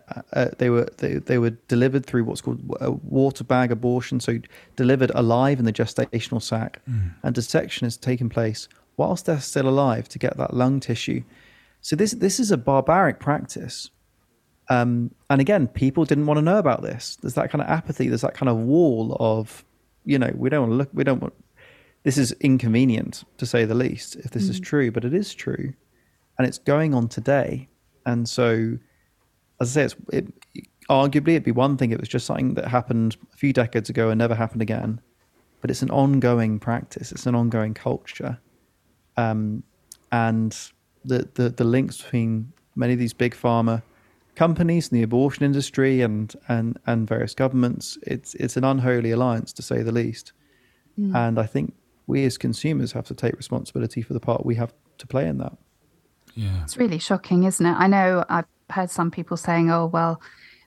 they 0.57 0.71
were 0.71 0.89
they, 0.97 1.17
they 1.17 1.37
were 1.37 1.51
delivered 1.51 2.07
through 2.07 2.25
what's 2.25 2.41
called 2.41 2.63
a 2.81 2.93
water 2.93 3.45
bag 3.45 3.71
abortion, 3.71 4.21
so 4.21 4.39
delivered 4.77 5.11
alive 5.15 5.59
in 5.59 5.67
the 5.67 5.73
gestational 5.73 6.41
sac, 6.41 6.81
mm. 6.89 7.13
and 7.23 7.35
dissection 7.35 7.85
has 7.85 7.99
taken 7.99 8.31
place 8.31 8.69
whilst 8.97 9.27
they're 9.27 9.41
still 9.41 9.69
alive 9.69 10.09
to 10.11 10.19
get 10.19 10.37
that 10.37 10.55
lung 10.55 10.81
tissue. 10.81 11.23
So 11.81 11.97
this 11.97 12.13
this 12.13 12.41
is 12.41 12.51
a 12.51 12.57
barbaric 12.57 13.21
practice. 13.21 13.91
Um, 14.71 15.15
and 15.29 15.41
again, 15.41 15.69
people 15.69 16.05
didn't 16.05 16.27
want 16.27 16.39
to 16.39 16.43
know 16.43 16.59
about 16.59 16.83
this. 16.83 17.17
There's 17.21 17.35
that 17.35 17.51
kind 17.51 17.61
of 17.61 17.69
apathy. 17.69 18.09
There's 18.09 18.23
that 18.23 18.35
kind 18.35 18.49
of 18.49 18.57
wall 18.57 19.15
of, 19.21 19.65
you 20.07 20.19
know, 20.19 20.33
we 20.35 20.49
don't 20.49 20.63
want 20.63 20.73
to 20.73 20.77
look. 20.77 20.89
We 20.95 21.05
don't 21.05 21.21
want. 21.21 21.35
This 22.03 22.17
is 22.17 22.33
inconvenient 22.41 23.25
to 23.39 23.47
say 23.47 23.65
the 23.65 23.75
least. 23.75 24.17
If 24.17 24.31
this 24.31 24.47
mm. 24.47 24.51
is 24.51 24.61
true, 24.61 24.91
but 24.91 25.05
it 25.05 25.13
is 25.13 25.35
true, 25.35 25.75
and 26.39 26.47
it's 26.47 26.59
going 26.59 26.95
on 26.95 27.09
today. 27.09 27.69
And 28.07 28.29
so, 28.29 28.79
as 29.61 29.77
I 29.77 29.81
say, 29.81 29.85
it's 29.85 29.97
it, 30.13 30.67
arguably 30.89 31.31
it'd 31.31 31.45
be 31.45 31.51
one 31.51 31.77
thing. 31.77 31.91
It 31.91 32.01
was 32.01 32.09
just 32.09 32.27
something 32.27 32.55
that 32.55 32.69
happened 32.69 33.17
a 33.33 33.37
few 33.37 33.53
decades 33.53 33.91
ago 33.91 34.09
and 34.09 34.19
never 34.19 34.35
happened 34.35 34.63
again. 34.63 35.01
But 35.61 35.71
it's 35.71 35.83
an 35.83 35.91
ongoing 35.91 36.59
practice. 36.59 37.13
It's 37.13 37.27
an 37.27 37.35
ongoing 37.35 37.75
culture 37.75 38.39
um, 39.17 39.63
and 40.13 40.71
the, 41.05 41.29
the 41.35 41.51
the 41.51 41.65
links 41.65 42.03
between 42.03 42.53
many 42.77 42.93
of 42.93 42.99
these 42.99 43.13
big 43.13 43.35
pharma 43.35 43.83
companies 44.35 44.91
and 44.91 44.99
the 44.99 45.03
abortion 45.03 45.45
industry 45.45 46.01
and 46.01 46.35
and 46.49 46.79
and 46.87 47.07
various 47.07 47.35
governments 47.35 47.99
it's 48.03 48.35
it's 48.37 48.57
an 48.57 48.65
unholy 48.65 49.11
alliance 49.11 49.53
to 49.53 49.63
say 49.63 49.83
the 49.83 49.93
least 49.93 50.33
mm. 50.99 51.15
and 51.15 51.39
i 51.39 51.47
think 51.47 51.75
we 52.07 52.25
as 52.25 52.37
consumers 52.37 52.93
have 52.93 53.07
to 53.07 53.15
take 53.15 53.37
responsibility 53.37 54.03
for 54.03 54.13
the 54.13 54.21
part 54.21 54.45
we 54.45 54.57
have 54.57 54.73
to 54.99 55.07
play 55.07 55.27
in 55.29 55.39
that 55.39 55.57
yeah 56.35 56.63
it's 56.63 56.77
really 56.77 56.99
shocking 56.99 57.45
isn't 57.45 57.67
it 57.67 57.77
i 57.79 57.87
know 57.87 58.25
i've 58.29 58.47
heard 58.71 58.91
some 58.91 59.11
people 59.11 59.37
saying 59.37 59.71
oh 59.71 59.87
well 59.87 60.21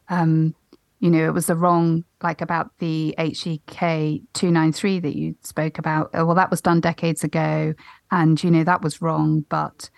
um, 0.09 0.55
you 0.99 1.11
know, 1.11 1.25
it 1.27 1.33
was 1.33 1.47
the 1.47 1.55
wrong, 1.55 2.03
like 2.23 2.41
about 2.41 2.71
the 2.79 3.13
HEK 3.17 4.21
293 4.33 4.99
that 4.99 5.15
you 5.15 5.35
spoke 5.41 5.77
about. 5.77 6.09
Oh, 6.13 6.25
well, 6.25 6.35
that 6.35 6.49
was 6.49 6.61
done 6.61 6.79
decades 6.79 7.23
ago. 7.23 7.73
And, 8.11 8.41
you 8.43 8.51
know, 8.51 8.63
that 8.63 8.81
was 8.81 9.01
wrong. 9.01 9.45
But, 9.49 9.89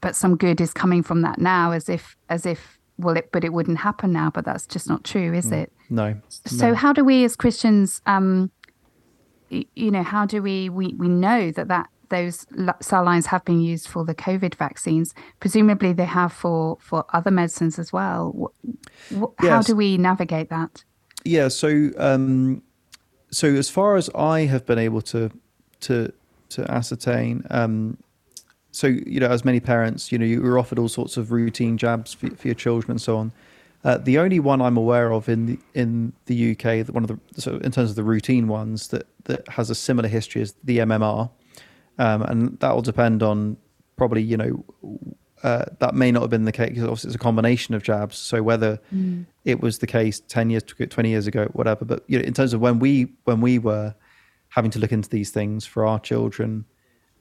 but 0.00 0.16
some 0.16 0.36
good 0.36 0.60
is 0.60 0.72
coming 0.72 1.02
from 1.02 1.22
that 1.22 1.38
now 1.38 1.72
as 1.72 1.88
if, 1.88 2.16
as 2.28 2.46
if, 2.46 2.78
well, 2.98 3.16
it, 3.16 3.30
but 3.32 3.44
it 3.44 3.52
wouldn't 3.52 3.78
happen 3.78 4.12
now. 4.12 4.30
But 4.30 4.44
that's 4.44 4.66
just 4.66 4.88
not 4.88 5.04
true, 5.04 5.32
is 5.34 5.46
mm. 5.46 5.62
it? 5.62 5.72
No. 5.90 6.20
So, 6.28 6.68
no. 6.68 6.74
how 6.74 6.92
do 6.92 7.04
we 7.04 7.24
as 7.24 7.36
Christians, 7.36 8.02
um, 8.06 8.50
you 9.50 9.90
know, 9.90 10.02
how 10.02 10.26
do 10.26 10.42
we, 10.42 10.68
we, 10.68 10.94
we 10.94 11.08
know 11.08 11.50
that 11.52 11.68
that 11.68 11.88
those 12.08 12.46
cell 12.80 13.04
lines 13.04 13.26
have 13.26 13.44
been 13.44 13.60
used 13.60 13.88
for 13.88 14.04
the 14.04 14.14
COVID 14.14 14.54
vaccines. 14.54 15.14
Presumably, 15.40 15.92
they 15.92 16.04
have 16.04 16.32
for 16.32 16.78
for 16.80 17.04
other 17.12 17.30
medicines 17.30 17.78
as 17.78 17.92
well. 17.92 18.52
Yes. 19.10 19.30
How 19.38 19.62
do 19.62 19.74
we 19.76 19.96
navigate 19.98 20.50
that? 20.50 20.84
Yeah. 21.24 21.48
So, 21.48 21.90
um, 21.98 22.62
so 23.30 23.48
as 23.48 23.68
far 23.68 23.96
as 23.96 24.08
I 24.14 24.40
have 24.42 24.66
been 24.66 24.78
able 24.78 25.02
to 25.02 25.30
to 25.80 26.12
to 26.50 26.70
ascertain, 26.70 27.44
um, 27.50 27.98
so 28.76 28.88
you 28.88 29.20
know, 29.20 29.28
as 29.28 29.42
many 29.42 29.58
parents, 29.58 30.12
you 30.12 30.18
know, 30.18 30.26
you 30.26 30.42
were 30.42 30.58
offered 30.58 30.78
all 30.78 30.88
sorts 30.88 31.16
of 31.16 31.32
routine 31.32 31.78
jabs 31.78 32.12
for, 32.12 32.28
for 32.36 32.46
your 32.46 32.54
children 32.54 32.90
and 32.90 33.00
so 33.00 33.16
on. 33.16 33.32
Uh, 33.84 33.96
the 33.96 34.18
only 34.18 34.38
one 34.38 34.60
I'm 34.60 34.76
aware 34.76 35.12
of 35.12 35.28
in 35.28 35.46
the 35.46 35.58
in 35.72 36.12
the 36.26 36.52
UK, 36.52 36.86
one 36.88 37.02
of 37.02 37.08
the 37.08 37.18
so 37.40 37.56
in 37.58 37.70
terms 37.72 37.88
of 37.90 37.96
the 37.96 38.02
routine 38.02 38.48
ones 38.48 38.88
that 38.88 39.06
that 39.24 39.48
has 39.48 39.70
a 39.70 39.74
similar 39.74 40.08
history 40.08 40.42
is 40.42 40.54
the 40.62 40.78
MMR, 40.78 41.30
um, 41.98 42.22
and 42.22 42.60
that 42.60 42.74
will 42.74 42.82
depend 42.82 43.22
on 43.22 43.56
probably 43.96 44.22
you 44.22 44.36
know 44.36 44.62
uh, 45.42 45.64
that 45.78 45.94
may 45.94 46.12
not 46.12 46.22
have 46.22 46.30
been 46.30 46.44
the 46.44 46.52
case 46.52 46.70
because 46.70 46.82
obviously 46.82 47.08
it's 47.08 47.14
a 47.14 47.18
combination 47.18 47.74
of 47.74 47.82
jabs. 47.82 48.18
So 48.18 48.42
whether 48.42 48.78
mm. 48.92 49.24
it 49.44 49.60
was 49.60 49.78
the 49.78 49.86
case 49.86 50.20
ten 50.20 50.50
years, 50.50 50.64
twenty 50.64 51.08
years 51.08 51.26
ago, 51.26 51.46
whatever. 51.52 51.86
But 51.86 52.02
you 52.08 52.18
know, 52.18 52.24
in 52.24 52.34
terms 52.34 52.52
of 52.52 52.60
when 52.60 52.78
we 52.78 53.12
when 53.24 53.40
we 53.40 53.58
were 53.58 53.94
having 54.56 54.70
to 54.72 54.78
look 54.78 54.90
into 54.90 55.08
these 55.08 55.30
things 55.30 55.66
for 55.66 55.86
our 55.86 56.00
children, 56.00 56.64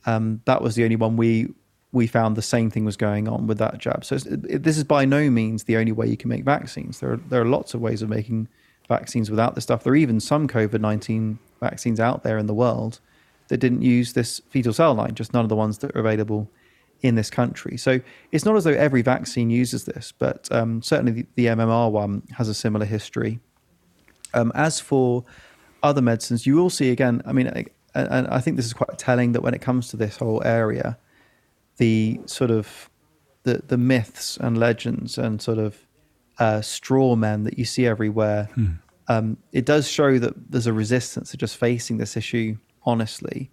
um, 0.06 0.42
that 0.46 0.62
was 0.62 0.76
the 0.76 0.84
only 0.84 0.96
one 0.96 1.18
we 1.18 1.50
we 1.92 2.08
found 2.08 2.36
the 2.36 2.42
same 2.42 2.70
thing 2.70 2.84
was 2.84 2.98
going 2.98 3.28
on 3.28 3.48
with 3.48 3.58
that 3.58 3.78
jab. 3.78 4.04
So 4.04 4.16
it, 4.16 4.64
this 4.64 4.78
is 4.78 4.84
by 4.84 5.06
no 5.06 5.30
means 5.30 5.64
the 5.64 5.78
only 5.78 5.94
way 5.94 6.08
you 6.08 6.18
can 6.18 6.30
make 6.30 6.44
vaccines. 6.44 7.00
There 7.00 7.14
are 7.14 7.18
there 7.18 7.42
are 7.42 7.46
lots 7.46 7.74
of 7.74 7.82
ways 7.82 8.02
of 8.02 8.10
making 8.10 8.48
vaccines 8.88 9.30
without 9.30 9.54
this 9.54 9.66
stuff. 9.66 9.84
There 9.84 9.94
are 9.94 9.98
even 9.98 10.20
some 10.20 10.48
COVID 10.48 10.80
nineteen 10.80 11.38
vaccines 11.60 12.00
out 12.00 12.24
there 12.24 12.38
in 12.38 12.48
the 12.48 12.54
world 12.54 13.00
that 13.50 13.58
didn't 13.58 13.82
use 13.82 14.14
this 14.14 14.42
fetal 14.50 14.74
cell 14.74 14.96
line, 14.96 15.14
just 15.14 15.34
none 15.34 15.44
of 15.44 15.50
the 15.50 15.56
ones 15.56 15.78
that 15.80 15.96
are 15.96 16.00
available 16.00 16.50
in 17.02 17.16
this 17.16 17.30
country. 17.30 17.78
So 17.78 18.00
it's 18.32 18.46
not 18.46 18.56
as 18.56 18.64
though 18.64 18.72
every 18.72 19.02
vaccine 19.02 19.50
uses 19.50 19.86
this, 19.86 20.12
but 20.18 20.52
um, 20.52 20.82
certainly 20.82 21.12
the, 21.12 21.26
the, 21.36 21.46
MMR 21.48 21.92
one 21.92 22.24
has 22.38 22.50
a 22.50 22.54
similar 22.54 22.86
history. 22.86 23.40
Um, 24.34 24.52
as 24.56 24.80
for 24.80 25.24
other 25.86 26.02
medicines, 26.02 26.46
you 26.46 26.56
will 26.56 26.70
see 26.70 26.92
again, 26.92 27.22
I 27.26 27.34
mean, 27.34 27.48
and 27.94 28.28
I 28.28 28.40
think 28.42 28.58
this 28.58 28.66
is 28.66 28.74
quite 28.74 28.98
telling 28.98 29.32
that 29.34 29.42
when 29.42 29.54
it 29.54 29.62
comes 29.62 29.88
to 29.90 29.98
this 29.98 30.18
whole 30.18 30.42
area, 30.44 30.98
the 31.78 32.20
sort 32.26 32.52
of 32.52 32.90
the, 33.44 33.62
the 33.68 33.78
myths 33.78 34.38
and 34.38 34.58
legends 34.58 35.18
and 35.18 35.42
sort 35.42 35.58
of 35.58 35.78
uh, 36.40 36.62
straw 36.62 37.16
men 37.16 37.44
that 37.44 37.58
you 37.58 37.66
see 37.66 37.86
everywhere, 37.86 38.50
hmm. 38.56 38.66
um, 39.08 39.38
it 39.52 39.66
does 39.66 39.88
show 39.88 40.20
that 40.20 40.52
there's 40.52 40.68
a 40.68 40.74
resistance 40.74 41.32
to 41.32 41.38
just 41.38 41.56
facing 41.58 41.98
this 41.98 42.18
issue 42.18 42.58
honestly. 42.86 43.52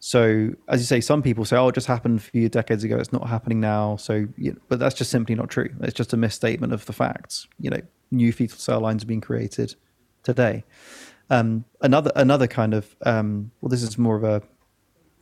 So, 0.00 0.50
as 0.68 0.80
you 0.80 0.86
say, 0.86 1.00
some 1.00 1.22
people 1.22 1.46
say, 1.46 1.56
"Oh, 1.56 1.68
it 1.68 1.74
just 1.74 1.86
happened 1.86 2.18
a 2.18 2.22
few 2.22 2.50
decades 2.50 2.84
ago. 2.84 2.98
It's 2.98 3.12
not 3.12 3.26
happening 3.26 3.58
now." 3.58 3.96
So, 3.96 4.26
you 4.36 4.52
know, 4.52 4.58
but 4.68 4.78
that's 4.78 4.94
just 4.94 5.10
simply 5.10 5.34
not 5.34 5.48
true. 5.48 5.70
It's 5.80 5.94
just 5.94 6.12
a 6.12 6.18
misstatement 6.18 6.74
of 6.74 6.84
the 6.84 6.92
facts. 6.92 7.46
You 7.58 7.70
know, 7.70 7.80
new 8.10 8.30
fetal 8.30 8.58
cell 8.58 8.80
lines 8.80 9.02
are 9.02 9.06
being 9.06 9.22
created 9.22 9.74
today. 10.22 10.64
Um, 11.30 11.64
another 11.80 12.12
another 12.14 12.46
kind 12.46 12.74
of 12.74 12.94
um, 13.04 13.50
well, 13.60 13.70
this 13.70 13.82
is 13.82 13.96
more 13.96 14.16
of 14.16 14.24
a 14.24 14.42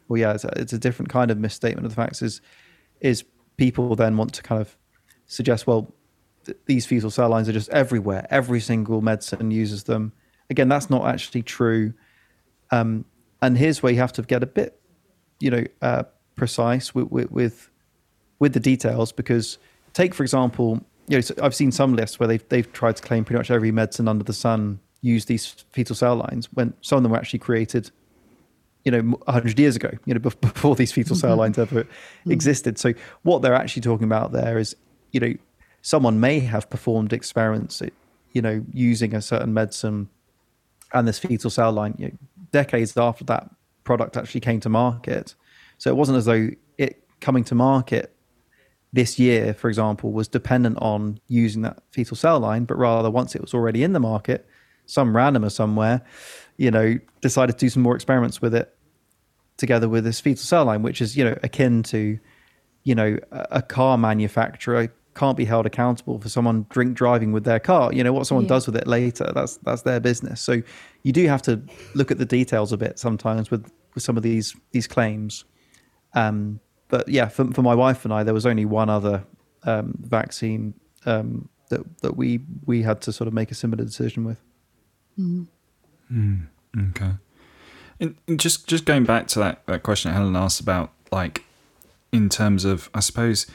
well, 0.09 0.21
yeah, 0.21 0.35
it's 0.35 0.45
a, 0.45 0.53
it's 0.57 0.73
a 0.73 0.79
different 0.79 1.09
kind 1.09 1.31
of 1.31 1.39
misstatement 1.39 1.87
of 1.87 1.93
the 1.93 1.97
facts. 1.97 2.23
Is 2.23 2.41
is 3.01 3.25
people 3.57 3.95
then 3.97 4.17
want 4.17 4.35
to 4.35 4.43
kind 4.43 4.61
of 4.61 4.77
suggest, 5.27 5.67
well, 5.67 5.93
th- 6.45 6.59
these 6.67 6.87
fetal 6.87 7.11
cell 7.11 7.29
lines 7.29 7.49
are 7.49 7.53
just 7.53 7.71
everywhere. 7.71 8.27
Every 8.31 8.61
single 8.61 9.01
medicine 9.01 9.51
uses 9.51 9.85
them. 9.85 10.13
Again, 10.51 10.69
that's 10.69 10.91
not 10.91 11.07
actually 11.07 11.43
true. 11.43 11.95
Um, 12.71 13.05
and 13.41 13.57
here's 13.57 13.83
where 13.83 13.93
you 13.93 13.99
have 13.99 14.13
to 14.15 14.23
get 14.23 14.43
a 14.43 14.47
bit, 14.47 14.81
you 15.41 15.51
know, 15.51 15.65
uh, 15.81 16.05
precise 16.37 16.95
with, 16.95 17.11
with, 17.11 17.71
with 18.39 18.53
the 18.53 18.61
details 18.61 19.13
because 19.13 19.59
take 19.93 20.15
for 20.15 20.23
example, 20.23 20.85
you 21.09 21.17
know, 21.17 21.21
so 21.21 21.35
I've 21.43 21.55
seen 21.55 21.73
some 21.73 21.95
lists 21.95 22.19
where 22.19 22.27
they've 22.27 22.49
they've 22.49 22.71
tried 22.73 22.97
to 22.97 23.03
claim 23.03 23.25
pretty 23.25 23.39
much 23.39 23.51
every 23.51 23.73
medicine 23.73 24.09
under 24.09 24.25
the 24.25 24.33
sun 24.33 24.81
used 25.03 25.29
these 25.29 25.47
fetal 25.71 25.95
cell 25.95 26.17
lines 26.17 26.49
when 26.55 26.73
some 26.81 26.97
of 26.97 27.03
them 27.03 27.13
were 27.13 27.19
actually 27.19 27.39
created 27.39 27.91
you 28.85 28.91
know 28.91 29.01
100 29.01 29.59
years 29.59 29.77
ago 29.77 29.91
you 30.07 30.15
know 30.15 30.21
before 30.41 30.75
these 30.75 30.93
fetal 30.93 31.15
cell 31.15 31.37
lines 31.37 31.59
ever 31.59 31.85
mm. 31.85 32.33
existed 32.33 32.79
so 32.79 32.93
what 33.23 33.43
they're 33.43 33.55
actually 33.55 33.83
talking 33.83 34.05
about 34.05 34.33
there 34.33 34.59
is 34.59 34.75
you 35.11 35.21
know 35.21 35.35
someone 35.83 36.19
may 36.19 36.41
have 36.41 36.71
performed 36.71 37.13
experiments 37.13 37.83
you 38.33 38.43
know 38.43 38.65
using 38.73 39.15
a 39.15 39.21
certain 39.21 39.53
medicine 39.53 40.09
and 40.93 41.09
this 41.09 41.19
fetal 41.19 41.51
cell 41.51 41.73
line 41.73 41.95
you 41.99 42.09
know, 42.09 42.13
decades 42.51 42.97
after 42.97 43.25
that 43.25 43.51
product 43.85 44.17
actually 44.17 44.41
came 44.41 44.61
to 44.61 44.69
market. 44.69 45.35
So 45.79 45.91
it 45.91 45.97
wasn't 45.97 46.19
as 46.19 46.27
though 46.27 46.51
it 46.79 47.03
coming 47.21 47.45
to 47.45 47.55
market 47.55 48.15
this 48.93 49.19
year, 49.19 49.55
for 49.55 49.69
example, 49.69 50.13
was 50.13 50.29
dependent 50.29 50.79
on 50.81 51.19
using 51.27 51.63
that 51.63 51.83
fetal 51.91 52.17
cell 52.17 52.39
line, 52.41 52.65
but 52.65 52.77
rather 52.77 53.11
once 53.11 53.35
it 53.35 53.41
was 53.41 53.55
already 53.55 53.83
in 53.83 53.95
the 53.95 54.01
market, 54.01 54.47
some 54.87 55.15
randomer 55.15 55.51
somewhere, 55.51 56.03
you 56.57 56.71
know, 56.71 56.99
decided 57.21 57.53
to 57.53 57.59
do 57.59 57.69
some 57.69 57.83
more 57.83 57.95
experiments 57.95 58.43
with 58.43 58.55
it 58.55 58.75
together 59.57 59.89
with 59.89 60.05
this 60.05 60.21
fetal 60.21 60.43
cell 60.43 60.65
line, 60.65 60.83
which 60.83 61.01
is, 61.01 61.17
you 61.17 61.25
know, 61.25 61.37
akin 61.43 61.83
to, 61.85 62.19
you 62.85 62.95
know, 62.95 63.19
a 63.31 63.63
car 63.63 63.97
manufacturer 63.97 64.93
can't 65.15 65.37
be 65.37 65.45
held 65.45 65.67
accountable 65.67 66.19
for 66.19 66.29
someone 66.29 66.67
drink 66.71 66.97
driving 66.97 67.33
with 67.33 67.45
their 67.45 67.61
car. 67.61 67.93
You 67.93 68.03
know, 68.03 68.13
what 68.13 68.27
someone 68.27 68.45
yeah. 68.45 68.51
does 68.51 68.67
with 68.67 68.77
it 68.77 68.87
later, 68.87 69.31
that's 69.35 69.59
that's 69.59 69.83
their 69.83 70.01
business. 70.01 70.41
So 70.41 70.63
you 71.03 71.13
do 71.13 71.27
have 71.29 71.43
to 71.43 71.63
look 71.95 72.11
at 72.11 72.19
the 72.19 72.25
details 72.25 72.73
a 72.73 72.77
bit 72.77 72.99
sometimes 72.99 73.51
with, 73.51 73.71
with 73.95 74.03
some 74.03 74.17
of 74.17 74.23
these 74.23 74.57
these 74.73 74.87
claims. 74.87 75.45
Um, 76.15 76.61
but 76.89 77.09
yeah, 77.09 77.29
for, 77.29 77.51
for 77.53 77.63
my 77.63 77.75
wife 77.75 78.05
and 78.05 78.13
I, 78.13 78.23
there 78.23 78.35
was 78.35 78.47
only 78.47 78.65
one 78.65 78.91
other 78.91 79.25
um, 79.65 79.95
vaccine 80.01 80.75
um, 81.07 81.49
that 81.69 81.81
that 82.03 82.17
we 82.17 82.41
we 82.67 82.83
had 82.83 83.01
to 83.03 83.13
sort 83.13 83.29
of 83.29 83.35
make 83.35 83.51
a 83.51 83.55
similar 83.55 83.85
decision 83.85 84.25
with. 84.25 84.39
Mm. 85.19 85.47
Mm, 86.13 86.47
okay. 86.91 87.13
And, 88.01 88.17
just 88.37 88.67
just 88.67 88.85
going 88.85 89.05
back 89.05 89.29
to 89.29 89.39
that, 89.39 89.65
that 89.67 89.83
question 89.83 90.13
Helen 90.13 90.37
asked 90.37 90.61
about 90.61 90.93
like 91.11 91.45
in 92.11 92.29
terms 92.29 92.65
of 92.65 92.91
I 92.95 93.01
suppose 93.01 93.47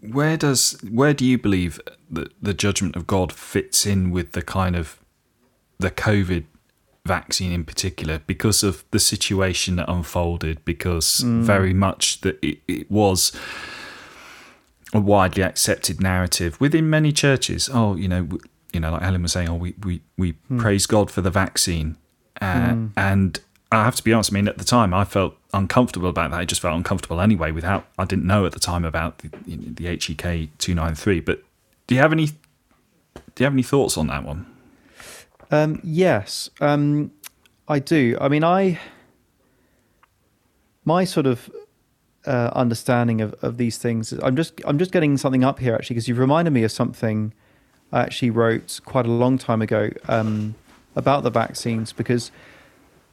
where 0.00 0.36
does 0.36 0.78
where 0.90 1.14
do 1.14 1.24
you 1.24 1.38
believe 1.38 1.80
that 2.10 2.32
the 2.40 2.54
judgment 2.54 2.96
of 2.96 3.06
God 3.06 3.32
fits 3.32 3.86
in 3.86 4.10
with 4.10 4.32
the 4.32 4.42
kind 4.42 4.76
of 4.76 5.00
the 5.78 5.90
COVID 5.90 6.44
vaccine 7.04 7.52
in 7.52 7.64
particular 7.64 8.20
because 8.26 8.62
of 8.62 8.84
the 8.90 8.98
situation 8.98 9.76
that 9.76 9.88
unfolded 9.88 10.64
because 10.64 11.22
mm. 11.24 11.42
very 11.42 11.72
much 11.72 12.20
that 12.22 12.36
it, 12.42 12.58
it, 12.66 12.90
was 12.90 13.32
a 14.92 14.98
widely 14.98 15.42
accepted 15.42 16.00
narrative 16.00 16.60
within 16.60 16.90
many 16.90 17.12
churches 17.12 17.70
oh 17.72 17.94
you 17.94 18.08
know 18.08 18.28
you 18.72 18.80
know 18.80 18.92
like 18.92 19.02
Helen 19.02 19.22
was 19.22 19.32
saying 19.32 19.48
oh 19.48 19.54
we 19.54 19.74
we, 19.84 20.02
we 20.16 20.34
mm. 20.50 20.58
praise 20.58 20.86
God 20.86 21.10
for 21.10 21.20
the 21.20 21.30
vaccine 21.30 21.96
uh, 22.40 22.70
mm. 22.70 22.90
and 22.96 23.40
I 23.72 23.84
have 23.84 23.96
to 23.96 24.04
be 24.04 24.12
honest 24.12 24.32
I 24.32 24.34
mean 24.34 24.48
at 24.48 24.58
the 24.58 24.64
time 24.64 24.94
I 24.94 25.04
felt 25.04 25.34
uncomfortable 25.52 26.08
about 26.08 26.30
that 26.30 26.40
I 26.40 26.44
just 26.44 26.60
felt 26.60 26.76
uncomfortable 26.76 27.20
anyway 27.20 27.50
without 27.50 27.86
I 27.98 28.04
didn't 28.04 28.26
know 28.26 28.46
at 28.46 28.52
the 28.52 28.60
time 28.60 28.84
about 28.84 29.18
the, 29.18 29.28
the 29.46 29.84
HEK 29.84 30.50
293 30.58 31.20
but 31.20 31.42
do 31.86 31.94
you 31.94 32.00
have 32.00 32.12
any 32.12 32.26
do 32.26 33.42
you 33.42 33.44
have 33.44 33.52
any 33.52 33.62
thoughts 33.62 33.96
on 33.96 34.06
that 34.08 34.24
one 34.24 34.46
um, 35.50 35.80
yes, 35.82 36.50
um, 36.60 37.12
I 37.68 37.78
do. 37.78 38.16
I 38.20 38.28
mean, 38.28 38.44
I 38.44 38.78
my 40.84 41.04
sort 41.04 41.26
of 41.26 41.50
uh, 42.26 42.50
understanding 42.54 43.20
of, 43.20 43.34
of 43.42 43.56
these 43.56 43.78
things. 43.78 44.12
I'm 44.12 44.36
just 44.36 44.60
I'm 44.64 44.78
just 44.78 44.92
getting 44.92 45.16
something 45.16 45.44
up 45.44 45.58
here 45.58 45.74
actually 45.74 45.94
because 45.94 46.08
you've 46.08 46.18
reminded 46.18 46.52
me 46.52 46.64
of 46.64 46.72
something 46.72 47.32
I 47.92 48.00
actually 48.02 48.30
wrote 48.30 48.80
quite 48.84 49.06
a 49.06 49.10
long 49.10 49.38
time 49.38 49.62
ago 49.62 49.90
um, 50.08 50.54
about 50.96 51.22
the 51.22 51.30
vaccines 51.30 51.92
because 51.92 52.30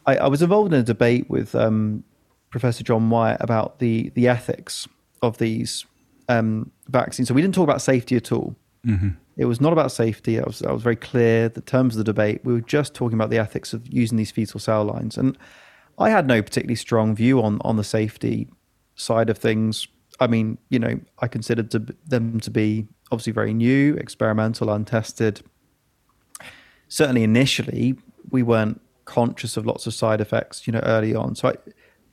I, 0.06 0.18
I, 0.18 0.28
was 0.28 0.42
involved 0.42 0.74
in 0.74 0.80
a 0.80 0.84
debate 0.84 1.30
with 1.30 1.54
um, 1.56 2.04
Professor 2.50 2.84
John 2.84 3.10
Wyatt 3.10 3.38
about 3.40 3.80
the 3.80 4.10
the 4.16 4.28
ethics 4.28 4.88
of 5.22 5.38
these 5.38 5.86
um, 6.30 6.72
vaccines. 6.88 7.28
So 7.28 7.34
we 7.34 7.42
didn't 7.42 7.56
talk 7.56 7.64
about 7.64 7.82
safety 7.82 8.16
at 8.16 8.32
all. 8.32 8.56
Mm-hmm. 8.86 9.10
It 9.38 9.46
was 9.46 9.60
not 9.60 9.74
about 9.74 9.92
safety. 9.92 10.40
I 10.40 10.44
was, 10.44 10.62
I 10.62 10.72
was 10.72 10.84
very 10.84 10.96
clear. 10.96 11.50
The 11.50 11.62
terms 11.62 11.96
of 11.96 11.98
the 11.98 12.04
debate, 12.04 12.42
we 12.44 12.54
were 12.54 12.62
just 12.62 12.94
talking 12.94 13.18
about 13.18 13.30
the 13.30 13.40
ethics 13.40 13.74
of 13.74 13.88
using 13.92 14.18
these 14.18 14.32
fetal 14.32 14.60
cell 14.60 14.84
lines. 14.84 15.18
And 15.18 15.38
I 15.98 16.10
had 16.10 16.28
no 16.28 16.42
particularly 16.42 16.76
strong 16.76 17.16
view 17.16 17.42
on, 17.42 17.60
on 17.62 17.78
the 17.78 17.84
safety 17.84 18.48
side 18.96 19.30
of 19.30 19.38
things. 19.38 19.88
I 20.20 20.28
mean, 20.28 20.58
you 20.70 20.78
know, 20.78 21.00
I 21.20 21.28
considered 21.28 21.72
to, 21.72 21.80
them 22.06 22.40
to 22.42 22.52
be 22.52 22.88
obviously 23.12 23.34
very 23.34 23.54
new, 23.54 23.96
experimental, 23.96 24.70
untested. 24.70 25.42
Certainly 26.88 27.24
initially, 27.24 27.96
we 28.30 28.44
weren't 28.44 28.82
conscious 29.06 29.58
of 29.58 29.66
lots 29.66 29.88
of 29.88 29.94
side 29.94 30.22
effects, 30.22 30.66
you 30.66 30.74
know, 30.74 30.82
early 30.84 31.14
on. 31.14 31.36
So 31.36 31.50
I, 31.50 31.56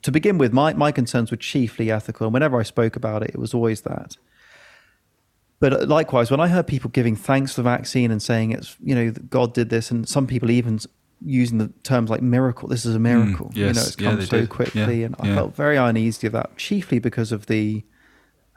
to 0.01 0.11
begin 0.11 0.37
with, 0.37 0.53
my, 0.53 0.73
my 0.73 0.91
concerns 0.91 1.31
were 1.31 1.37
chiefly 1.37 1.91
ethical. 1.91 2.27
And 2.27 2.33
whenever 2.33 2.59
I 2.59 2.63
spoke 2.63 2.95
about 2.95 3.23
it, 3.23 3.29
it 3.29 3.37
was 3.37 3.53
always 3.53 3.81
that. 3.81 4.17
But 5.59 5.87
likewise, 5.87 6.31
when 6.31 6.39
I 6.39 6.47
heard 6.47 6.65
people 6.65 6.89
giving 6.89 7.15
thanks 7.15 7.53
for 7.53 7.61
the 7.61 7.69
vaccine 7.69 8.09
and 8.09 8.21
saying 8.21 8.51
it's, 8.51 8.75
you 8.81 8.95
know, 8.95 9.11
God 9.11 9.53
did 9.53 9.69
this, 9.69 9.91
and 9.91 10.09
some 10.09 10.25
people 10.25 10.49
even 10.49 10.79
using 11.23 11.59
the 11.59 11.67
terms 11.83 12.09
like 12.09 12.23
miracle, 12.23 12.67
this 12.67 12.83
is 12.83 12.95
a 12.95 12.97
mm, 12.97 13.03
miracle. 13.03 13.49
Mm, 13.49 13.55
yes. 13.55 13.57
You 13.57 13.65
know, 13.65 13.81
it's 13.81 13.95
come 13.95 14.19
yeah, 14.19 14.25
so 14.25 14.39
did. 14.39 14.49
quickly. 14.49 15.01
Yeah, 15.01 15.05
and 15.05 15.15
I 15.19 15.27
yeah. 15.27 15.35
felt 15.35 15.55
very 15.55 15.77
uneasy 15.77 16.25
of 16.25 16.33
that, 16.33 16.57
chiefly 16.57 16.97
because 16.97 17.31
of 17.31 17.45
the 17.45 17.83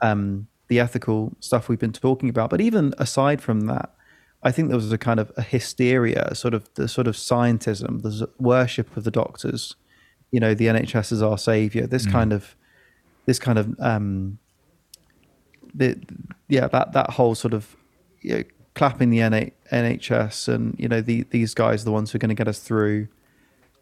um, 0.01 0.47
the 0.67 0.79
ethical 0.79 1.35
stuff 1.39 1.69
we've 1.69 1.79
been 1.79 1.93
talking 1.93 2.29
about. 2.29 2.49
But 2.49 2.61
even 2.61 2.93
aside 2.97 3.41
from 3.41 3.61
that, 3.61 3.93
I 4.43 4.51
think 4.51 4.69
there 4.69 4.77
was 4.77 4.91
a 4.91 4.97
kind 4.97 5.19
of 5.19 5.31
a 5.37 5.41
hysteria, 5.41 6.33
sort 6.35 6.53
of 6.53 6.71
the 6.75 6.87
sort 6.87 7.07
of 7.07 7.15
scientism, 7.15 8.03
the 8.03 8.29
worship 8.39 8.95
of 8.95 9.03
the 9.03 9.11
doctors. 9.11 9.75
You 10.31 10.39
know, 10.39 10.53
the 10.53 10.67
NHS 10.67 11.11
is 11.11 11.21
our 11.21 11.37
savior. 11.37 11.87
This 11.87 12.05
mm. 12.05 12.11
kind 12.11 12.33
of 12.33 12.55
this 13.25 13.39
kind 13.39 13.57
of 13.57 13.75
um, 13.79 14.37
the 15.73 15.99
yeah 16.47 16.67
that 16.67 16.93
that 16.93 17.11
whole 17.11 17.35
sort 17.35 17.53
of 17.53 17.75
you 18.21 18.37
know, 18.37 18.43
clapping 18.75 19.09
the 19.09 19.19
NHS 19.19 20.47
and 20.47 20.75
you 20.77 20.87
know 20.87 21.01
the, 21.01 21.23
these 21.31 21.53
guys 21.53 21.81
are 21.81 21.85
the 21.85 21.91
ones 21.91 22.11
who 22.11 22.17
are 22.17 22.19
going 22.19 22.29
to 22.29 22.35
get 22.35 22.47
us 22.47 22.59
through. 22.59 23.07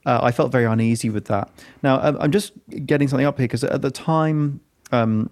Uh, 0.06 0.20
I 0.22 0.32
felt 0.32 0.52
very 0.52 0.66
uneasy 0.66 1.10
with 1.10 1.26
that. 1.26 1.50
Now 1.82 2.00
I'm 2.00 2.32
just 2.32 2.54
getting 2.86 3.08
something 3.08 3.26
up 3.26 3.38
here 3.38 3.46
because 3.46 3.64
at 3.64 3.82
the 3.82 3.92
time 3.92 4.60
um, 4.92 5.30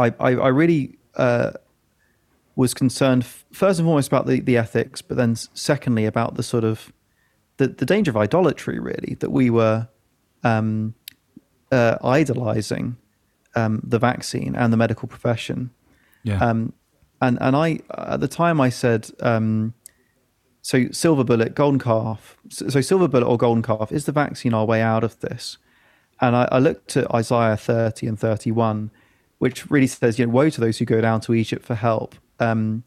I, 0.00 0.14
I, 0.20 0.30
I 0.36 0.48
really 0.48 0.98
uh, 1.16 1.52
was 2.56 2.74
concerned 2.74 3.24
first 3.52 3.78
and 3.78 3.86
foremost 3.86 4.08
about 4.08 4.26
the, 4.26 4.40
the 4.40 4.56
ethics, 4.56 5.02
but 5.02 5.16
then 5.16 5.36
secondly 5.36 6.06
about 6.06 6.34
the 6.34 6.42
sort 6.42 6.64
of 6.64 6.92
the, 7.56 7.68
the 7.68 7.86
danger 7.86 8.10
of 8.10 8.16
idolatry 8.16 8.78
really 8.78 9.16
that 9.20 9.30
we 9.30 9.50
were 9.50 9.88
um, 10.42 10.94
uh, 11.70 11.96
idolizing 12.02 12.96
um, 13.54 13.80
the 13.84 13.98
vaccine 13.98 14.54
and 14.56 14.72
the 14.72 14.76
medical 14.76 15.08
profession. 15.08 15.70
Yeah. 16.22 16.38
Um, 16.38 16.72
and 17.22 17.38
and 17.40 17.54
I 17.54 17.80
at 17.96 18.20
the 18.20 18.28
time 18.28 18.60
I 18.60 18.70
said, 18.70 19.10
um, 19.20 19.74
so 20.62 20.90
silver 20.90 21.24
bullet, 21.24 21.54
golden 21.54 21.78
calf. 21.78 22.36
So, 22.48 22.68
so, 22.68 22.80
silver 22.80 23.08
bullet 23.08 23.26
or 23.26 23.36
golden 23.36 23.62
calf 23.62 23.92
is 23.92 24.04
the 24.04 24.12
vaccine 24.12 24.54
our 24.54 24.64
way 24.64 24.82
out 24.82 25.04
of 25.04 25.18
this. 25.20 25.58
And 26.20 26.36
I, 26.36 26.48
I 26.52 26.58
looked 26.58 26.96
at 26.96 27.12
Isaiah 27.14 27.56
30 27.56 28.06
and 28.06 28.18
31, 28.18 28.90
which 29.40 29.70
really 29.70 29.86
says, 29.86 30.18
you 30.18 30.26
know, 30.26 30.32
woe 30.32 30.50
to 30.50 30.60
those 30.60 30.78
who 30.78 30.84
go 30.84 31.00
down 31.00 31.20
to 31.22 31.32
Egypt 31.34 31.64
for 31.64 31.74
help. 31.74 32.14
Um, 32.38 32.84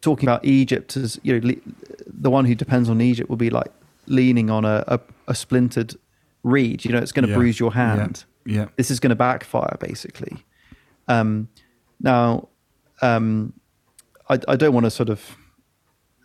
talking 0.00 0.26
about 0.26 0.42
Egypt 0.42 0.96
as 0.96 1.20
you 1.22 1.38
know, 1.38 1.48
le- 1.48 1.72
the 2.06 2.30
one 2.30 2.46
who 2.46 2.54
depends 2.54 2.88
on 2.88 3.00
Egypt 3.02 3.28
will 3.28 3.36
be 3.36 3.50
like 3.50 3.70
leaning 4.06 4.48
on 4.48 4.64
a, 4.64 4.82
a, 4.88 4.98
a 5.28 5.34
splintered 5.34 5.96
reed. 6.42 6.86
You 6.86 6.92
know, 6.92 6.98
it's 6.98 7.12
going 7.12 7.24
to 7.26 7.30
yeah. 7.30 7.36
bruise 7.36 7.60
your 7.60 7.74
hand. 7.74 8.24
Yeah. 8.46 8.54
yeah. 8.54 8.68
This 8.76 8.90
is 8.90 9.00
going 9.00 9.10
to 9.10 9.16
backfire, 9.16 9.76
basically. 9.78 10.44
Um, 11.08 11.48
now, 12.00 12.48
um, 13.02 13.52
I, 14.30 14.38
I, 14.48 14.56
don't 14.56 14.72
want 14.72 14.84
to 14.84 14.90
sort 14.90 15.10
of, 15.10 15.36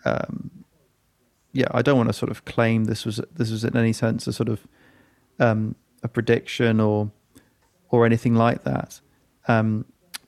um, 0.06 0.64
yeah, 1.52 1.68
I 1.72 1.82
don't 1.82 1.98
want 1.98 2.08
to 2.08 2.14
sort 2.14 2.32
of 2.32 2.46
claim 2.46 2.86
this 2.86 3.04
was 3.04 3.20
this 3.34 3.52
was 3.52 3.66
in 3.66 3.76
any 3.76 3.92
sense 3.92 4.28
a 4.28 4.34
sort 4.34 4.48
of 4.48 4.66
um, 5.40 5.76
a 6.04 6.08
prediction 6.08 6.80
or 6.80 7.12
or 7.90 8.06
anything 8.06 8.36
like 8.36 8.64
that. 8.64 9.02
Um, 9.48 9.86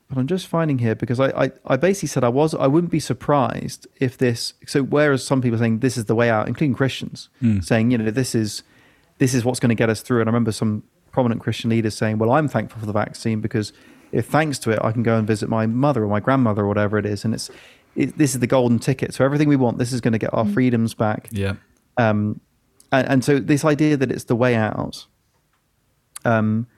but 0.09 0.17
I'm 0.17 0.27
just 0.27 0.47
finding 0.47 0.77
here 0.79 0.95
because 0.95 1.19
I, 1.19 1.27
I, 1.29 1.51
I, 1.65 1.75
basically 1.75 2.07
said 2.07 2.23
I 2.23 2.29
was 2.29 2.53
I 2.53 2.67
wouldn't 2.67 2.91
be 2.91 2.99
surprised 2.99 3.87
if 3.97 4.17
this 4.17 4.53
so 4.65 4.83
whereas 4.83 5.25
some 5.25 5.41
people 5.41 5.55
are 5.55 5.59
saying 5.59 5.79
this 5.79 5.97
is 5.97 6.05
the 6.05 6.15
way 6.15 6.29
out, 6.29 6.47
including 6.47 6.75
Christians, 6.75 7.29
mm. 7.41 7.63
saying 7.63 7.91
you 7.91 7.97
know 7.97 8.09
this 8.09 8.33
is 8.33 8.63
this 9.17 9.33
is 9.33 9.43
what's 9.43 9.59
going 9.59 9.69
to 9.69 9.75
get 9.75 9.89
us 9.89 10.01
through. 10.01 10.21
And 10.21 10.29
I 10.29 10.31
remember 10.31 10.53
some 10.53 10.83
prominent 11.11 11.41
Christian 11.41 11.69
leaders 11.69 11.95
saying, 11.95 12.19
"Well, 12.19 12.31
I'm 12.31 12.47
thankful 12.47 12.79
for 12.79 12.85
the 12.85 12.93
vaccine 12.93 13.41
because 13.41 13.73
if 14.13 14.27
thanks 14.27 14.59
to 14.59 14.71
it, 14.71 14.79
I 14.81 14.93
can 14.93 15.03
go 15.03 15.17
and 15.17 15.27
visit 15.27 15.49
my 15.49 15.65
mother 15.65 16.03
or 16.03 16.07
my 16.07 16.21
grandmother 16.21 16.63
or 16.63 16.67
whatever 16.67 16.97
it 16.97 17.05
is, 17.05 17.25
and 17.25 17.33
it's 17.33 17.49
it, 17.95 18.17
this 18.17 18.33
is 18.33 18.39
the 18.39 18.47
golden 18.47 18.79
ticket. 18.79 19.13
So 19.13 19.25
everything 19.25 19.49
we 19.49 19.55
want, 19.55 19.77
this 19.77 19.91
is 19.91 19.99
going 19.99 20.13
to 20.13 20.19
get 20.19 20.33
our 20.33 20.45
mm. 20.45 20.53
freedoms 20.53 20.93
back. 20.93 21.27
Yeah. 21.31 21.55
Um, 21.97 22.39
and, 22.91 23.07
and, 23.09 23.25
so 23.25 23.39
this 23.39 23.65
idea 23.65 23.97
that 23.97 24.11
it's 24.11 24.25
the 24.25 24.35
way 24.35 24.55
out. 24.55 25.07
Um, 26.23 26.67
so, 26.67 26.76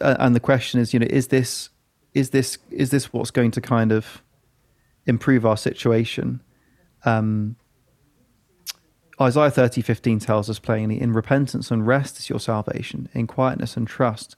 and 0.00 0.34
the 0.34 0.40
question 0.40 0.80
is, 0.80 0.92
you 0.92 1.00
know, 1.00 1.06
is 1.10 1.28
this 1.28 1.70
is 2.14 2.30
this 2.30 2.58
is 2.70 2.90
this 2.90 3.12
what's 3.12 3.30
going 3.30 3.50
to 3.52 3.60
kind 3.60 3.92
of 3.92 4.22
improve 5.06 5.46
our 5.46 5.56
situation? 5.56 6.42
Um, 7.04 7.56
Isaiah 9.20 9.50
thirty 9.50 9.82
fifteen 9.82 10.18
tells 10.18 10.50
us 10.50 10.58
plainly, 10.58 11.00
in 11.00 11.12
repentance 11.12 11.70
and 11.70 11.86
rest 11.86 12.18
is 12.18 12.28
your 12.28 12.40
salvation, 12.40 13.08
in 13.14 13.26
quietness 13.26 13.76
and 13.76 13.86
trust 13.86 14.36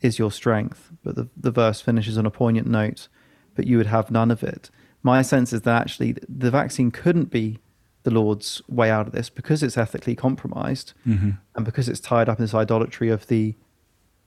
is 0.00 0.18
your 0.18 0.30
strength. 0.30 0.92
But 1.02 1.16
the, 1.16 1.28
the 1.36 1.50
verse 1.50 1.80
finishes 1.80 2.18
on 2.18 2.26
a 2.26 2.30
poignant 2.30 2.66
note, 2.66 3.08
but 3.54 3.66
you 3.66 3.78
would 3.78 3.86
have 3.86 4.10
none 4.10 4.30
of 4.30 4.42
it. 4.42 4.70
My 5.02 5.22
sense 5.22 5.52
is 5.52 5.62
that 5.62 5.80
actually 5.82 6.16
the 6.28 6.50
vaccine 6.50 6.90
couldn't 6.90 7.30
be 7.30 7.60
the 8.02 8.10
Lord's 8.10 8.62
way 8.68 8.90
out 8.90 9.06
of 9.06 9.12
this 9.12 9.30
because 9.30 9.62
it's 9.62 9.76
ethically 9.78 10.14
compromised 10.14 10.92
Mm-hmm. 11.06 11.30
and 11.54 11.64
because 11.64 11.88
it's 11.88 12.00
tied 12.00 12.28
up 12.28 12.38
in 12.38 12.44
this 12.44 12.54
idolatry 12.54 13.08
of 13.08 13.26
the 13.28 13.54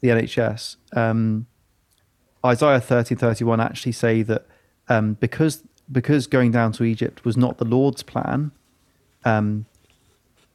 the 0.01 0.09
NHS. 0.09 0.75
Um, 0.93 1.47
Isaiah 2.45 2.79
thirty 2.79 3.15
thirty 3.15 3.43
one 3.43 3.59
actually 3.59 3.91
say 3.91 4.21
that 4.23 4.45
um, 4.87 5.13
because 5.15 5.63
because 5.91 6.27
going 6.27 6.51
down 6.51 6.71
to 6.73 6.83
Egypt 6.83 7.25
was 7.25 7.35
not 7.35 7.57
the 7.57 7.65
Lord's 7.65 8.03
plan, 8.03 8.51
um, 9.25 9.65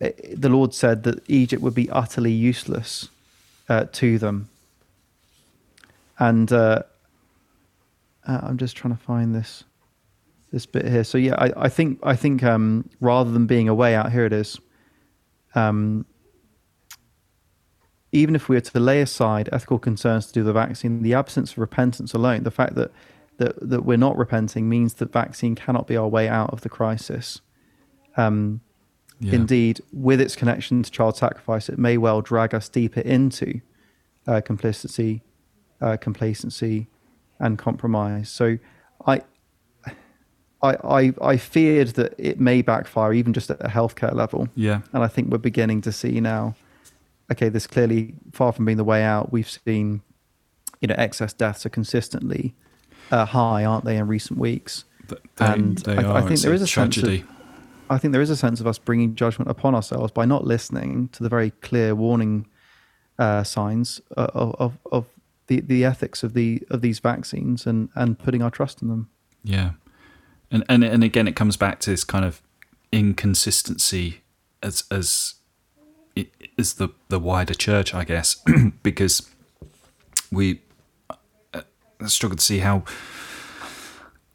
it- 0.01 0.41
the 0.41 0.49
Lord 0.49 0.73
said 0.75 1.03
that 1.05 1.23
Egypt 1.29 1.63
would 1.63 1.75
be 1.75 1.91
utterly 1.91 2.33
useless 2.33 3.09
uh, 3.69 3.87
to 3.93 4.19
them. 4.19 4.49
And 6.19 6.53
uh, 6.53 6.83
uh, 8.27 8.41
I'm 8.43 8.57
just 8.59 8.77
trying 8.77 8.97
to 8.97 9.03
find 9.03 9.35
this 9.35 9.65
this 10.53 10.67
bit 10.67 10.87
here. 10.87 11.03
So 11.05 11.19
yeah, 11.19 11.35
I, 11.37 11.65
I 11.65 11.69
think 11.69 11.99
I 12.03 12.15
think 12.17 12.43
um, 12.45 12.89
rather 13.01 13.31
than 13.31 13.47
being 13.47 13.69
a 13.69 13.75
way 13.75 13.95
out, 13.95 14.13
here 14.13 14.25
it 14.25 14.33
is. 14.33 14.59
Um, 15.57 16.07
even 18.15 18.35
if 18.37 18.49
we 18.49 18.57
were 18.57 18.61
to 18.61 18.81
lay 18.81 19.01
aside 19.01 19.49
ethical 19.53 19.79
concerns 19.79 20.27
to 20.27 20.33
do 20.33 20.43
the 20.45 20.53
vaccine, 20.53 21.03
the 21.03 21.15
absence 21.15 21.53
of 21.53 21.59
repentance 21.59 22.15
alone, 22.15 22.45
the 22.45 22.51
fact 22.51 22.75
that 22.77 22.91
that, 23.39 23.55
that 23.69 23.85
we're 23.85 23.97
not 23.97 24.17
repenting 24.17 24.69
means 24.69 24.95
that 24.95 25.13
vaccine 25.13 25.57
cannot 25.57 25.89
be 25.89 25.97
our 25.97 26.07
way 26.07 26.29
out 26.29 26.51
of 26.53 26.61
the 26.61 26.69
crisis. 26.69 27.41
Um, 28.17 28.61
Yeah. 29.21 29.35
Indeed, 29.35 29.81
with 29.93 30.21
its 30.21 30.37
connection 30.37 30.83
to 30.83 30.91
child 30.91 31.17
sacrifice, 31.17 31.69
it 31.69 31.79
may 31.79 31.97
well 31.99 32.21
drag 32.21 32.55
us 32.55 32.69
deeper 32.69 33.01
into 33.01 33.61
uh, 34.27 34.41
complicity, 34.41 35.23
uh, 35.81 35.97
complacency, 35.97 36.89
and 37.39 37.59
compromise. 37.59 38.29
So, 38.29 38.59
I, 39.07 39.23
I, 40.63 40.77
I, 40.99 41.13
I 41.21 41.37
feared 41.37 41.89
that 41.95 42.15
it 42.19 42.41
may 42.41 42.63
backfire, 42.63 43.13
even 43.13 43.33
just 43.33 43.51
at 43.51 43.61
a 43.61 43.69
healthcare 43.69 44.15
level. 44.15 44.49
Yeah. 44.55 44.81
And 44.93 45.03
I 45.03 45.09
think 45.09 45.31
we're 45.31 45.39
beginning 45.39 45.81
to 45.83 45.93
see 45.93 46.21
now. 46.21 46.55
Okay, 47.33 47.49
this 47.49 47.67
clearly 47.67 48.15
far 48.33 48.53
from 48.53 48.65
being 48.67 48.77
the 48.79 48.85
way 48.85 49.03
out. 49.03 49.33
We've 49.33 49.49
seen, 49.49 50.03
you 50.81 50.89
know, 50.89 50.95
excess 50.99 51.33
deaths 51.33 51.65
are 51.65 51.71
consistently 51.71 52.55
uh, 53.11 53.25
high, 53.25 53.65
aren't 53.65 53.85
they, 53.85 53.97
in 53.97 54.07
recent 54.07 54.39
weeks? 54.39 54.85
They, 55.09 55.17
And 55.39 55.79
they 55.79 55.97
I- 55.97 56.17
I 56.17 56.21
think 56.21 56.33
It's 56.33 56.43
there 56.43 56.53
is 56.55 56.63
a 56.63 56.67
sense 56.67 56.97
of- 56.99 57.05
I 57.91 57.99
think 57.99 58.13
there 58.13 58.23
is 58.23 58.31
a 58.31 58.37
sense 58.37 58.61
of 58.61 58.67
us 58.67 58.79
bringing 58.79 59.15
judgment 59.15 59.51
upon 59.51 59.75
ourselves 59.75 60.11
by 60.13 60.25
not 60.25 60.45
listening 60.47 61.09
to 61.13 61.23
the 61.23 61.29
very 61.29 61.51
clear 61.51 61.95
warning 61.95 62.47
uh, 63.19 63.43
signs 63.45 64.01
uh, 64.17 64.27
of, 64.35 64.55
of, 64.59 64.79
of 64.91 65.05
the, 65.47 65.61
the 65.61 65.85
ethics 65.85 66.23
of 66.23 66.33
the 66.33 66.63
of 66.71 66.81
these 66.81 66.99
vaccines 66.99 67.67
and, 67.67 67.91
and 67.95 68.19
putting 68.19 68.43
our 68.43 68.51
trust 68.51 68.81
in 68.83 68.89
them. 68.89 69.09
Yeah, 69.45 69.73
and 70.51 70.65
and 70.71 70.83
and 70.83 71.05
again, 71.05 71.29
it 71.29 71.37
comes 71.37 71.57
back 71.59 71.79
to 71.81 71.91
this 71.91 72.03
kind 72.05 72.25
of 72.25 72.41
inconsistency 72.91 74.23
as 74.63 74.85
as 74.91 75.35
as 76.59 76.75
the 76.75 76.89
the 77.09 77.19
wider 77.19 77.55
church, 77.55 77.95
I 77.95 78.05
guess, 78.05 78.37
because 78.83 79.29
we 80.31 80.61
uh, 81.11 81.63
struggle 82.07 82.37
to 82.37 82.45
see 82.45 82.59
how 82.59 82.85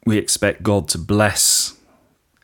we 0.06 0.18
expect 0.18 0.62
God 0.62 0.88
to 0.88 0.98
bless 0.98 1.76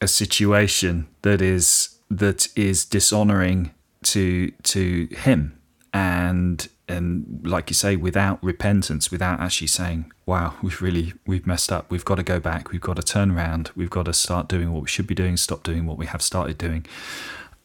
a 0.01 0.09
situation 0.09 1.09
that 1.23 1.41
is 1.41 1.99
that 2.11 2.49
is 2.57 2.85
dishonoring 2.85 3.73
to 4.05 4.51
to 4.63 5.09
Him, 5.11 5.59
and 5.93 6.69
and 6.89 7.41
like 7.43 7.69
you 7.69 7.75
say, 7.75 7.97
without 7.97 8.43
repentance, 8.43 9.11
without 9.11 9.41
actually 9.41 9.67
saying, 9.69 10.13
"Wow, 10.25 10.55
we've 10.63 10.81
really 10.81 11.15
we've 11.27 11.47
messed 11.47 11.73
up. 11.73 11.91
We've 11.91 12.05
got 12.05 12.17
to 12.17 12.23
go 12.23 12.41
back. 12.41 12.71
We've 12.71 12.81
got 12.81 12.97
to 12.97 13.03
turn 13.03 13.31
around. 13.31 13.71
We've 13.75 13.91
got 13.91 14.05
to 14.05 14.13
start 14.13 14.49
doing 14.49 14.73
what 14.73 14.83
we 14.83 14.89
should 14.89 15.07
be 15.07 15.15
doing. 15.15 15.37
Stop 15.37 15.63
doing 15.63 15.87
what 15.87 15.99
we 15.99 16.07
have 16.07 16.23
started 16.23 16.59
doing." 16.59 16.87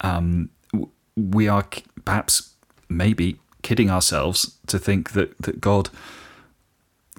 Um, 0.03 0.49
we 1.15 1.47
are 1.47 1.65
perhaps 2.05 2.53
maybe 2.89 3.39
kidding 3.61 3.89
ourselves 3.89 4.57
to 4.67 4.79
think 4.79 5.11
that 5.11 5.37
that 5.39 5.61
God 5.61 5.89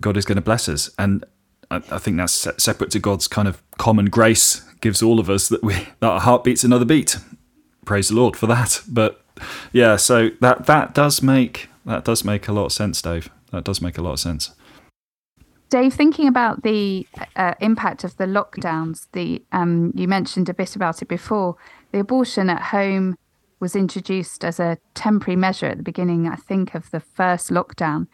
God 0.00 0.16
is 0.16 0.24
going 0.24 0.36
to 0.36 0.42
bless 0.42 0.68
us, 0.68 0.90
and 0.98 1.24
I, 1.70 1.76
I 1.90 1.98
think 1.98 2.16
that's 2.16 2.32
se- 2.32 2.58
separate 2.58 2.90
to 2.92 2.98
God's 2.98 3.28
kind 3.28 3.48
of 3.48 3.62
common 3.78 4.06
grace 4.06 4.62
gives 4.80 5.02
all 5.02 5.20
of 5.20 5.30
us 5.30 5.48
that 5.48 5.62
we 5.62 5.74
that 6.00 6.08
our 6.08 6.20
heart 6.20 6.44
beats 6.44 6.64
another 6.64 6.84
beat. 6.84 7.16
Praise 7.84 8.08
the 8.08 8.14
Lord 8.14 8.36
for 8.36 8.46
that. 8.46 8.82
But 8.86 9.24
yeah, 9.72 9.96
so 9.96 10.30
that 10.40 10.66
that 10.66 10.94
does 10.94 11.22
make 11.22 11.68
that 11.86 12.04
does 12.04 12.24
make 12.24 12.48
a 12.48 12.52
lot 12.52 12.66
of 12.66 12.72
sense, 12.72 13.00
Dave. 13.00 13.30
That 13.50 13.64
does 13.64 13.80
make 13.80 13.98
a 13.98 14.02
lot 14.02 14.12
of 14.12 14.20
sense. 14.20 14.52
Dave, 15.70 15.94
thinking 15.94 16.28
about 16.28 16.62
the 16.62 17.06
uh, 17.34 17.54
impact 17.60 18.04
of 18.04 18.18
the 18.18 18.26
lockdowns, 18.26 19.06
the 19.12 19.42
um, 19.52 19.92
you 19.94 20.06
mentioned 20.06 20.50
a 20.50 20.54
bit 20.54 20.76
about 20.76 21.00
it 21.00 21.08
before. 21.08 21.56
The 21.92 22.00
abortion 22.00 22.50
at 22.50 22.62
home 22.62 23.16
was 23.62 23.76
introduced 23.76 24.44
as 24.44 24.58
a 24.58 24.76
temporary 24.94 25.36
measure 25.36 25.66
at 25.66 25.76
the 25.76 25.84
beginning, 25.84 26.26
I 26.26 26.34
think, 26.34 26.74
of 26.74 26.90
the 26.90 26.98
first 26.98 27.48
lockdown, 27.48 28.08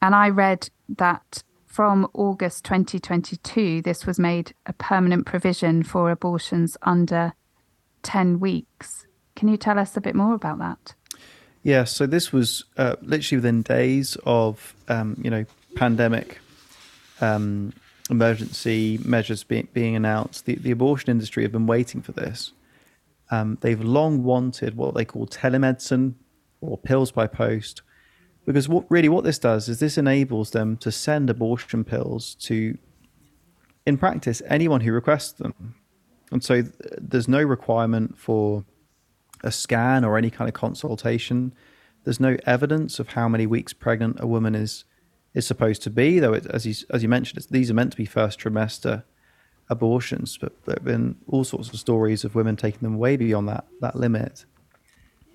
and 0.00 0.14
I 0.14 0.28
read 0.28 0.68
that 0.90 1.42
from 1.64 2.06
August 2.12 2.64
2022, 2.66 3.80
this 3.80 4.06
was 4.06 4.18
made 4.18 4.52
a 4.66 4.74
permanent 4.74 5.24
provision 5.24 5.82
for 5.82 6.10
abortions 6.10 6.76
under 6.82 7.32
10 8.02 8.38
weeks. 8.38 9.06
Can 9.34 9.48
you 9.48 9.56
tell 9.56 9.78
us 9.78 9.96
a 9.96 10.02
bit 10.02 10.14
more 10.14 10.34
about 10.34 10.58
that? 10.58 10.94
Yeah, 11.62 11.84
so 11.84 12.06
this 12.06 12.30
was 12.30 12.64
uh, 12.76 12.96
literally 13.00 13.38
within 13.38 13.62
days 13.62 14.18
of 14.26 14.74
um, 14.86 15.18
you 15.24 15.30
know 15.30 15.46
pandemic 15.76 16.38
um, 17.22 17.72
emergency 18.10 19.00
measures 19.02 19.42
being 19.44 19.66
being 19.72 19.96
announced. 19.96 20.44
The 20.44 20.56
the 20.56 20.70
abortion 20.70 21.10
industry 21.10 21.42
have 21.42 21.52
been 21.52 21.66
waiting 21.66 22.02
for 22.02 22.12
this. 22.12 22.52
Um, 23.30 23.58
they've 23.60 23.80
long 23.80 24.22
wanted 24.22 24.76
what 24.76 24.94
they 24.94 25.04
call 25.04 25.26
telemedicine 25.26 26.14
or 26.60 26.78
pills 26.78 27.10
by 27.10 27.26
post, 27.26 27.82
because 28.46 28.68
what 28.68 28.84
really 28.90 29.08
what 29.08 29.24
this 29.24 29.38
does 29.38 29.68
is 29.68 29.80
this 29.80 29.98
enables 29.98 30.50
them 30.50 30.76
to 30.78 30.92
send 30.92 31.30
abortion 31.30 31.84
pills 31.84 32.34
to, 32.36 32.76
in 33.86 33.96
practice, 33.96 34.42
anyone 34.46 34.82
who 34.82 34.92
requests 34.92 35.32
them, 35.32 35.74
and 36.30 36.44
so 36.44 36.62
th- 36.62 36.74
there's 36.98 37.28
no 37.28 37.42
requirement 37.42 38.18
for 38.18 38.64
a 39.42 39.50
scan 39.50 40.04
or 40.04 40.16
any 40.18 40.30
kind 40.30 40.48
of 40.48 40.54
consultation. 40.54 41.54
There's 42.04 42.20
no 42.20 42.36
evidence 42.46 42.98
of 42.98 43.08
how 43.08 43.28
many 43.28 43.46
weeks 43.46 43.72
pregnant 43.72 44.20
a 44.20 44.26
woman 44.26 44.54
is 44.54 44.84
is 45.32 45.46
supposed 45.46 45.82
to 45.82 45.90
be, 45.90 46.20
though 46.20 46.34
it, 46.34 46.46
as 46.46 46.66
you 46.66 46.74
as 46.90 47.02
you 47.02 47.08
mentioned, 47.08 47.46
these 47.50 47.70
are 47.70 47.74
meant 47.74 47.92
to 47.92 47.96
be 47.96 48.04
first 48.04 48.38
trimester 48.38 49.04
abortions, 49.68 50.38
but 50.38 50.52
there 50.64 50.76
have 50.76 50.84
been 50.84 51.16
all 51.26 51.44
sorts 51.44 51.68
of 51.68 51.78
stories 51.78 52.24
of 52.24 52.34
women 52.34 52.56
taking 52.56 52.80
them 52.80 52.98
way 52.98 53.16
beyond 53.16 53.48
that 53.48 53.64
that 53.80 53.96
limit. 53.96 54.44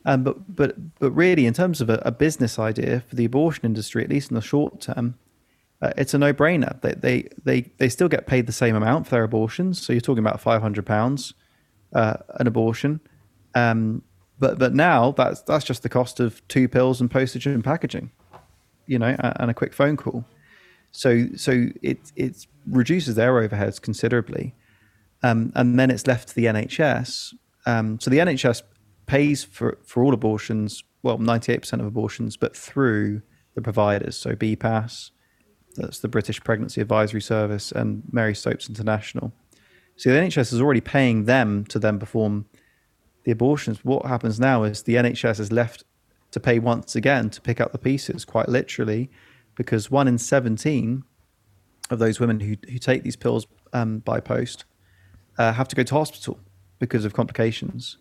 Um, 0.06 0.24
but 0.24 0.56
but 0.56 1.00
but 1.00 1.12
really, 1.12 1.46
in 1.46 1.54
terms 1.54 1.82
of 1.82 1.90
a, 1.90 2.02
a 2.06 2.12
business 2.12 2.58
idea 2.58 3.02
for 3.02 3.16
the 3.16 3.26
abortion 3.26 3.66
industry, 3.66 4.04
at 4.04 4.10
least 4.10 4.32
in 4.32 4.36
the 4.36 4.42
short 4.42 4.82
term, 4.82 5.16
uh, 5.82 5.92
it's 5.98 6.14
a 6.14 6.18
no-brainer. 6.18 6.80
They, 6.82 6.94
they 6.94 7.30
they 7.44 7.62
they 7.78 7.90
still 7.90 8.08
get 8.08 8.28
paid 8.28 8.46
the 8.46 8.54
same 8.54 8.76
amount 8.76 9.08
for 9.08 9.12
their 9.12 9.24
abortions. 9.24 9.82
So 9.82 9.94
you're 9.94 10.02
talking 10.02 10.26
about 10.26 10.40
five 10.40 10.62
hundred 10.62 10.86
pounds 10.86 11.34
uh, 11.94 12.18
an 12.36 12.48
abortion. 12.48 13.02
Um, 13.56 14.04
but 14.40 14.58
but 14.58 14.74
now 14.74 15.12
that's 15.12 15.42
that's 15.42 15.66
just 15.66 15.84
the 15.84 15.90
cost 15.90 16.20
of 16.20 16.48
two 16.48 16.68
pills 16.68 17.02
and 17.02 17.12
postage 17.12 17.46
and 17.46 17.64
packaging, 17.64 18.12
you 18.88 19.00
know, 19.00 19.16
and 19.20 19.52
a 19.52 19.54
quick 19.54 19.74
phone 19.74 19.98
call. 19.98 20.24
So 20.92 21.28
so 21.36 21.68
it 21.82 22.12
it 22.16 22.48
reduces 22.68 23.16
their 23.16 23.34
overheads 23.34 23.82
considerably, 23.82 24.56
um, 25.24 25.52
and 25.56 25.80
then 25.80 25.92
it's 25.92 26.08
left 26.08 26.30
to 26.30 26.36
the 26.36 26.46
NHS. 26.46 27.34
Um, 27.66 28.00
so 28.00 28.10
the 28.10 28.18
NHS 28.18 28.64
pays 29.06 29.44
for 29.44 29.78
for 29.86 30.04
all 30.04 30.14
abortions, 30.14 30.84
well, 31.04 31.18
ninety 31.18 31.54
eight 31.54 31.62
percent 31.62 31.82
of 31.82 31.88
abortions, 31.88 32.38
but 32.38 32.56
through 32.56 33.22
the 33.56 33.62
providers. 33.62 34.18
So 34.18 34.36
BPAS, 34.36 35.12
that's 35.76 36.00
the 36.00 36.08
British 36.08 36.44
Pregnancy 36.44 36.82
Advisory 36.82 37.22
Service, 37.22 37.72
and 37.72 38.04
Marie 38.12 38.34
Stopes 38.34 38.70
International. 38.70 39.34
So 39.96 40.10
the 40.12 40.20
NHS 40.20 40.54
is 40.54 40.62
already 40.62 40.82
paying 40.82 41.26
them 41.26 41.66
to 41.66 41.78
then 41.78 42.00
perform 42.00 42.46
the 43.26 43.32
abortions. 43.32 43.84
What 43.84 44.06
happens 44.06 44.40
now 44.40 44.64
is 44.64 44.84
the 44.84 44.96
NHS 44.96 45.40
is 45.40 45.52
left 45.52 45.84
to 46.32 46.40
pay 46.40 46.60
once 46.60 46.96
again 46.96 47.30
to 47.32 47.42
pick 47.42 47.60
up 47.60 47.72
the 47.72 47.78
pieces, 47.78 48.24
quite 48.24 48.48
literally, 48.48 49.10
because 49.60 49.92
one 49.92 50.08
in 50.08 50.18
17 50.18 51.04
of 51.90 52.00
those 52.00 52.18
women 52.18 52.40
who, 52.40 52.56
who 52.72 52.78
take 52.78 53.04
these 53.04 53.18
pills 53.18 53.46
um, 53.74 54.00
by 54.00 54.22
post 54.22 54.64
uh, 55.38 55.52
have 55.52 55.68
to 55.68 55.76
go 55.76 55.84
to 55.84 55.94
hospital 55.94 56.40
because 56.80 57.04
of 57.04 57.12
complications. 57.12 57.98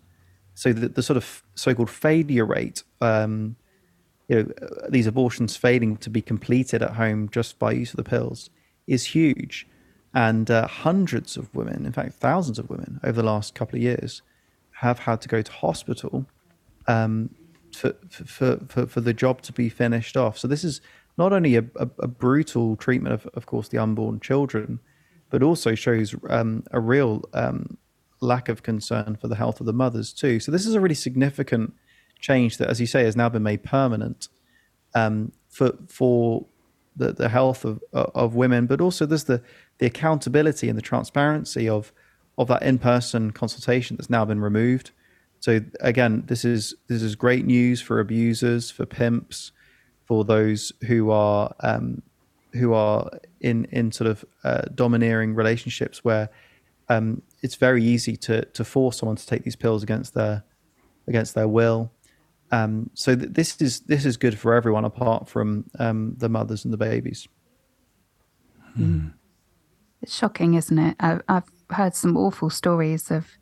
So 0.54 0.72
the, 0.72 0.88
the 0.88 1.02
sort 1.02 1.16
of 1.16 1.42
so-called 1.56 1.90
failure 1.90 2.44
rate, 2.44 2.84
um, 3.00 3.56
you 4.28 4.36
know, 4.36 4.52
uh, 4.62 4.88
these 4.88 5.08
abortions 5.08 5.56
failing 5.56 5.96
to 5.96 6.08
be 6.08 6.22
completed 6.22 6.80
at 6.80 6.92
home 6.92 7.28
just 7.28 7.58
by 7.58 7.72
use 7.72 7.90
of 7.90 7.96
the 7.96 8.04
pills, 8.04 8.50
is 8.86 9.06
huge. 9.06 9.66
And 10.14 10.48
uh, 10.52 10.68
hundreds 10.68 11.36
of 11.36 11.52
women, 11.56 11.86
in 11.86 11.92
fact, 11.92 12.14
thousands 12.14 12.60
of 12.60 12.70
women 12.70 13.00
over 13.02 13.20
the 13.20 13.26
last 13.26 13.56
couple 13.56 13.76
of 13.76 13.82
years, 13.82 14.22
have 14.74 15.00
had 15.00 15.20
to 15.22 15.28
go 15.28 15.42
to 15.42 15.50
hospital 15.50 16.24
um, 16.86 17.34
for, 17.74 17.94
for, 18.10 18.58
for, 18.68 18.86
for 18.86 19.00
the 19.00 19.12
job 19.12 19.42
to 19.42 19.52
be 19.52 19.68
finished 19.68 20.16
off. 20.16 20.38
So 20.38 20.46
this 20.46 20.62
is 20.62 20.80
not 21.18 21.32
only 21.32 21.56
a, 21.56 21.64
a, 21.76 21.88
a 21.98 22.08
brutal 22.08 22.76
treatment 22.76 23.12
of, 23.12 23.26
of 23.34 23.46
course, 23.46 23.68
the 23.68 23.78
unborn 23.78 24.20
children, 24.20 24.78
but 25.30 25.42
also 25.42 25.74
shows 25.74 26.14
um, 26.30 26.64
a 26.70 26.80
real 26.80 27.22
um, 27.34 27.76
lack 28.20 28.48
of 28.48 28.62
concern 28.62 29.16
for 29.20 29.28
the 29.28 29.34
health 29.34 29.60
of 29.60 29.66
the 29.66 29.72
mothers 29.72 30.12
too. 30.12 30.40
So 30.40 30.50
this 30.52 30.64
is 30.64 30.74
a 30.74 30.80
really 30.80 30.94
significant 30.94 31.74
change 32.20 32.56
that, 32.58 32.68
as 32.68 32.80
you 32.80 32.86
say, 32.86 33.04
has 33.04 33.16
now 33.16 33.28
been 33.28 33.42
made 33.42 33.62
permanent 33.62 34.28
um, 34.94 35.32
for 35.48 35.72
for 35.88 36.46
the, 36.96 37.12
the 37.12 37.28
health 37.28 37.64
of 37.64 37.82
of 37.92 38.34
women, 38.34 38.66
but 38.66 38.80
also 38.80 39.06
there's 39.06 39.24
the 39.24 39.42
the 39.78 39.86
accountability 39.86 40.68
and 40.68 40.78
the 40.78 40.82
transparency 40.82 41.68
of 41.68 41.92
of 42.36 42.48
that 42.48 42.62
in 42.62 42.78
person 42.78 43.32
consultation 43.32 43.96
that's 43.96 44.10
now 44.10 44.24
been 44.24 44.40
removed. 44.40 44.92
So 45.40 45.60
again, 45.80 46.24
this 46.26 46.44
is 46.44 46.74
this 46.88 47.02
is 47.02 47.14
great 47.14 47.44
news 47.44 47.80
for 47.80 48.00
abusers, 48.00 48.70
for 48.70 48.86
pimps, 48.86 49.52
for 50.08 50.24
those 50.24 50.72
who 50.86 51.10
are 51.10 51.54
um, 51.60 52.02
who 52.54 52.72
are 52.72 53.10
in 53.40 53.66
in 53.66 53.92
sort 53.92 54.10
of 54.10 54.24
uh, 54.42 54.62
domineering 54.74 55.34
relationships 55.34 56.02
where 56.02 56.30
um, 56.88 57.20
it's 57.42 57.56
very 57.56 57.84
easy 57.84 58.16
to 58.16 58.44
to 58.46 58.64
force 58.64 58.98
someone 58.98 59.16
to 59.16 59.26
take 59.26 59.44
these 59.44 59.54
pills 59.54 59.82
against 59.82 60.14
their 60.14 60.42
against 61.06 61.34
their 61.34 61.46
will. 61.46 61.92
Um, 62.50 62.88
so 62.94 63.14
th- 63.14 63.32
this 63.32 63.60
is 63.60 63.80
this 63.80 64.06
is 64.06 64.16
good 64.16 64.38
for 64.38 64.54
everyone 64.54 64.86
apart 64.86 65.28
from 65.28 65.66
um, 65.78 66.14
the 66.16 66.30
mothers 66.30 66.64
and 66.64 66.72
the 66.72 66.78
babies. 66.78 67.28
Mm. 68.78 69.12
It's 70.00 70.16
shocking, 70.16 70.54
isn't 70.54 70.78
it? 70.78 70.96
I, 71.00 71.20
I've 71.28 71.50
heard 71.70 71.94
some 71.94 72.16
awful 72.16 72.48
stories 72.48 73.10
of 73.10 73.36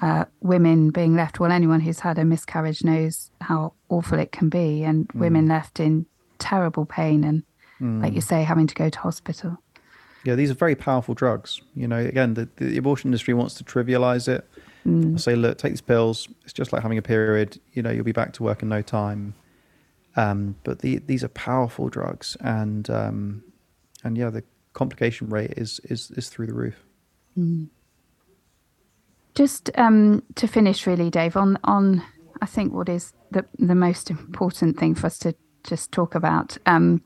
uh, 0.00 0.24
women 0.40 0.90
being 0.90 1.16
left. 1.16 1.40
Well, 1.40 1.50
anyone 1.50 1.80
who's 1.80 2.00
had 2.00 2.18
a 2.18 2.24
miscarriage 2.24 2.84
knows 2.84 3.30
how 3.40 3.74
awful 3.88 4.18
it 4.18 4.32
can 4.32 4.48
be, 4.48 4.84
and 4.84 5.08
mm. 5.08 5.20
women 5.20 5.48
left 5.48 5.80
in 5.80 6.06
terrible 6.38 6.86
pain 6.86 7.24
and, 7.24 7.42
mm. 7.80 8.02
like 8.02 8.14
you 8.14 8.20
say, 8.20 8.42
having 8.42 8.66
to 8.66 8.74
go 8.74 8.88
to 8.88 8.98
hospital. 8.98 9.58
Yeah, 10.24 10.34
these 10.34 10.50
are 10.50 10.54
very 10.54 10.74
powerful 10.74 11.14
drugs. 11.14 11.60
You 11.74 11.88
know, 11.88 11.98
again, 11.98 12.34
the, 12.34 12.48
the 12.56 12.76
abortion 12.76 13.08
industry 13.08 13.34
wants 13.34 13.54
to 13.54 13.64
trivialize 13.64 14.28
it. 14.28 14.48
Mm. 14.86 15.20
say, 15.20 15.34
look, 15.34 15.58
take 15.58 15.72
these 15.72 15.80
pills. 15.80 16.28
It's 16.44 16.52
just 16.52 16.72
like 16.72 16.82
having 16.82 16.98
a 16.98 17.02
period. 17.02 17.60
You 17.72 17.82
know, 17.82 17.90
you'll 17.90 18.04
be 18.04 18.12
back 18.12 18.32
to 18.34 18.42
work 18.42 18.62
in 18.62 18.68
no 18.68 18.82
time. 18.82 19.34
Um, 20.16 20.56
but 20.64 20.80
the, 20.80 20.98
these 20.98 21.22
are 21.22 21.28
powerful 21.28 21.88
drugs, 21.88 22.36
and 22.40 22.88
um, 22.90 23.44
and 24.02 24.16
yeah, 24.16 24.30
the 24.30 24.42
complication 24.72 25.28
rate 25.28 25.52
is 25.56 25.80
is 25.84 26.10
is 26.12 26.28
through 26.28 26.46
the 26.46 26.54
roof. 26.54 26.82
Mm. 27.38 27.68
Just 29.38 29.70
um, 29.78 30.24
to 30.34 30.48
finish, 30.48 30.84
really, 30.84 31.10
Dave, 31.10 31.36
on 31.36 31.58
on 31.62 32.02
I 32.42 32.46
think 32.46 32.72
what 32.72 32.88
is 32.88 33.12
the 33.30 33.44
the 33.56 33.76
most 33.76 34.10
important 34.10 34.76
thing 34.76 34.96
for 34.96 35.06
us 35.06 35.16
to 35.18 35.32
just 35.62 35.92
talk 35.92 36.16
about 36.16 36.58
um, 36.66 37.02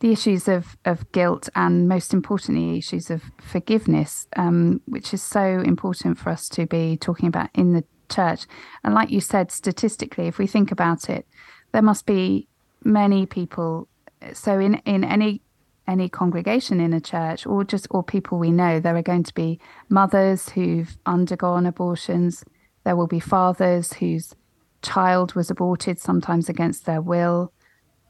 the 0.00 0.10
issues 0.10 0.48
of 0.48 0.76
of 0.84 1.12
guilt 1.12 1.48
and 1.54 1.88
most 1.88 2.12
importantly 2.12 2.78
issues 2.78 3.10
of 3.10 3.22
forgiveness, 3.40 4.26
um, 4.36 4.80
which 4.86 5.14
is 5.14 5.22
so 5.22 5.40
important 5.60 6.18
for 6.18 6.30
us 6.30 6.48
to 6.48 6.66
be 6.66 6.96
talking 6.96 7.28
about 7.28 7.50
in 7.54 7.74
the 7.74 7.84
church. 8.08 8.46
And 8.82 8.92
like 8.92 9.12
you 9.12 9.20
said, 9.20 9.52
statistically, 9.52 10.26
if 10.26 10.36
we 10.36 10.48
think 10.48 10.72
about 10.72 11.08
it, 11.08 11.28
there 11.70 11.82
must 11.82 12.06
be 12.06 12.48
many 12.82 13.24
people. 13.24 13.86
So 14.32 14.58
in 14.58 14.82
in 14.84 15.04
any 15.04 15.42
any 15.88 16.08
congregation 16.08 16.80
in 16.80 16.92
a 16.92 17.00
church 17.00 17.46
or 17.46 17.64
just 17.64 17.88
or 17.90 18.02
people 18.02 18.38
we 18.38 18.50
know 18.50 18.78
there 18.78 18.96
are 18.96 19.02
going 19.02 19.24
to 19.24 19.34
be 19.34 19.58
mothers 19.88 20.50
who've 20.50 20.96
undergone 21.06 21.66
abortions. 21.66 22.44
There 22.84 22.94
will 22.94 23.06
be 23.06 23.18
fathers 23.18 23.94
whose 23.94 24.34
child 24.82 25.34
was 25.34 25.50
aborted 25.50 25.98
sometimes 25.98 26.48
against 26.48 26.84
their 26.84 27.00
will. 27.00 27.52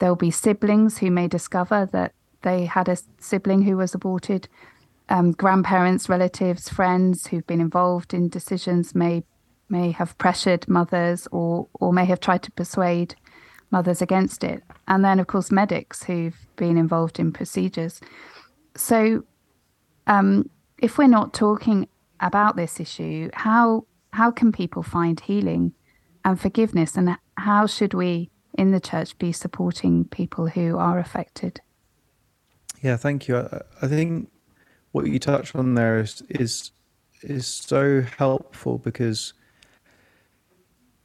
There 0.01 0.11
will 0.11 0.17
be 0.17 0.33
siblings 0.33 0.99
who 0.99 1.11
may 1.11 1.29
discover 1.29 1.89
that 1.93 2.13
they 2.43 2.67
had 2.67 2.89
a 2.89 2.99
sibling 3.19 3.63
who 3.63 3.77
was 3.77 3.95
aborted. 3.95 4.49
Um, 5.09 5.33
grandparents 5.33 6.09
relatives 6.09 6.69
friends 6.69 7.29
who've 7.29 7.47
been 7.47 7.61
involved 7.61 8.13
in 8.13 8.29
decisions 8.29 8.95
may 8.95 9.25
may 9.71 9.91
have 9.91 10.17
pressured 10.19 10.67
mothers 10.69 11.29
or 11.31 11.69
or 11.75 11.93
may 11.93 12.05
have 12.05 12.21
tried 12.21 12.43
to 12.43 12.51
persuade 12.53 13.15
mothers 13.71 14.03
against 14.03 14.45
it. 14.45 14.63
And 14.87 15.05
then, 15.05 15.21
of 15.21 15.27
course, 15.27 15.51
medics 15.51 16.03
who've 16.05 16.47
been 16.57 16.77
involved 16.77 17.19
in 17.19 17.33
procedures. 17.33 18.01
So, 18.77 19.25
um, 20.07 20.49
if 20.79 20.97
we're 20.97 21.09
not 21.09 21.35
talking 21.35 21.89
about 22.21 22.57
this 22.57 22.81
issue, 22.81 23.31
how 23.35 23.85
how 24.13 24.31
can 24.31 24.53
people 24.53 24.83
find 24.83 25.21
healing 25.21 25.73
and 26.25 26.41
forgiveness, 26.41 26.97
and 26.97 27.17
how 27.37 27.67
should 27.67 27.95
we 27.95 28.31
in 28.57 28.73
the 28.73 28.81
church 28.81 29.17
be 29.19 29.33
supporting 29.33 30.05
people 30.07 30.49
who 30.49 30.79
are 30.79 30.99
affected? 30.99 31.61
Yeah, 32.83 32.97
thank 32.97 33.29
you. 33.29 33.39
I, 33.39 33.61
I 33.83 33.87
think 33.89 34.31
what 34.93 35.07
you 35.07 35.19
touched 35.19 35.55
on 35.55 35.75
there 35.75 35.99
is 35.99 36.23
is 36.29 36.71
is 37.23 37.47
so 37.47 38.03
helpful 38.17 38.79
because 38.79 39.35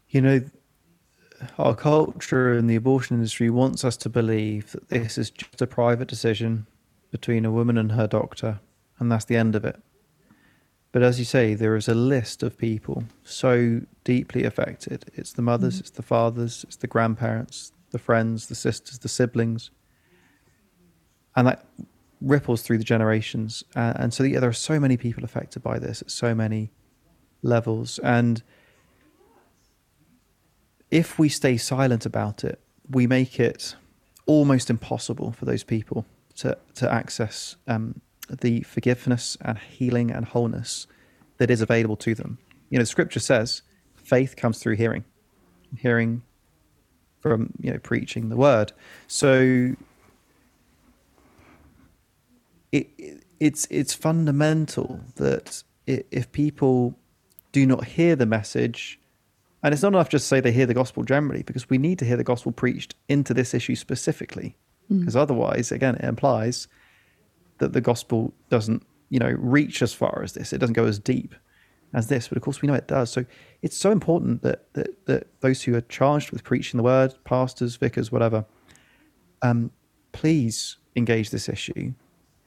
you 0.10 0.22
know 0.22 0.42
our 1.58 1.76
culture 1.76 2.54
and 2.54 2.70
the 2.70 2.76
abortion 2.76 3.16
industry 3.16 3.50
wants 3.50 3.84
us 3.84 3.98
to 3.98 4.10
believe 4.10 4.72
that 4.72 4.90
this 4.90 5.18
is 5.18 5.30
just 5.30 5.62
a 5.62 5.68
private 5.68 6.08
decision 6.08 6.68
between 7.12 7.46
a 7.46 7.52
woman 7.52 7.78
and 7.78 7.92
her 7.92 8.08
doctor, 8.08 8.60
and 9.00 9.12
that's 9.12 9.26
the 9.26 9.36
end 9.36 9.56
of 9.56 9.66
it. 9.66 9.80
But 10.92 11.02
as 11.02 11.18
you 11.18 11.26
say, 11.26 11.56
there 11.56 11.76
is 11.76 11.88
a 11.88 11.96
list 11.96 12.44
of 12.44 12.58
people 12.58 13.04
so 13.24 13.82
deeply 14.04 14.44
affected. 14.44 15.06
It's 15.16 15.34
the 15.34 15.42
mothers, 15.42 15.78
mm. 15.78 15.80
it's 15.82 15.90
the 15.90 16.04
fathers, 16.04 16.64
it's 16.68 16.76
the 16.76 16.88
grandparents, 16.88 17.72
the 17.92 18.00
friends, 18.00 18.48
the 18.48 18.56
sisters, 18.56 19.00
the 19.00 19.10
siblings. 19.10 19.72
And 21.36 21.48
that 21.48 21.66
ripples 22.22 22.62
through 22.62 22.78
the 22.78 22.84
generations. 22.84 23.64
Uh, 23.76 23.94
and 23.96 24.14
so 24.14 24.24
yeah, 24.24 24.40
there 24.40 24.50
are 24.50 24.54
so 24.54 24.80
many 24.80 24.98
people 24.98 25.24
affected 25.24 25.64
by 25.64 25.80
this 25.80 26.02
at 26.04 26.12
so 26.12 26.36
many 26.36 26.72
levels. 27.42 28.00
And 28.00 28.44
if 30.94 31.18
we 31.18 31.28
stay 31.28 31.58
silent 31.58 32.06
about 32.06 32.44
it, 32.44 32.60
we 32.88 33.08
make 33.08 33.40
it 33.40 33.76
almost 34.28 34.70
impossible 34.70 35.32
for 35.32 35.46
those 35.46 35.64
people 35.64 36.06
to, 36.36 36.56
to 36.76 36.92
access 36.92 37.56
um, 37.68 38.00
the 38.30 38.62
forgiveness 38.62 39.36
and 39.42 39.58
healing 39.58 40.12
and 40.12 40.24
wholeness 40.26 40.86
that 41.40 41.50
is 41.50 41.62
available 41.62 41.96
to 41.96 42.14
them. 42.14 42.38
You 42.70 42.78
know, 42.78 42.84
Scripture 42.84 43.20
says 43.20 43.64
faith 43.96 44.36
comes 44.36 44.60
through 44.60 44.76
hearing, 44.76 45.04
hearing 45.80 46.22
from 47.22 47.52
you 47.60 47.72
know 47.72 47.80
preaching 47.80 48.30
the 48.30 48.38
word. 48.38 48.72
So 49.08 49.76
it, 52.72 52.88
it's 53.40 53.66
it's 53.72 53.96
fundamental 53.96 55.00
that 55.16 55.64
if 55.88 56.32
people 56.32 57.00
do 57.52 57.66
not 57.66 57.86
hear 57.86 58.16
the 58.16 58.28
message 58.28 59.00
and 59.64 59.74
it's 59.74 59.82
not 59.82 59.94
enough 59.94 60.10
just 60.10 60.26
to 60.26 60.28
say 60.28 60.40
they 60.42 60.52
hear 60.52 60.66
the 60.66 60.74
gospel 60.74 61.04
generally, 61.04 61.42
because 61.42 61.70
we 61.70 61.78
need 61.78 61.98
to 62.00 62.06
hear 62.06 62.18
the 62.18 62.24
gospel 62.24 62.52
preached 62.52 62.96
into 63.08 63.34
this 63.34 63.54
issue 63.54 63.76
specifically. 63.76 64.58
Because 64.90 65.16
mm. 65.16 65.20
otherwise, 65.20 65.72
again, 65.72 65.96
it 65.96 66.04
implies 66.04 66.68
that 67.60 67.72
the 67.72 67.80
gospel 67.80 68.34
doesn't, 68.50 68.86
you 69.10 69.20
know, 69.20 69.34
reach 69.40 69.82
as 69.82 69.94
far 69.94 70.22
as 70.22 70.34
this. 70.34 70.52
It 70.52 70.58
doesn't 70.58 70.74
go 70.74 70.86
as 70.86 71.00
deep 71.00 71.34
as 71.94 72.08
this. 72.08 72.28
But 72.28 72.38
of 72.38 72.44
course, 72.44 72.62
we 72.62 72.68
know 72.68 72.74
it 72.74 72.88
does. 72.88 73.10
So 73.10 73.26
it's 73.62 73.78
so 73.78 73.92
important 73.92 74.42
that 74.42 74.74
that, 74.74 75.06
that 75.06 75.28
those 75.40 75.64
who 75.64 75.74
are 75.76 75.82
charged 75.82 76.32
with 76.32 76.44
preaching 76.44 76.78
the 76.78 76.84
word, 76.84 77.16
pastors, 77.24 77.78
vicars, 77.78 78.12
whatever, 78.12 78.46
um, 79.42 79.72
please 80.12 80.78
engage 80.98 81.30
this 81.30 81.48
issue. 81.48 81.94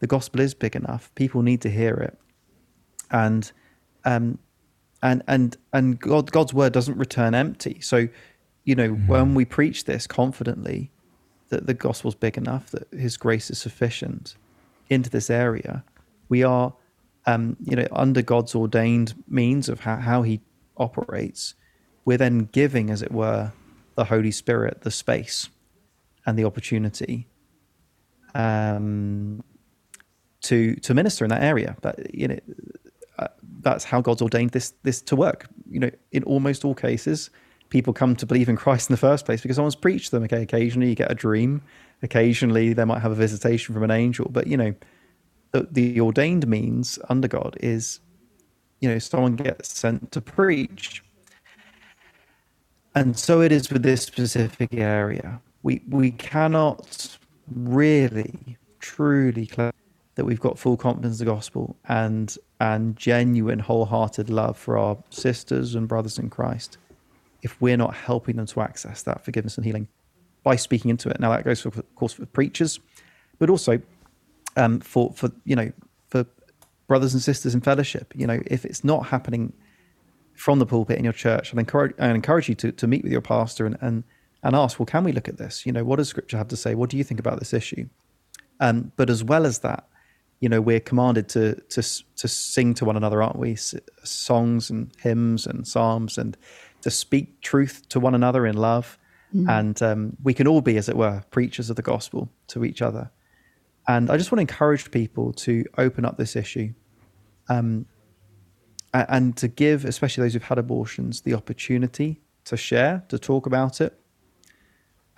The 0.01 0.06
gospel 0.06 0.40
is 0.40 0.52
big 0.52 0.76
enough. 0.76 1.10
People 1.14 1.40
need 1.40 1.62
to 1.62 1.70
hear 1.70 1.94
it, 1.94 2.18
and 3.10 3.51
um, 4.05 4.38
and 5.02 5.23
and 5.27 5.56
and 5.73 5.98
God 5.98 6.32
God's 6.32 6.55
word 6.55 6.73
doesn't 6.73 6.97
return 6.97 7.35
empty. 7.35 7.81
So, 7.81 8.09
you 8.64 8.74
know, 8.74 8.90
mm-hmm. 8.90 9.06
when 9.06 9.35
we 9.35 9.44
preach 9.44 9.85
this 9.85 10.06
confidently, 10.06 10.90
that 11.48 11.66
the 11.66 11.74
gospel's 11.74 12.14
big 12.14 12.36
enough, 12.36 12.70
that 12.70 12.89
His 12.93 13.16
grace 13.16 13.51
is 13.51 13.59
sufficient 13.59 14.36
into 14.89 15.10
this 15.10 15.31
area, 15.31 15.85
we 16.28 16.43
are, 16.43 16.74
um, 17.27 17.56
you 17.62 17.77
know, 17.77 17.86
under 17.93 18.23
God's 18.23 18.55
ordained 18.55 19.14
means 19.28 19.68
of 19.68 19.81
how, 19.81 19.97
how 19.97 20.23
He 20.23 20.40
operates. 20.77 21.55
We're 22.05 22.18
then 22.18 22.48
giving, 22.52 22.90
as 22.90 23.02
it 23.02 23.10
were, 23.10 23.52
the 23.97 24.05
Holy 24.05 24.31
Spirit 24.31 24.82
the 24.82 24.90
space 24.90 25.48
and 26.24 26.39
the 26.39 26.44
opportunity 26.44 27.27
um, 28.35 29.43
to 30.43 30.77
to 30.77 30.94
minister 30.94 31.24
in 31.24 31.31
that 31.31 31.43
area. 31.43 31.77
But 31.81 32.14
you 32.14 32.28
know, 32.28 32.39
that's 33.60 33.84
how 33.84 34.00
God's 34.00 34.22
ordained 34.22 34.50
this 34.50 34.72
this 34.82 35.00
to 35.02 35.16
work. 35.16 35.48
You 35.70 35.80
know, 35.80 35.90
in 36.12 36.22
almost 36.24 36.64
all 36.64 36.74
cases, 36.74 37.30
people 37.70 37.92
come 37.92 38.16
to 38.16 38.26
believe 38.26 38.48
in 38.48 38.56
Christ 38.56 38.90
in 38.90 38.94
the 38.94 38.98
first 38.98 39.26
place 39.26 39.40
because 39.40 39.56
someone's 39.56 39.76
preached 39.76 40.10
them. 40.10 40.22
Okay, 40.24 40.42
occasionally 40.42 40.88
you 40.88 40.94
get 40.94 41.10
a 41.10 41.14
dream, 41.14 41.62
occasionally 42.02 42.72
they 42.72 42.84
might 42.84 43.00
have 43.00 43.12
a 43.12 43.16
visitation 43.16 43.74
from 43.74 43.82
an 43.82 43.90
angel, 43.90 44.28
but 44.30 44.46
you 44.46 44.56
know, 44.56 44.74
the, 45.52 45.68
the 45.70 46.00
ordained 46.00 46.46
means 46.46 46.98
under 47.08 47.28
God 47.28 47.56
is, 47.60 48.00
you 48.80 48.88
know, 48.88 48.98
someone 48.98 49.36
gets 49.36 49.72
sent 49.72 50.12
to 50.12 50.20
preach. 50.20 51.02
And 52.94 53.18
so 53.18 53.40
it 53.42 53.52
is 53.52 53.70
with 53.70 53.82
this 53.82 54.02
specific 54.02 54.72
area. 54.72 55.40
We 55.62 55.82
we 55.88 56.12
cannot 56.12 57.18
really 57.48 58.56
truly 58.80 59.46
claim 59.46 59.72
that 60.16 60.24
we've 60.24 60.40
got 60.40 60.59
full 60.59 60.76
confidence 60.76 61.20
in 61.20 61.26
the 61.26 61.32
gospel 61.32 61.76
and 61.88 62.36
and 62.59 62.97
genuine, 62.97 63.59
wholehearted 63.59 64.28
love 64.30 64.56
for 64.59 64.76
our 64.76 64.98
sisters 65.10 65.74
and 65.74 65.86
brothers 65.86 66.18
in 66.18 66.30
Christ 66.30 66.78
if 67.43 67.60
we're 67.60 67.76
not 67.76 67.94
helping 67.94 68.36
them 68.36 68.47
to 68.47 68.60
access 68.60 69.02
that 69.02 69.24
forgiveness 69.24 69.56
and 69.56 69.64
healing 69.64 69.88
by 70.43 70.56
speaking 70.56 70.90
into 70.90 71.09
it. 71.09 71.20
Now, 71.20 71.30
that 71.30 71.44
goes, 71.44 71.60
for, 71.60 71.68
of 71.68 71.94
course, 71.94 72.14
for 72.14 72.24
preachers, 72.26 72.80
but 73.38 73.51
also 73.51 73.80
um, 74.56 74.80
for, 74.80 75.12
for, 75.12 75.30
you 75.44 75.55
know, 75.55 75.70
for 76.09 76.24
brothers 76.86 77.12
and 77.12 77.22
sisters 77.22 77.55
in 77.55 77.60
fellowship. 77.60 78.12
You 78.16 78.26
know, 78.26 78.40
if 78.47 78.64
it's 78.64 78.84
not 78.84 79.06
happening 79.06 79.52
from 80.34 80.59
the 80.59 80.66
pulpit 80.66 80.98
in 80.98 81.05
your 81.05 81.12
church, 81.12 81.55
I 81.55 81.59
encourage, 81.59 81.94
I 81.98 82.09
encourage 82.09 82.48
you 82.48 82.55
to, 82.56 82.72
to 82.72 82.86
meet 82.86 83.02
with 83.02 83.12
your 83.12 83.20
pastor 83.20 83.66
and, 83.66 83.76
and, 83.80 84.05
and 84.43 84.56
ask, 84.56 84.78
well, 84.78 84.86
can 84.86 85.05
we 85.05 85.12
look 85.12 85.28
at 85.28 85.36
this? 85.36 85.66
You 85.66 85.72
know, 85.72 85.84
what 85.84 85.97
does 85.97 86.09
scripture 86.09 86.38
have 86.38 86.48
to 86.48 86.56
say? 86.56 86.74
What 86.74 86.88
do 86.90 86.97
you 86.97 87.05
think 87.05 87.20
about 87.20 87.38
this 87.38 87.52
issue? 87.52 87.88
Um, 88.60 88.93
but 88.97 89.10
as 89.10 89.22
well 89.22 89.44
as 89.44 89.59
that, 89.59 89.86
you 90.40 90.48
know 90.48 90.60
we're 90.60 90.80
commanded 90.80 91.28
to 91.30 91.54
to 91.70 91.82
to 92.16 92.28
sing 92.28 92.74
to 92.74 92.84
one 92.84 92.96
another 92.96 93.22
aren't 93.22 93.38
we? 93.38 93.52
S- 93.52 93.74
songs 94.04 94.70
and 94.70 94.92
hymns 95.00 95.46
and 95.46 95.66
psalms 95.66 96.18
and 96.18 96.36
to 96.82 96.90
speak 96.90 97.40
truth 97.40 97.88
to 97.88 98.00
one 98.00 98.14
another 98.14 98.46
in 98.46 98.56
love. 98.56 98.98
And 99.48 99.82
um, 99.82 100.16
we 100.22 100.32
can 100.32 100.46
all 100.46 100.60
be 100.60 100.78
as 100.78 100.88
it 100.88 100.96
were 100.96 101.22
preachers 101.30 101.68
of 101.68 101.76
the 101.76 101.82
gospel 101.82 102.30
to 102.48 102.64
each 102.64 102.80
other. 102.80 103.10
And 103.88 104.10
i 104.10 104.16
just 104.16 104.32
want 104.32 104.38
to 104.38 104.42
encourage 104.42 104.90
people 104.90 105.32
to 105.32 105.64
open 105.78 106.04
up 106.04 106.16
this 106.16 106.36
issue 106.36 106.72
um, 107.48 107.86
and 108.92 109.36
to 109.36 109.48
give 109.48 109.84
especially 109.84 110.22
those 110.22 110.32
who've 110.32 110.42
had 110.42 110.58
abortions 110.58 111.20
the 111.20 111.34
opportunity 111.34 112.20
to 112.44 112.56
share 112.56 113.04
to 113.08 113.18
talk 113.18 113.46
about 113.46 113.80
it 113.80 113.98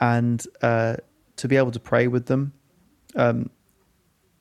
and 0.01 0.45
uh, 0.62 0.97
to 1.36 1.49
be 1.49 1.57
able 1.57 1.70
to 1.70 1.81
pray 1.81 2.09
with 2.09 2.27
them. 2.27 2.53
Um, 3.15 3.51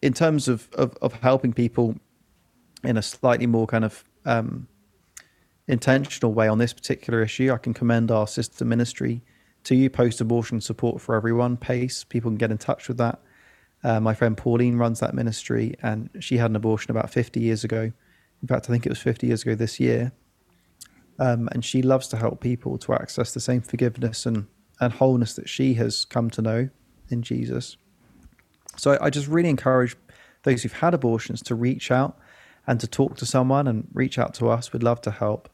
in 0.01 0.13
terms 0.13 0.47
of, 0.47 0.69
of, 0.73 0.95
of 1.01 1.13
helping 1.13 1.53
people 1.53 1.95
in 2.83 2.97
a 2.97 3.01
slightly 3.01 3.47
more 3.47 3.67
kind 3.67 3.83
of 3.83 4.03
um, 4.25 4.67
intentional 5.67 6.33
way 6.33 6.47
on 6.47 6.57
this 6.57 6.73
particular 6.73 7.21
issue, 7.21 7.51
I 7.51 7.57
can 7.57 7.73
commend 7.73 8.11
our 8.11 8.27
sister 8.27 8.65
ministry 8.65 9.21
to 9.63 9.75
you, 9.75 9.89
Post 9.89 10.21
Abortion 10.21 10.61
Support 10.61 11.01
for 11.01 11.15
Everyone, 11.15 11.57
PASE. 11.57 12.05
People 12.05 12.31
can 12.31 12.37
get 12.37 12.51
in 12.51 12.57
touch 12.57 12.87
with 12.87 12.97
that. 12.97 13.19
Uh, 13.83 13.99
my 13.99 14.13
friend 14.13 14.37
Pauline 14.37 14.77
runs 14.77 14.99
that 14.99 15.13
ministry, 15.13 15.75
and 15.81 16.09
she 16.19 16.37
had 16.37 16.49
an 16.49 16.55
abortion 16.55 16.91
about 16.91 17.09
50 17.09 17.39
years 17.39 17.63
ago. 17.63 17.91
In 18.41 18.47
fact, 18.47 18.69
I 18.69 18.73
think 18.73 18.85
it 18.85 18.89
was 18.89 18.99
50 18.99 19.27
years 19.27 19.41
ago 19.43 19.55
this 19.55 19.79
year. 19.79 20.11
Um, 21.19 21.49
and 21.51 21.65
she 21.65 21.81
loves 21.81 22.07
to 22.09 22.17
help 22.17 22.41
people 22.41 22.77
to 22.79 22.93
access 22.93 23.33
the 23.33 23.39
same 23.39 23.61
forgiveness 23.61 24.25
and, 24.25 24.47
and 24.79 24.93
wholeness 24.93 25.33
that 25.33 25.49
she 25.49 25.73
has 25.75 26.05
come 26.05 26.29
to 26.31 26.41
know 26.41 26.69
in 27.09 27.23
Jesus. 27.23 27.77
So 28.77 28.91
I, 28.91 29.05
I 29.05 29.09
just 29.09 29.27
really 29.27 29.49
encourage 29.49 29.95
those 30.43 30.63
who've 30.63 30.73
had 30.73 30.93
abortions 30.93 31.41
to 31.43 31.55
reach 31.55 31.91
out 31.91 32.17
and 32.65 32.79
to 32.79 32.87
talk 32.87 33.17
to 33.17 33.25
someone 33.25 33.67
and 33.67 33.87
reach 33.93 34.17
out 34.19 34.33
to 34.35 34.49
us. 34.49 34.73
We'd 34.73 34.83
love 34.83 35.01
to 35.01 35.11
help. 35.11 35.49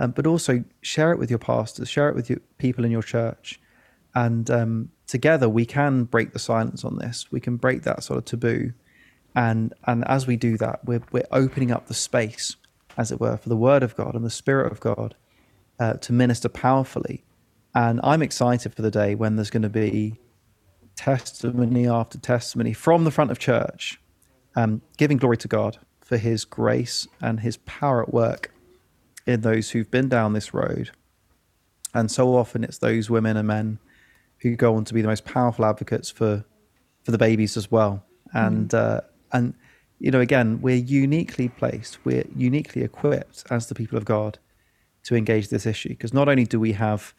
Um, 0.00 0.12
but 0.12 0.26
also 0.26 0.64
share 0.80 1.10
it 1.12 1.18
with 1.18 1.28
your 1.30 1.40
pastors, 1.40 1.88
share 1.88 2.08
it 2.08 2.14
with 2.14 2.30
your 2.30 2.38
people 2.58 2.84
in 2.84 2.90
your 2.90 3.02
church. 3.02 3.60
And 4.14 4.48
um, 4.50 4.90
together 5.06 5.48
we 5.48 5.66
can 5.66 6.04
break 6.04 6.32
the 6.32 6.38
silence 6.38 6.84
on 6.84 6.98
this. 6.98 7.26
We 7.32 7.40
can 7.40 7.56
break 7.56 7.82
that 7.82 8.04
sort 8.04 8.18
of 8.18 8.24
taboo. 8.24 8.72
And, 9.34 9.74
and 9.86 10.06
as 10.06 10.26
we 10.26 10.36
do 10.36 10.56
that, 10.58 10.84
we're, 10.84 11.02
we're 11.10 11.26
opening 11.32 11.70
up 11.70 11.86
the 11.86 11.94
space, 11.94 12.56
as 12.96 13.10
it 13.10 13.20
were, 13.20 13.36
for 13.36 13.48
the 13.48 13.56
word 13.56 13.82
of 13.82 13.96
God 13.96 14.14
and 14.14 14.24
the 14.24 14.30
spirit 14.30 14.70
of 14.70 14.80
God 14.80 15.16
uh, 15.78 15.94
to 15.94 16.12
minister 16.12 16.48
powerfully. 16.48 17.24
And 17.74 18.00
I'm 18.02 18.22
excited 18.22 18.74
for 18.74 18.82
the 18.82 18.90
day 18.90 19.14
when 19.14 19.36
there's 19.36 19.50
going 19.50 19.62
to 19.62 19.68
be 19.68 20.18
testimony 20.98 21.86
after 21.86 22.18
testimony 22.18 22.72
from 22.72 23.04
the 23.04 23.12
front 23.12 23.30
of 23.30 23.38
church, 23.38 24.00
um, 24.56 24.82
giving 24.96 25.16
glory 25.16 25.36
to 25.36 25.46
God 25.46 25.78
for 26.00 26.16
his 26.16 26.44
grace 26.44 27.06
and 27.22 27.38
his 27.40 27.56
power 27.58 28.02
at 28.02 28.12
work 28.12 28.52
in 29.24 29.42
those 29.42 29.70
who've 29.70 29.90
been 29.90 30.08
down 30.08 30.32
this 30.32 30.52
road. 30.52 30.90
And 31.94 32.10
so 32.10 32.34
often 32.36 32.64
it's 32.64 32.78
those 32.78 33.08
women 33.08 33.36
and 33.36 33.46
men 33.46 33.78
who 34.38 34.56
go 34.56 34.74
on 34.74 34.84
to 34.86 34.94
be 34.94 35.00
the 35.00 35.06
most 35.08 35.24
powerful 35.24 35.64
advocates 35.64 36.10
for 36.10 36.44
for 37.04 37.12
the 37.12 37.18
babies 37.18 37.56
as 37.56 37.70
well. 37.70 38.04
And 38.32 38.74
uh, 38.74 39.02
and 39.32 39.54
you 40.00 40.10
know, 40.10 40.20
again, 40.20 40.60
we're 40.60 40.76
uniquely 40.76 41.48
placed, 41.48 42.04
we're 42.04 42.26
uniquely 42.34 42.82
equipped 42.82 43.44
as 43.50 43.68
the 43.68 43.74
people 43.74 43.96
of 43.96 44.04
God 44.04 44.38
to 45.04 45.14
engage 45.14 45.48
this 45.48 45.64
issue 45.64 45.90
because 45.90 46.12
not 46.12 46.28
only 46.28 46.44
do 46.44 46.58
we 46.58 46.72
have 46.72 47.14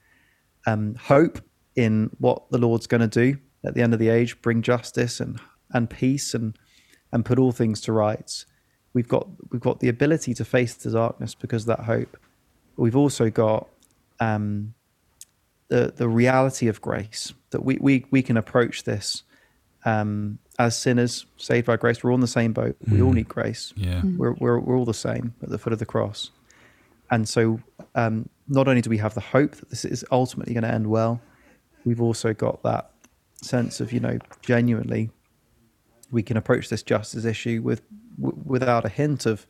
um, 0.68 0.96
hope 0.96 1.40
in 1.76 2.10
what 2.20 2.50
the 2.52 2.58
Lord's 2.58 2.86
going 2.86 3.02
to 3.02 3.08
do 3.08 3.40
at 3.64 3.74
the 3.74 3.82
end 3.82 3.94
of 3.94 4.00
the 4.00 4.10
age, 4.10 4.42
bring 4.42 4.62
justice 4.62 5.20
and 5.20 5.40
and 5.72 5.90
peace 5.90 6.34
and 6.34 6.58
and 7.12 7.26
put 7.26 7.40
all 7.40 7.52
things 7.52 7.82
to 7.82 7.94
rights. 7.94 8.46
We've 8.94 9.08
got 9.08 9.28
we've 9.52 9.62
got 9.62 9.80
the 9.80 9.90
ability 9.90 10.34
to 10.36 10.46
face 10.46 10.74
the 10.74 10.92
darkness 10.92 11.36
because 11.36 11.64
of 11.64 11.78
that 11.78 11.86
hope. 11.86 12.18
We've 12.78 12.96
also 12.96 13.30
got 13.30 13.68
um, 14.20 14.74
the 15.68 15.94
the 15.96 16.08
reality 16.08 16.68
of 16.68 16.82
grace 16.82 17.34
that 17.52 17.64
we 17.64 17.78
we 17.80 18.06
we 18.12 18.22
can 18.22 18.38
approach 18.38 18.84
this 18.84 19.24
um, 19.86 20.40
as 20.58 20.78
sinners 20.78 21.26
saved 21.38 21.68
by 21.68 21.78
grace. 21.78 22.04
We're 22.04 22.12
all 22.12 22.16
in 22.16 22.22
the 22.22 22.28
same 22.28 22.54
boat. 22.54 22.76
We 22.90 23.02
all 23.02 23.14
need 23.14 23.28
grace. 23.28 23.74
Yeah. 23.76 24.02
We're, 24.04 24.34
we're 24.34 24.60
we're 24.60 24.78
all 24.78 24.86
the 24.86 24.94
same 24.94 25.34
at 25.42 25.50
the 25.50 25.58
foot 25.58 25.74
of 25.74 25.80
the 25.80 25.86
cross. 25.86 26.32
And 27.12 27.28
so, 27.28 27.60
um, 27.96 28.30
not 28.48 28.68
only 28.68 28.82
do 28.82 28.90
we 28.90 28.98
have 29.00 29.16
the 29.16 29.22
hope 29.22 29.56
that 29.56 29.70
this 29.70 29.84
is 29.84 30.06
ultimately 30.12 30.54
going 30.54 30.64
to 30.64 30.72
end 30.72 30.88
well, 30.88 31.20
we've 31.84 32.02
also 32.02 32.34
got 32.34 32.62
that 32.64 32.92
sense 33.42 33.80
of 33.80 33.92
you 33.94 34.00
know 34.00 34.18
genuinely 34.42 35.10
we 36.12 36.24
can 36.24 36.38
approach 36.38 36.70
this 36.70 36.84
justice 36.84 37.26
issue 37.26 37.62
with 37.64 37.82
w- 38.20 38.42
without 38.46 38.86
a 38.86 38.90
hint 38.90 39.26
of 39.26 39.46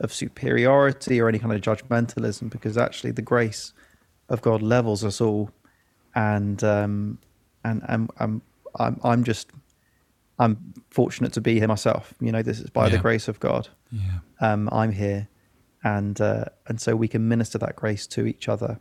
of 0.00 0.12
superiority 0.12 1.20
or 1.20 1.28
any 1.28 1.38
kind 1.38 1.52
of 1.52 1.60
judgmentalism 1.60 2.50
because 2.50 2.78
actually 2.78 3.10
the 3.10 3.22
grace 3.22 3.72
of 4.28 4.40
God 4.42 4.62
levels 4.62 5.04
us 5.04 5.20
all. 5.20 5.50
And 6.14 6.62
um 6.62 7.18
and 7.64 7.82
and 7.88 8.10
I'm 8.18 8.42
I'm 8.78 9.00
I'm 9.02 9.24
just 9.24 9.50
I'm 10.38 10.72
fortunate 10.90 11.32
to 11.32 11.40
be 11.40 11.58
here 11.58 11.68
myself. 11.68 12.14
You 12.20 12.30
know 12.32 12.42
this 12.42 12.60
is 12.60 12.70
by 12.70 12.88
the 12.88 12.98
grace 12.98 13.28
of 13.28 13.40
God. 13.40 13.68
Yeah. 13.90 14.18
um 14.40 14.68
I'm 14.72 14.92
here. 14.92 15.28
And 15.82 16.20
uh 16.20 16.44
and 16.68 16.80
so 16.80 16.94
we 16.96 17.08
can 17.08 17.26
minister 17.28 17.58
that 17.58 17.76
grace 17.76 18.06
to 18.08 18.26
each 18.26 18.48
other. 18.48 18.78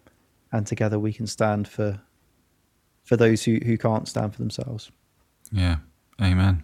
And 0.52 0.68
together 0.68 1.00
we 1.00 1.14
can 1.14 1.28
stand 1.28 1.68
for 1.68 2.00
for 3.08 3.16
those 3.16 3.46
who 3.46 3.60
who 3.66 3.78
can't 3.78 4.08
stand 4.08 4.34
for 4.34 4.40
themselves 4.40 4.92
Yeah. 5.52 5.78
Amen. 6.22 6.64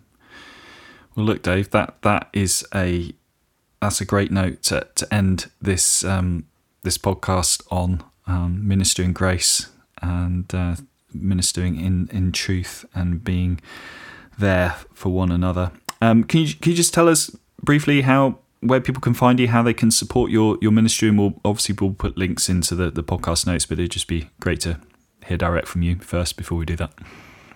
Well, 1.15 1.25
look, 1.25 1.41
Dave, 1.43 1.69
that 1.71 2.01
that 2.01 2.29
is 2.33 2.65
a 2.73 3.13
that's 3.81 4.01
a 4.01 4.05
great 4.05 4.31
note 4.31 4.63
to, 4.63 4.87
to 4.95 5.13
end 5.13 5.51
this 5.61 6.03
um, 6.03 6.47
this 6.81 6.97
podcast 6.97 7.63
on 7.69 8.03
um, 8.25 8.67
ministering 8.67 9.13
grace 9.13 9.69
and 10.01 10.53
uh, 10.53 10.75
ministering 11.13 11.79
in, 11.79 12.09
in 12.11 12.31
truth 12.31 12.85
and 12.95 13.23
being 13.23 13.61
there 14.39 14.75
for 14.93 15.09
one 15.09 15.31
another. 15.31 15.71
Um, 16.01 16.23
can 16.23 16.41
you 16.41 16.55
can 16.55 16.71
you 16.71 16.77
just 16.77 16.93
tell 16.93 17.07
us 17.07 17.35
briefly 17.61 18.01
how 18.01 18.39
where 18.61 18.81
people 18.81 19.01
can 19.01 19.13
find 19.13 19.39
you, 19.39 19.49
how 19.49 19.61
they 19.61 19.73
can 19.73 19.91
support 19.91 20.31
your 20.31 20.57
your 20.61 20.71
ministry, 20.71 21.09
and 21.09 21.19
we'll 21.19 21.39
obviously 21.45 21.75
we'll 21.79 21.93
put 21.93 22.17
links 22.17 22.49
into 22.49 22.73
the, 22.73 22.89
the 22.89 23.03
podcast 23.03 23.45
notes, 23.45 23.67
but 23.67 23.77
it'd 23.77 23.91
just 23.91 24.07
be 24.07 24.29
great 24.39 24.61
to 24.61 24.79
hear 25.27 25.37
direct 25.37 25.67
from 25.67 25.81
you 25.81 25.97
first 25.97 26.37
before 26.37 26.57
we 26.57 26.65
do 26.65 26.75
that. 26.77 26.93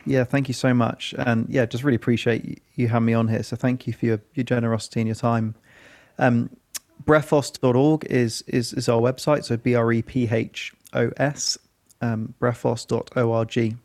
Yeah, 0.06 0.23
thank 0.23 0.48
you 0.48 0.53
so 0.53 0.73
much. 0.73 1.14
And 1.18 1.48
yeah, 1.49 1.65
just 1.65 1.84
really 1.84 1.98
appreciate 1.98 2.64
you 2.76 2.88
having 2.88 3.06
me 3.06 3.14
on 3.14 3.27
here. 3.27 3.44
So 3.44 3.57
thank 3.57 3.88
you 3.88 3.94
for 3.94 4.06
your, 4.06 4.22
your 4.35 4.45
generosity 4.45 5.02
and 5.02 5.07
your 5.07 5.15
time. 5.15 5.56
Um, 6.18 6.49
brephos.org 7.03 8.06
is, 8.06 8.41
is, 8.48 8.73
is 8.73 8.88
our 8.88 9.02
website. 9.02 9.44
So 9.44 9.57
B 9.57 9.76
R 9.76 9.91
E 9.91 10.02
P 10.02 10.30
H 10.31 10.73
O 10.94 11.11
S, 11.18 11.57
um, 12.02 12.34
brephos.org. 12.39 13.77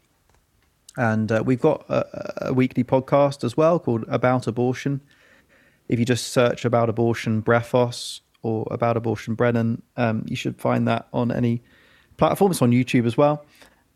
And 0.97 1.33
uh, 1.33 1.43
we've 1.45 1.61
got 1.61 1.85
a, 1.89 2.49
a 2.49 2.53
weekly 2.53 2.85
podcast 2.85 3.43
as 3.43 3.57
well 3.57 3.81
called 3.81 4.05
About 4.09 4.47
Abortion. 4.47 5.01
If 5.89 5.99
you 5.99 6.05
just 6.05 6.29
search 6.29 6.65
About 6.65 6.89
Abortion 6.89 7.43
Brephos 7.43 8.21
or 8.43 8.69
About 8.71 8.97
Abortion 8.97 9.35
Brennan, 9.35 9.83
um, 9.97 10.25
you 10.29 10.37
should 10.37 10.61
find 10.61 10.87
that 10.87 11.09
on 11.13 11.33
any 11.33 11.63
platform. 12.17 12.53
It's 12.53 12.63
on 12.63 12.71
YouTube 12.71 13.07
as 13.07 13.17
well. 13.17 13.45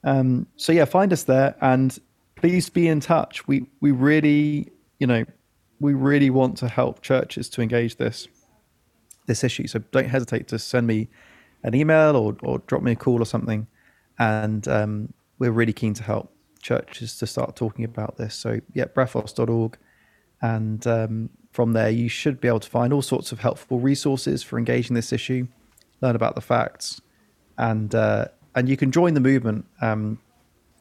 Um, 0.06 0.46
so 0.56 0.72
yeah, 0.72 0.86
find 0.86 1.12
us 1.12 1.24
there 1.24 1.56
and 1.60 1.98
please 2.36 2.70
be 2.70 2.88
in 2.88 3.00
touch. 3.00 3.46
We 3.46 3.66
we 3.80 3.90
really, 3.90 4.70
you 4.98 5.06
know, 5.06 5.24
we 5.80 5.92
really 5.92 6.30
want 6.30 6.56
to 6.58 6.68
help 6.68 7.02
churches 7.02 7.50
to 7.50 7.60
engage 7.60 7.96
this 7.96 8.28
this 9.26 9.44
issue. 9.44 9.66
So 9.66 9.80
don't 9.90 10.08
hesitate 10.08 10.48
to 10.48 10.58
send 10.58 10.86
me 10.86 11.08
an 11.64 11.74
email 11.74 12.16
or 12.16 12.36
or 12.42 12.58
drop 12.60 12.82
me 12.82 12.92
a 12.92 12.96
call 12.96 13.20
or 13.20 13.26
something. 13.26 13.66
And 14.18 14.66
um, 14.68 15.12
we're 15.38 15.50
really 15.50 15.74
keen 15.74 15.92
to 15.94 16.02
help 16.02 16.32
churches 16.62 17.18
to 17.18 17.26
start 17.26 17.56
talking 17.56 17.84
about 17.84 18.16
this. 18.16 18.34
So 18.34 18.60
yeah, 18.72 18.84
brephos.org. 18.84 19.76
And 20.40 20.86
um, 20.86 21.30
from 21.50 21.72
there, 21.72 21.90
you 21.90 22.08
should 22.08 22.40
be 22.40 22.48
able 22.48 22.60
to 22.60 22.68
find 22.68 22.92
all 22.92 23.02
sorts 23.02 23.32
of 23.32 23.40
helpful 23.40 23.80
resources 23.80 24.42
for 24.42 24.58
engaging 24.58 24.94
this 24.94 25.12
issue, 25.12 25.48
learn 26.00 26.14
about 26.14 26.34
the 26.34 26.40
facts, 26.40 27.00
and 27.58 27.94
uh, 27.94 28.26
and 28.56 28.68
you 28.68 28.76
can 28.76 28.90
join 28.90 29.14
the 29.14 29.20
movement 29.20 29.66
um, 29.80 30.18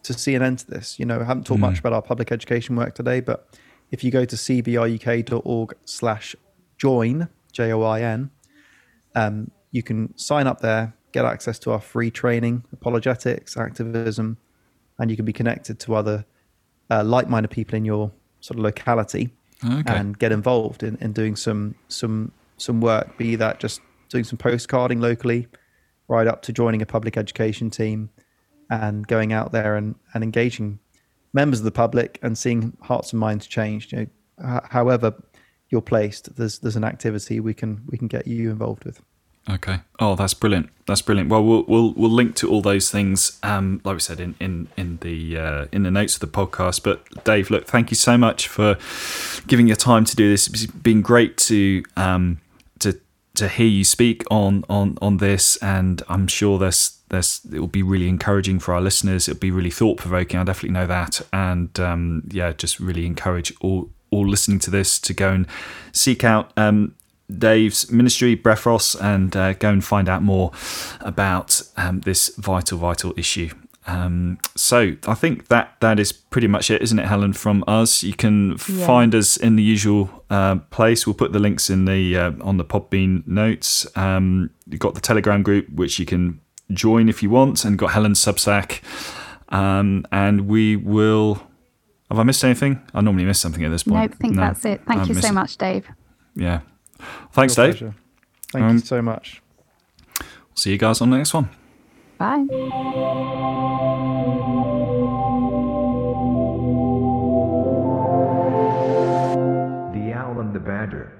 to 0.03 0.13
see 0.13 0.33
an 0.33 0.41
end 0.41 0.59
to 0.59 0.71
this. 0.71 0.97
You 0.97 1.05
know, 1.05 1.19
I 1.19 1.25
haven't 1.25 1.45
talked 1.45 1.59
much 1.59 1.79
about 1.79 1.93
our 1.93 2.01
public 2.01 2.31
education 2.31 2.75
work 2.75 2.95
today, 2.95 3.19
but 3.19 3.47
if 3.91 4.03
you 4.03 4.09
go 4.09 4.25
to 4.25 4.35
cbruk.org 4.35 5.75
slash 5.85 6.35
join, 6.77 7.29
J 7.51 7.71
O 7.71 7.81
I 7.83 8.01
N. 8.01 8.31
Um, 9.13 9.51
you 9.71 9.83
can 9.83 10.17
sign 10.17 10.47
up 10.47 10.61
there, 10.61 10.93
get 11.11 11.25
access 11.25 11.59
to 11.59 11.71
our 11.71 11.79
free 11.81 12.11
training, 12.11 12.63
apologetics, 12.73 13.55
activism, 13.57 14.37
and 14.97 15.09
you 15.11 15.15
can 15.15 15.25
be 15.25 15.33
connected 15.33 15.79
to 15.79 15.95
other 15.95 16.25
uh, 16.89 17.03
like-minded 17.03 17.49
people 17.49 17.75
in 17.75 17.85
your 17.85 18.11
sort 18.39 18.57
of 18.57 18.63
locality 18.63 19.33
Okay. 19.63 19.95
and 19.95 20.19
get 20.19 20.31
involved 20.31 20.83
in, 20.83 20.97
in 20.97 21.13
doing 21.13 21.35
some 21.35 21.75
some 21.87 22.31
some 22.57 22.81
work. 22.81 23.17
Be 23.17 23.35
that 23.37 23.59
just 23.59 23.81
doing 24.09 24.23
some 24.23 24.37
postcarding 24.37 24.99
locally, 25.01 25.47
right 26.07 26.27
up 26.27 26.41
to 26.43 26.53
joining 26.53 26.81
a 26.81 26.85
public 26.85 27.17
education 27.17 27.69
team 27.69 28.09
and 28.69 29.07
going 29.07 29.33
out 29.33 29.51
there 29.51 29.75
and, 29.75 29.95
and 30.13 30.23
engaging 30.23 30.79
members 31.33 31.59
of 31.59 31.65
the 31.65 31.71
public 31.71 32.19
and 32.21 32.37
seeing 32.37 32.75
hearts 32.81 33.11
and 33.11 33.19
minds 33.19 33.47
changed. 33.47 33.91
You 33.91 34.09
know, 34.39 34.61
however 34.69 35.13
you're 35.69 35.81
placed, 35.81 36.35
there's 36.35 36.59
there's 36.59 36.75
an 36.75 36.83
activity 36.83 37.39
we 37.39 37.53
can 37.53 37.83
we 37.87 37.97
can 37.97 38.07
get 38.07 38.27
you 38.27 38.49
involved 38.49 38.85
with. 38.85 39.01
Okay. 39.47 39.81
Oh, 39.99 40.15
that's 40.15 40.33
brilliant. 40.33 40.69
That's 40.87 41.03
brilliant. 41.03 41.29
Well, 41.29 41.43
we'll 41.43 41.65
we'll, 41.67 41.93
we'll 41.93 42.09
link 42.09 42.35
to 42.37 42.49
all 42.49 42.61
those 42.61 42.89
things, 42.89 43.39
um, 43.43 43.79
like 43.83 43.93
we 43.93 43.99
said 43.99 44.19
in 44.19 44.35
in 44.39 44.67
in 44.75 44.97
the 45.01 45.37
uh, 45.37 45.65
in 45.71 45.83
the 45.83 45.91
notes 45.91 46.15
of 46.15 46.21
the 46.21 46.27
podcast. 46.27 46.81
But 46.81 47.23
Dave, 47.23 47.51
look, 47.51 47.67
thank 47.67 47.91
you 47.91 47.95
so 47.95 48.17
much 48.17 48.47
for 48.47 48.77
giving 49.45 49.67
your 49.67 49.75
time 49.75 50.03
to 50.05 50.15
do 50.15 50.29
this. 50.29 50.47
It's 50.47 50.65
been 50.65 51.03
great 51.03 51.37
to 51.37 51.83
um, 51.95 52.41
to 53.35 53.47
hear 53.47 53.67
you 53.67 53.83
speak 53.83 54.23
on 54.31 54.63
on 54.69 54.97
on 55.01 55.17
this, 55.17 55.57
and 55.57 56.01
I'm 56.09 56.27
sure 56.27 56.57
there's 56.57 56.99
there's 57.09 57.41
it 57.51 57.59
will 57.59 57.67
be 57.67 57.83
really 57.83 58.09
encouraging 58.09 58.59
for 58.59 58.73
our 58.73 58.81
listeners. 58.81 59.27
It'll 59.27 59.39
be 59.39 59.51
really 59.51 59.71
thought 59.71 59.97
provoking. 59.97 60.39
I 60.39 60.43
definitely 60.43 60.71
know 60.71 60.87
that, 60.87 61.21
and 61.31 61.77
um, 61.79 62.23
yeah, 62.31 62.53
just 62.53 62.79
really 62.79 63.05
encourage 63.05 63.53
all 63.61 63.89
all 64.11 64.27
listening 64.27 64.59
to 64.59 64.71
this 64.71 64.99
to 64.99 65.13
go 65.13 65.31
and 65.31 65.47
seek 65.91 66.23
out 66.23 66.51
um, 66.57 66.95
Dave's 67.31 67.91
ministry, 67.91 68.35
Brephos, 68.35 68.95
and 69.01 69.35
uh, 69.35 69.53
go 69.53 69.69
and 69.69 69.83
find 69.83 70.07
out 70.07 70.21
more 70.21 70.51
about 71.01 71.61
um, 71.75 72.01
this 72.01 72.35
vital, 72.37 72.77
vital 72.77 73.13
issue. 73.17 73.49
Um, 73.87 74.39
so 74.55 74.95
I 75.07 75.13
think 75.13 75.47
that 75.49 75.75
that 75.79 75.99
is 75.99 76.11
pretty 76.11 76.47
much 76.47 76.71
it, 76.71 76.81
isn't 76.81 76.97
it, 76.97 77.05
Helen? 77.05 77.33
From 77.33 77.63
us, 77.67 78.01
you 78.03 78.13
can 78.13 78.51
Yeah. 78.67 78.85
find 78.87 79.13
us 79.13 79.37
in 79.37 79.55
the 79.57 79.63
usual 79.63 80.23
uh, 80.29 80.55
place. 80.71 81.05
We'll 81.05 81.13
put 81.13 81.33
the 81.33 81.39
links 81.39 81.69
in 81.69 81.85
the 81.85 82.17
uh, 82.17 82.31
on 82.41 82.57
the 82.57 82.65
Podbean 82.65 83.25
notes. 83.27 83.85
Um, 83.95 84.49
you've 84.67 84.79
got 84.79 84.95
the 84.95 85.01
Telegram 85.01 85.43
group, 85.43 85.69
which 85.69 85.99
you 85.99 86.05
can 86.05 86.39
join 86.71 87.09
if 87.09 87.21
you 87.21 87.29
want, 87.29 87.63
and 87.63 87.77
got 87.77 87.91
Helen's 87.91 88.19
Substack. 88.19 88.81
Um, 89.49 90.05
and 90.11 90.47
we 90.47 90.75
will. 90.75 91.35
Have 92.09 92.17
I 92.19 92.23
missed 92.23 92.43
anything? 92.43 92.81
I 92.93 93.01
normally 93.01 93.25
miss 93.25 93.39
something 93.39 93.63
at 93.63 93.69
this 93.69 93.83
point. 93.83 94.01
Nope, 94.01 94.11
I 94.13 94.21
think 94.21 94.35
No, 94.35 94.41
that's 94.41 94.65
it. 94.65 94.81
Thank 94.87 95.01
I 95.01 95.05
you 95.05 95.13
so 95.15 95.31
much, 95.31 95.57
Dave. 95.57 95.87
Yeah. 96.35 96.61
Thanks, 97.33 97.57
Real 97.57 97.67
Dave. 97.67 97.77
pleasure. 97.77 97.95
Thank 98.51 98.65
Um, 98.65 98.75
you 98.77 98.81
so 98.81 99.01
much. 99.01 99.41
See 100.55 100.71
you 100.71 100.77
guys 100.77 101.01
on 101.01 101.09
the 101.11 101.17
next 101.17 101.33
one. 101.33 101.49
Bye. 102.17 102.45
The 109.93 110.13
Owl 110.13 110.39
and 110.39 110.53
the 110.53 110.59
Badger. 110.59 111.14